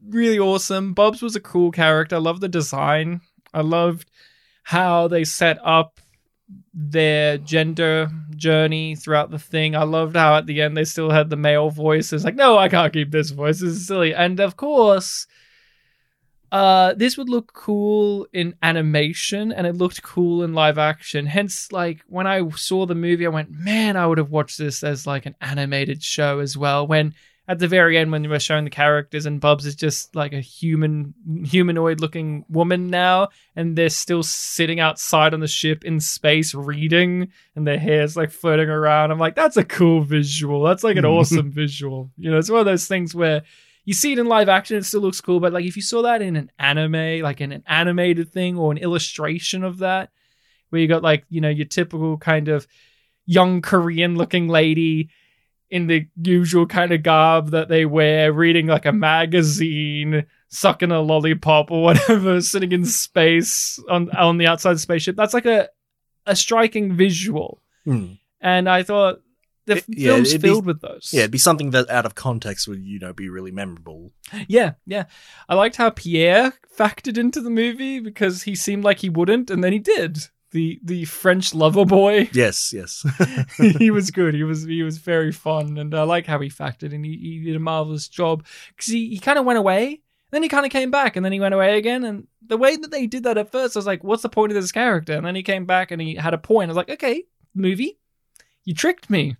Really 0.08 0.38
awesome. 0.38 0.94
Bubs 0.94 1.20
was 1.20 1.34
a 1.34 1.40
cool 1.40 1.72
character. 1.72 2.14
I 2.14 2.20
love 2.20 2.38
the 2.38 2.48
design 2.48 3.22
i 3.56 3.60
loved 3.62 4.10
how 4.62 5.08
they 5.08 5.24
set 5.24 5.58
up 5.64 6.00
their 6.74 7.38
gender 7.38 8.10
journey 8.36 8.94
throughout 8.94 9.30
the 9.30 9.38
thing. 9.38 9.74
I 9.74 9.84
loved 9.84 10.16
how 10.16 10.36
at 10.36 10.46
the 10.46 10.62
end 10.62 10.76
they 10.76 10.84
still 10.84 11.10
had 11.10 11.30
the 11.30 11.36
male 11.36 11.70
voice. 11.70 12.12
It's 12.12 12.24
like, 12.24 12.34
no, 12.34 12.58
I 12.58 12.68
can't 12.68 12.92
keep 12.92 13.10
this 13.10 13.30
voice. 13.30 13.60
This 13.60 13.70
is 13.70 13.86
silly. 13.86 14.14
And 14.14 14.38
of 14.40 14.56
course, 14.56 15.26
uh, 16.52 16.94
this 16.94 17.16
would 17.16 17.28
look 17.28 17.52
cool 17.52 18.26
in 18.32 18.54
animation 18.62 19.52
and 19.52 19.66
it 19.66 19.76
looked 19.76 20.02
cool 20.02 20.42
in 20.42 20.52
live 20.52 20.78
action. 20.78 21.26
Hence, 21.26 21.72
like 21.72 22.02
when 22.06 22.26
I 22.26 22.48
saw 22.50 22.86
the 22.86 22.94
movie, 22.94 23.26
I 23.26 23.30
went, 23.30 23.50
man, 23.50 23.96
I 23.96 24.06
would 24.06 24.18
have 24.18 24.30
watched 24.30 24.58
this 24.58 24.82
as 24.82 25.06
like 25.06 25.26
an 25.26 25.34
animated 25.40 26.02
show 26.02 26.38
as 26.40 26.56
well. 26.56 26.86
When 26.86 27.14
at 27.48 27.60
the 27.60 27.68
very 27.68 27.96
end, 27.96 28.10
when 28.10 28.22
they 28.22 28.28
were 28.28 28.40
showing 28.40 28.64
the 28.64 28.70
characters 28.70 29.24
and 29.24 29.40
Bubs 29.40 29.66
is 29.66 29.76
just 29.76 30.16
like 30.16 30.32
a 30.32 30.40
human, 30.40 31.14
humanoid 31.44 32.00
looking 32.00 32.44
woman 32.48 32.88
now, 32.88 33.28
and 33.54 33.76
they're 33.76 33.88
still 33.88 34.24
sitting 34.24 34.80
outside 34.80 35.32
on 35.32 35.40
the 35.40 35.46
ship 35.46 35.84
in 35.84 36.00
space 36.00 36.54
reading, 36.54 37.28
and 37.54 37.66
their 37.66 37.78
hair's 37.78 38.16
like 38.16 38.30
floating 38.30 38.68
around. 38.68 39.12
I'm 39.12 39.18
like, 39.18 39.36
that's 39.36 39.56
a 39.56 39.64
cool 39.64 40.02
visual. 40.02 40.62
That's 40.64 40.82
like 40.82 40.96
an 40.96 41.04
awesome 41.06 41.52
visual. 41.52 42.10
You 42.16 42.30
know, 42.30 42.38
it's 42.38 42.50
one 42.50 42.60
of 42.60 42.66
those 42.66 42.88
things 42.88 43.14
where 43.14 43.42
you 43.84 43.94
see 43.94 44.12
it 44.12 44.18
in 44.18 44.26
live 44.26 44.48
action, 44.48 44.76
it 44.76 44.84
still 44.84 45.00
looks 45.00 45.20
cool, 45.20 45.38
but 45.38 45.52
like 45.52 45.64
if 45.64 45.76
you 45.76 45.82
saw 45.82 46.02
that 46.02 46.20
in 46.20 46.34
an 46.34 46.50
anime, 46.58 47.22
like 47.22 47.40
in 47.40 47.52
an 47.52 47.62
animated 47.68 48.32
thing 48.32 48.58
or 48.58 48.72
an 48.72 48.78
illustration 48.78 49.62
of 49.62 49.78
that, 49.78 50.10
where 50.70 50.80
you 50.80 50.88
got 50.88 51.02
like, 51.02 51.24
you 51.30 51.40
know, 51.40 51.48
your 51.48 51.66
typical 51.66 52.18
kind 52.18 52.48
of 52.48 52.66
young 53.24 53.62
Korean 53.62 54.16
looking 54.16 54.48
lady 54.48 55.10
in 55.70 55.86
the 55.88 56.06
usual 56.22 56.66
kind 56.66 56.92
of 56.92 57.02
garb 57.02 57.50
that 57.50 57.68
they 57.68 57.84
wear, 57.84 58.32
reading 58.32 58.66
like 58.66 58.86
a 58.86 58.92
magazine, 58.92 60.26
sucking 60.48 60.92
a 60.92 61.00
lollipop 61.00 61.70
or 61.70 61.82
whatever, 61.84 62.40
sitting 62.40 62.72
in 62.72 62.84
space 62.84 63.78
on 63.90 64.10
on 64.16 64.38
the 64.38 64.46
outside 64.46 64.78
spaceship. 64.80 65.16
That's 65.16 65.34
like 65.34 65.46
a 65.46 65.68
a 66.26 66.36
striking 66.36 66.94
visual. 66.94 67.62
Hmm. 67.84 68.12
And 68.40 68.68
I 68.68 68.82
thought 68.82 69.20
the 69.66 69.78
It- 69.78 69.84
yeah, 69.88 70.10
film's 70.12 70.32
be- 70.34 70.38
filled 70.38 70.66
with 70.66 70.80
those. 70.80 71.10
Yeah, 71.12 71.20
it'd 71.20 71.30
be 71.32 71.38
something 71.38 71.70
that 71.70 71.90
out 71.90 72.06
of 72.06 72.14
context 72.14 72.68
would 72.68 72.82
you 72.84 72.98
know 72.98 73.12
be 73.12 73.28
really 73.28 73.50
memorable. 73.52 74.12
Yeah, 74.48 74.72
yeah. 74.86 75.04
I 75.48 75.54
liked 75.54 75.76
how 75.76 75.90
Pierre 75.90 76.52
factored 76.76 77.18
into 77.18 77.40
the 77.40 77.50
movie 77.50 77.98
because 78.00 78.42
he 78.44 78.54
seemed 78.54 78.84
like 78.84 78.98
he 79.00 79.08
wouldn't, 79.08 79.50
and 79.50 79.62
then 79.64 79.72
he 79.72 79.78
did. 79.78 80.28
The 80.56 80.80
the 80.82 81.04
French 81.04 81.54
lover 81.54 81.84
boy. 81.84 82.30
Yes, 82.32 82.72
yes. 82.72 83.04
he 83.78 83.90
was 83.90 84.10
good. 84.10 84.32
He 84.32 84.42
was 84.42 84.64
he 84.64 84.82
was 84.82 84.96
very 84.96 85.30
fun, 85.30 85.76
and 85.76 85.94
I 85.94 86.04
like 86.04 86.24
how 86.24 86.40
he 86.40 86.48
factored 86.48 86.94
in. 86.94 87.04
He, 87.04 87.18
he 87.18 87.44
did 87.44 87.56
a 87.56 87.60
marvelous 87.60 88.08
job 88.08 88.46
because 88.68 88.90
he, 88.90 89.10
he 89.10 89.18
kind 89.18 89.38
of 89.38 89.44
went 89.44 89.58
away, 89.58 90.00
then 90.30 90.42
he 90.42 90.48
kind 90.48 90.64
of 90.64 90.72
came 90.72 90.90
back, 90.90 91.14
and 91.14 91.22
then 91.22 91.32
he 91.32 91.40
went 91.40 91.52
away 91.52 91.76
again. 91.76 92.04
And 92.04 92.26
the 92.40 92.56
way 92.56 92.74
that 92.74 92.90
they 92.90 93.06
did 93.06 93.24
that 93.24 93.36
at 93.36 93.52
first, 93.52 93.76
I 93.76 93.80
was 93.80 93.86
like, 93.86 94.02
"What's 94.02 94.22
the 94.22 94.30
point 94.30 94.50
of 94.50 94.54
this 94.54 94.72
character?" 94.72 95.12
And 95.12 95.26
then 95.26 95.34
he 95.34 95.42
came 95.42 95.66
back 95.66 95.90
and 95.90 96.00
he 96.00 96.14
had 96.14 96.32
a 96.32 96.38
point. 96.38 96.70
I 96.70 96.72
was 96.72 96.78
like, 96.78 96.90
"Okay, 96.90 97.24
movie, 97.54 97.98
you 98.64 98.72
tricked 98.72 99.10
me." 99.10 99.36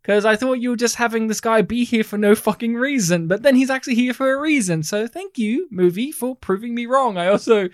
Because 0.00 0.24
I 0.24 0.36
thought 0.36 0.54
you 0.54 0.70
were 0.70 0.76
just 0.76 0.96
having 0.96 1.26
this 1.26 1.40
guy 1.42 1.60
be 1.60 1.84
here 1.84 2.04
for 2.04 2.16
no 2.16 2.34
fucking 2.34 2.76
reason, 2.76 3.28
but 3.28 3.42
then 3.42 3.56
he's 3.56 3.70
actually 3.70 3.96
here 3.96 4.14
for 4.14 4.32
a 4.32 4.40
reason. 4.40 4.82
So 4.82 5.06
thank 5.06 5.36
you, 5.36 5.68
movie, 5.70 6.12
for 6.12 6.34
proving 6.34 6.74
me 6.74 6.86
wrong. 6.86 7.18
I 7.18 7.26
also 7.26 7.68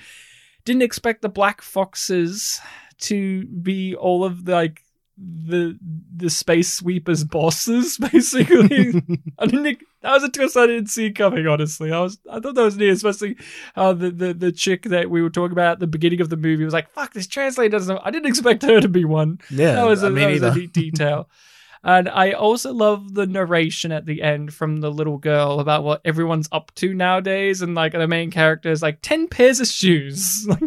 didn't 0.65 0.83
expect 0.83 1.23
the 1.23 1.29
Black 1.29 1.63
Foxes 1.63 2.61
to 3.01 3.47
be 3.47 3.95
all 3.95 4.25
of 4.25 4.45
the, 4.45 4.53
like 4.53 4.83
the 5.17 5.79
the 6.17 6.31
space 6.31 6.73
sweepers 6.73 7.25
bosses 7.25 7.99
basically. 8.13 9.03
I 9.39 9.47
didn't 9.47 9.81
that 10.01 10.13
was 10.13 10.25
a 10.25 10.31
twist 10.31 10.57
i 10.57 10.67
didn't 10.67 10.87
see 10.87 11.11
coming 11.11 11.47
honestly. 11.47 11.93
I 11.93 12.01
was 12.01 12.19
i 12.31 12.41
thought 12.41 12.55
that 12.55 12.63
was 12.63 12.77
neat 12.77 12.89
especially 12.89 13.37
how 13.75 13.93
the, 13.93 14.11
the 14.11 14.33
the 14.33 14.53
chick 14.53 14.85
that 14.85 15.11
we 15.11 15.21
were 15.21 15.29
talking 15.29 15.53
about 15.53 15.73
at 15.73 15.81
the 15.81 15.87
beginning 15.87 16.23
of 16.23 16.31
the 16.31 16.37
movie 16.37 16.65
was 16.65 16.73
like 16.73 16.91
fuck 16.93 17.13
this 17.13 17.27
translator 17.27 17.71
doesn't 17.71 17.95
know. 17.95 18.01
i 18.03 18.11
didn't 18.11 18.29
expect 18.29 18.63
her 18.63 18.81
to 18.81 18.89
be 18.89 19.05
one. 19.05 19.41
Yeah, 19.51 19.75
that 19.75 19.87
was 19.87 20.03
uh, 20.03 20.07
a, 20.07 20.11
I 20.11 20.13
mean, 20.13 20.41
that 20.41 20.49
was 20.49 20.57
a 20.57 20.61
neat 20.61 20.73
detail 20.73 21.29
and 21.83 22.09
i 22.09 22.33
also 22.33 22.73
love 22.73 23.15
the 23.15 23.27
narration 23.27 23.91
at 23.93 24.07
the 24.07 24.23
end 24.23 24.53
from 24.53 24.81
the 24.81 24.91
little 24.91 25.19
girl 25.19 25.61
about 25.61 25.83
what 25.85 26.01
everyone's 26.05 26.49
up 26.53 26.71
to 26.75 26.93
nowadays 26.95 27.63
and 27.63 27.75
like 27.75 27.93
the 27.93 28.07
main 28.09 28.31
character 28.31 28.71
is 28.71 28.83
like 28.83 28.99
10 29.03 29.29
pairs 29.29 29.61
of 29.61 29.67
shoes 29.67 30.47
like 30.49 30.61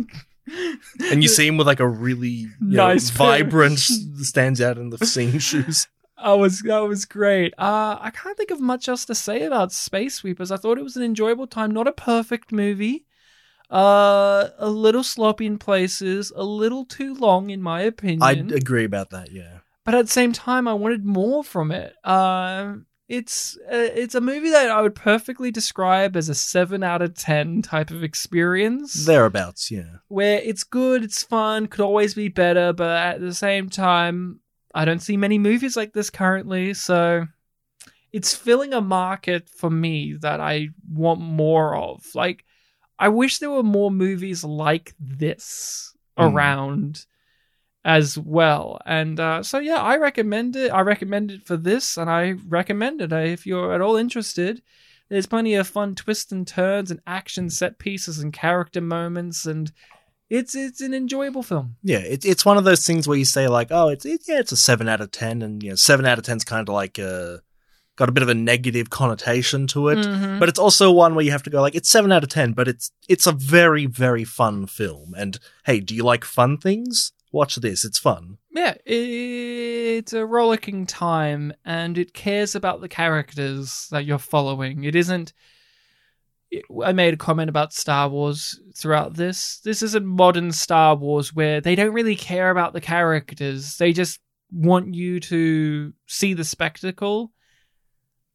and 1.11 1.23
you 1.23 1.29
see 1.29 1.47
him 1.47 1.55
with 1.57 1.67
like 1.67 1.79
a 1.79 1.87
really 1.87 2.47
know, 2.59 2.87
Nice 2.87 3.09
pair. 3.09 3.27
vibrant, 3.27 3.79
stands 4.17 4.59
out 4.59 4.77
in 4.77 4.89
the 4.89 4.97
scene 5.05 5.39
shoes. 5.39 5.87
That 6.23 6.33
was 6.33 6.61
that 6.61 6.79
was 6.79 7.03
great. 7.03 7.53
Uh, 7.57 7.97
I 7.99 8.09
can't 8.13 8.37
think 8.37 8.51
of 8.51 8.61
much 8.61 8.87
else 8.87 9.03
to 9.05 9.15
say 9.15 9.43
about 9.43 9.73
Space 9.73 10.15
Sweepers. 10.15 10.51
I 10.51 10.57
thought 10.57 10.77
it 10.77 10.83
was 10.83 10.95
an 10.95 11.03
enjoyable 11.03 11.47
time, 11.47 11.71
not 11.71 11.85
a 11.87 11.91
perfect 11.91 12.51
movie. 12.53 13.05
Uh, 13.69 14.49
a 14.57 14.69
little 14.69 15.03
sloppy 15.03 15.45
in 15.45 15.57
places, 15.57 16.31
a 16.35 16.43
little 16.43 16.85
too 16.85 17.13
long 17.15 17.49
in 17.49 17.61
my 17.61 17.81
opinion. 17.81 18.21
I 18.21 18.55
agree 18.55 18.85
about 18.85 19.09
that. 19.09 19.31
Yeah, 19.31 19.59
but 19.85 19.95
at 19.95 20.05
the 20.05 20.11
same 20.11 20.31
time, 20.33 20.67
I 20.67 20.73
wanted 20.73 21.05
more 21.05 21.43
from 21.43 21.71
it. 21.71 21.95
Uh, 22.03 22.75
it's 23.09 23.57
uh, 23.71 23.91
it's 23.95 24.15
a 24.15 24.21
movie 24.21 24.49
that 24.49 24.71
I 24.71 24.81
would 24.81 24.95
perfectly 24.95 25.51
describe 25.51 26.15
as 26.15 26.29
a 26.29 26.35
seven 26.35 26.83
out 26.83 27.01
of 27.01 27.15
ten 27.15 27.61
type 27.61 27.91
of 27.91 28.03
experience 28.03 29.05
thereabouts. 29.05 29.69
Yeah, 29.69 29.97
where 30.07 30.39
it's 30.39 30.63
good, 30.63 31.03
it's 31.03 31.23
fun, 31.23 31.67
could 31.67 31.81
always 31.81 32.13
be 32.13 32.29
better, 32.29 32.73
but 32.73 32.89
at 32.89 33.21
the 33.21 33.33
same 33.33 33.69
time, 33.69 34.39
I 34.73 34.85
don't 34.85 35.01
see 35.01 35.17
many 35.17 35.37
movies 35.37 35.75
like 35.75 35.93
this 35.93 36.09
currently, 36.09 36.73
so 36.73 37.27
it's 38.11 38.33
filling 38.35 38.73
a 38.73 38.81
market 38.81 39.49
for 39.49 39.69
me 39.69 40.13
that 40.21 40.39
I 40.39 40.69
want 40.89 41.19
more 41.19 41.75
of. 41.75 42.05
Like, 42.15 42.45
I 42.99 43.09
wish 43.09 43.39
there 43.39 43.49
were 43.51 43.63
more 43.63 43.91
movies 43.91 44.43
like 44.43 44.93
this 44.99 45.89
Mm. 46.17 46.31
around 46.31 47.05
as 47.85 48.17
well. 48.17 48.79
And 48.85 49.19
uh, 49.19 49.43
so, 49.43 49.59
yeah, 49.59 49.81
I 49.81 49.97
recommend 49.97 50.55
it. 50.55 50.69
I 50.71 50.81
recommend 50.81 51.31
it 51.31 51.45
for 51.45 51.57
this, 51.57 51.97
and 51.97 52.09
I 52.09 52.35
recommend 52.47 53.01
it 53.01 53.11
if 53.11 53.45
you're 53.45 53.73
at 53.73 53.81
all 53.81 53.95
interested. 53.95 54.61
There's 55.09 55.25
plenty 55.27 55.53
of 55.55 55.67
fun 55.67 55.95
twists 55.95 56.31
and 56.31 56.47
turns 56.47 56.89
and 56.89 57.01
action 57.05 57.49
set 57.49 57.77
pieces 57.77 58.19
and 58.19 58.33
character 58.33 58.81
moments, 58.81 59.45
and 59.45 59.71
it's 60.29 60.55
it's 60.55 60.81
an 60.81 60.93
enjoyable 60.93 61.43
film. 61.43 61.75
yeah. 61.83 61.99
It's 61.99 62.25
it's 62.25 62.45
one 62.45 62.57
of 62.57 62.63
those 62.63 62.85
things 62.87 63.07
where 63.07 63.17
you 63.17 63.25
say 63.25 63.47
like, 63.47 63.67
oh, 63.69 63.89
it's 63.89 64.05
it, 64.05 64.21
yeah, 64.27 64.39
it's 64.39 64.51
a 64.53 64.57
seven 64.57 64.87
out 64.89 65.01
of 65.01 65.11
ten, 65.11 65.41
and 65.41 65.61
you 65.61 65.69
know, 65.69 65.75
seven 65.75 66.05
out 66.05 66.17
of 66.17 66.23
ten's 66.25 66.43
kind 66.45 66.67
of 66.67 66.73
like 66.73 66.97
uh 66.97 67.37
got 67.95 68.09
a 68.09 68.11
bit 68.11 68.23
of 68.23 68.29
a 68.29 68.33
negative 68.33 68.89
connotation 68.89 69.67
to 69.67 69.89
it. 69.89 69.99
Mhm. 69.99 70.39
But 70.39 70.49
it's 70.49 70.57
also 70.57 70.91
one 70.91 71.13
where 71.13 71.23
you 71.25 71.29
have 71.31 71.43
to 71.43 71.51
go 71.51 71.61
like 71.61 71.75
it's 71.75 71.89
seven 71.89 72.11
out 72.11 72.23
of 72.23 72.29
ten, 72.29 72.53
but 72.53 72.67
it's 72.67 72.91
it's 73.07 73.27
a 73.27 73.31
very 73.33 73.85
very 73.85 74.23
fun 74.23 74.65
film. 74.65 75.13
And 75.15 75.37
hey, 75.65 75.79
do 75.79 75.93
you 75.93 76.03
like 76.03 76.23
fun 76.23 76.57
things? 76.57 77.11
Watch 77.33 77.55
this; 77.55 77.83
it's 77.83 77.97
fun. 77.97 78.37
yeah, 78.51 78.75
it's 78.85 80.13
a 80.13 80.23
rollicking 80.23 80.85
time, 80.85 81.51
and 81.65 81.97
it 81.97 82.13
cares 82.13 82.53
about 82.53 82.79
the 82.79 82.87
characters 82.87 83.87
that 83.89 84.05
you're 84.05 84.19
following. 84.19 84.83
It 84.83 84.95
isn't. 84.95 85.33
I 86.85 86.93
made 86.93 87.15
a 87.15 87.17
comment 87.17 87.49
about 87.49 87.73
Star 87.73 88.07
Wars 88.07 88.59
throughout 88.75 89.15
this. 89.15 89.57
This 89.63 89.81
isn't 89.81 90.05
modern 90.05 90.51
Star 90.51 90.95
Wars 90.95 91.33
where 91.33 91.59
they 91.59 91.73
don't 91.73 91.95
really 91.95 92.15
care 92.15 92.51
about 92.51 92.73
the 92.73 92.81
characters. 92.81 93.77
They 93.77 93.93
just 93.93 94.19
want 94.51 94.93
you 94.93 95.19
to 95.21 95.91
see 96.05 96.35
the 96.35 96.43
spectacle. 96.43 97.31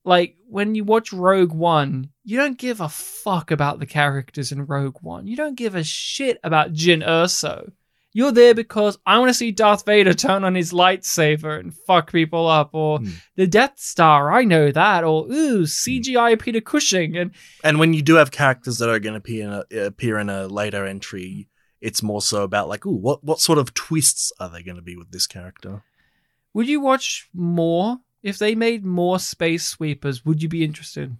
Like 0.04 0.34
when 0.48 0.74
you 0.74 0.82
watch 0.82 1.12
Rogue 1.12 1.52
One, 1.52 2.10
you 2.24 2.36
don't 2.36 2.58
give 2.58 2.80
a 2.80 2.88
fuck 2.88 3.52
about 3.52 3.78
the 3.78 3.86
characters 3.86 4.50
in 4.50 4.66
Rogue 4.66 4.96
One. 5.02 5.28
You 5.28 5.36
don't 5.36 5.54
give 5.54 5.76
a 5.76 5.84
shit 5.84 6.40
about 6.42 6.72
Jyn 6.72 7.06
Erso. 7.06 7.70
You're 8.18 8.32
there 8.32 8.52
because 8.52 8.98
I 9.06 9.16
want 9.20 9.28
to 9.30 9.34
see 9.34 9.52
Darth 9.52 9.84
Vader 9.86 10.12
turn 10.12 10.42
on 10.42 10.56
his 10.56 10.72
lightsaber 10.72 11.60
and 11.60 11.72
fuck 11.72 12.10
people 12.10 12.48
up, 12.48 12.70
or 12.72 12.98
Hmm. 12.98 13.10
the 13.36 13.46
Death 13.46 13.78
Star. 13.78 14.32
I 14.32 14.42
know 14.42 14.72
that, 14.72 15.04
or 15.04 15.26
ooh, 15.32 15.62
CGI 15.66 16.34
Peter 16.34 16.60
Cushing, 16.60 17.16
and 17.16 17.30
And 17.62 17.78
when 17.78 17.92
you 17.94 18.02
do 18.02 18.16
have 18.16 18.32
characters 18.32 18.78
that 18.78 18.88
are 18.88 18.98
going 18.98 19.12
to 19.14 19.18
appear 19.18 19.44
in 19.46 19.52
a, 19.52 19.84
appear 19.86 20.18
in 20.18 20.28
a 20.28 20.48
later 20.48 20.84
entry, 20.84 21.48
it's 21.80 22.02
more 22.02 22.20
so 22.20 22.42
about 22.42 22.68
like, 22.68 22.84
ooh, 22.84 22.96
what 22.96 23.22
what 23.22 23.38
sort 23.38 23.58
of 23.58 23.72
twists 23.72 24.32
are 24.40 24.48
they 24.50 24.64
going 24.64 24.74
to 24.76 24.82
be 24.82 24.96
with 24.96 25.12
this 25.12 25.26
character? 25.28 25.84
would 26.54 26.66
you 26.66 26.80
watch 26.80 27.28
more 27.32 27.98
if 28.20 28.36
they 28.36 28.56
made 28.56 28.84
more 28.84 29.20
Space 29.20 29.64
Sweepers? 29.64 30.24
Would 30.26 30.42
you 30.42 30.48
be 30.48 30.64
interested? 30.64 31.16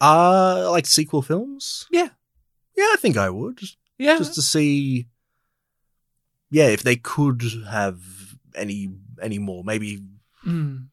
Uh 0.00 0.68
like 0.70 0.86
sequel 0.86 1.22
films? 1.22 1.86
Yeah. 1.90 2.10
Yeah, 2.76 2.90
I 2.92 2.96
think 3.00 3.16
I 3.16 3.30
would. 3.30 3.60
Yeah, 3.98 4.18
Just 4.18 4.34
to 4.34 4.42
see 4.42 5.06
Yeah, 6.52 6.68
if 6.68 6.82
they 6.84 6.94
could 6.96 7.42
have 7.68 7.98
any 8.54 8.90
any 9.20 9.38
more. 9.38 9.64
Maybe 9.64 10.02
Mm. 10.46 10.86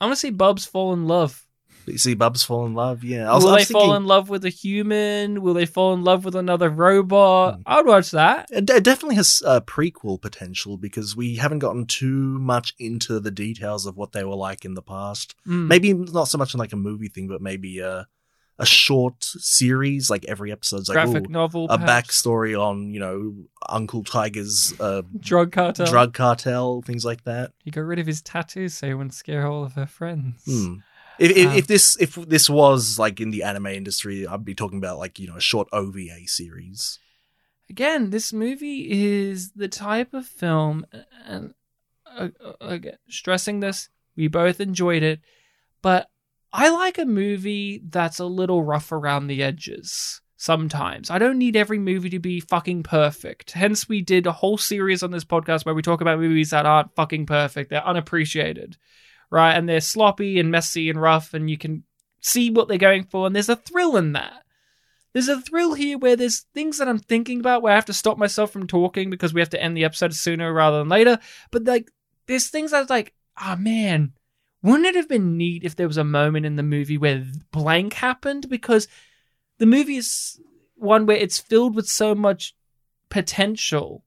I 0.00 0.04
want 0.06 0.16
to 0.16 0.20
see 0.20 0.30
Bubs 0.30 0.64
fall 0.64 0.92
in 0.92 1.06
love. 1.06 1.40
You 1.86 1.98
see 1.98 2.14
Bubs 2.14 2.42
fall 2.44 2.64
in 2.64 2.74
love. 2.74 3.04
Yeah. 3.04 3.30
I 3.30 3.34
was, 3.34 3.44
Will 3.44 3.50
I 3.50 3.54
they 3.56 3.60
was 3.60 3.68
thinking, 3.68 3.86
fall 3.88 3.94
in 3.96 4.04
love 4.06 4.28
with 4.30 4.44
a 4.44 4.48
human? 4.48 5.42
Will 5.42 5.52
they 5.52 5.66
fall 5.66 5.92
in 5.94 6.02
love 6.04 6.24
with 6.24 6.34
another 6.34 6.70
robot? 6.70 7.56
Hmm. 7.56 7.62
I'd 7.66 7.86
watch 7.86 8.10
that. 8.12 8.48
it 8.50 8.64
de- 8.66 8.80
definitely 8.80 9.16
has 9.16 9.42
uh, 9.44 9.60
prequel 9.60 10.20
potential 10.22 10.78
because 10.78 11.14
we 11.16 11.36
haven't 11.36 11.58
gotten 11.58 11.84
too 11.86 12.38
much 12.38 12.72
into 12.78 13.20
the 13.20 13.30
details 13.30 13.84
of 13.84 13.96
what 13.96 14.12
they 14.12 14.24
were 14.24 14.36
like 14.36 14.64
in 14.64 14.74
the 14.74 14.82
past. 14.82 15.34
Mm. 15.46 15.66
Maybe 15.66 15.92
not 15.92 16.28
so 16.28 16.38
much 16.38 16.54
in 16.54 16.58
like 16.58 16.72
a 16.72 16.76
movie 16.76 17.08
thing, 17.08 17.28
but 17.28 17.42
maybe 17.42 17.80
a 17.80 18.06
a 18.58 18.66
short 18.66 19.22
series, 19.24 20.10
like 20.10 20.24
every 20.26 20.52
episode's 20.52 20.88
like 20.88 20.94
graphic 20.94 21.28
ooh, 21.28 21.32
novel, 21.32 21.66
a 21.70 21.78
perhaps. 21.78 22.22
backstory 22.22 22.58
on 22.58 22.92
you 22.94 23.00
know 23.00 23.34
Uncle 23.68 24.04
Tiger's 24.04 24.72
uh, 24.80 25.02
drug 25.18 25.52
cartel. 25.52 25.86
drug 25.86 26.14
cartel, 26.14 26.82
things 26.82 27.04
like 27.04 27.24
that. 27.24 27.52
He 27.64 27.70
got 27.70 27.82
rid 27.82 27.98
of 27.98 28.06
his 28.06 28.22
tattoos 28.22 28.74
so 28.74 28.86
he 28.86 28.94
wouldn't 28.94 29.14
scare 29.14 29.46
all 29.46 29.64
of 29.64 29.72
her 29.74 29.86
friends. 29.86 30.42
Hmm. 30.44 30.74
If, 31.18 31.30
if, 31.30 31.46
Um, 31.46 31.56
if 31.56 31.66
this 31.66 31.96
if 32.00 32.14
this 32.14 32.50
was 32.50 32.98
like 32.98 33.20
in 33.20 33.30
the 33.30 33.42
anime 33.42 33.66
industry, 33.66 34.26
I'd 34.26 34.44
be 34.44 34.54
talking 34.54 34.78
about 34.78 34.98
like 34.98 35.18
you 35.18 35.26
know 35.26 35.36
a 35.36 35.40
short 35.40 35.68
OVA 35.72 36.26
series. 36.26 36.98
Again, 37.70 38.10
this 38.10 38.32
movie 38.32 38.88
is 38.90 39.52
the 39.52 39.68
type 39.68 40.12
of 40.12 40.26
film, 40.26 40.86
and 41.24 41.54
uh, 42.06 42.28
uh, 42.44 42.52
again, 42.60 42.98
stressing 43.08 43.60
this, 43.60 43.88
we 44.16 44.28
both 44.28 44.60
enjoyed 44.60 45.02
it, 45.02 45.20
but 45.82 46.10
I 46.56 46.68
like 46.68 46.98
a 46.98 47.04
movie 47.04 47.82
that's 47.84 48.20
a 48.20 48.26
little 48.26 48.62
rough 48.62 48.92
around 48.92 49.26
the 49.26 49.42
edges. 49.42 50.20
Sometimes 50.36 51.10
I 51.10 51.18
don't 51.18 51.38
need 51.38 51.56
every 51.56 51.80
movie 51.80 52.10
to 52.10 52.20
be 52.20 52.38
fucking 52.38 52.84
perfect. 52.84 53.50
Hence, 53.50 53.88
we 53.88 54.02
did 54.02 54.28
a 54.28 54.32
whole 54.32 54.56
series 54.56 55.02
on 55.02 55.10
this 55.10 55.24
podcast 55.24 55.66
where 55.66 55.74
we 55.74 55.82
talk 55.82 56.00
about 56.00 56.20
movies 56.20 56.50
that 56.50 56.64
aren't 56.64 56.94
fucking 56.94 57.26
perfect. 57.26 57.70
They're 57.70 57.84
unappreciated, 57.84 58.76
right? 59.30 59.52
And 59.52 59.68
they're 59.68 59.80
sloppy 59.80 60.38
and 60.38 60.52
messy 60.52 60.88
and 60.88 61.00
rough, 61.02 61.34
and 61.34 61.50
you 61.50 61.58
can 61.58 61.82
see 62.20 62.50
what 62.50 62.68
they're 62.68 62.78
going 62.78 63.02
for, 63.02 63.26
and 63.26 63.34
there's 63.34 63.48
a 63.48 63.56
thrill 63.56 63.96
in 63.96 64.12
that. 64.12 64.44
There's 65.12 65.28
a 65.28 65.40
thrill 65.40 65.74
here 65.74 65.98
where 65.98 66.14
there's 66.14 66.46
things 66.54 66.78
that 66.78 66.86
I'm 66.86 67.00
thinking 67.00 67.40
about 67.40 67.62
where 67.62 67.72
I 67.72 67.76
have 67.76 67.86
to 67.86 67.92
stop 67.92 68.16
myself 68.16 68.52
from 68.52 68.68
talking 68.68 69.10
because 69.10 69.34
we 69.34 69.40
have 69.40 69.50
to 69.50 69.62
end 69.62 69.76
the 69.76 69.84
episode 69.84 70.14
sooner 70.14 70.52
rather 70.52 70.78
than 70.78 70.88
later. 70.88 71.18
But 71.50 71.64
like, 71.64 71.90
there's 72.26 72.48
things 72.48 72.70
that's 72.70 72.90
like, 72.90 73.12
ah 73.36 73.56
man, 73.58 74.12
wouldn't 74.64 74.86
it 74.86 74.94
have 74.96 75.10
been 75.10 75.36
neat 75.36 75.62
if 75.62 75.76
there 75.76 75.86
was 75.86 75.98
a 75.98 76.04
moment 76.04 76.46
in 76.46 76.56
the 76.56 76.62
movie 76.62 76.96
where 76.96 77.22
blank 77.52 77.92
happened? 77.92 78.48
Because 78.48 78.88
the 79.58 79.66
movie 79.66 79.96
is 79.96 80.40
one 80.74 81.04
where 81.04 81.18
it's 81.18 81.38
filled 81.38 81.76
with 81.76 81.86
so 81.86 82.14
much 82.14 82.56
potential 83.10 84.04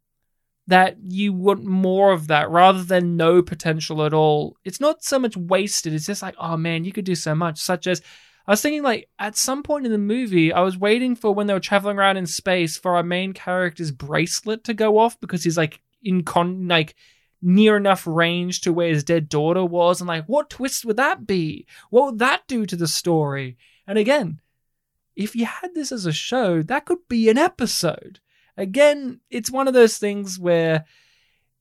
that 0.65 0.97
you 0.99 1.31
want 1.31 1.63
more 1.63 2.11
of 2.11 2.25
that 2.27 2.49
rather 2.49 2.83
than 2.83 3.15
no 3.15 3.43
potential 3.43 4.03
at 4.03 4.15
all. 4.15 4.57
It's 4.65 4.81
not 4.81 5.03
so 5.03 5.19
much 5.19 5.37
wasted, 5.37 5.93
it's 5.93 6.07
just 6.07 6.23
like, 6.23 6.35
oh 6.39 6.57
man, 6.57 6.85
you 6.85 6.91
could 6.91 7.05
do 7.05 7.15
so 7.15 7.35
much, 7.35 7.59
such 7.59 7.85
as 7.85 8.01
I 8.47 8.51
was 8.51 8.61
thinking 8.61 8.81
like 8.81 9.09
at 9.19 9.37
some 9.37 9.61
point 9.61 9.85
in 9.85 9.91
the 9.91 9.99
movie, 9.99 10.51
I 10.51 10.61
was 10.61 10.75
waiting 10.75 11.15
for 11.15 11.35
when 11.35 11.45
they 11.45 11.53
were 11.53 11.59
traveling 11.59 11.97
around 11.97 12.17
in 12.17 12.25
space 12.25 12.77
for 12.77 12.95
our 12.95 13.03
main 13.03 13.33
character's 13.33 13.91
bracelet 13.91 14.63
to 14.63 14.73
go 14.73 14.97
off 14.97 15.19
because 15.19 15.43
he's 15.43 15.57
like 15.57 15.81
in 16.01 16.23
con 16.23 16.67
like 16.67 16.95
near 17.41 17.77
enough 17.77 18.07
range 18.07 18.61
to 18.61 18.73
where 18.73 18.89
his 18.89 19.03
dead 19.03 19.29
daughter 19.29 19.63
was 19.63 20.01
and 20.01 20.07
like 20.07 20.25
what 20.25 20.49
twist 20.49 20.85
would 20.85 20.97
that 20.97 21.27
be? 21.27 21.67
What 21.89 22.05
would 22.05 22.19
that 22.19 22.47
do 22.47 22.65
to 22.65 22.75
the 22.75 22.87
story? 22.87 23.57
And 23.85 23.97
again, 23.97 24.41
if 25.15 25.35
you 25.35 25.45
had 25.45 25.73
this 25.73 25.91
as 25.91 26.05
a 26.05 26.11
show, 26.11 26.61
that 26.63 26.85
could 26.85 27.07
be 27.07 27.29
an 27.29 27.37
episode. 27.37 28.19
Again, 28.55 29.19
it's 29.29 29.51
one 29.51 29.67
of 29.67 29.73
those 29.73 29.97
things 29.97 30.39
where 30.39 30.85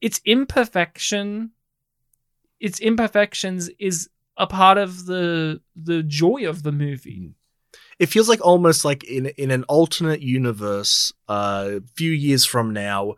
its 0.01 0.21
imperfection 0.25 1.53
its 2.61 2.81
imperfections 2.81 3.69
is 3.79 4.09
a 4.37 4.47
part 4.47 4.79
of 4.79 5.07
the 5.07 5.61
the 5.75 6.03
joy 6.03 6.49
of 6.49 6.63
the 6.63 6.73
movie. 6.73 7.21
Mm. 7.21 7.35
it 7.99 8.07
feels 8.07 8.29
like 8.29 8.45
almost 8.45 8.85
like 8.85 9.05
in 9.05 9.27
in 9.37 9.51
an 9.51 9.65
alternate 9.65 10.23
universe 10.23 11.13
uh, 11.29 11.71
a 11.77 11.81
few 11.95 12.13
years 12.13 12.45
from 12.45 12.73
now 12.73 13.15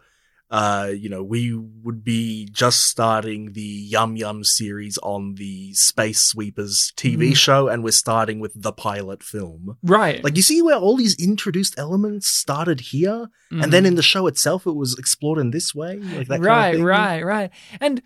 uh 0.51 0.91
you 0.97 1.09
know 1.11 1.23
we 1.23 1.53
would 1.83 2.03
be 2.03 2.49
just 2.53 2.85
starting 2.87 3.53
the 3.53 3.61
yum 3.61 4.17
yum 4.17 4.43
series 4.43 4.97
on 5.03 5.35
the 5.35 5.75
space 5.75 6.21
sweepers 6.21 6.93
tv 6.97 7.31
Mhm. 7.33 7.37
show 7.37 7.69
and 7.69 7.85
we're 7.85 7.91
starting 7.91 8.41
with 8.41 8.53
the 8.55 8.73
pilot 8.73 9.23
film 9.23 9.77
Right. 9.83 10.25
like 10.25 10.37
you 10.37 10.43
see 10.43 10.63
where 10.63 10.77
all 10.77 10.97
these 10.97 11.15
introduced 11.23 11.79
elements 11.79 12.29
started 12.31 12.81
here 12.81 13.29
and 13.51 13.73
then 13.73 13.85
in 13.85 13.95
the 13.97 14.03
show 14.03 14.27
itself 14.27 14.67
it 14.67 14.75
was 14.75 14.97
explored 14.99 15.39
in 15.39 15.51
this 15.51 15.75
way 15.75 15.97
like 15.99 16.29
that 16.29 16.41
Mm. 16.41 16.47
right, 16.47 16.71
kind 16.73 16.77
of 16.77 16.85
right, 16.85 17.25
right. 17.25 17.51
And 17.81 18.01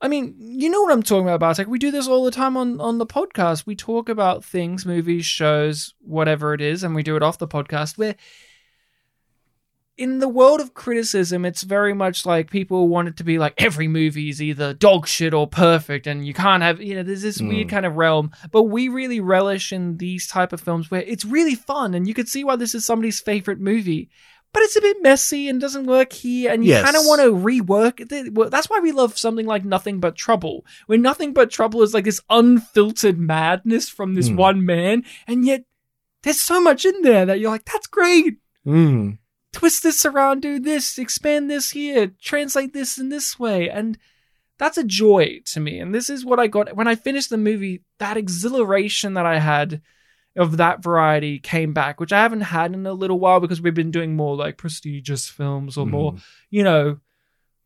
I 0.00 0.08
mean, 0.08 0.34
you 0.36 0.68
know 0.68 0.82
what 0.82 0.90
I'm 0.92 1.02
talking 1.04 1.28
about, 1.28 1.38
Bartek. 1.38 1.68
We 1.68 1.78
do 1.78 1.92
this 1.92 2.08
all 2.08 2.24
the 2.24 2.32
time 2.32 2.56
on 2.56 2.80
on 2.80 2.98
the 2.98 3.06
podcast. 3.06 3.66
We 3.66 3.76
talk 3.76 4.08
about 4.08 4.44
things, 4.44 4.84
movies, 4.84 5.24
shows, 5.26 5.94
whatever 6.00 6.54
it 6.54 6.60
is, 6.60 6.82
and 6.82 6.92
we 6.96 7.04
do 7.04 7.14
it 7.14 7.22
off 7.22 7.38
the 7.38 7.46
podcast. 7.46 7.96
Where 7.98 8.16
in 9.98 10.18
the 10.20 10.28
world 10.28 10.60
of 10.60 10.72
criticism, 10.74 11.44
it's 11.44 11.62
very 11.62 11.92
much 11.92 12.24
like 12.24 12.50
people 12.50 12.88
want 12.88 13.08
it 13.08 13.16
to 13.18 13.24
be 13.24 13.38
like 13.38 13.54
every 13.62 13.88
movie 13.88 14.30
is 14.30 14.40
either 14.40 14.72
dog 14.72 15.06
shit 15.06 15.34
or 15.34 15.46
perfect, 15.46 16.06
and 16.06 16.26
you 16.26 16.32
can't 16.34 16.62
have 16.62 16.80
you 16.80 16.94
know 16.94 17.02
there's 17.02 17.22
this 17.22 17.40
weird 17.42 17.68
Mm. 17.68 17.70
kind 17.70 17.86
of 17.86 17.96
realm. 17.96 18.30
But 18.50 18.64
we 18.64 18.88
really 18.88 19.20
relish 19.20 19.72
in 19.72 19.98
these 19.98 20.26
type 20.26 20.52
of 20.52 20.60
films 20.60 20.90
where 20.90 21.02
it's 21.02 21.24
really 21.24 21.54
fun, 21.54 21.94
and 21.94 22.08
you 22.08 22.14
could 22.14 22.28
see 22.28 22.42
why 22.44 22.56
this 22.56 22.74
is 22.74 22.84
somebody's 22.86 23.20
favorite 23.20 23.60
movie. 23.60 24.08
But 24.54 24.62
it's 24.64 24.76
a 24.76 24.82
bit 24.82 24.98
messy 25.02 25.48
and 25.48 25.58
doesn't 25.60 25.86
work 25.86 26.12
here, 26.12 26.52
and 26.52 26.62
you 26.62 26.70
Yes. 26.70 26.84
kind 26.84 26.96
of 26.96 27.04
want 27.06 27.22
to 27.22 27.32
rework 27.34 28.00
it. 28.00 28.50
That's 28.50 28.68
why 28.68 28.80
we 28.80 28.92
love 28.92 29.16
something 29.16 29.46
like 29.46 29.64
Nothing 29.64 29.98
But 29.98 30.14
Trouble, 30.14 30.66
where 30.86 30.98
Nothing 30.98 31.32
But 31.32 31.50
Trouble 31.50 31.80
is 31.82 31.94
like 31.94 32.04
this 32.04 32.20
unfiltered 32.28 33.18
madness 33.18 33.88
from 33.88 34.14
this 34.14 34.28
Hmm. 34.28 34.36
one 34.36 34.66
man, 34.66 35.04
and 35.26 35.46
yet 35.46 35.64
there's 36.22 36.40
so 36.40 36.60
much 36.60 36.84
in 36.84 37.00
there 37.02 37.24
that 37.26 37.40
you're 37.40 37.50
like, 37.50 37.64
that's 37.64 37.86
great 37.86 38.36
Mm. 38.66 39.18
Twist 39.52 39.82
this 39.82 40.04
around, 40.04 40.40
do 40.42 40.58
this, 40.58 40.98
expand 40.98 41.50
this 41.50 41.70
here, 41.70 42.12
translate 42.20 42.72
this 42.72 42.98
in 42.98 43.08
this 43.08 43.38
way. 43.38 43.68
And 43.70 43.98
that's 44.58 44.78
a 44.78 44.84
joy 44.84 45.40
to 45.46 45.60
me. 45.60 45.78
And 45.78 45.94
this 45.94 46.08
is 46.10 46.24
what 46.24 46.38
I 46.38 46.46
got 46.46 46.74
when 46.76 46.88
I 46.88 46.94
finished 46.94 47.30
the 47.30 47.36
movie. 47.38 47.82
That 47.98 48.16
exhilaration 48.16 49.14
that 49.14 49.26
I 49.26 49.38
had 49.38 49.80
of 50.36 50.56
that 50.56 50.82
variety 50.82 51.38
came 51.38 51.72
back, 51.74 52.00
which 52.00 52.12
I 52.12 52.22
haven't 52.22 52.40
had 52.42 52.72
in 52.72 52.86
a 52.86 52.92
little 52.92 53.20
while 53.20 53.40
because 53.40 53.60
we've 53.60 53.74
been 53.74 53.90
doing 53.90 54.16
more 54.16 54.34
like 54.36 54.56
prestigious 54.56 55.28
films 55.28 55.76
or 55.76 55.86
more, 55.86 56.12
Mm. 56.12 56.22
you 56.50 56.64
know, 56.64 56.98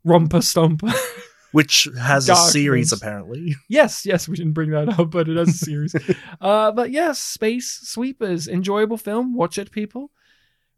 romper 0.04 0.38
stomper. 0.38 0.92
which 1.52 1.88
has 1.98 2.28
a 2.28 2.36
series 2.36 2.90
films. 2.90 3.00
apparently 3.00 3.54
yes, 3.68 4.04
yes, 4.04 4.28
we 4.28 4.36
didn't 4.36 4.52
bring 4.52 4.70
that 4.70 4.98
up, 4.98 5.10
but 5.10 5.28
it 5.28 5.36
has 5.36 5.48
a 5.48 5.52
series. 5.52 5.94
uh, 6.40 6.70
but 6.72 6.90
yes, 6.90 7.18
Space 7.18 7.80
Sweepers, 7.84 8.46
enjoyable 8.48 8.98
film. 8.98 9.34
Watch 9.34 9.56
it, 9.56 9.70
people. 9.70 10.10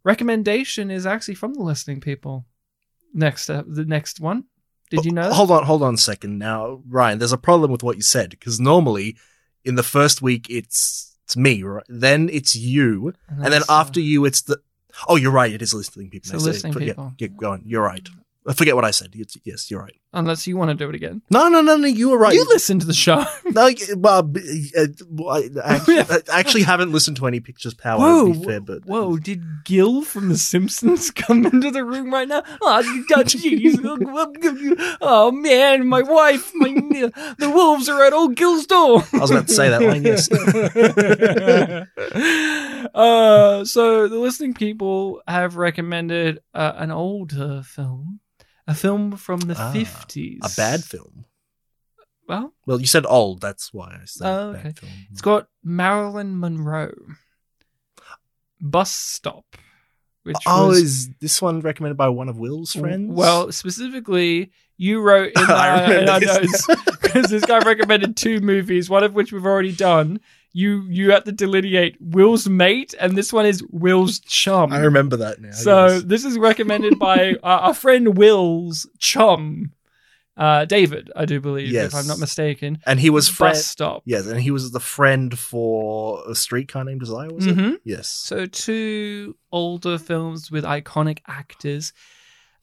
Recommendation 0.04 0.90
is 0.90 1.06
actually 1.06 1.34
from 1.34 1.54
the 1.54 1.62
listening 1.62 2.00
people. 2.00 2.46
Next, 3.14 3.50
uh, 3.50 3.64
the 3.66 3.84
next 3.84 4.20
one. 4.20 4.44
Did 4.90 5.04
you 5.04 5.12
know? 5.12 5.28
that? 5.28 5.34
Hold 5.34 5.50
on, 5.50 5.64
hold 5.64 5.82
on 5.82 5.94
a 5.94 5.98
second. 5.98 6.38
Now, 6.38 6.82
Ryan, 6.88 7.18
there's 7.18 7.32
a 7.32 7.38
problem 7.38 7.70
with 7.70 7.82
what 7.82 7.96
you 7.96 8.02
said 8.02 8.30
because 8.30 8.58
normally 8.58 9.16
in 9.64 9.74
the 9.74 9.82
first 9.82 10.22
week 10.22 10.46
it's 10.48 11.16
it's 11.24 11.36
me, 11.36 11.62
right? 11.62 11.84
Then 11.88 12.30
it's 12.32 12.56
you, 12.56 13.12
and 13.28 13.52
then 13.52 13.62
uh, 13.62 13.80
after 13.80 14.00
you 14.00 14.24
it's 14.24 14.42
the. 14.42 14.60
Oh, 15.06 15.16
you're 15.16 15.30
right. 15.30 15.52
It 15.52 15.62
is 15.62 15.74
listening 15.74 16.10
people. 16.10 16.18
It's 16.18 16.30
the 16.30 16.36
I 16.36 16.40
say- 16.40 16.44
listening 16.46 16.72
yeah, 16.74 16.88
people. 16.88 17.12
Yeah, 17.18 17.28
go 17.28 17.52
on. 17.52 17.62
You're 17.66 17.82
right. 17.82 18.08
I 18.46 18.54
forget 18.54 18.74
what 18.74 18.86
I 18.86 18.90
said. 18.92 19.10
It's, 19.12 19.36
yes, 19.44 19.70
you're 19.70 19.80
right. 19.80 20.00
Unless 20.12 20.46
you 20.46 20.56
want 20.56 20.70
to 20.70 20.74
do 20.74 20.88
it 20.88 20.94
again, 20.94 21.22
No, 21.30 21.48
no, 21.48 21.60
no, 21.60 21.76
no. 21.76 21.86
You 21.86 22.10
were 22.10 22.18
right. 22.18 22.32
you 22.34 22.44
listen 22.48 22.78
to 22.80 22.86
the 22.86 22.92
show. 22.94 23.24
no, 23.46 23.64
y- 23.66 23.74
well, 23.96 24.22
b- 24.22 24.70
uh, 24.76 24.86
well, 25.08 25.36
I, 25.36 25.48
actually, 25.76 25.98
I 25.98 26.38
actually 26.40 26.62
haven't 26.62 26.92
listened 26.92 27.16
to 27.18 27.26
any 27.26 27.40
Pictures 27.40 27.74
Power. 27.74 27.98
Whoa, 28.00 28.32
to 28.32 28.38
be 28.38 28.44
fair, 28.46 28.60
but 28.60 28.86
whoa! 28.86 29.16
Did 29.18 29.42
Gil 29.64 30.02
from 30.02 30.28
The 30.28 30.38
Simpsons 30.38 31.10
come 31.14 31.44
into 31.46 31.70
the 31.70 31.84
room 31.84 32.12
right 32.12 32.28
now? 32.28 32.42
Oh, 32.62 32.82
jeez! 33.24 33.78
oh 35.00 35.30
man, 35.30 35.86
my 35.86 36.02
wife, 36.02 36.52
my 36.54 36.68
the 37.38 37.50
wolves 37.50 37.88
are 37.88 38.02
at 38.04 38.12
old 38.12 38.36
Gil's 38.36 38.66
door. 38.66 39.02
I 39.12 39.18
was 39.18 39.30
about 39.30 39.48
to 39.48 39.54
say 39.54 39.68
that 39.68 39.82
line. 39.82 40.04
Yes. 40.04 40.30
uh, 42.94 43.64
so 43.64 44.08
the 44.08 44.18
listening 44.18 44.54
people 44.54 45.22
have 45.26 45.56
recommended 45.56 46.40
uh, 46.54 46.72
an 46.76 46.90
older 46.90 47.62
film, 47.64 48.20
a 48.68 48.74
film 48.74 49.16
from 49.16 49.40
the 49.40 49.56
Ah, 49.58 49.72
fifties, 49.72 50.38
a 50.44 50.50
bad 50.56 50.84
film. 50.84 51.24
Well, 52.28 52.52
Well, 52.66 52.78
you 52.80 52.86
said 52.86 53.04
old. 53.06 53.40
That's 53.40 53.72
why 53.72 53.98
I 54.00 54.04
said 54.04 54.26
Oh, 54.28 54.52
bad 54.52 54.60
okay. 54.66 54.72
film. 54.72 54.92
it's 55.10 55.20
got 55.22 55.48
Marilyn 55.64 56.38
Monroe. 56.38 56.92
Bus 58.60 58.90
Stop, 58.92 59.44
which 60.24 60.36
Oh, 60.46 60.68
was 60.68 60.78
is 60.78 61.10
this 61.20 61.40
one 61.40 61.60
recommended 61.60 61.96
by 61.96 62.08
one 62.08 62.28
of 62.28 62.38
Will's 62.38 62.72
friends? 62.72 63.12
Well, 63.14 63.52
specifically, 63.52 64.50
you 64.76 65.00
wrote 65.00 65.32
in 65.36 65.50
our, 65.50 65.92
in 65.94 66.08
our 66.08 66.20
notes 66.20 66.66
because 67.02 67.30
this 67.30 67.44
guy 67.44 67.58
recommended 67.60 68.16
two 68.16 68.40
movies, 68.40 68.90
one 68.90 69.04
of 69.04 69.14
which 69.14 69.32
we've 69.32 69.46
already 69.46 69.72
done. 69.72 70.20
You 70.52 70.84
you 70.88 71.10
had 71.12 71.24
to 71.26 71.32
delineate 71.32 71.96
Will's 72.00 72.48
mate, 72.48 72.94
and 72.98 73.16
this 73.16 73.32
one 73.32 73.46
is 73.46 73.62
Will's 73.70 74.18
chum. 74.20 74.72
I 74.72 74.78
remember 74.78 75.16
that 75.18 75.40
now. 75.40 75.50
so 75.52 75.86
yes. 75.86 76.02
this 76.04 76.24
is 76.24 76.38
recommended 76.38 76.98
by 76.98 77.34
our, 77.42 77.60
our 77.60 77.74
friend 77.74 78.16
Will's 78.16 78.88
chum, 78.98 79.72
uh, 80.36 80.64
David, 80.64 81.10
I 81.14 81.26
do 81.26 81.40
believe, 81.40 81.68
Yes. 81.70 81.92
if 81.92 81.94
I'm 81.98 82.06
not 82.06 82.18
mistaken. 82.18 82.78
and 82.86 82.98
he 82.98 83.10
was 83.10 83.28
friend. 83.28 83.56
Stop. 83.56 84.02
Yes, 84.06 84.26
and 84.26 84.40
he 84.40 84.50
was 84.50 84.70
the 84.70 84.80
friend 84.80 85.38
for 85.38 86.22
a 86.28 86.34
streetcar 86.34 86.84
named 86.84 87.00
Desire. 87.00 87.28
Was 87.32 87.46
it? 87.46 87.56
Mhm. 87.56 87.76
Yes. 87.84 88.08
So 88.08 88.46
two 88.46 89.36
older 89.52 89.98
films 89.98 90.50
with 90.50 90.64
iconic 90.64 91.18
actors. 91.26 91.92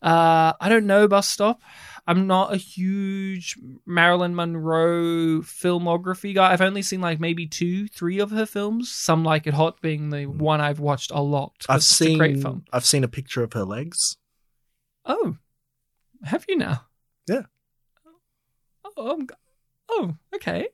Uh, 0.01 0.53
I 0.59 0.69
don't 0.69 0.85
know 0.85 1.07
Bus 1.07 1.29
Stop. 1.29 1.61
I'm 2.07 2.27
not 2.27 2.53
a 2.53 2.57
huge 2.57 3.57
Marilyn 3.85 4.35
Monroe 4.35 5.41
filmography 5.41 6.35
guy. 6.35 6.51
I've 6.51 6.61
only 6.61 6.83
seen 6.83 7.01
like 7.01 7.19
maybe 7.19 7.47
two, 7.47 7.87
three 7.87 8.19
of 8.19 8.29
her 8.31 8.45
films. 8.45 8.91
Some 8.91 9.23
Like 9.23 9.47
It 9.47 9.55
Hot 9.55 9.81
being 9.81 10.11
the 10.11 10.25
one 10.25 10.61
I've 10.61 10.79
watched 10.79 11.11
a 11.11 11.21
lot. 11.21 11.65
I've 11.67 11.83
seen. 11.83 12.15
a 12.15 12.17
great 12.17 12.41
film. 12.41 12.65
I've 12.71 12.85
seen 12.85 13.03
a 13.03 13.07
picture 13.07 13.43
of 13.43 13.53
her 13.53 13.63
legs. 13.63 14.17
Oh, 15.05 15.37
have 16.23 16.45
you 16.47 16.57
now? 16.57 16.85
Yeah. 17.27 17.43
Oh, 18.97 19.11
I'm, 19.11 19.27
oh, 19.89 20.15
okay. 20.35 20.67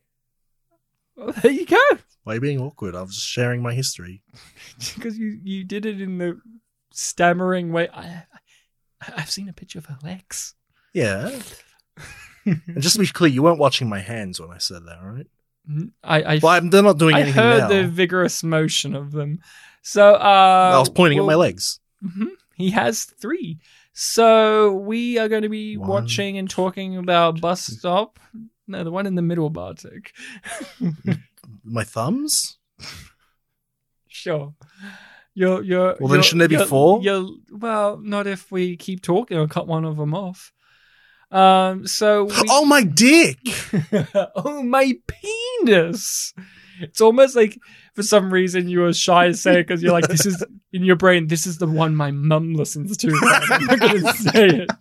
Well, 1.16 1.32
there 1.42 1.52
you 1.52 1.66
go. 1.66 1.82
Why 2.24 2.34
are 2.34 2.36
you 2.36 2.42
being 2.42 2.62
awkward? 2.62 2.96
I 2.96 3.02
was 3.02 3.16
just 3.16 3.28
sharing 3.28 3.62
my 3.62 3.74
history. 3.74 4.22
because 4.96 5.18
you 5.18 5.40
you 5.44 5.64
did 5.64 5.86
it 5.86 6.02
in 6.02 6.18
the 6.18 6.40
stammering 6.92 7.72
way. 7.72 7.88
I, 7.90 8.04
I 8.04 8.24
I've 9.16 9.32
seen 9.32 9.50
a 9.50 9.54
picture 9.54 9.80
of 9.80 9.86
her 9.88 9.98
legs. 10.04 10.54
Yeah. 10.94 11.40
and 12.46 12.62
just 12.80 12.96
to 12.96 13.00
be 13.02 13.08
clear, 13.08 13.30
you 13.32 13.44
weren't 13.44 13.60
watching 13.60 13.90
my 13.90 14.00
hands 14.00 14.40
when 14.40 14.52
I 14.52 14.58
said 14.58 14.86
that, 14.86 15.00
right? 15.04 15.28
I 16.04 16.24
I, 16.24 16.40
Well, 16.42 16.54
I'm, 16.54 16.70
they're 16.70 16.82
not 16.84 16.98
doing 16.98 17.16
I 17.16 17.22
anything 17.22 17.42
heard 17.42 17.60
now. 17.62 17.68
the 17.70 17.88
vigorous 17.88 18.44
motion 18.44 18.96
of 18.96 19.12
them. 19.12 19.40
So 19.84 20.14
uh, 20.16 20.72
I 20.76 20.80
was 20.80 20.90
pointing 20.90 21.20
at 21.20 21.22
my 21.22 21.28
well, 21.30 21.40
legs. 21.40 21.80
mhm, 22.04 22.30
He 22.56 22.72
has 22.72 23.04
three. 23.06 23.60
So 23.94 24.74
we 24.74 25.18
are 25.20 25.28
going 25.30 25.44
to 25.44 25.50
be 25.50 25.78
One. 25.78 25.90
watching 25.90 26.38
and 26.38 26.50
talking 26.50 26.98
about 26.98 27.42
bus 27.42 27.62
stop. 27.64 28.20
No, 28.68 28.84
the 28.84 28.92
one 28.92 29.06
in 29.06 29.16
the 29.16 29.22
middle, 29.22 29.50
Bartek. 29.50 30.14
My 31.64 31.84
thumbs. 31.84 32.58
Sure. 34.14 34.54
You're, 35.34 35.64
you're, 35.64 35.96
Well, 36.00 36.10
then 36.10 36.18
you're- 36.18 36.24
shouldn't 36.24 36.40
there 36.40 36.48
be 36.50 36.56
you're- 36.56 36.68
four? 36.68 37.02
You're, 37.02 37.28
well, 37.52 37.98
not 37.98 38.28
if 38.28 38.52
we 38.52 38.76
keep 38.78 39.02
talking. 39.02 39.38
I'll 39.38 39.48
cut 39.48 39.68
one 39.68 39.86
of 39.86 39.98
them 39.98 40.14
off. 40.14 40.52
Um. 41.32 41.88
So. 41.88 42.26
We, 42.26 42.34
Oh 42.50 42.66
my 42.66 42.84
dick! 42.84 43.38
oh 44.36 44.62
my 44.64 44.94
penis! 45.08 46.34
It's 46.82 47.00
almost 47.00 47.36
like 47.38 47.58
for 47.94 48.04
some 48.04 48.34
reason 48.34 48.68
you 48.68 48.82
were 48.82 48.92
shy 48.92 49.28
to 49.28 49.34
say 49.34 49.60
it 49.60 49.68
because 49.68 49.82
you're 49.82 49.94
like, 49.94 50.08
this 50.10 50.26
is 50.26 50.44
in 50.74 50.84
your 50.84 50.98
brain. 50.98 51.28
This 51.28 51.46
is 51.48 51.58
the 51.58 51.68
one 51.68 51.96
my 51.96 52.12
mum 52.12 52.54
listens 52.54 52.98
to. 52.98 53.08
I'm 53.50 53.66
not 53.66 53.80
gonna 53.80 54.14
say 54.14 54.48
it. 54.48 54.72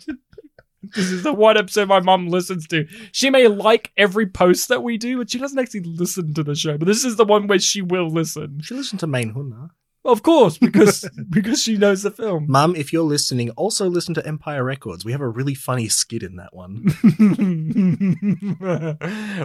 This 0.82 1.12
is 1.12 1.22
the 1.22 1.32
one 1.32 1.56
episode 1.56 1.86
my 1.88 2.00
mum 2.00 2.26
listens 2.26 2.66
to. 2.68 2.86
She 3.12 3.30
may 3.30 3.46
like 3.46 3.92
every 3.96 4.26
post 4.26 4.70
that 4.70 4.82
we 4.82 4.96
do, 4.98 5.18
but 5.18 5.30
she 5.30 5.38
doesn't 5.38 5.58
actually 5.58 5.80
listen 5.84 6.34
to 6.34 6.42
the 6.42 6.56
show. 6.56 6.76
But 6.78 6.86
this 6.88 7.04
is 7.04 7.14
the 7.14 7.24
one 7.24 7.46
where 7.46 7.60
she 7.60 7.80
will 7.82 8.08
listen. 8.08 8.58
She 8.60 8.68
should 8.68 8.78
listen 8.78 8.98
to 8.98 9.06
Main 9.06 9.34
Hunna. 9.34 9.70
Of 10.04 10.22
course, 10.22 10.56
because 10.56 11.08
because 11.30 11.62
she 11.62 11.76
knows 11.76 12.02
the 12.02 12.10
film. 12.10 12.46
Mum, 12.48 12.74
if 12.74 12.92
you're 12.92 13.02
listening, 13.02 13.50
also 13.50 13.88
listen 13.88 14.14
to 14.14 14.26
Empire 14.26 14.64
Records. 14.64 15.04
We 15.04 15.12
have 15.12 15.20
a 15.20 15.28
really 15.28 15.54
funny 15.54 15.88
skit 15.88 16.22
in 16.22 16.36
that 16.36 16.54
one. 16.54 16.84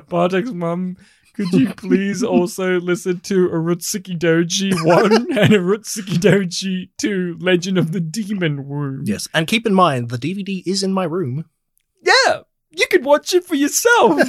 Bartek's 0.09 0.51
mum, 0.51 0.95
could 1.33 1.51
you 1.51 1.73
please 1.73 2.23
also 2.23 2.79
listen 2.79 3.19
to 3.21 3.49
Urotsukidoji 3.49 4.85
1 4.85 5.13
and 5.37 5.53
Urotsukidoji 5.53 6.89
2, 6.99 7.37
Legend 7.41 7.77
of 7.77 7.91
the 7.91 7.99
Demon 7.99 8.69
Womb? 8.69 9.03
yes, 9.05 9.27
and 9.33 9.47
keep 9.47 9.67
in 9.67 9.73
mind 9.73 10.09
the 10.09 10.17
DVD 10.17 10.63
is 10.65 10.83
in 10.83 10.93
my 10.93 11.03
room. 11.03 11.45
Yeah, 12.01 12.41
you 12.69 12.85
could 12.89 13.03
watch 13.03 13.33
it 13.33 13.43
for 13.43 13.55
yourself. 13.55 14.21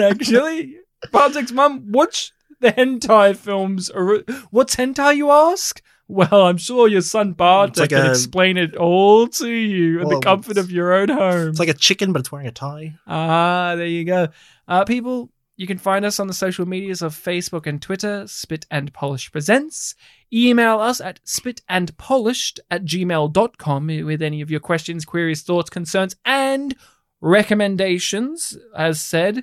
Actually, 0.00 0.76
Bartek's 1.10 1.50
mum, 1.50 1.90
watch 1.90 2.30
the 2.60 2.72
hentai 2.72 3.36
films. 3.36 3.90
Or 3.90 4.22
what's 4.50 4.76
hentai, 4.76 5.16
you 5.16 5.30
ask? 5.30 5.82
Well, 6.08 6.46
I'm 6.46 6.56
sure 6.56 6.86
your 6.86 7.00
son 7.00 7.32
Bartek 7.32 7.78
like 7.78 7.90
can 7.90 8.06
a- 8.06 8.10
explain 8.10 8.56
it 8.56 8.76
all 8.76 9.26
to 9.26 9.50
you 9.50 10.00
in 10.00 10.08
the 10.08 10.20
comfort 10.20 10.56
of 10.56 10.70
your 10.70 10.92
own 10.92 11.08
home. 11.08 11.48
It's 11.48 11.58
like 11.58 11.68
a 11.68 11.74
chicken, 11.74 12.12
but 12.12 12.20
it's 12.20 12.30
wearing 12.30 12.46
a 12.46 12.52
tie. 12.52 12.94
Ah, 13.08 13.74
there 13.76 13.86
you 13.86 14.04
go. 14.04 14.28
Uh, 14.68 14.84
people, 14.84 15.30
you 15.56 15.66
can 15.66 15.78
find 15.78 16.04
us 16.04 16.20
on 16.20 16.28
the 16.28 16.34
social 16.34 16.64
medias 16.66 17.02
of 17.02 17.14
Facebook 17.14 17.66
and 17.66 17.82
Twitter, 17.82 18.24
Spit 18.28 18.66
and 18.70 18.92
Polish 18.92 19.32
Presents. 19.32 19.96
Email 20.32 20.78
us 20.78 21.00
at 21.00 21.24
spitandpolished 21.24 22.60
at 22.70 22.84
gmail.com 22.84 23.86
with 24.04 24.22
any 24.22 24.40
of 24.42 24.50
your 24.50 24.60
questions, 24.60 25.04
queries, 25.04 25.42
thoughts, 25.42 25.70
concerns, 25.70 26.14
and 26.24 26.76
recommendations. 27.20 28.56
As 28.76 29.00
said, 29.00 29.42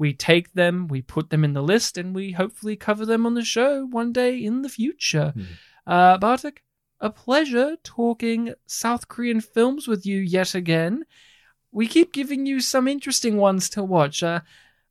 we 0.00 0.12
take 0.12 0.54
them, 0.54 0.88
we 0.88 1.02
put 1.02 1.30
them 1.30 1.44
in 1.44 1.52
the 1.52 1.62
list, 1.62 1.96
and 1.96 2.12
we 2.12 2.32
hopefully 2.32 2.74
cover 2.74 3.06
them 3.06 3.24
on 3.24 3.34
the 3.34 3.44
show 3.44 3.86
one 3.86 4.12
day 4.12 4.36
in 4.36 4.62
the 4.62 4.68
future. 4.68 5.32
Hmm. 5.36 5.42
Uh, 5.86 6.18
Bartek, 6.18 6.64
a 6.98 7.10
pleasure 7.10 7.76
talking 7.84 8.54
South 8.66 9.06
Korean 9.06 9.40
films 9.40 9.86
with 9.86 10.04
you 10.04 10.18
yet 10.18 10.56
again 10.56 11.04
we 11.72 11.86
keep 11.86 12.12
giving 12.12 12.46
you 12.46 12.60
some 12.60 12.88
interesting 12.88 13.36
ones 13.36 13.70
to 13.70 13.84
watch. 13.84 14.22
Uh, 14.22 14.40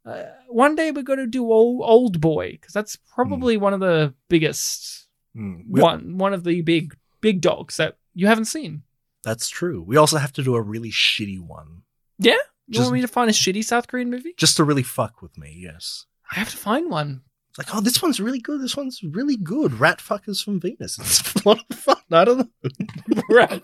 uh, 0.06 0.24
one 0.48 0.76
day 0.76 0.92
we're 0.92 1.04
going 1.04 1.20
to 1.20 1.28
do 1.28 1.52
old, 1.52 1.82
old 1.84 2.22
Boy 2.22 2.52
because 2.52 2.74
that's 2.74 2.96
probably 2.96 3.58
one 3.58 3.74
of 3.74 3.80
the 3.80 4.14
biggest 4.30 5.08
Mm. 5.38 5.66
One 5.68 6.18
one 6.18 6.34
of 6.34 6.44
the 6.44 6.64
big 6.64 6.98
big 7.22 7.40
dogs 7.40 7.78
that 7.78 7.98
you 8.16 8.26
haven't 8.26 8.46
seen. 8.46 8.82
That's 9.24 9.48
true. 9.48 9.80
We 9.80 9.96
also 9.96 10.18
have 10.18 10.34
to 10.34 10.44
do 10.44 10.56
a 10.56 10.62
really 10.62 10.90
shitty 10.90 11.40
one. 11.40 11.84
You 12.70 12.76
Just- 12.76 12.86
want 12.86 12.94
me 12.94 13.02
to 13.02 13.08
find 13.08 13.30
a 13.30 13.34
shitty 13.34 13.64
South 13.66 13.88
Korean 13.88 14.10
movie? 14.12 14.34
Just 14.38 14.58
to 14.58 14.64
really 14.64 14.84
fuck 14.84 15.22
with 15.22 15.38
me, 15.38 15.56
yes. 15.58 16.06
I 16.32 16.36
have 16.36 16.50
to 16.52 16.58
find 16.58 16.90
one. 16.92 17.22
It's 17.50 17.58
like, 17.58 17.74
oh, 17.76 17.82
this 17.82 18.00
one's 18.00 18.20
really 18.20 18.40
good. 18.40 18.62
This 18.62 18.78
one's 18.78 19.02
really 19.04 19.36
good. 19.36 19.80
Rat 19.80 19.98
fuckers 19.98 20.44
from 20.44 20.60
Venus. 20.60 21.00
It's 21.00 21.34
a 21.44 21.50
lot 21.50 21.60
of 21.68 21.76
fun. 21.78 21.96
I 22.12 22.24
don't 22.26 22.38
know. 22.38 22.70
Rat, 23.30 23.62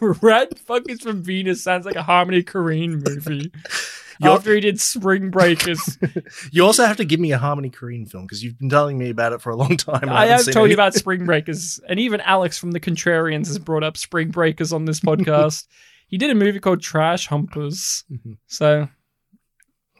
Rat 0.00 0.54
Fuckers 0.66 1.02
from 1.02 1.22
Venus 1.22 1.62
sounds 1.62 1.84
like 1.84 1.96
a 1.96 2.02
Harmony 2.02 2.42
Korine 2.42 3.02
movie. 3.06 3.52
You're- 4.20 4.34
After 4.34 4.52
he 4.54 4.60
did 4.60 4.80
Spring 4.80 5.30
Breakers, 5.30 5.96
You 6.52 6.64
also 6.64 6.84
have 6.86 6.96
to 6.96 7.04
give 7.04 7.20
me 7.20 7.32
a 7.32 7.38
Harmony 7.38 7.70
Korine 7.70 8.10
film 8.10 8.24
because 8.24 8.42
you've 8.42 8.58
been 8.58 8.68
telling 8.70 8.98
me 8.98 9.10
about 9.10 9.32
it 9.34 9.40
for 9.42 9.50
a 9.50 9.56
long 9.56 9.76
time. 9.76 10.08
I 10.08 10.26
haven't 10.26 10.46
have 10.46 10.54
told 10.54 10.64
any- 10.64 10.70
you 10.70 10.74
about 10.76 10.94
Spring 10.94 11.24
Breakers, 11.26 11.78
and 11.88 12.00
even 12.00 12.20
Alex 12.22 12.58
from 12.58 12.72
the 12.72 12.80
Contrarians 12.80 13.46
has 13.48 13.58
brought 13.58 13.84
up 13.84 13.96
Spring 13.98 14.30
Breakers 14.30 14.72
on 14.72 14.86
this 14.86 15.00
podcast. 15.00 15.66
He 16.08 16.18
did 16.18 16.30
a 16.30 16.34
movie 16.34 16.58
called 16.58 16.82
Trash 16.82 17.28
Humpers. 17.28 18.02
Mhm. 18.10 18.38
So, 18.48 18.88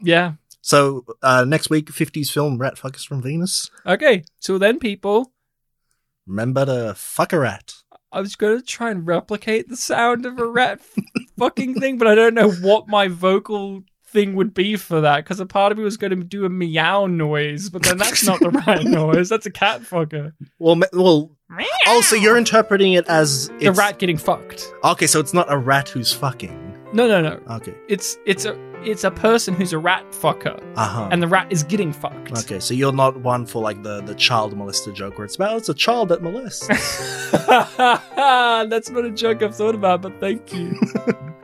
yeah. 0.01 0.33
So 0.61 1.05
uh, 1.23 1.45
next 1.45 1.69
week, 1.69 1.89
50s 1.89 2.29
film 2.29 2.57
Rat 2.57 2.75
Fuckers 2.75 3.07
from 3.07 3.21
Venus. 3.21 3.69
Okay. 3.85 4.23
Till 4.41 4.59
then, 4.59 4.77
people, 4.79 5.31
Remember 6.27 6.63
to 6.65 6.93
fuck 6.95 7.33
a 7.33 7.39
rat. 7.39 7.73
I 8.11 8.21
was 8.21 8.35
going 8.35 8.59
to 8.59 8.63
try 8.65 8.91
and 8.91 9.07
replicate 9.07 9.67
the 9.67 9.75
sound 9.77 10.27
of 10.27 10.37
a 10.37 10.45
rat 10.45 10.79
fucking 11.39 11.79
thing, 11.79 11.97
but 11.97 12.07
I 12.07 12.13
don't 12.13 12.35
know 12.35 12.51
what 12.51 12.87
my 12.87 13.07
vocal 13.07 13.83
thing 14.05 14.35
would 14.35 14.53
be 14.53 14.75
for 14.75 15.01
that 15.01 15.23
because 15.23 15.39
a 15.39 15.45
part 15.47 15.71
of 15.71 15.77
me 15.79 15.83
was 15.83 15.97
going 15.97 16.11
to 16.11 16.23
do 16.23 16.45
a 16.45 16.49
meow 16.49 17.07
noise, 17.07 17.69
but 17.69 17.81
then 17.83 17.97
that's 17.97 18.25
not 18.25 18.39
the 18.41 18.49
right 18.51 18.83
noise. 18.85 19.29
That's 19.29 19.47
a 19.47 19.51
cat 19.51 19.81
fucker. 19.81 20.33
Well, 20.59 20.79
well. 20.93 21.35
Oh, 21.87 22.01
so 22.01 22.15
you're 22.15 22.37
interpreting 22.37 22.93
it 22.93 23.07
as 23.07 23.49
the 23.59 23.71
rat 23.71 23.97
getting 23.99 24.17
fucked. 24.17 24.71
Okay, 24.83 25.07
so 25.07 25.19
it's 25.19 25.33
not 25.33 25.51
a 25.51 25.57
rat 25.57 25.89
who's 25.89 26.13
fucking. 26.13 26.77
No, 26.93 27.07
no, 27.07 27.21
no. 27.21 27.39
Okay. 27.55 27.75
It's 27.87 28.17
it's 28.25 28.45
a 28.45 28.55
it's 28.83 29.03
a 29.03 29.11
person 29.11 29.53
who's 29.55 29.73
a 29.73 29.77
rat 29.79 30.05
fucker, 30.11 30.61
Uh 30.75 30.87
huh. 30.87 31.09
and 31.11 31.21
the 31.21 31.27
rat 31.27 31.47
is 31.51 31.63
getting 31.63 31.91
fucked. 31.91 32.31
Okay, 32.31 32.59
so 32.59 32.73
you're 32.73 32.93
not 32.93 33.17
one 33.17 33.45
for 33.45 33.61
like 33.61 33.81
the 33.83 34.01
the 34.01 34.15
child 34.15 34.55
molester 34.55 34.93
joke 34.93 35.17
where 35.17 35.25
it's 35.25 35.35
about 35.35 35.57
it's 35.57 35.69
a 35.69 35.73
child 35.73 36.09
that 36.09 36.21
molests. 36.21 36.67
That's 37.31 38.89
not 38.89 39.05
a 39.05 39.11
joke 39.11 39.41
I've 39.43 39.55
thought 39.55 39.75
about, 39.75 40.01
but 40.01 40.19
thank 40.19 40.53
you. 40.53 40.79